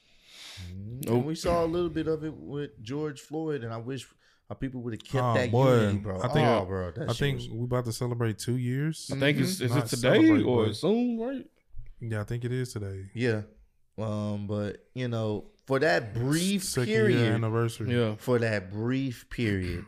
Mhm. 0.70 1.06
And 1.08 1.24
we 1.24 1.34
saw 1.34 1.64
a 1.64 1.66
little 1.66 1.88
bit 1.90 2.08
of 2.08 2.24
it 2.24 2.34
with 2.34 2.70
George 2.82 3.20
Floyd, 3.20 3.62
and 3.62 3.72
I 3.72 3.76
wish 3.76 4.06
our 4.50 4.56
people 4.56 4.80
would 4.82 4.94
have 4.94 5.04
kept 5.04 5.24
Oh, 5.24 5.34
that 5.34 5.50
boy. 5.50 5.80
unity, 5.80 5.98
bro. 5.98 6.20
I 6.20 6.28
think- 6.28 6.48
oh, 6.48 6.64
bro, 6.64 6.90
that 6.92 7.10
I 7.10 7.12
think 7.12 7.38
was- 7.38 7.50
we 7.50 7.64
about 7.64 7.84
to 7.84 7.92
celebrate 7.92 8.38
two 8.38 8.56
years. 8.56 9.10
I 9.12 9.18
think 9.18 9.38
it's 9.38 9.60
is 9.60 9.74
it 9.74 9.86
today 9.86 10.28
or 10.42 10.66
but- 10.66 10.76
soon, 10.76 11.18
right? 11.18 11.46
Yeah, 12.00 12.20
I 12.20 12.24
think 12.24 12.44
it 12.44 12.52
is 12.52 12.72
today. 12.72 13.10
yeah. 13.14 13.42
Um, 13.98 14.46
but 14.46 14.86
you 14.94 15.08
know, 15.08 15.50
for 15.66 15.78
that 15.80 16.14
brief 16.14 16.62
Second 16.64 16.88
year 16.88 17.06
period, 17.08 17.32
anniversary. 17.32 17.94
Yeah. 17.96 18.14
for 18.18 18.38
that 18.38 18.70
brief 18.72 19.28
period, 19.30 19.84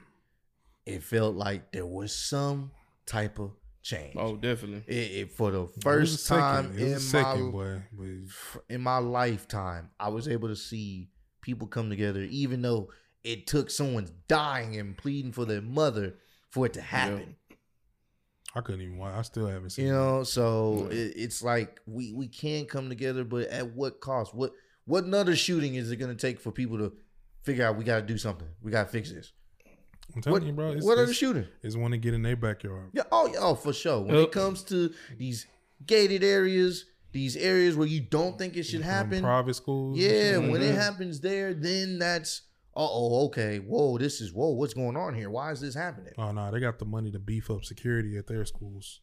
it 0.87 1.03
felt 1.03 1.35
like 1.37 1.73
there 1.73 1.87
was 1.87 2.15
some 2.15 2.71
type 3.07 3.39
of 3.39 3.53
change. 3.83 4.15
Oh, 4.19 4.37
definitely. 4.37 4.83
It, 4.87 5.11
it- 5.13 5.33
for 5.33 5.51
the 5.51 5.63
It 5.63 5.71
was 5.77 5.83
first 5.83 6.25
second. 6.27 6.43
time 6.43 6.65
It 6.67 6.73
was 6.73 6.83
in 6.83 6.93
a 6.95 7.01
second, 7.01 7.45
my 7.47 7.51
boy. 7.51 7.83
In 8.69 8.81
my 8.83 8.99
lifetime, 8.99 9.91
I 9.99 10.09
was 10.09 10.29
able 10.29 10.49
to 10.49 10.57
see 10.57 11.09
people 11.41 11.67
come 11.69 11.89
together, 11.91 12.21
even 12.23 12.61
though 12.63 12.91
it 13.25 13.47
took 13.47 13.71
someone 13.71 14.09
dying 14.27 14.77
and 14.77 14.97
pleading 14.97 15.33
for 15.33 15.45
their 15.45 15.61
mother 15.63 16.15
for 16.51 16.67
it 16.67 16.73
to 16.75 16.81
happen. 16.81 17.37
I 18.55 18.61
couldn't 18.63 18.81
even 18.81 18.97
watch. 18.99 19.15
I 19.15 19.23
still 19.23 19.47
haven't 19.47 19.71
seen. 19.71 19.87
You 19.87 19.93
it. 19.93 19.97
know, 19.97 20.25
so 20.25 20.89
it, 20.91 21.13
it's 21.17 21.43
like 21.43 21.81
we 21.87 22.13
we 22.13 22.27
can 22.29 22.65
come 22.65 22.89
together, 22.89 23.23
but 23.25 23.49
at 23.49 23.75
what 23.75 24.01
cost? 24.01 24.35
What 24.35 24.53
what 24.89 25.05
another 25.05 25.37
shooting 25.37 25.75
is 25.77 25.91
it 25.93 25.97
going 25.97 26.15
to 26.15 26.21
take 26.21 26.41
for 26.41 26.51
people 26.51 26.79
to 26.79 26.93
figure 27.43 27.65
out 27.65 27.77
we 27.77 27.85
got 27.85 27.97
to 28.01 28.07
do 28.07 28.19
something? 28.19 28.49
We 28.63 28.71
got 28.73 28.85
to 28.87 28.91
fix 28.91 29.13
this. 29.13 29.33
I'm 30.15 30.23
telling 30.23 30.41
What, 30.41 30.47
you, 30.47 30.53
bro. 30.55 30.73
It's, 30.73 30.85
what 30.85 30.99
are 30.99 31.07
the 31.07 31.13
shooting? 31.15 31.47
Is 31.63 31.77
when 31.77 31.91
they 31.91 31.99
get 31.99 32.15
in 32.15 32.23
their 32.23 32.37
backyard. 32.37 32.91
Yeah, 32.95 33.03
oh, 33.13 33.33
oh, 33.39 33.55
for 33.55 33.73
sure. 33.73 34.01
When 34.01 34.15
Yep. 34.17 34.25
it 34.29 34.33
comes 34.33 34.63
to 34.65 34.93
these 35.19 35.47
gated 35.87 36.25
areas, 36.25 36.87
these 37.13 37.37
areas 37.37 37.77
where 37.77 37.87
you 37.87 38.01
don't 38.01 38.39
think 38.39 38.57
it 38.57 38.63
should 38.65 38.81
happen, 38.83 39.23
Private 39.23 39.55
schools. 39.55 39.99
Yeah, 39.99 40.09
shit 40.09 40.41
like 40.41 40.51
when 40.53 40.63
it 40.63 40.75
happens 40.75 41.21
there, 41.21 41.53
then 41.55 41.99
that's 41.99 42.43
uh 42.77 42.81
oh, 42.89 43.27
okay. 43.27 43.59
Whoa, 43.59 43.99
this 43.99 44.21
is 44.23 44.33
whoa, 44.33 44.51
what's 44.51 44.73
going 44.75 44.97
on 44.97 45.15
here? 45.15 45.29
Why 45.31 45.53
is 45.53 45.61
this 45.61 45.75
happening? 45.75 46.15
Oh 46.17 46.33
no, 46.33 46.51
they 46.51 46.61
got 46.61 46.79
the 46.79 46.85
money 46.87 47.11
to 47.11 47.19
beef 47.19 47.51
up 47.51 47.65
security 47.65 48.17
at 48.17 48.27
their 48.27 48.45
schools. 48.47 49.01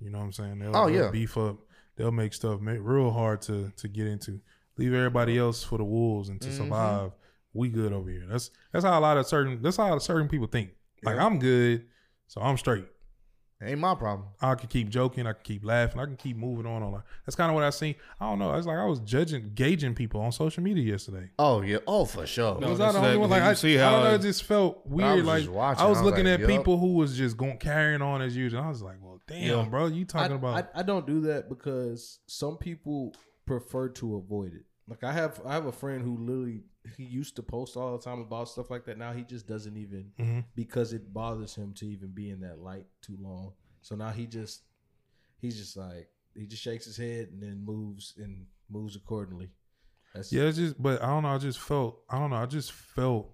You 0.00 0.10
know 0.10 0.18
what 0.18 0.24
I'm 0.24 0.32
saying? 0.32 0.58
They'll, 0.58 0.76
Oh, 0.76 0.88
they'll 0.88 1.04
yeah. 1.04 1.10
beef 1.10 1.36
up. 1.36 1.58
They'll 1.96 2.10
make 2.12 2.32
stuff 2.32 2.58
real 2.62 3.10
hard 3.12 3.42
to 3.42 3.72
to 3.76 3.88
get 3.88 4.06
into. 4.06 4.40
Leave 4.80 4.94
everybody 4.94 5.36
else 5.38 5.62
for 5.62 5.76
the 5.78 5.84
wolves 5.84 6.28
and 6.30 6.40
to 6.40 6.48
Mhm. 6.48 6.56
survive. 6.56 7.12
We 7.52 7.68
good 7.68 7.92
over 7.92 8.08
here. 8.10 8.24
That's 8.28 8.50
that's 8.72 8.84
how 8.84 8.98
a 8.98 9.00
lot 9.00 9.16
of 9.18 9.26
certain 9.26 9.60
that's 9.62 9.76
how 9.76 9.98
certain 9.98 10.28
people 10.28 10.46
think. 10.46 10.70
Like 11.02 11.16
Yeah. 11.16 11.26
I'm 11.26 11.38
good, 11.38 11.86
so 12.26 12.40
I'm 12.40 12.56
straight. 12.56 12.86
Ain't 13.62 13.78
my 13.78 13.94
problem. 13.94 14.28
I 14.40 14.54
can 14.54 14.68
keep 14.68 14.88
joking. 14.88 15.26
I 15.26 15.34
can 15.34 15.42
keep 15.42 15.62
laughing. 15.66 16.00
I 16.00 16.06
can 16.06 16.16
keep 16.16 16.34
moving 16.34 16.64
on. 16.64 16.82
on 16.82 16.92
that. 16.92 17.02
That's 17.26 17.36
kind 17.36 17.50
of 17.50 17.54
what 17.54 17.62
I 17.64 17.68
seen. 17.68 17.94
I 18.18 18.30
don't 18.30 18.38
know. 18.38 18.54
It's 18.54 18.66
like 18.66 18.78
I 18.78 18.86
was 18.86 19.00
judging, 19.00 19.50
gauging 19.54 19.94
people 19.94 20.22
on 20.22 20.32
social 20.32 20.62
media 20.62 20.82
yesterday. 20.92 21.30
Oh 21.38 21.60
yeah, 21.60 21.76
oh 21.86 22.06
for 22.06 22.24
sure. 22.26 22.58
No, 22.58 22.70
was 22.70 22.80
I 22.80 22.92
the 22.92 22.98
only 23.00 23.16
one? 23.18 23.28
Like 23.28 23.42
I, 23.42 23.50
you 23.50 23.56
see 23.56 23.78
I 23.78 23.90
don't 23.90 24.04
know. 24.04 24.10
it- 24.12 24.14
It 24.14 24.22
just 24.22 24.44
felt 24.44 24.80
I 24.86 24.88
weird. 24.88 25.16
was 25.16 25.24
like 25.26 25.42
just 25.42 25.52
watching. 25.52 25.82
I 25.84 25.88
was 25.90 25.98
I 25.98 26.00
was 26.00 26.10
looking 26.10 26.24
like, 26.24 26.34
at 26.34 26.40
yup. 26.40 26.48
people 26.48 26.78
who 26.78 26.94
was 26.94 27.18
just 27.18 27.36
going 27.36 27.58
carrying 27.58 28.00
on 28.00 28.22
as 28.22 28.34
usual. 28.34 28.62
I 28.62 28.68
was 28.68 28.80
like, 28.80 28.96
well, 29.02 29.20
damn, 29.26 29.42
Yeah. 29.58 29.68
bro, 29.68 29.88
you 29.88 30.06
talking 30.06 30.32
I, 30.32 30.36
about? 30.36 30.70
I, 30.74 30.80
I 30.80 30.82
don't 30.82 31.06
do 31.06 31.20
that 31.22 31.50
because 31.50 32.20
some 32.26 32.56
people 32.56 33.12
prefer 33.44 33.88
to 33.90 34.16
avoid 34.16 34.54
it. 34.54 34.64
Like 34.90 35.04
I 35.04 35.12
have 35.12 35.40
I 35.46 35.54
have 35.54 35.66
a 35.66 35.72
friend 35.72 36.02
who 36.02 36.16
literally 36.18 36.64
he 36.96 37.04
used 37.04 37.36
to 37.36 37.42
post 37.42 37.76
all 37.76 37.96
the 37.96 38.02
time 38.02 38.18
about 38.20 38.48
stuff 38.48 38.70
like 38.70 38.84
that. 38.86 38.98
Now 38.98 39.12
he 39.12 39.22
just 39.22 39.46
doesn't 39.46 39.76
even 39.76 40.12
Mhm. 40.18 40.44
because 40.56 40.92
it 40.92 41.14
bothers 41.14 41.54
him 41.54 41.72
to 41.74 41.86
even 41.86 42.08
be 42.08 42.28
in 42.28 42.40
that 42.40 42.58
light 42.58 42.86
too 43.00 43.16
long. 43.20 43.52
So 43.82 43.94
now 43.94 44.10
he 44.10 44.26
just 44.26 44.64
he's 45.40 45.56
just 45.56 45.76
like 45.76 46.10
he 46.34 46.46
just 46.46 46.62
shakes 46.62 46.84
his 46.86 46.96
head 46.96 47.28
and 47.30 47.40
then 47.40 47.64
moves 47.64 48.14
and 48.18 48.46
moves 48.68 48.96
accordingly. 48.96 49.50
That's 50.14 50.32
yeah, 50.32 50.42
it's 50.42 50.58
just, 50.58 50.82
but 50.82 51.00
I 51.02 51.06
don't 51.06 51.22
know. 51.22 51.28
I 51.28 51.38
just 51.38 51.60
felt, 51.60 52.00
I 52.10 52.18
don't 52.18 52.30
know. 52.30 52.36
I 52.36 52.46
just 52.46 52.72
felt 52.72 53.30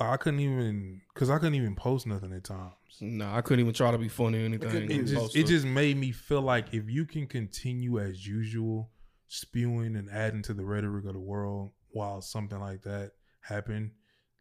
like 0.00 0.08
I 0.10 0.16
couldn't 0.16 0.40
even, 0.40 1.02
cause 1.14 1.28
I 1.28 1.38
couldn't 1.38 1.56
even 1.56 1.76
post 1.76 2.06
nothing 2.06 2.32
at 2.32 2.44
times. 2.44 2.72
No, 3.00 3.30
I 3.30 3.42
couldn't 3.42 3.60
even 3.60 3.74
try 3.74 3.90
to 3.90 3.98
be 3.98 4.08
funny 4.08 4.42
or 4.42 4.46
anything. 4.46 4.90
It 4.90 5.04
just, 5.04 5.36
it 5.36 5.46
just 5.46 5.66
made 5.66 5.96
me 5.98 6.10
feel 6.10 6.40
like 6.40 6.72
if 6.72 6.88
you 6.88 7.04
can 7.04 7.26
continue 7.26 7.98
as 8.00 8.26
usual, 8.26 8.90
spewing 9.28 9.96
and 9.96 10.10
adding 10.10 10.42
to 10.42 10.54
the 10.54 10.64
rhetoric 10.64 11.04
of 11.06 11.14
the 11.14 11.20
world 11.20 11.72
while 11.90 12.20
something 12.20 12.58
like 12.60 12.82
that 12.82 13.12
happened, 13.40 13.90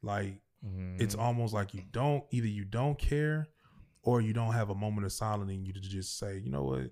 like 0.01 0.39
Mm-hmm. 0.65 1.01
it's 1.01 1.13
almost 1.15 1.53
like 1.53 1.73
you 1.73 1.81
don't 1.91 2.23
either 2.31 2.47
you 2.47 2.63
don't 2.63 2.97
care 2.97 3.49
or 4.01 4.21
you 4.21 4.31
don't 4.31 4.53
have 4.53 4.69
a 4.69 4.75
moment 4.75 5.05
of 5.05 5.11
silence 5.11 5.51
and 5.51 5.67
you 5.67 5.73
to 5.73 5.81
just 5.81 6.17
say, 6.17 6.37
you 6.37 6.49
know 6.49 6.63
what, 6.63 6.89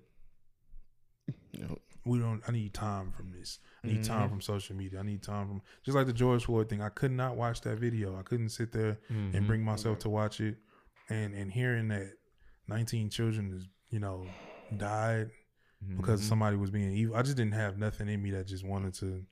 know, 1.54 1.78
we 2.04 2.18
don't. 2.18 2.42
I 2.46 2.52
need 2.52 2.74
time 2.74 3.12
from 3.12 3.30
this. 3.30 3.60
I 3.82 3.86
need 3.88 4.00
Mhm. 4.02 4.06
time 4.08 4.28
from 4.28 4.40
social 4.40 4.76
media. 4.76 4.98
I 4.98 5.02
need 5.02 5.22
time 5.22 5.48
from 5.48 5.62
just 5.84 5.94
like 5.94 6.06
the 6.06 6.12
George 6.12 6.44
Floyd 6.44 6.68
thing. 6.68 6.82
I 6.82 6.88
could 6.90 7.12
not 7.12 7.36
watch 7.36 7.60
that 7.62 7.78
video. 7.78 8.18
I 8.18 8.22
couldn't 8.22 8.48
sit 8.50 8.72
there 8.72 8.98
Mm-hmm. 9.10 9.36
and 9.36 9.46
bring 9.46 9.62
myself 9.64 9.98
to 10.00 10.08
watch 10.10 10.40
it. 10.40 10.58
And 11.08 11.34
and 11.34 11.50
hearing 11.50 11.88
that 11.88 12.12
19 12.68 13.08
children 13.10 13.52
is 13.54 13.66
you 13.90 14.00
know 14.00 14.26
died 14.76 15.30
because 15.96 16.20
Mm-hmm. 16.20 16.28
somebody 16.28 16.56
was 16.56 16.70
being 16.70 16.92
evil. 16.92 17.16
I 17.16 17.22
just 17.22 17.36
didn't 17.36 17.54
have 17.54 17.78
nothing 17.78 18.08
in 18.08 18.22
me 18.22 18.30
that 18.32 18.46
just 18.46 18.64
wanted 18.64 18.94
to, 18.94 19.24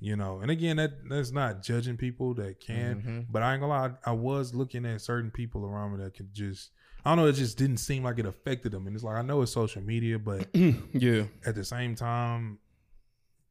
you 0.00 0.16
know. 0.16 0.40
And 0.40 0.50
again, 0.50 0.76
that 0.76 1.08
that's 1.08 1.30
not 1.32 1.62
judging 1.62 1.96
people 1.96 2.34
that 2.34 2.60
can. 2.60 3.02
Mhm. 3.02 3.26
But 3.30 3.42
I 3.42 3.52
ain't 3.52 3.60
gonna 3.60 3.72
lie, 3.72 3.92
I 4.04 4.12
was 4.12 4.54
looking 4.54 4.84
at 4.86 5.00
certain 5.00 5.30
people 5.30 5.64
around 5.64 5.96
me 5.96 6.04
that 6.04 6.14
could 6.14 6.32
just. 6.34 6.70
I 7.04 7.10
don't 7.14 7.18
know. 7.24 7.26
It 7.30 7.34
just 7.34 7.56
didn't 7.56 7.78
seem 7.78 8.02
like 8.02 8.18
it 8.18 8.26
affected 8.26 8.72
them. 8.72 8.86
And 8.86 8.94
it's 8.94 9.04
like 9.04 9.16
I 9.16 9.22
know 9.22 9.40
it's 9.42 9.52
social 9.52 9.80
media, 9.82 10.18
but 10.18 10.48
yeah. 10.54 11.24
at 11.46 11.54
the 11.54 11.64
same 11.64 11.94
time, 11.94 12.58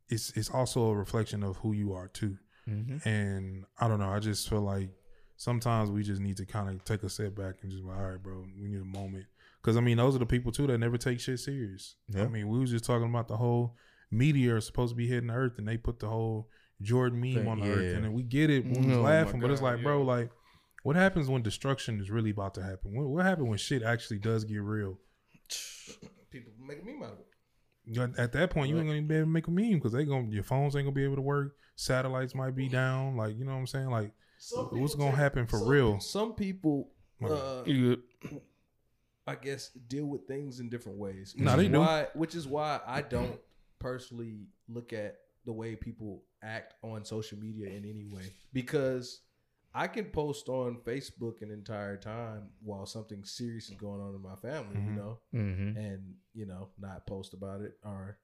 it's 0.09 0.31
it's 0.35 0.49
also 0.49 0.87
a 0.89 0.95
reflection 0.95 1.43
of 1.43 1.57
who 1.57 1.73
you 1.73 1.93
are 1.93 2.07
too. 2.07 2.37
Mm-hmm. 2.69 3.07
And 3.07 3.65
I 3.79 3.87
don't 3.87 3.99
know. 3.99 4.09
I 4.09 4.19
just 4.19 4.49
feel 4.49 4.61
like 4.61 4.89
sometimes 5.37 5.89
we 5.89 6.03
just 6.03 6.21
need 6.21 6.37
to 6.37 6.45
kind 6.45 6.69
of 6.69 6.83
take 6.83 7.03
a 7.03 7.09
step 7.09 7.35
back 7.35 7.55
and 7.61 7.71
just 7.71 7.83
be 7.83 7.89
like, 7.89 7.97
all 7.97 8.11
right, 8.11 8.21
bro, 8.21 8.45
we 8.61 8.67
need 8.67 8.81
a 8.81 8.85
moment. 8.85 9.25
Because 9.61 9.75
I 9.77 9.81
mean, 9.81 9.97
those 9.97 10.15
are 10.15 10.19
the 10.19 10.25
people 10.25 10.51
too 10.51 10.67
that 10.67 10.77
never 10.77 10.97
take 10.97 11.19
shit 11.19 11.39
serious. 11.39 11.95
Yeah. 12.09 12.23
I 12.23 12.27
mean, 12.27 12.47
we 12.47 12.59
was 12.59 12.71
just 12.71 12.85
talking 12.85 13.09
about 13.09 13.27
the 13.27 13.37
whole 13.37 13.75
meteor 14.11 14.61
supposed 14.61 14.91
to 14.91 14.95
be 14.95 15.07
hitting 15.07 15.27
the 15.27 15.33
Earth, 15.33 15.53
and 15.57 15.67
they 15.67 15.77
put 15.77 15.99
the 15.99 16.07
whole 16.07 16.47
Jordan 16.81 17.19
meme 17.19 17.33
Thing, 17.33 17.47
on 17.47 17.59
the 17.59 17.65
yeah. 17.67 17.73
Earth, 17.73 17.95
and 17.95 18.05
then 18.05 18.13
we 18.13 18.23
get 18.23 18.49
it. 18.49 18.63
We 18.65 18.71
was 18.71 18.77
Oh, 18.97 19.01
my 19.03 19.09
laughing, 19.23 19.39
but 19.41 19.51
it's 19.51 19.59
God, 19.61 19.73
like, 19.75 19.83
bro, 19.83 20.01
like, 20.03 20.29
what 20.83 20.95
happens 20.95 21.27
when 21.27 21.41
destruction 21.41 21.99
is 21.99 22.09
really 22.09 22.29
about 22.29 22.53
to 22.53 22.61
happen? 22.63 22.95
What, 22.95 23.07
what 23.09 23.25
happens 23.25 23.49
when 23.49 23.57
shit 23.57 23.83
actually 23.83 24.19
does 24.19 24.43
get 24.45 24.61
real? 24.61 24.97
people 26.29 26.51
make 26.65 26.81
a 26.81 26.85
meme 26.85 27.01
out 27.03 27.13
of 27.13 27.19
it. 27.19 27.99
At 27.99 28.19
at 28.19 28.31
that 28.33 28.49
point, 28.49 28.69
you 28.69 28.77
ain't 28.77 28.87
gonna 28.87 29.01
be 29.01 29.15
able 29.15 29.25
to 29.27 29.31
make 29.31 29.47
a 29.47 29.51
meme 29.51 29.73
because 29.75 29.93
they 29.93 30.03
gonna 30.03 30.27
your 30.29 30.43
phones 30.43 30.75
ain't 30.75 30.85
gonna 30.85 30.93
be 30.93 31.05
able 31.05 31.15
to 31.15 31.21
work. 31.21 31.55
Satellites 31.77 32.35
might 32.35 32.53
be 32.55 32.67
down. 32.67 33.15
Like 33.15 33.37
you 33.37 33.45
know 33.45 33.53
what 33.53 33.59
I'm 33.59 33.67
saying? 33.67 33.89
Like 33.89 34.11
Some 34.39 34.67
what's 34.79 34.93
gonna 34.95 35.11
take- 35.11 35.19
happen 35.19 35.47
for 35.47 35.59
some- 35.59 35.67
real? 35.69 35.99
Some 36.01 36.33
people, 36.33 36.89
uh, 37.23 37.63
You 37.65 37.95
good? 38.21 38.41
I 39.27 39.35
guess, 39.35 39.69
deal 39.69 40.05
with 40.05 40.25
things 40.25 40.59
in 40.59 40.69
different 40.69 40.97
ways. 40.97 41.35
Which 41.37 41.47
is 41.47 41.67
do. 41.69 41.79
Why, 41.79 42.07
which 42.13 42.33
is 42.35 42.47
why 42.47 42.79
I 42.87 43.01
don't 43.01 43.39
personally 43.79 44.47
look 44.69 44.93
at 44.93 45.17
the 45.45 45.53
way 45.53 45.75
people 45.75 46.23
act 46.41 46.73
on 46.83 47.03
social 47.05 47.37
media 47.37 47.67
in 47.67 47.85
any 47.85 48.05
way 48.05 48.33
because 48.53 49.21
I 49.73 49.87
can 49.87 50.05
post 50.05 50.49
on 50.49 50.77
Facebook 50.77 51.41
an 51.41 51.51
entire 51.51 51.97
time 51.97 52.49
while 52.63 52.85
something 52.85 53.23
serious 53.23 53.69
is 53.69 53.75
going 53.75 54.01
on 54.01 54.15
in 54.15 54.21
my 54.21 54.35
family, 54.35 54.81
you 54.81 54.91
Mhm. 54.91 54.95
know, 54.95 55.19
Mm-hmm. 55.33 55.77
and 55.77 56.15
you 56.33 56.45
know, 56.45 56.69
not 56.79 57.05
post 57.05 57.33
about 57.33 57.61
it 57.61 57.77
or. 57.83 58.17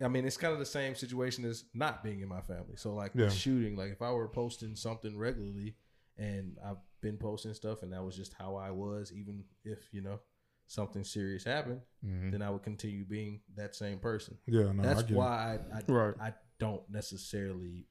I 0.00 0.08
mean, 0.08 0.24
it's 0.24 0.36
kind 0.36 0.52
of 0.52 0.58
the 0.58 0.66
same 0.66 0.96
situation 0.96 1.44
as 1.44 1.64
not 1.74 2.02
being 2.02 2.22
in 2.22 2.28
my 2.28 2.40
family. 2.40 2.74
So, 2.74 2.92
like 2.92 3.12
Yeah. 3.14 3.26
the 3.26 3.30
shooting, 3.30 3.76
like 3.76 3.92
if 3.92 4.02
I 4.02 4.10
were 4.10 4.26
posting 4.26 4.74
something 4.74 5.16
regularly, 5.16 5.76
and 6.16 6.58
I've 6.64 6.78
been 7.02 7.18
posting 7.18 7.52
stuff, 7.52 7.82
and 7.82 7.92
that 7.92 8.02
was 8.02 8.16
just 8.16 8.32
how 8.38 8.56
I 8.56 8.70
was, 8.70 9.12
even 9.12 9.44
if 9.64 9.78
you 9.92 10.00
know 10.00 10.20
something 10.66 11.04
serious 11.04 11.44
happened, 11.44 11.80
Mm-hmm. 12.04 12.30
then 12.30 12.40
I 12.42 12.48
would 12.50 12.62
continue 12.62 13.04
being 13.04 13.40
that 13.56 13.74
same 13.76 13.98
person. 13.98 14.38
yeah, 14.46 14.72
no, 14.72 14.82
I 14.82 14.86
That's 14.86 15.02
get 15.02 15.10
it. 15.12 15.16
why 15.16 15.58
I 15.72 15.76
I, 15.78 15.82
Right. 15.92 16.14
I 16.20 16.34
don't 16.58 16.82
necessarily 16.88 17.86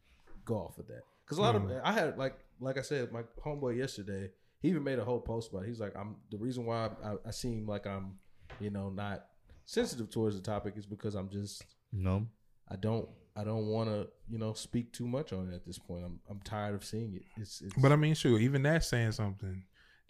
go 0.46 0.56
off 0.56 0.78
of 0.80 0.88
that 0.88 1.04
because 1.24 1.38
a 1.38 1.42
lot 1.42 1.56
of 1.56 1.62
Mm. 1.64 1.82
I 1.84 1.92
had 1.92 2.18
like 2.18 2.36
like 2.60 2.78
I 2.78 2.82
said, 2.82 3.12
my 3.12 3.24
homeboy 3.46 3.78
yesterday, 3.78 4.32
he 4.62 4.70
even 4.70 4.84
made 4.84 5.00
a 5.00 5.04
whole 5.06 5.20
post 5.20 5.52
about. 5.52 5.64
it. 5.64 5.68
He's 5.68 5.80
like, 5.80 5.96
I'm 5.96 6.16
the 6.32 6.38
reason 6.38 6.66
why 6.66 6.90
I, 7.04 7.16
I 7.26 7.32
seem 7.32 7.68
like 7.68 7.86
I'm, 7.88 8.18
you 8.60 8.70
know, 8.70 8.90
not 8.90 9.26
sensitive 9.66 10.10
towards 10.10 10.36
the 10.36 10.42
topic 10.42 10.74
is 10.78 10.86
because 10.86 11.16
I'm 11.16 11.30
just 11.30 11.64
No. 11.92 12.28
I 12.70 12.76
don't 12.78 13.10
I 13.36 13.44
don't 13.44 13.68
want 13.68 13.90
to 13.90 14.08
you 14.30 14.38
know 14.38 14.54
speak 14.54 14.92
too 14.94 15.08
much 15.08 15.32
on 15.34 15.50
it 15.52 15.56
at 15.56 15.66
this 15.66 15.80
point. 15.80 16.04
I'm 16.06 16.20
I'm 16.30 16.40
tired 16.42 16.76
of 16.76 16.84
seeing 16.84 17.16
it. 17.16 17.24
It's, 17.38 17.62
it's 17.62 17.74
But 17.76 17.92
I 17.92 17.96
mean, 17.96 18.14
sure, 18.14 18.40
even 18.40 18.64
that's 18.64 18.88
saying 18.88 19.14
something. 19.14 19.64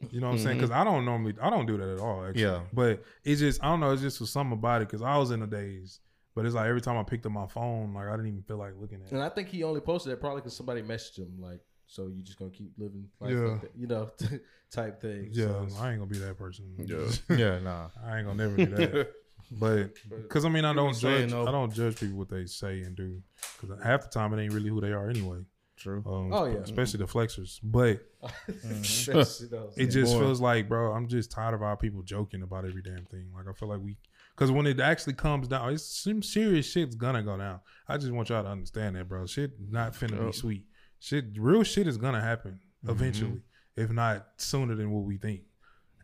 You 0.10 0.20
know 0.20 0.28
what 0.28 0.34
I'm 0.34 0.40
saying? 0.40 0.58
Mm-hmm. 0.58 0.62
Because 0.66 0.72
I 0.72 0.84
don't 0.84 1.06
normally, 1.06 1.36
I 1.40 1.52
don't 1.52 1.68
do 1.68 1.78
that 1.78 1.88
at 1.88 2.00
all. 2.00 2.26
Actually. 2.26 2.42
Yeah. 2.42 2.62
But 2.74 3.04
it's 3.24 3.40
just, 3.40 3.64
I 3.64 3.68
don't 3.68 3.80
know. 3.82 3.92
It's 3.92 4.02
just 4.02 4.20
was 4.20 4.32
something 4.32 4.54
about 4.58 4.82
it 4.82 4.88
because 4.88 5.04
I 5.04 5.16
was 5.18 5.30
in 5.30 5.42
the 5.42 5.46
days. 5.46 6.00
But 6.34 6.48
it's 6.48 6.56
like 6.56 6.68
every 6.68 6.82
time 6.82 6.98
I 6.98 7.04
picked 7.04 7.24
up 7.28 7.32
my 7.32 7.46
phone, 7.46 7.94
like 7.94 8.08
I 8.08 8.12
didn't 8.12 8.30
even 8.30 8.42
feel 8.42 8.58
like 8.58 8.74
looking 8.80 9.00
at. 9.02 9.08
it. 9.08 9.12
and 9.12 9.22
I 9.22 9.30
think 9.30 9.50
he 9.50 9.64
only 9.64 9.80
posted 9.82 10.12
that 10.12 10.20
probably 10.20 10.42
because 10.42 10.56
somebody 10.56 10.82
messaged 10.82 11.20
him 11.20 11.38
like, 11.40 11.60
so 11.86 12.08
you 12.08 12.24
just 12.24 12.40
gonna 12.40 12.50
keep 12.50 12.72
living 12.80 13.10
life 13.20 13.32
Yeah. 13.32 13.40
like 13.42 13.62
that, 13.62 13.72
you 13.76 13.86
know, 13.86 14.10
type 14.72 15.02
thing. 15.02 15.28
Yeah, 15.34 15.68
So 15.68 15.68
I 15.80 15.92
ain't 15.92 16.00
gonna 16.00 16.06
be 16.10 16.18
that 16.20 16.36
person. 16.36 16.66
Yeah. 16.80 17.12
Yeah, 17.38 17.60
nah. 17.60 17.90
I 18.04 18.18
ain't 18.18 18.28
gonna 18.28 18.48
never 18.48 18.56
do 18.58 18.76
that. 18.78 19.12
But 19.52 19.94
because 20.10 20.46
I 20.46 20.50
mean, 20.50 20.66
I 20.66 20.74
don't 20.74 20.96
judge. 20.98 21.32
though- 21.32 21.48
I 21.48 21.52
don't 21.52 21.74
judge 21.74 22.00
people 22.00 22.18
what 22.18 22.30
they 22.30 22.46
say 22.46 22.82
and 22.82 22.96
do 22.96 23.22
because 23.60 23.78
half 23.84 24.02
the 24.04 24.10
time 24.10 24.34
it 24.34 24.44
ain't 24.44 24.54
really 24.54 24.70
who 24.70 24.82
they 24.82 24.92
are 24.92 25.10
anyway. 25.10 25.40
True. 25.78 26.04
Um, 26.06 26.32
Oh, 26.32 26.46
yeah. 26.46 26.58
especially 26.60 27.00
the 27.00 27.06
flexers. 27.08 27.60
But 27.64 28.02
That's, 28.48 29.08
you 29.52 29.72
it 29.78 29.88
just 29.88 30.14
feels 30.16 30.40
like, 30.40 30.70
bro, 30.70 30.92
I'm 30.94 31.08
just 31.08 31.32
tired 31.32 31.56
of 31.56 31.64
our 31.64 31.76
people 31.76 32.04
joking 32.04 32.44
about 32.44 32.66
every 32.66 32.84
damn 32.84 33.06
thing. 33.06 33.30
Like 33.36 33.46
I 33.50 33.54
feel 33.54 33.70
like 33.70 33.80
we, 33.82 33.98
because 34.36 34.52
when 34.52 34.68
it 34.68 34.80
actually 34.80 35.14
comes 35.14 35.48
down, 35.48 35.74
it's 35.74 35.84
some 35.84 36.22
serious 36.22 36.70
shit's 36.70 36.96
gonna 36.96 37.24
go 37.24 37.36
down. 37.38 37.62
I 37.88 37.98
just 37.98 38.12
want 38.12 38.30
y'all 38.30 38.44
to 38.44 38.50
understand 38.50 38.96
that, 38.96 39.08
bro. 39.10 39.26
Shit 39.26 39.52
not 39.72 39.94
finna 39.94 40.24
be 40.28 40.32
sweet. 40.34 40.66
Shit, 41.00 41.26
real 41.38 41.64
shit 41.64 41.88
is 41.88 41.98
gonna 41.98 42.22
happen 42.22 42.60
eventually, 42.88 43.42
if 43.76 43.90
not 43.90 44.28
sooner 44.38 44.76
than 44.76 44.92
what 44.92 45.04
we 45.04 45.18
think. 45.18 45.42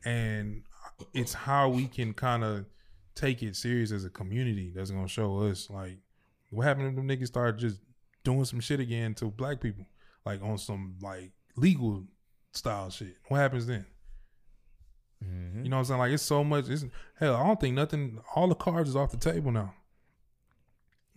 And 0.06 0.64
it's 1.14 1.34
how 1.34 1.70
we 1.70 1.86
can 1.88 2.14
kind 2.14 2.44
of 2.44 2.66
take 3.18 3.44
it 3.44 3.56
serious 3.56 3.92
as 3.92 4.06
a 4.06 4.10
community 4.10 4.72
that's 4.74 4.92
gonna 4.92 5.08
show 5.08 5.40
us 5.40 5.70
like 5.70 5.98
what 6.52 6.66
happened 6.66 6.88
if 6.88 6.96
them 6.96 7.08
niggas 7.08 7.28
start 7.28 7.58
just 7.58 7.80
doing 8.24 8.46
some 8.46 8.60
shit 8.60 8.80
again 8.80 9.14
to 9.16 9.26
black 9.26 9.60
people, 9.60 9.86
like 10.26 10.42
on 10.42 10.58
some 10.58 10.96
like 11.02 11.32
legal 11.56 12.04
style 12.54 12.90
shit. 12.90 13.16
What 13.28 13.38
happens 13.38 13.68
then? 13.68 13.86
Mm-hmm. 15.24 15.64
You 15.64 15.70
know 15.70 15.78
what 15.78 15.82
I'm 15.82 15.86
saying? 15.86 16.00
Like 16.00 16.12
it's 16.12 16.24
so 16.24 16.44
much. 16.44 16.70
It's 16.70 16.86
hell. 17.20 17.36
I 17.36 17.46
don't 17.46 17.60
think 17.60 17.76
nothing. 17.76 18.20
All 18.36 18.48
the 18.48 18.56
cards 18.56 18.90
is 18.90 18.96
off 18.96 19.12
the 19.12 19.18
table 19.18 19.52
now. 19.52 19.74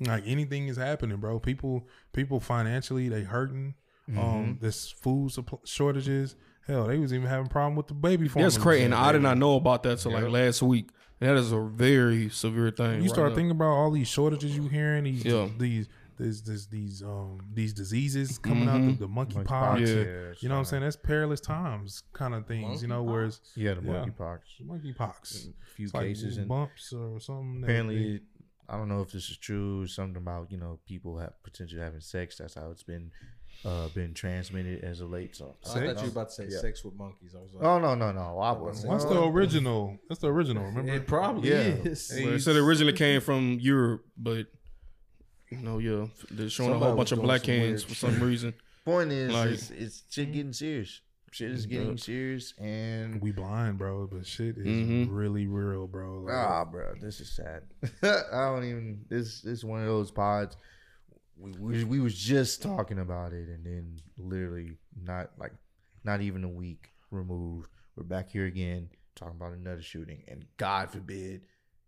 Like 0.01 0.25
anything 0.27 0.69
is 0.69 0.79
happening, 0.79 1.19
bro. 1.19 1.39
People, 1.39 1.87
people 2.13 2.41
financially 2.41 3.09
they 3.09 3.23
hurting. 3.23 3.75
Mm-hmm. 4.09 4.19
Um, 4.19 4.59
this 4.61 4.91
food 4.91 5.33
supply 5.33 5.59
shortages. 5.65 6.37
Hell, 6.67 6.87
they 6.87 6.99
was 6.99 7.13
even 7.13 7.27
having 7.27 7.49
problem 7.49 7.75
with 7.77 7.89
the 7.89 7.95
baby 7.95 8.25
That's 8.25 8.33
formulas. 8.33 8.59
crazy. 8.59 8.85
And 8.85 8.95
I 8.95 9.13
did 9.13 9.23
not 9.23 9.39
know 9.39 9.57
about 9.57 9.83
that 9.83 9.99
till 9.99 10.13
like 10.13 10.29
last 10.29 10.63
week. 10.63 10.91
That 11.21 11.37
is 11.37 11.53
a 11.53 11.61
very 11.61 12.29
severe 12.31 12.71
thing. 12.71 12.97
You 12.97 13.01
right 13.03 13.11
start 13.11 13.29
now. 13.31 13.35
thinking 13.37 13.51
about 13.53 13.66
all 13.71 13.91
these 13.91 14.09
shortages 14.09 14.57
you 14.57 14.68
hearing 14.68 15.05
these 15.05 15.25
Yeah. 15.25 15.49
these 15.59 15.89
these 16.16 16.43
these 16.43 16.66
these 16.66 17.03
um 17.03 17.41
these 17.55 17.73
diseases 17.73 18.39
coming 18.39 18.68
out 18.68 18.81
Mhm. 18.81 18.93
the, 18.99 19.07
the 19.07 19.09
monkey 19.09 19.37
Monkeypox, 19.37 19.47
pox. 19.47 19.81
Yeah. 19.81 20.33
You 20.41 20.49
know 20.49 20.55
what 20.57 20.59
I'm 20.61 20.64
saying? 20.66 20.83
That's 20.83 20.97
perilous 20.97 21.41
times 21.41 22.03
kind 22.12 22.35
of 22.35 22.47
things. 22.47 22.83
You 22.83 22.89
know, 22.89 23.03
whereas 23.03 23.41
Yeah, 23.55 23.75
the 23.75 23.83
Yeah. 23.83 24.05
monkeypox. 24.07 24.41
monkeypox, 24.66 25.49
A 25.49 25.53
few 25.77 25.85
it's 25.87 25.95
like 25.95 26.07
cases 26.07 26.37
and 26.39 26.49
bumps 26.49 26.93
or 26.93 27.21
something. 27.21 27.61
that 27.62 27.66
apparently 27.66 28.18
they- 28.18 28.25
I 28.68 28.77
don't 28.77 28.89
know 28.89 29.01
if 29.03 29.11
this 29.12 29.29
is 29.31 29.37
true. 29.37 29.87
Something 29.87 30.16
about 30.16 30.51
you 30.53 30.59
know 30.59 30.79
people 30.87 31.18
have 31.18 31.43
potentially 31.43 31.81
having 31.83 32.01
sex. 32.01 32.37
That's 32.39 32.55
how 32.55 32.71
it's 32.71 32.83
been 32.85 33.11
uh 33.65 33.89
been 33.89 34.15
transmitted 34.15 34.83
as 34.85 35.01
of 35.01 35.11
late. 35.11 35.37
So 35.37 35.55
I 35.67 35.69
thought 35.69 35.97
you 35.99 36.03
were 36.05 36.09
about 36.09 36.29
to 36.29 36.35
say 36.35 36.47
Yeah. 36.49 36.59
sex 36.61 36.85
with 36.85 36.95
monkeys. 36.95 37.35
I 37.37 37.43
was 37.43 37.53
like, 37.55 37.65
Oh 37.65 37.79
no 37.79 37.95
no 37.95 38.13
no! 38.13 38.39
I 38.39 38.53
wasn't. 38.53 38.91
What's 38.93 39.05
the 39.05 39.23
original? 39.23 39.99
That's 40.09 40.21
the 40.21 40.33
original. 40.33 40.65
Remember? 40.65 40.93
it 40.93 41.07
probably 41.07 41.51
Yeah. 41.51 41.59
is. 41.59 42.11
Well, 42.15 42.35
it 42.35 42.41
said 42.41 42.57
it 42.57 42.61
originally 42.61 42.93
came 42.95 43.21
from 43.21 43.59
Europe, 43.61 44.05
but 44.17 44.47
you 45.51 45.59
know, 45.59 45.79
yeah, 45.79 46.07
they're 46.31 46.49
showing 46.49 46.73
a 46.73 46.79
whole 46.79 46.95
bunch 46.97 47.13
of 47.13 47.21
black 47.21 47.45
hands 47.45 47.83
for 47.83 47.95
some 47.95 48.21
reason. 48.21 48.55
Point 48.85 49.13
is, 49.13 49.33
Like- 49.33 49.51
it's, 49.51 49.71
it's 49.71 50.03
shit 50.11 50.33
getting 50.33 50.53
serious. 50.53 51.01
Shit 51.33 51.51
is 51.53 51.67
getting 51.67 51.91
Yeah. 51.91 51.97
serious, 51.97 52.55
and 52.59 53.21
we 53.23 53.31
blind, 53.31 53.79
bro, 53.79 54.09
but 54.11 54.27
shit 54.27 54.57
is 54.59 54.67
Mhm. 54.67 55.09
really 55.11 55.47
real, 55.47 55.87
bro. 55.87 56.23
Like, 56.23 56.35
ah, 56.35 56.65
bro, 56.65 56.95
this 57.01 57.21
is 57.21 57.31
sad. 57.37 57.63
I 58.03 58.49
don't 58.49 58.65
even. 58.65 59.05
This 59.09 59.41
this 59.43 59.59
is 59.59 59.65
one 59.65 59.81
of 59.81 59.87
those 59.87 60.11
pods. 60.11 60.57
We, 61.41 61.53
we 61.53 61.84
we 61.84 62.01
was 62.01 62.14
just 62.14 62.62
talking 62.62 62.99
about 62.99 63.32
it, 63.32 63.49
and 63.49 63.64
then 63.64 63.97
literally 64.18 64.76
not 65.01 65.30
like 65.38 65.53
not 66.05 66.20
even 66.20 66.45
a 66.45 66.49
week 66.49 66.91
removed, 67.11 67.68
we're 67.97 68.05
back 68.05 68.30
here 68.30 68.47
again 68.47 68.91
talking 69.16 69.36
about 69.36 69.53
another 69.53 69.82
shooting, 69.82 70.22
and 70.28 70.45
God 70.57 70.91
forbid 70.91 71.43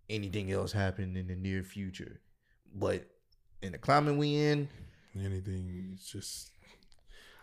anything 0.09 0.50
else 0.53 0.72
happen 0.72 1.16
in 1.16 1.26
the 1.28 1.36
near 1.36 1.62
future. 1.62 2.20
But 2.74 3.07
in 3.62 3.72
the 3.72 3.78
climate 3.78 4.16
we 4.16 4.36
in, 4.36 4.68
anything. 5.14 5.90
It's 5.94 6.11
just, 6.11 6.50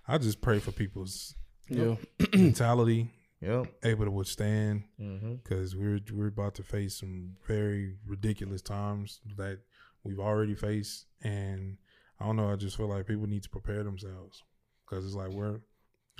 I 0.07 0.17
just 0.17 0.41
pray 0.41 0.59
for 0.59 0.71
people's 0.71 1.35
Yeah, 1.69 1.95
mentality, 2.33 3.11
yep. 3.41 3.67
able 3.83 4.05
to 4.05 4.11
withstand, 4.11 4.83
Mm-hmm. 4.99 5.35
because 5.35 5.75
we're 5.75 5.99
we're 6.11 6.27
about 6.27 6.55
to 6.55 6.63
face 6.63 6.97
some 6.99 7.35
very 7.47 7.95
ridiculous 8.07 8.61
times 8.63 9.19
that 9.37 9.59
we've 10.03 10.19
already 10.19 10.55
faced, 10.55 11.05
and 11.21 11.77
I 12.21 12.25
don't 12.25 12.35
know. 12.35 12.51
I 12.51 12.55
just 12.55 12.75
feel 12.77 12.87
like 12.87 13.07
people 13.07 13.27
need 13.27 13.43
to 13.43 13.49
prepare 13.49 13.83
themselves 13.83 14.43
because 14.85 15.05
it's 15.05 15.15
like 15.15 15.29
we're, 15.29 15.59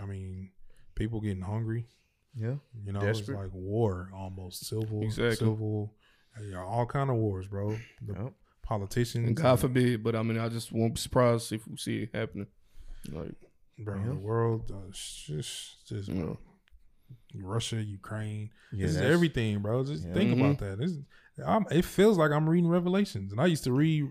I 0.02 0.06
mean, 0.06 0.52
people 0.95 1.20
getting 1.20 1.41
hungry. 1.41 1.88
Yeah. 2.36 2.56
You 2.86 2.93
know, 2.93 3.02
Desperate. 3.02 3.36
it's 3.36 3.43
like 3.43 3.54
war 3.54 4.10
almost, 4.16 4.66
civil, 4.68 5.04
Exactly. 5.04 5.36
civil, 5.36 5.93
yeah, 6.41 6.64
all 6.64 6.86
kind 6.86 7.10
of 7.10 7.18
wars, 7.18 7.47
bro. 7.47 7.76
The 8.02 8.14
Yep. 8.14 8.34
politicians, 8.62 9.28
and 9.28 9.36
God 9.36 9.60
forbid, 9.60 10.04
but 10.04 10.16
I 10.16 10.24
mean, 10.24 10.38
I 10.38 10.47
just 10.47 10.72
won't 10.72 10.93
be 10.95 11.02
surprised 11.02 11.52
if 11.52 11.68
we 11.68 11.76
see 11.78 12.04
it 12.04 12.16
happening. 12.16 12.47
Like, 13.12 13.34
bro, 13.80 13.97
Yeah. 14.00 14.06
the 14.10 14.16
world 14.16 14.72
uh, 14.72 14.89
just, 14.91 15.86
just 15.88 16.08
you 16.08 16.16
know, 16.16 16.38
Russia, 17.34 17.82
Ukraine, 17.82 18.52
Yeah, 18.72 18.86
this 18.88 18.95
is 18.95 19.02
everything, 19.02 19.60
bro. 19.60 19.84
Just 19.84 20.06
Yeah. 20.06 20.14
think 20.14 20.39
about 20.39 20.60
that. 20.60 20.78
This, 20.80 20.93
I'm, 21.45 21.66
it 21.72 21.84
feels 21.84 22.18
like 22.18 22.32
I'm 22.32 22.47
reading 22.50 22.70
Revelations, 22.70 23.32
and 23.32 23.41
I 23.41 23.47
used 23.47 23.64
to 23.66 23.74
read. 23.74 24.08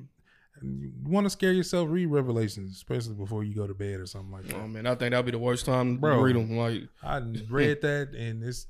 And 0.63 0.81
You 0.81 0.93
want 1.11 1.25
to 1.27 1.31
scare 1.31 1.53
yourself? 1.53 1.89
Read 1.91 2.07
Revelations, 2.07 2.75
especially 2.77 3.15
before 3.15 3.45
you 3.45 3.55
go 3.55 3.67
to 3.67 3.75
bed 3.75 4.01
or 4.01 4.07
something 4.07 4.31
like 4.33 4.45
that. 4.49 4.57
oh 4.57 4.67
man, 4.69 4.87
I 4.87 4.95
think 4.95 5.11
that'd 5.13 5.25
be 5.27 5.33
the 5.33 5.39
worst 5.39 5.67
time 5.67 5.97
Bro. 5.99 6.17
to 6.17 6.23
read 6.23 6.37
them. 6.37 6.57
Like, 6.57 6.83
I 7.03 7.19
read 7.51 7.81
that, 7.83 8.15
and 8.17 8.43
it's 8.45 8.67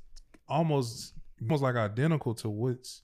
almost 0.47 1.13
almost 1.41 1.63
like 1.63 1.75
identical 1.75 2.33
to 2.35 2.49
what's 2.49 3.01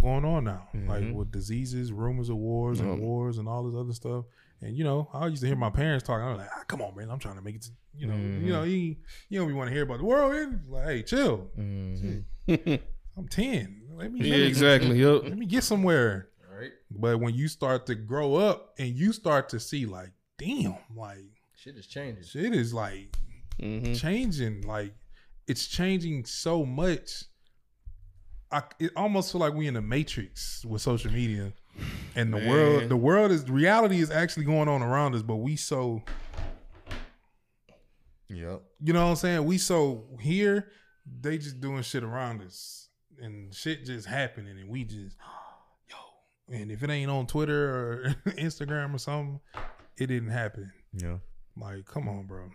going 0.00 0.24
on 0.24 0.44
now, 0.44 0.68
like 0.86 1.02
Mhm. 1.02 1.14
with 1.14 1.30
diseases, 1.32 1.92
rumors 1.92 2.28
of 2.28 2.36
wars, 2.36 2.78
and 2.80 2.90
Um, 2.90 3.00
wars, 3.00 3.38
and 3.38 3.48
all 3.48 3.64
this 3.64 3.74
other 3.74 3.92
stuff. 3.92 4.24
And 4.60 4.76
you 4.76 4.84
know, 4.84 5.08
I 5.14 5.26
used 5.26 5.40
to 5.42 5.46
hear 5.48 5.56
my 5.56 5.70
parents 5.70 6.04
talking. 6.06 6.24
I 6.24 6.28
was 6.30 6.38
like, 6.38 6.48
ah, 6.54 6.64
"Come 6.68 6.82
on, 6.82 6.94
man, 6.94 7.10
I'm 7.10 7.18
trying 7.18 7.36
to 7.36 7.42
make 7.42 7.56
it." 7.56 7.62
To, 7.62 7.70
you 7.96 8.06
know, 8.06 8.14
Mhm. 8.14 8.44
you 8.46 8.52
know, 8.52 8.62
you 8.64 8.96
you 9.28 9.38
don't 9.38 9.48
even 9.48 9.56
want 9.56 9.68
to 9.68 9.74
hear 9.74 9.82
about 9.84 9.98
the 9.98 10.04
world. 10.04 10.32
Man. 10.32 10.62
Like, 10.68 10.84
hey, 10.86 11.02
chill. 11.02 11.50
Mhm. 11.58 12.24
I'm 13.16 13.28
ten. 13.28 13.82
Let 13.94 14.12
me 14.12 14.20
yeah, 14.20 14.30
let 14.32 14.40
me- 14.40 14.46
exactly. 14.46 14.98
Yep. 15.02 15.22
Let 15.24 15.38
me 15.38 15.46
get 15.46 15.64
somewhere. 15.64 16.28
Right? 16.90 17.00
But 17.00 17.20
when 17.20 17.34
you 17.34 17.48
start 17.48 17.86
to 17.86 17.94
grow 17.94 18.36
up 18.36 18.74
and 18.78 18.88
you 18.88 19.12
start 19.12 19.48
to 19.50 19.60
see, 19.60 19.86
like, 19.86 20.10
damn, 20.38 20.76
like 20.94 21.24
Shit 21.56 21.76
is 21.76 21.86
changing. 21.86 22.24
shit 22.24 22.54
is 22.54 22.72
like 22.72 23.14
hmm 23.60 23.92
changing. 23.92 24.62
Like 24.62 24.94
it's 25.46 25.66
changing 25.66 26.24
so 26.24 26.64
much 26.64 27.24
I 28.52 28.62
it 28.80 28.90
almost 28.96 29.30
feel 29.32 29.40
like 29.40 29.54
we 29.54 29.66
in 29.68 29.74
the 29.74 29.80
matrix 29.82 30.64
with 30.64 30.82
social 30.82 31.12
media, 31.12 31.52
and 32.16 32.32
the 32.32 32.38
Man. 32.38 32.48
world 32.48 32.88
the 32.88 32.96
world 32.96 33.30
is 33.30 33.48
reality 33.48 34.00
is 34.00 34.10
actually 34.10 34.44
going 34.44 34.68
on 34.68 34.82
around 34.82 35.14
us, 35.14 35.22
but 35.22 35.36
we 35.36 35.54
so 35.56 36.02
Yep. 38.28 38.62
you 38.80 38.92
know 38.92 39.04
what 39.04 39.10
I'm 39.10 39.16
saying? 39.16 39.44
We 39.44 39.58
so 39.58 40.04
here, 40.20 40.70
they 41.20 41.36
just 41.36 41.60
doing 41.60 41.82
shit 41.82 42.04
around 42.04 42.42
us, 42.42 42.88
and 43.20 43.52
shit 43.54 43.84
just 43.84 44.06
happening, 44.06 44.58
and 44.58 44.68
we 44.70 44.84
just 44.84 45.16
yo. 45.18 45.39
And 46.50 46.70
if 46.70 46.82
it 46.82 46.90
ain't 46.90 47.10
on 47.10 47.26
Twitter 47.26 47.70
or 47.70 48.14
Instagram 48.32 48.94
or 48.94 48.98
something, 48.98 49.40
it 49.98 50.06
didn't 50.08 50.30
happen. 50.30 50.72
Yeah. 50.92 51.18
Like, 51.56 51.84
come 51.86 52.08
on, 52.08 52.26
bro. 52.26 52.50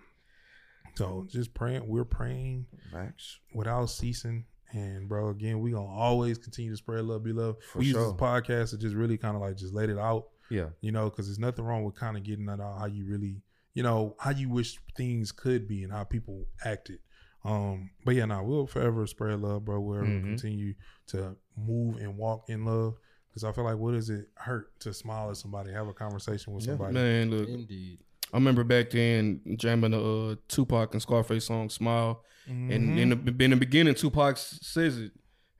So 0.96 1.26
just 1.30 1.54
praying, 1.54 1.88
we're 1.88 2.06
praying 2.06 2.68
Facts. 2.92 3.40
without 3.54 3.86
ceasing. 3.88 4.46
And 4.72 5.08
bro, 5.08 5.30
again, 5.30 5.60
we 5.60 5.72
gonna 5.72 5.86
always 5.86 6.38
continue 6.38 6.72
to 6.72 6.78
spread 6.78 7.06
love, 7.06 7.24
be 7.24 7.34
love. 7.34 7.58
For 7.72 7.80
we 7.80 7.86
use 7.86 7.96
this 7.96 8.14
podcast 8.14 8.72
to 8.72 8.78
just 8.78 8.96
really 8.96 9.18
kind 9.18 9.36
of 9.36 9.42
like 9.42 9.58
just 9.58 9.74
let 9.74 9.90
it 9.90 9.98
out, 9.98 10.28
Yeah. 10.50 10.70
you 10.82 10.92
know, 10.92 11.10
because 11.10 11.28
there's 11.28 11.40
nothing 11.40 11.64
wrong 11.66 11.84
with 11.84 11.96
kind 11.96 12.18
of 12.18 12.24
getting 12.24 12.46
that 12.48 12.60
out 12.60 12.80
how 12.80 12.86
you 12.86 13.06
really, 13.06 13.42
you 13.74 13.84
know, 13.84 14.16
how 14.20 14.32
you 14.32 14.50
wish 14.50 14.78
things 14.98 15.32
could 15.32 15.68
be 15.68 15.84
and 15.84 15.92
how 15.94 16.04
people 16.04 16.46
acted. 16.64 17.00
Um, 17.44 17.92
but 18.06 18.16
yeah, 18.16 18.26
now 18.26 18.44
we'll 18.44 18.66
forever 18.68 19.06
spread 19.06 19.40
love, 19.42 19.66
bro. 19.66 19.80
We'll 19.80 20.02
Mhm. 20.02 20.24
continue 20.24 20.74
to 21.08 21.36
move 21.56 21.98
and 21.98 22.18
walk 22.18 22.50
in 22.50 22.66
love. 22.66 22.96
Cause 23.36 23.44
I 23.44 23.52
feel 23.52 23.66
like 23.66 23.78
what 23.78 23.92
does 23.92 24.10
it 24.10 24.30
hurt 24.36 24.80
to 24.80 24.94
smile 24.94 25.30
at 25.30 25.36
somebody, 25.36 25.72
have 25.74 25.88
a 25.90 25.94
conversation 25.94 26.54
with 26.54 26.64
Yeah. 26.64 26.72
somebody? 26.74 26.94
Man, 26.94 27.30
look, 27.30 27.50
Indeed. 27.50 28.00
I 28.34 28.38
remember 28.38 28.64
back 28.64 28.92
then 28.92 29.42
jamming 29.58 29.92
the 29.92 30.02
uh, 30.02 30.36
Tupac 30.48 30.94
and 30.94 31.02
Scarface 31.02 31.46
song 31.46 31.70
"Smile," 31.70 32.24
and 32.48 32.72
Mhm. 32.72 32.98
in 32.98 33.10
the, 33.10 33.44
in 33.44 33.52
the 33.52 33.58
beginning, 33.58 33.94
Tupac 33.94 34.38
says 34.38 34.98
it, 34.98 35.12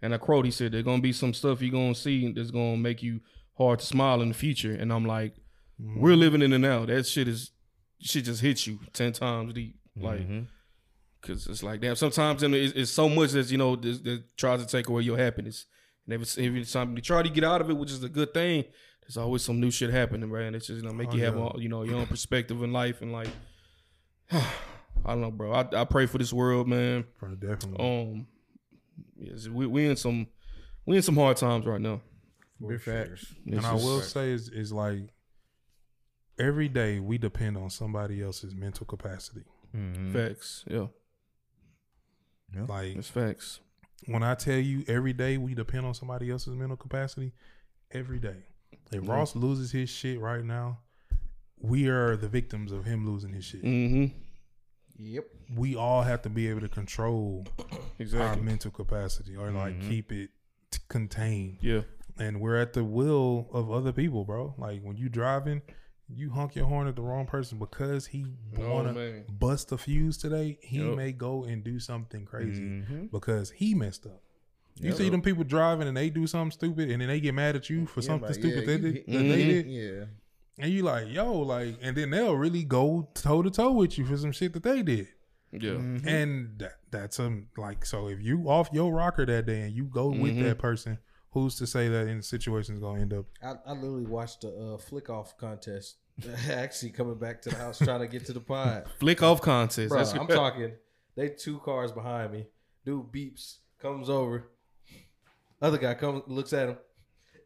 and 0.02 0.14
I 0.14 0.18
quote, 0.18 0.46
he 0.46 0.52
said, 0.52 0.72
"There's 0.72 0.84
gonna 0.86 1.02
be 1.02 1.12
some 1.12 1.34
stuff 1.34 1.62
you're 1.62 1.72
gonna 1.72 1.94
see 1.96 2.32
that's 2.32 2.50
gonna 2.52 2.78
make 2.78 3.04
you 3.04 3.20
hard 3.58 3.80
to 3.80 3.86
smile 3.86 4.22
in 4.22 4.30
the 4.30 4.34
future," 4.34 4.74
and 4.74 4.92
I'm 4.94 5.06
like, 5.06 5.36
Mhm. 5.82 6.00
"We're 6.00 6.16
living 6.16 6.42
in 6.42 6.52
the 6.52 6.60
now. 6.60 6.86
That 6.86 7.06
shit 7.06 7.28
is, 7.28 7.52
shit 8.00 8.24
just 8.26 8.42
hits 8.42 8.66
you 8.68 8.80
ten 8.94 9.12
times 9.12 9.54
deep, 9.54 9.78
like." 9.98 10.22
Mhm. 10.22 10.48
Cause 11.22 11.48
it's 11.48 11.64
like 11.64 11.82
damn. 11.82 11.96
Sometimes 11.96 12.42
in 12.44 12.54
it's, 12.54 12.74
it's 12.74 12.92
so 12.92 13.10
much 13.10 13.32
that 13.32 13.50
you 13.52 13.58
know 13.58 13.76
that, 13.76 14.04
that 14.04 14.38
tries 14.38 14.62
to 14.62 14.68
take 14.68 14.88
away 14.88 15.02
your 15.02 15.18
happiness, 15.18 15.66
and 16.06 16.14
every 16.14 16.46
every 16.46 16.66
time 16.66 16.96
you 16.96 17.02
try 17.02 17.22
to 17.24 17.30
get 17.30 17.44
out 17.44 17.62
of 17.62 17.70
it, 17.70 17.78
which 17.78 17.92
is 17.92 18.04
a 18.04 18.10
good 18.10 18.34
thing, 18.34 18.66
there's 19.02 19.18
always 19.18 19.42
some 19.44 19.60
new 19.60 19.72
shit 19.72 19.90
happening, 19.92 20.30
right? 20.30 20.44
And 20.46 20.56
it's 20.56 20.68
just 20.68 20.82
you 20.82 20.88
know 20.88 20.94
make 20.94 21.10
Oh, 21.12 21.16
you 21.16 21.24
have 21.26 21.36
yeah. 21.36 21.50
a, 21.54 21.60
you 21.60 21.70
know 21.70 21.84
your 21.84 21.96
own 21.98 22.08
perspective 22.08 22.62
in 22.64 22.72
life 22.74 23.02
and 23.02 23.12
like 23.12 23.30
I 24.32 25.10
don't 25.10 25.22
know, 25.22 25.32
bro. 25.32 25.52
I, 25.54 25.82
I 25.82 25.86
pray 25.86 26.06
for 26.08 26.18
this 26.18 26.34
world, 26.34 26.68
man. 26.68 27.06
For 27.20 27.30
definitely. 27.36 27.78
Um, 27.80 28.28
yes, 29.20 29.48
we 29.48 29.68
we 29.68 29.86
in 29.88 29.96
some 29.96 30.28
we 30.86 30.96
in 30.98 31.02
some 31.04 31.16
hard 31.16 31.38
times 31.38 31.66
right 31.66 31.82
now. 31.82 32.02
Big 32.66 32.82
facts. 32.82 33.26
It's 33.46 33.58
and 33.58 33.66
I 33.66 33.74
just- 33.74 33.86
will 33.86 34.02
say 34.02 34.32
is 34.32 34.50
is 34.50 34.72
like 34.72 35.10
every 36.40 36.68
day 36.70 37.00
we 37.00 37.18
depend 37.18 37.58
on 37.58 37.70
somebody 37.70 38.22
else's 38.24 38.56
mental 38.56 38.86
capacity. 38.86 39.44
Mhm. 39.76 40.14
facts. 40.14 40.64
Yeah, 40.68 40.88
Like 42.68 42.96
it's 42.96 43.10
facts. 43.10 43.60
When 44.08 44.24
I 44.24 44.36
tell 44.36 44.58
you 44.58 44.84
every 44.88 45.14
day 45.14 45.38
we 45.38 45.54
depend 45.56 45.86
on 45.86 45.94
somebody 45.94 46.30
else's 46.30 46.56
mental 46.56 46.78
capacity, 46.78 47.34
every 47.92 48.20
day. 48.20 48.38
If 48.92 49.02
Mhm. 49.04 49.10
Ross 49.10 49.36
loses 49.36 49.72
his 49.72 49.90
shit 49.90 50.20
right 50.20 50.44
now, 50.44 50.80
we 51.60 51.88
are 51.88 52.16
the 52.16 52.28
victims 52.30 52.72
of 52.72 52.86
him 52.86 53.06
losing 53.06 53.34
his 53.34 53.46
shit. 53.46 53.64
Mm-hmm. 53.64 54.18
Yep. 54.98 55.26
We 55.56 55.76
all 55.76 56.04
have 56.04 56.22
to 56.24 56.30
be 56.30 56.48
able 56.48 56.62
to 56.62 56.70
control 56.70 57.46
our 58.16 58.36
mental 58.38 58.72
capacity 58.72 59.36
or 59.36 59.52
like 59.52 59.76
Mhm. 59.80 59.90
keep 59.90 60.12
it 60.12 60.30
contained. 60.88 61.58
Yeah. 61.62 61.82
and 62.18 62.40
we're 62.40 62.56
at 62.56 62.72
the 62.72 62.82
will 62.84 63.50
of 63.52 63.70
other 63.70 63.92
people, 63.92 64.24
bro. 64.24 64.54
Like 64.58 64.82
when 64.82 64.96
you 64.96 65.10
driving, 65.10 65.62
you 66.08 66.30
honk 66.30 66.56
your 66.56 66.66
horn 66.68 66.88
at 66.88 66.96
the 66.96 67.02
wrong 67.02 67.26
person 67.26 67.58
because 67.58 68.06
he 68.08 68.26
Oh, 68.60 68.74
wanna 68.74 68.94
man. 68.94 69.24
bust 69.30 69.72
a 69.72 69.78
fuse 69.78 70.18
today. 70.18 70.58
He 70.62 70.78
Yup. 70.78 70.96
may 70.98 71.12
go 71.12 71.44
and 71.46 71.64
do 71.64 71.80
something 71.80 72.26
crazy 72.26 72.62
Mhm. 72.62 73.12
because 73.12 73.52
he 73.52 73.74
messed 73.74 74.06
up. 74.06 74.22
You 74.80 74.90
Yep. 74.90 74.98
see 74.98 75.10
them 75.10 75.22
people 75.22 75.44
driving 75.44 75.88
and 75.88 75.96
they 75.98 76.10
do 76.10 76.28
something 76.28 76.52
stupid 76.52 76.92
and 76.92 77.02
then 77.02 77.08
they 77.08 77.20
get 77.20 77.34
mad 77.34 77.56
at 77.56 77.70
you 77.70 77.86
for 77.86 78.02
Yeah, 78.02 78.08
something 78.08 78.28
like, 78.28 78.36
stupid 78.36 78.60
yeah, 78.60 78.66
they 78.66 78.72
you 78.74 78.80
did, 78.82 78.94
hit- 78.96 79.06
that 79.08 79.12
they 79.24 79.44
Mhm. 79.44 79.48
did, 79.50 79.66
Yeah. 79.68 80.06
and 80.60 80.72
you 80.74 80.84
like, 80.84 81.08
yo, 81.10 81.34
like, 81.40 81.78
and 81.82 81.96
then 81.98 82.10
they'll 82.12 82.36
really 82.36 82.64
go 82.64 83.10
toe 83.16 83.42
to 83.42 83.50
toe 83.50 83.72
with 83.72 83.98
you 83.98 84.06
for 84.06 84.18
some 84.18 84.32
shit 84.32 84.54
that 84.54 84.64
they 84.64 84.84
did. 84.84 85.08
Yeah. 85.54 85.72
Mhm. 85.76 86.06
And 86.06 86.60
that, 86.60 86.74
that's 86.92 87.20
um 87.20 87.48
like 87.58 87.86
so 87.86 88.10
if 88.10 88.22
you 88.22 88.50
off 88.50 88.70
your 88.74 88.94
rocker 88.94 89.26
that 89.26 89.46
day 89.46 89.62
and 89.62 89.74
you 89.74 89.86
go 89.86 90.10
with 90.10 90.36
Mhm. 90.36 90.44
that 90.44 90.58
person, 90.60 90.98
who's 91.36 91.56
to 91.56 91.68
say 91.68 91.90
that 91.90 92.08
in 92.08 92.22
situations 92.22 92.80
gonna 92.80 93.02
end 93.02 93.14
up 93.14 93.26
I, 93.44 93.56
I 93.68 93.74
literally 93.74 94.06
watched 94.06 94.42
the 94.42 94.48
uh, 94.48 94.78
flick 94.78 95.10
off 95.10 95.38
contest. 95.38 95.98
Actually, 96.50 96.92
coming 96.92 97.16
back 97.16 97.42
to 97.42 97.50
the 97.50 97.58
house 97.58 97.78
trying 97.78 98.00
to 98.00 98.08
get 98.08 98.26
to 98.28 98.34
the 98.34 98.40
pod. 98.40 98.86
Flick 99.00 99.22
off 99.22 99.42
contest. 99.42 99.90
Bro, 99.90 100.00
I'm 100.22 100.28
talking. 100.44 100.72
They 101.18 101.28
two 101.28 101.60
cars 101.60 101.92
behind 101.92 102.32
me. 102.32 102.46
Dude 102.86 103.12
beeps, 103.12 103.58
comes 103.82 104.10
over. 104.10 104.50
Other 105.62 105.78
guy 105.78 105.94
comes, 105.94 106.24
looks 106.28 106.54
at 106.54 106.70
him, 106.70 106.78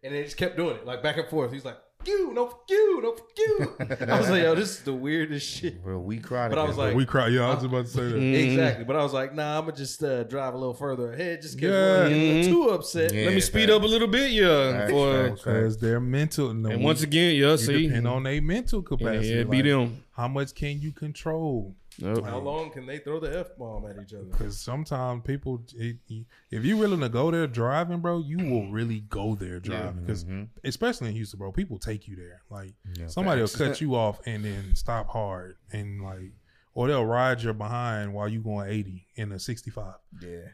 and 0.03 0.13
they 0.13 0.23
just 0.23 0.37
kept 0.37 0.55
doing 0.55 0.75
it, 0.75 0.85
like 0.85 1.01
back 1.01 1.17
and 1.17 1.27
forth. 1.27 1.51
He's 1.51 1.65
like, 1.65 1.77
"You, 2.05 2.33
no, 2.33 2.47
fuck 2.47 2.63
you, 2.69 3.01
no, 3.01 3.11
fuck 3.13 3.29
you." 3.37 3.75
I 4.07 4.19
was 4.19 4.29
like, 4.29 4.41
"Yo, 4.43 4.55
this 4.55 4.69
is 4.71 4.79
the 4.83 4.93
weirdest 4.93 5.47
shit." 5.47 5.75
Well, 5.85 5.99
we 5.99 6.17
cried. 6.19 6.49
But 6.49 6.57
I 6.57 6.63
was 6.63 6.77
like- 6.77 6.95
we 6.95 7.05
cried. 7.05 7.33
Yeah, 7.33 7.49
I 7.49 7.55
was 7.55 7.63
about 7.63 7.85
to 7.85 7.91
say 7.91 8.03
that. 8.09 8.15
Mhm. 8.15 8.49
Exactly, 8.51 8.85
but 8.85 8.95
I 8.95 9.03
was 9.03 9.13
like, 9.13 9.35
"Nah, 9.35 9.57
I'm 9.59 9.65
gonna 9.65 9.75
just 9.77 10.01
uh, 10.03 10.23
drive 10.23 10.53
a 10.53 10.57
little 10.57 10.73
further 10.73 11.11
ahead, 11.13 11.41
just 11.41 11.57
get 11.59 11.69
Yeah. 11.71 12.09
Mhm. 12.09 12.45
too 12.45 12.69
upset." 12.69 13.13
Yeah. 13.13 13.25
Let 13.25 13.33
me 13.35 13.41
speed 13.41 13.69
up 13.69 13.83
a 13.83 13.85
little 13.85 14.07
bit, 14.07 14.31
yeah. 14.31 14.71
Facts, 14.71 14.91
for- 14.91 15.29
because 15.31 15.77
they're 15.77 15.99
mental. 15.99 16.49
And, 16.51 16.65
and 16.65 16.83
once 16.83 17.03
again, 17.03 17.35
yeah, 17.35 17.51
you 17.51 17.57
see, 17.57 17.87
depend 17.87 18.07
on 18.07 18.23
their 18.23 18.41
mental 18.41 18.81
yeah, 18.81 18.87
capacity. 18.97 19.27
yeah, 19.35 19.43
be 19.43 19.57
like, 19.57 19.65
them. 19.65 20.03
How 20.11 20.27
much 20.27 20.53
can 20.55 20.79
you 20.81 20.91
control? 20.91 21.75
Yep. 21.97 22.23
How 22.23 22.37
long 22.37 22.71
can 22.71 22.85
they 22.85 22.99
throw 22.99 23.19
the 23.19 23.39
f 23.39 23.47
bomb 23.57 23.85
at 23.85 24.01
each 24.01 24.13
other? 24.13 24.23
Because 24.25 24.57
sometimes 24.59 25.23
people, 25.25 25.61
it, 25.75 25.97
you- 26.07 26.25
if 26.51 26.63
you 26.63 26.77
willing 26.77 27.01
to 27.01 27.09
go 27.09 27.29
there 27.31 27.47
driving, 27.47 27.99
bro, 27.99 28.19
you 28.19 28.37
will 28.37 28.69
really 28.71 29.01
go 29.01 29.35
there 29.35 29.59
driving. 29.59 30.01
Because 30.05 30.23
Mhm. 30.23 30.47
especially 30.63 31.09
in 31.09 31.15
Houston, 31.15 31.39
bro, 31.39 31.51
people 31.51 31.77
take 31.79 32.07
you 32.07 32.15
there. 32.15 32.41
Like 32.49 32.73
Yeah, 32.97 33.07
somebody 33.07 33.41
facts. 33.41 33.59
will 33.59 33.67
cut 33.67 33.81
you 33.81 33.95
off 33.95 34.19
and 34.25 34.45
then 34.45 34.75
stop 34.75 35.09
hard 35.09 35.57
and 35.73 36.01
like, 36.01 36.31
or 36.73 36.87
they'll 36.87 37.05
ride 37.05 37.41
your 37.41 37.53
behind 37.53 38.13
while 38.13 38.29
you 38.29 38.39
going 38.41 38.69
eighty 38.69 39.07
in 39.15 39.31
a 39.33 39.39
sixty 39.39 39.71
five. 39.71 39.95
Yeah. 40.21 40.47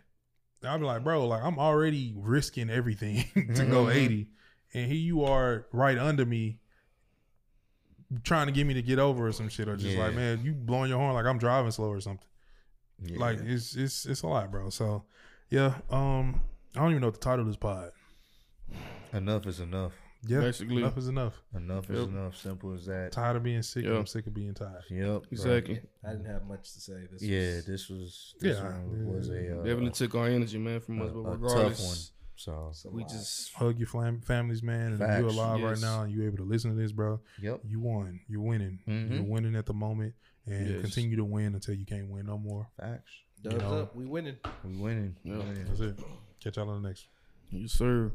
I'll 0.63 0.79
be 0.79 0.85
like, 0.85 1.03
bro, 1.03 1.27
like 1.27 1.43
I'm 1.43 1.59
already 1.59 2.13
risking 2.17 2.71
everything 2.71 3.25
to 3.55 3.65
go 3.65 3.85
Mhm. 3.85 3.93
80. 3.95 4.27
And 4.73 4.87
here 4.91 4.99
you 4.99 5.23
are 5.25 5.67
right 5.71 5.97
under 5.97 6.25
me 6.25 6.59
trying 8.23 8.47
to 8.47 8.51
get 8.53 8.65
me 8.67 8.73
to 8.75 8.81
get 8.81 8.99
over 8.99 9.27
or 9.27 9.31
some 9.31 9.49
shit. 9.49 9.67
Or 9.67 9.75
just 9.75 9.95
Yeah. 9.95 10.03
like, 10.05 10.15
man, 10.15 10.41
you 10.43 10.53
blowing 10.53 10.89
your 10.89 10.99
horn 10.99 11.13
like 11.13 11.25
I'm 11.25 11.37
driving 11.37 11.71
slow 11.71 11.89
or 11.91 11.99
something. 12.01 12.27
Yeah. 13.01 13.19
Like 13.19 13.39
it's 13.41 13.75
it's 13.75 14.05
it's 14.05 14.21
a 14.21 14.27
lot, 14.27 14.51
bro. 14.51 14.69
So 14.69 15.03
yeah, 15.49 15.75
um 15.89 16.41
I 16.75 16.79
don't 16.79 16.91
even 16.91 17.01
know 17.01 17.07
what 17.07 17.15
the 17.15 17.19
title 17.21 17.41
of 17.41 17.47
this 17.47 17.57
pod. 17.57 17.91
enough 19.13 19.45
is 19.47 19.59
enough. 19.59 19.93
Yeah. 20.27 20.39
Basically. 20.41 20.77
Enough 20.77 20.97
is 20.97 21.07
enough. 21.07 21.41
Enough 21.55 21.89
is 21.89 22.07
enough. 22.07 22.35
Simple 22.37 22.73
as 22.73 22.85
that. 22.87 23.11
Tired 23.11 23.35
of 23.37 23.43
being 23.43 23.61
sick. 23.61 23.85
Yeah. 23.85 23.97
I'm 23.97 24.07
sick 24.07 24.25
of 24.25 24.33
being 24.33 24.53
tired. 24.55 24.81
Yep. 24.89 25.05
bro. 25.05 25.21
Exactly. 25.31 25.81
I 26.03 26.11
didn't 26.13 26.25
have 26.25 26.45
much 26.47 26.73
to 26.73 26.81
say. 26.81 27.07
This 27.11 27.21
Yeah, 27.21 27.55
was, 27.57 27.65
this 27.65 27.89
was 27.89 28.35
this 28.39 28.57
Yeah. 28.57 28.63
one 28.71 29.15
was 29.15 29.29
a 29.29 29.59
uh, 29.59 29.63
Definitely 29.63 29.91
took 29.91 30.15
our 30.15 30.27
energy, 30.27 30.57
man, 30.57 30.79
from 30.79 31.01
us. 31.01 31.11
But 31.13 31.19
a 31.19 31.23
tough 31.23 31.25
one. 31.25 31.41
regardless, 31.41 32.11
So 32.35 32.71
we 32.91 33.01
lot. 33.01 33.09
just 33.11 33.53
Hug 33.53 33.77
your 33.79 33.87
fam- 33.87 34.21
families, 34.21 34.61
man. 34.61 34.93
And 34.93 34.95
if 34.95 34.99
you're 34.99 35.29
Facts. 35.29 35.33
alive 35.35 35.61
right 35.63 35.79
now 35.79 36.01
and 36.03 36.11
you're 36.13 36.25
able 36.25 36.37
to 36.37 36.43
listen 36.43 36.71
to 36.71 36.77
this, 36.77 36.91
bro. 36.91 37.19
yep. 37.41 37.61
You 37.65 37.79
won. 37.79 38.19
You're 38.27 38.41
winning. 38.41 38.79
Mhm. 38.87 39.11
You're 39.13 39.23
winning 39.23 39.55
at 39.55 39.65
the 39.65 39.73
moment. 39.73 40.13
And 40.47 40.69
Yes. 40.69 40.81
continue 40.81 41.15
to 41.17 41.25
win 41.25 41.55
until 41.55 41.73
you 41.73 41.85
can't 41.85 42.07
win 42.09 42.27
no 42.27 42.37
more. 42.37 42.67
Facts. 42.79 43.11
Dubs 43.41 43.55
you 43.55 43.61
know. 43.61 43.79
up, 43.79 43.95
we 43.95 44.05
winning. 44.05 44.37
We 44.63 44.77
winning. 44.77 45.15
Yeah. 45.23 45.37
Winning. 45.37 45.65
That's 45.65 45.79
it. 45.79 45.99
Catch 46.39 46.57
y'all 46.57 46.69
on 46.69 46.81
the 46.83 46.87
next. 46.89 47.07
yes, 47.51 47.71
sir. 47.71 48.11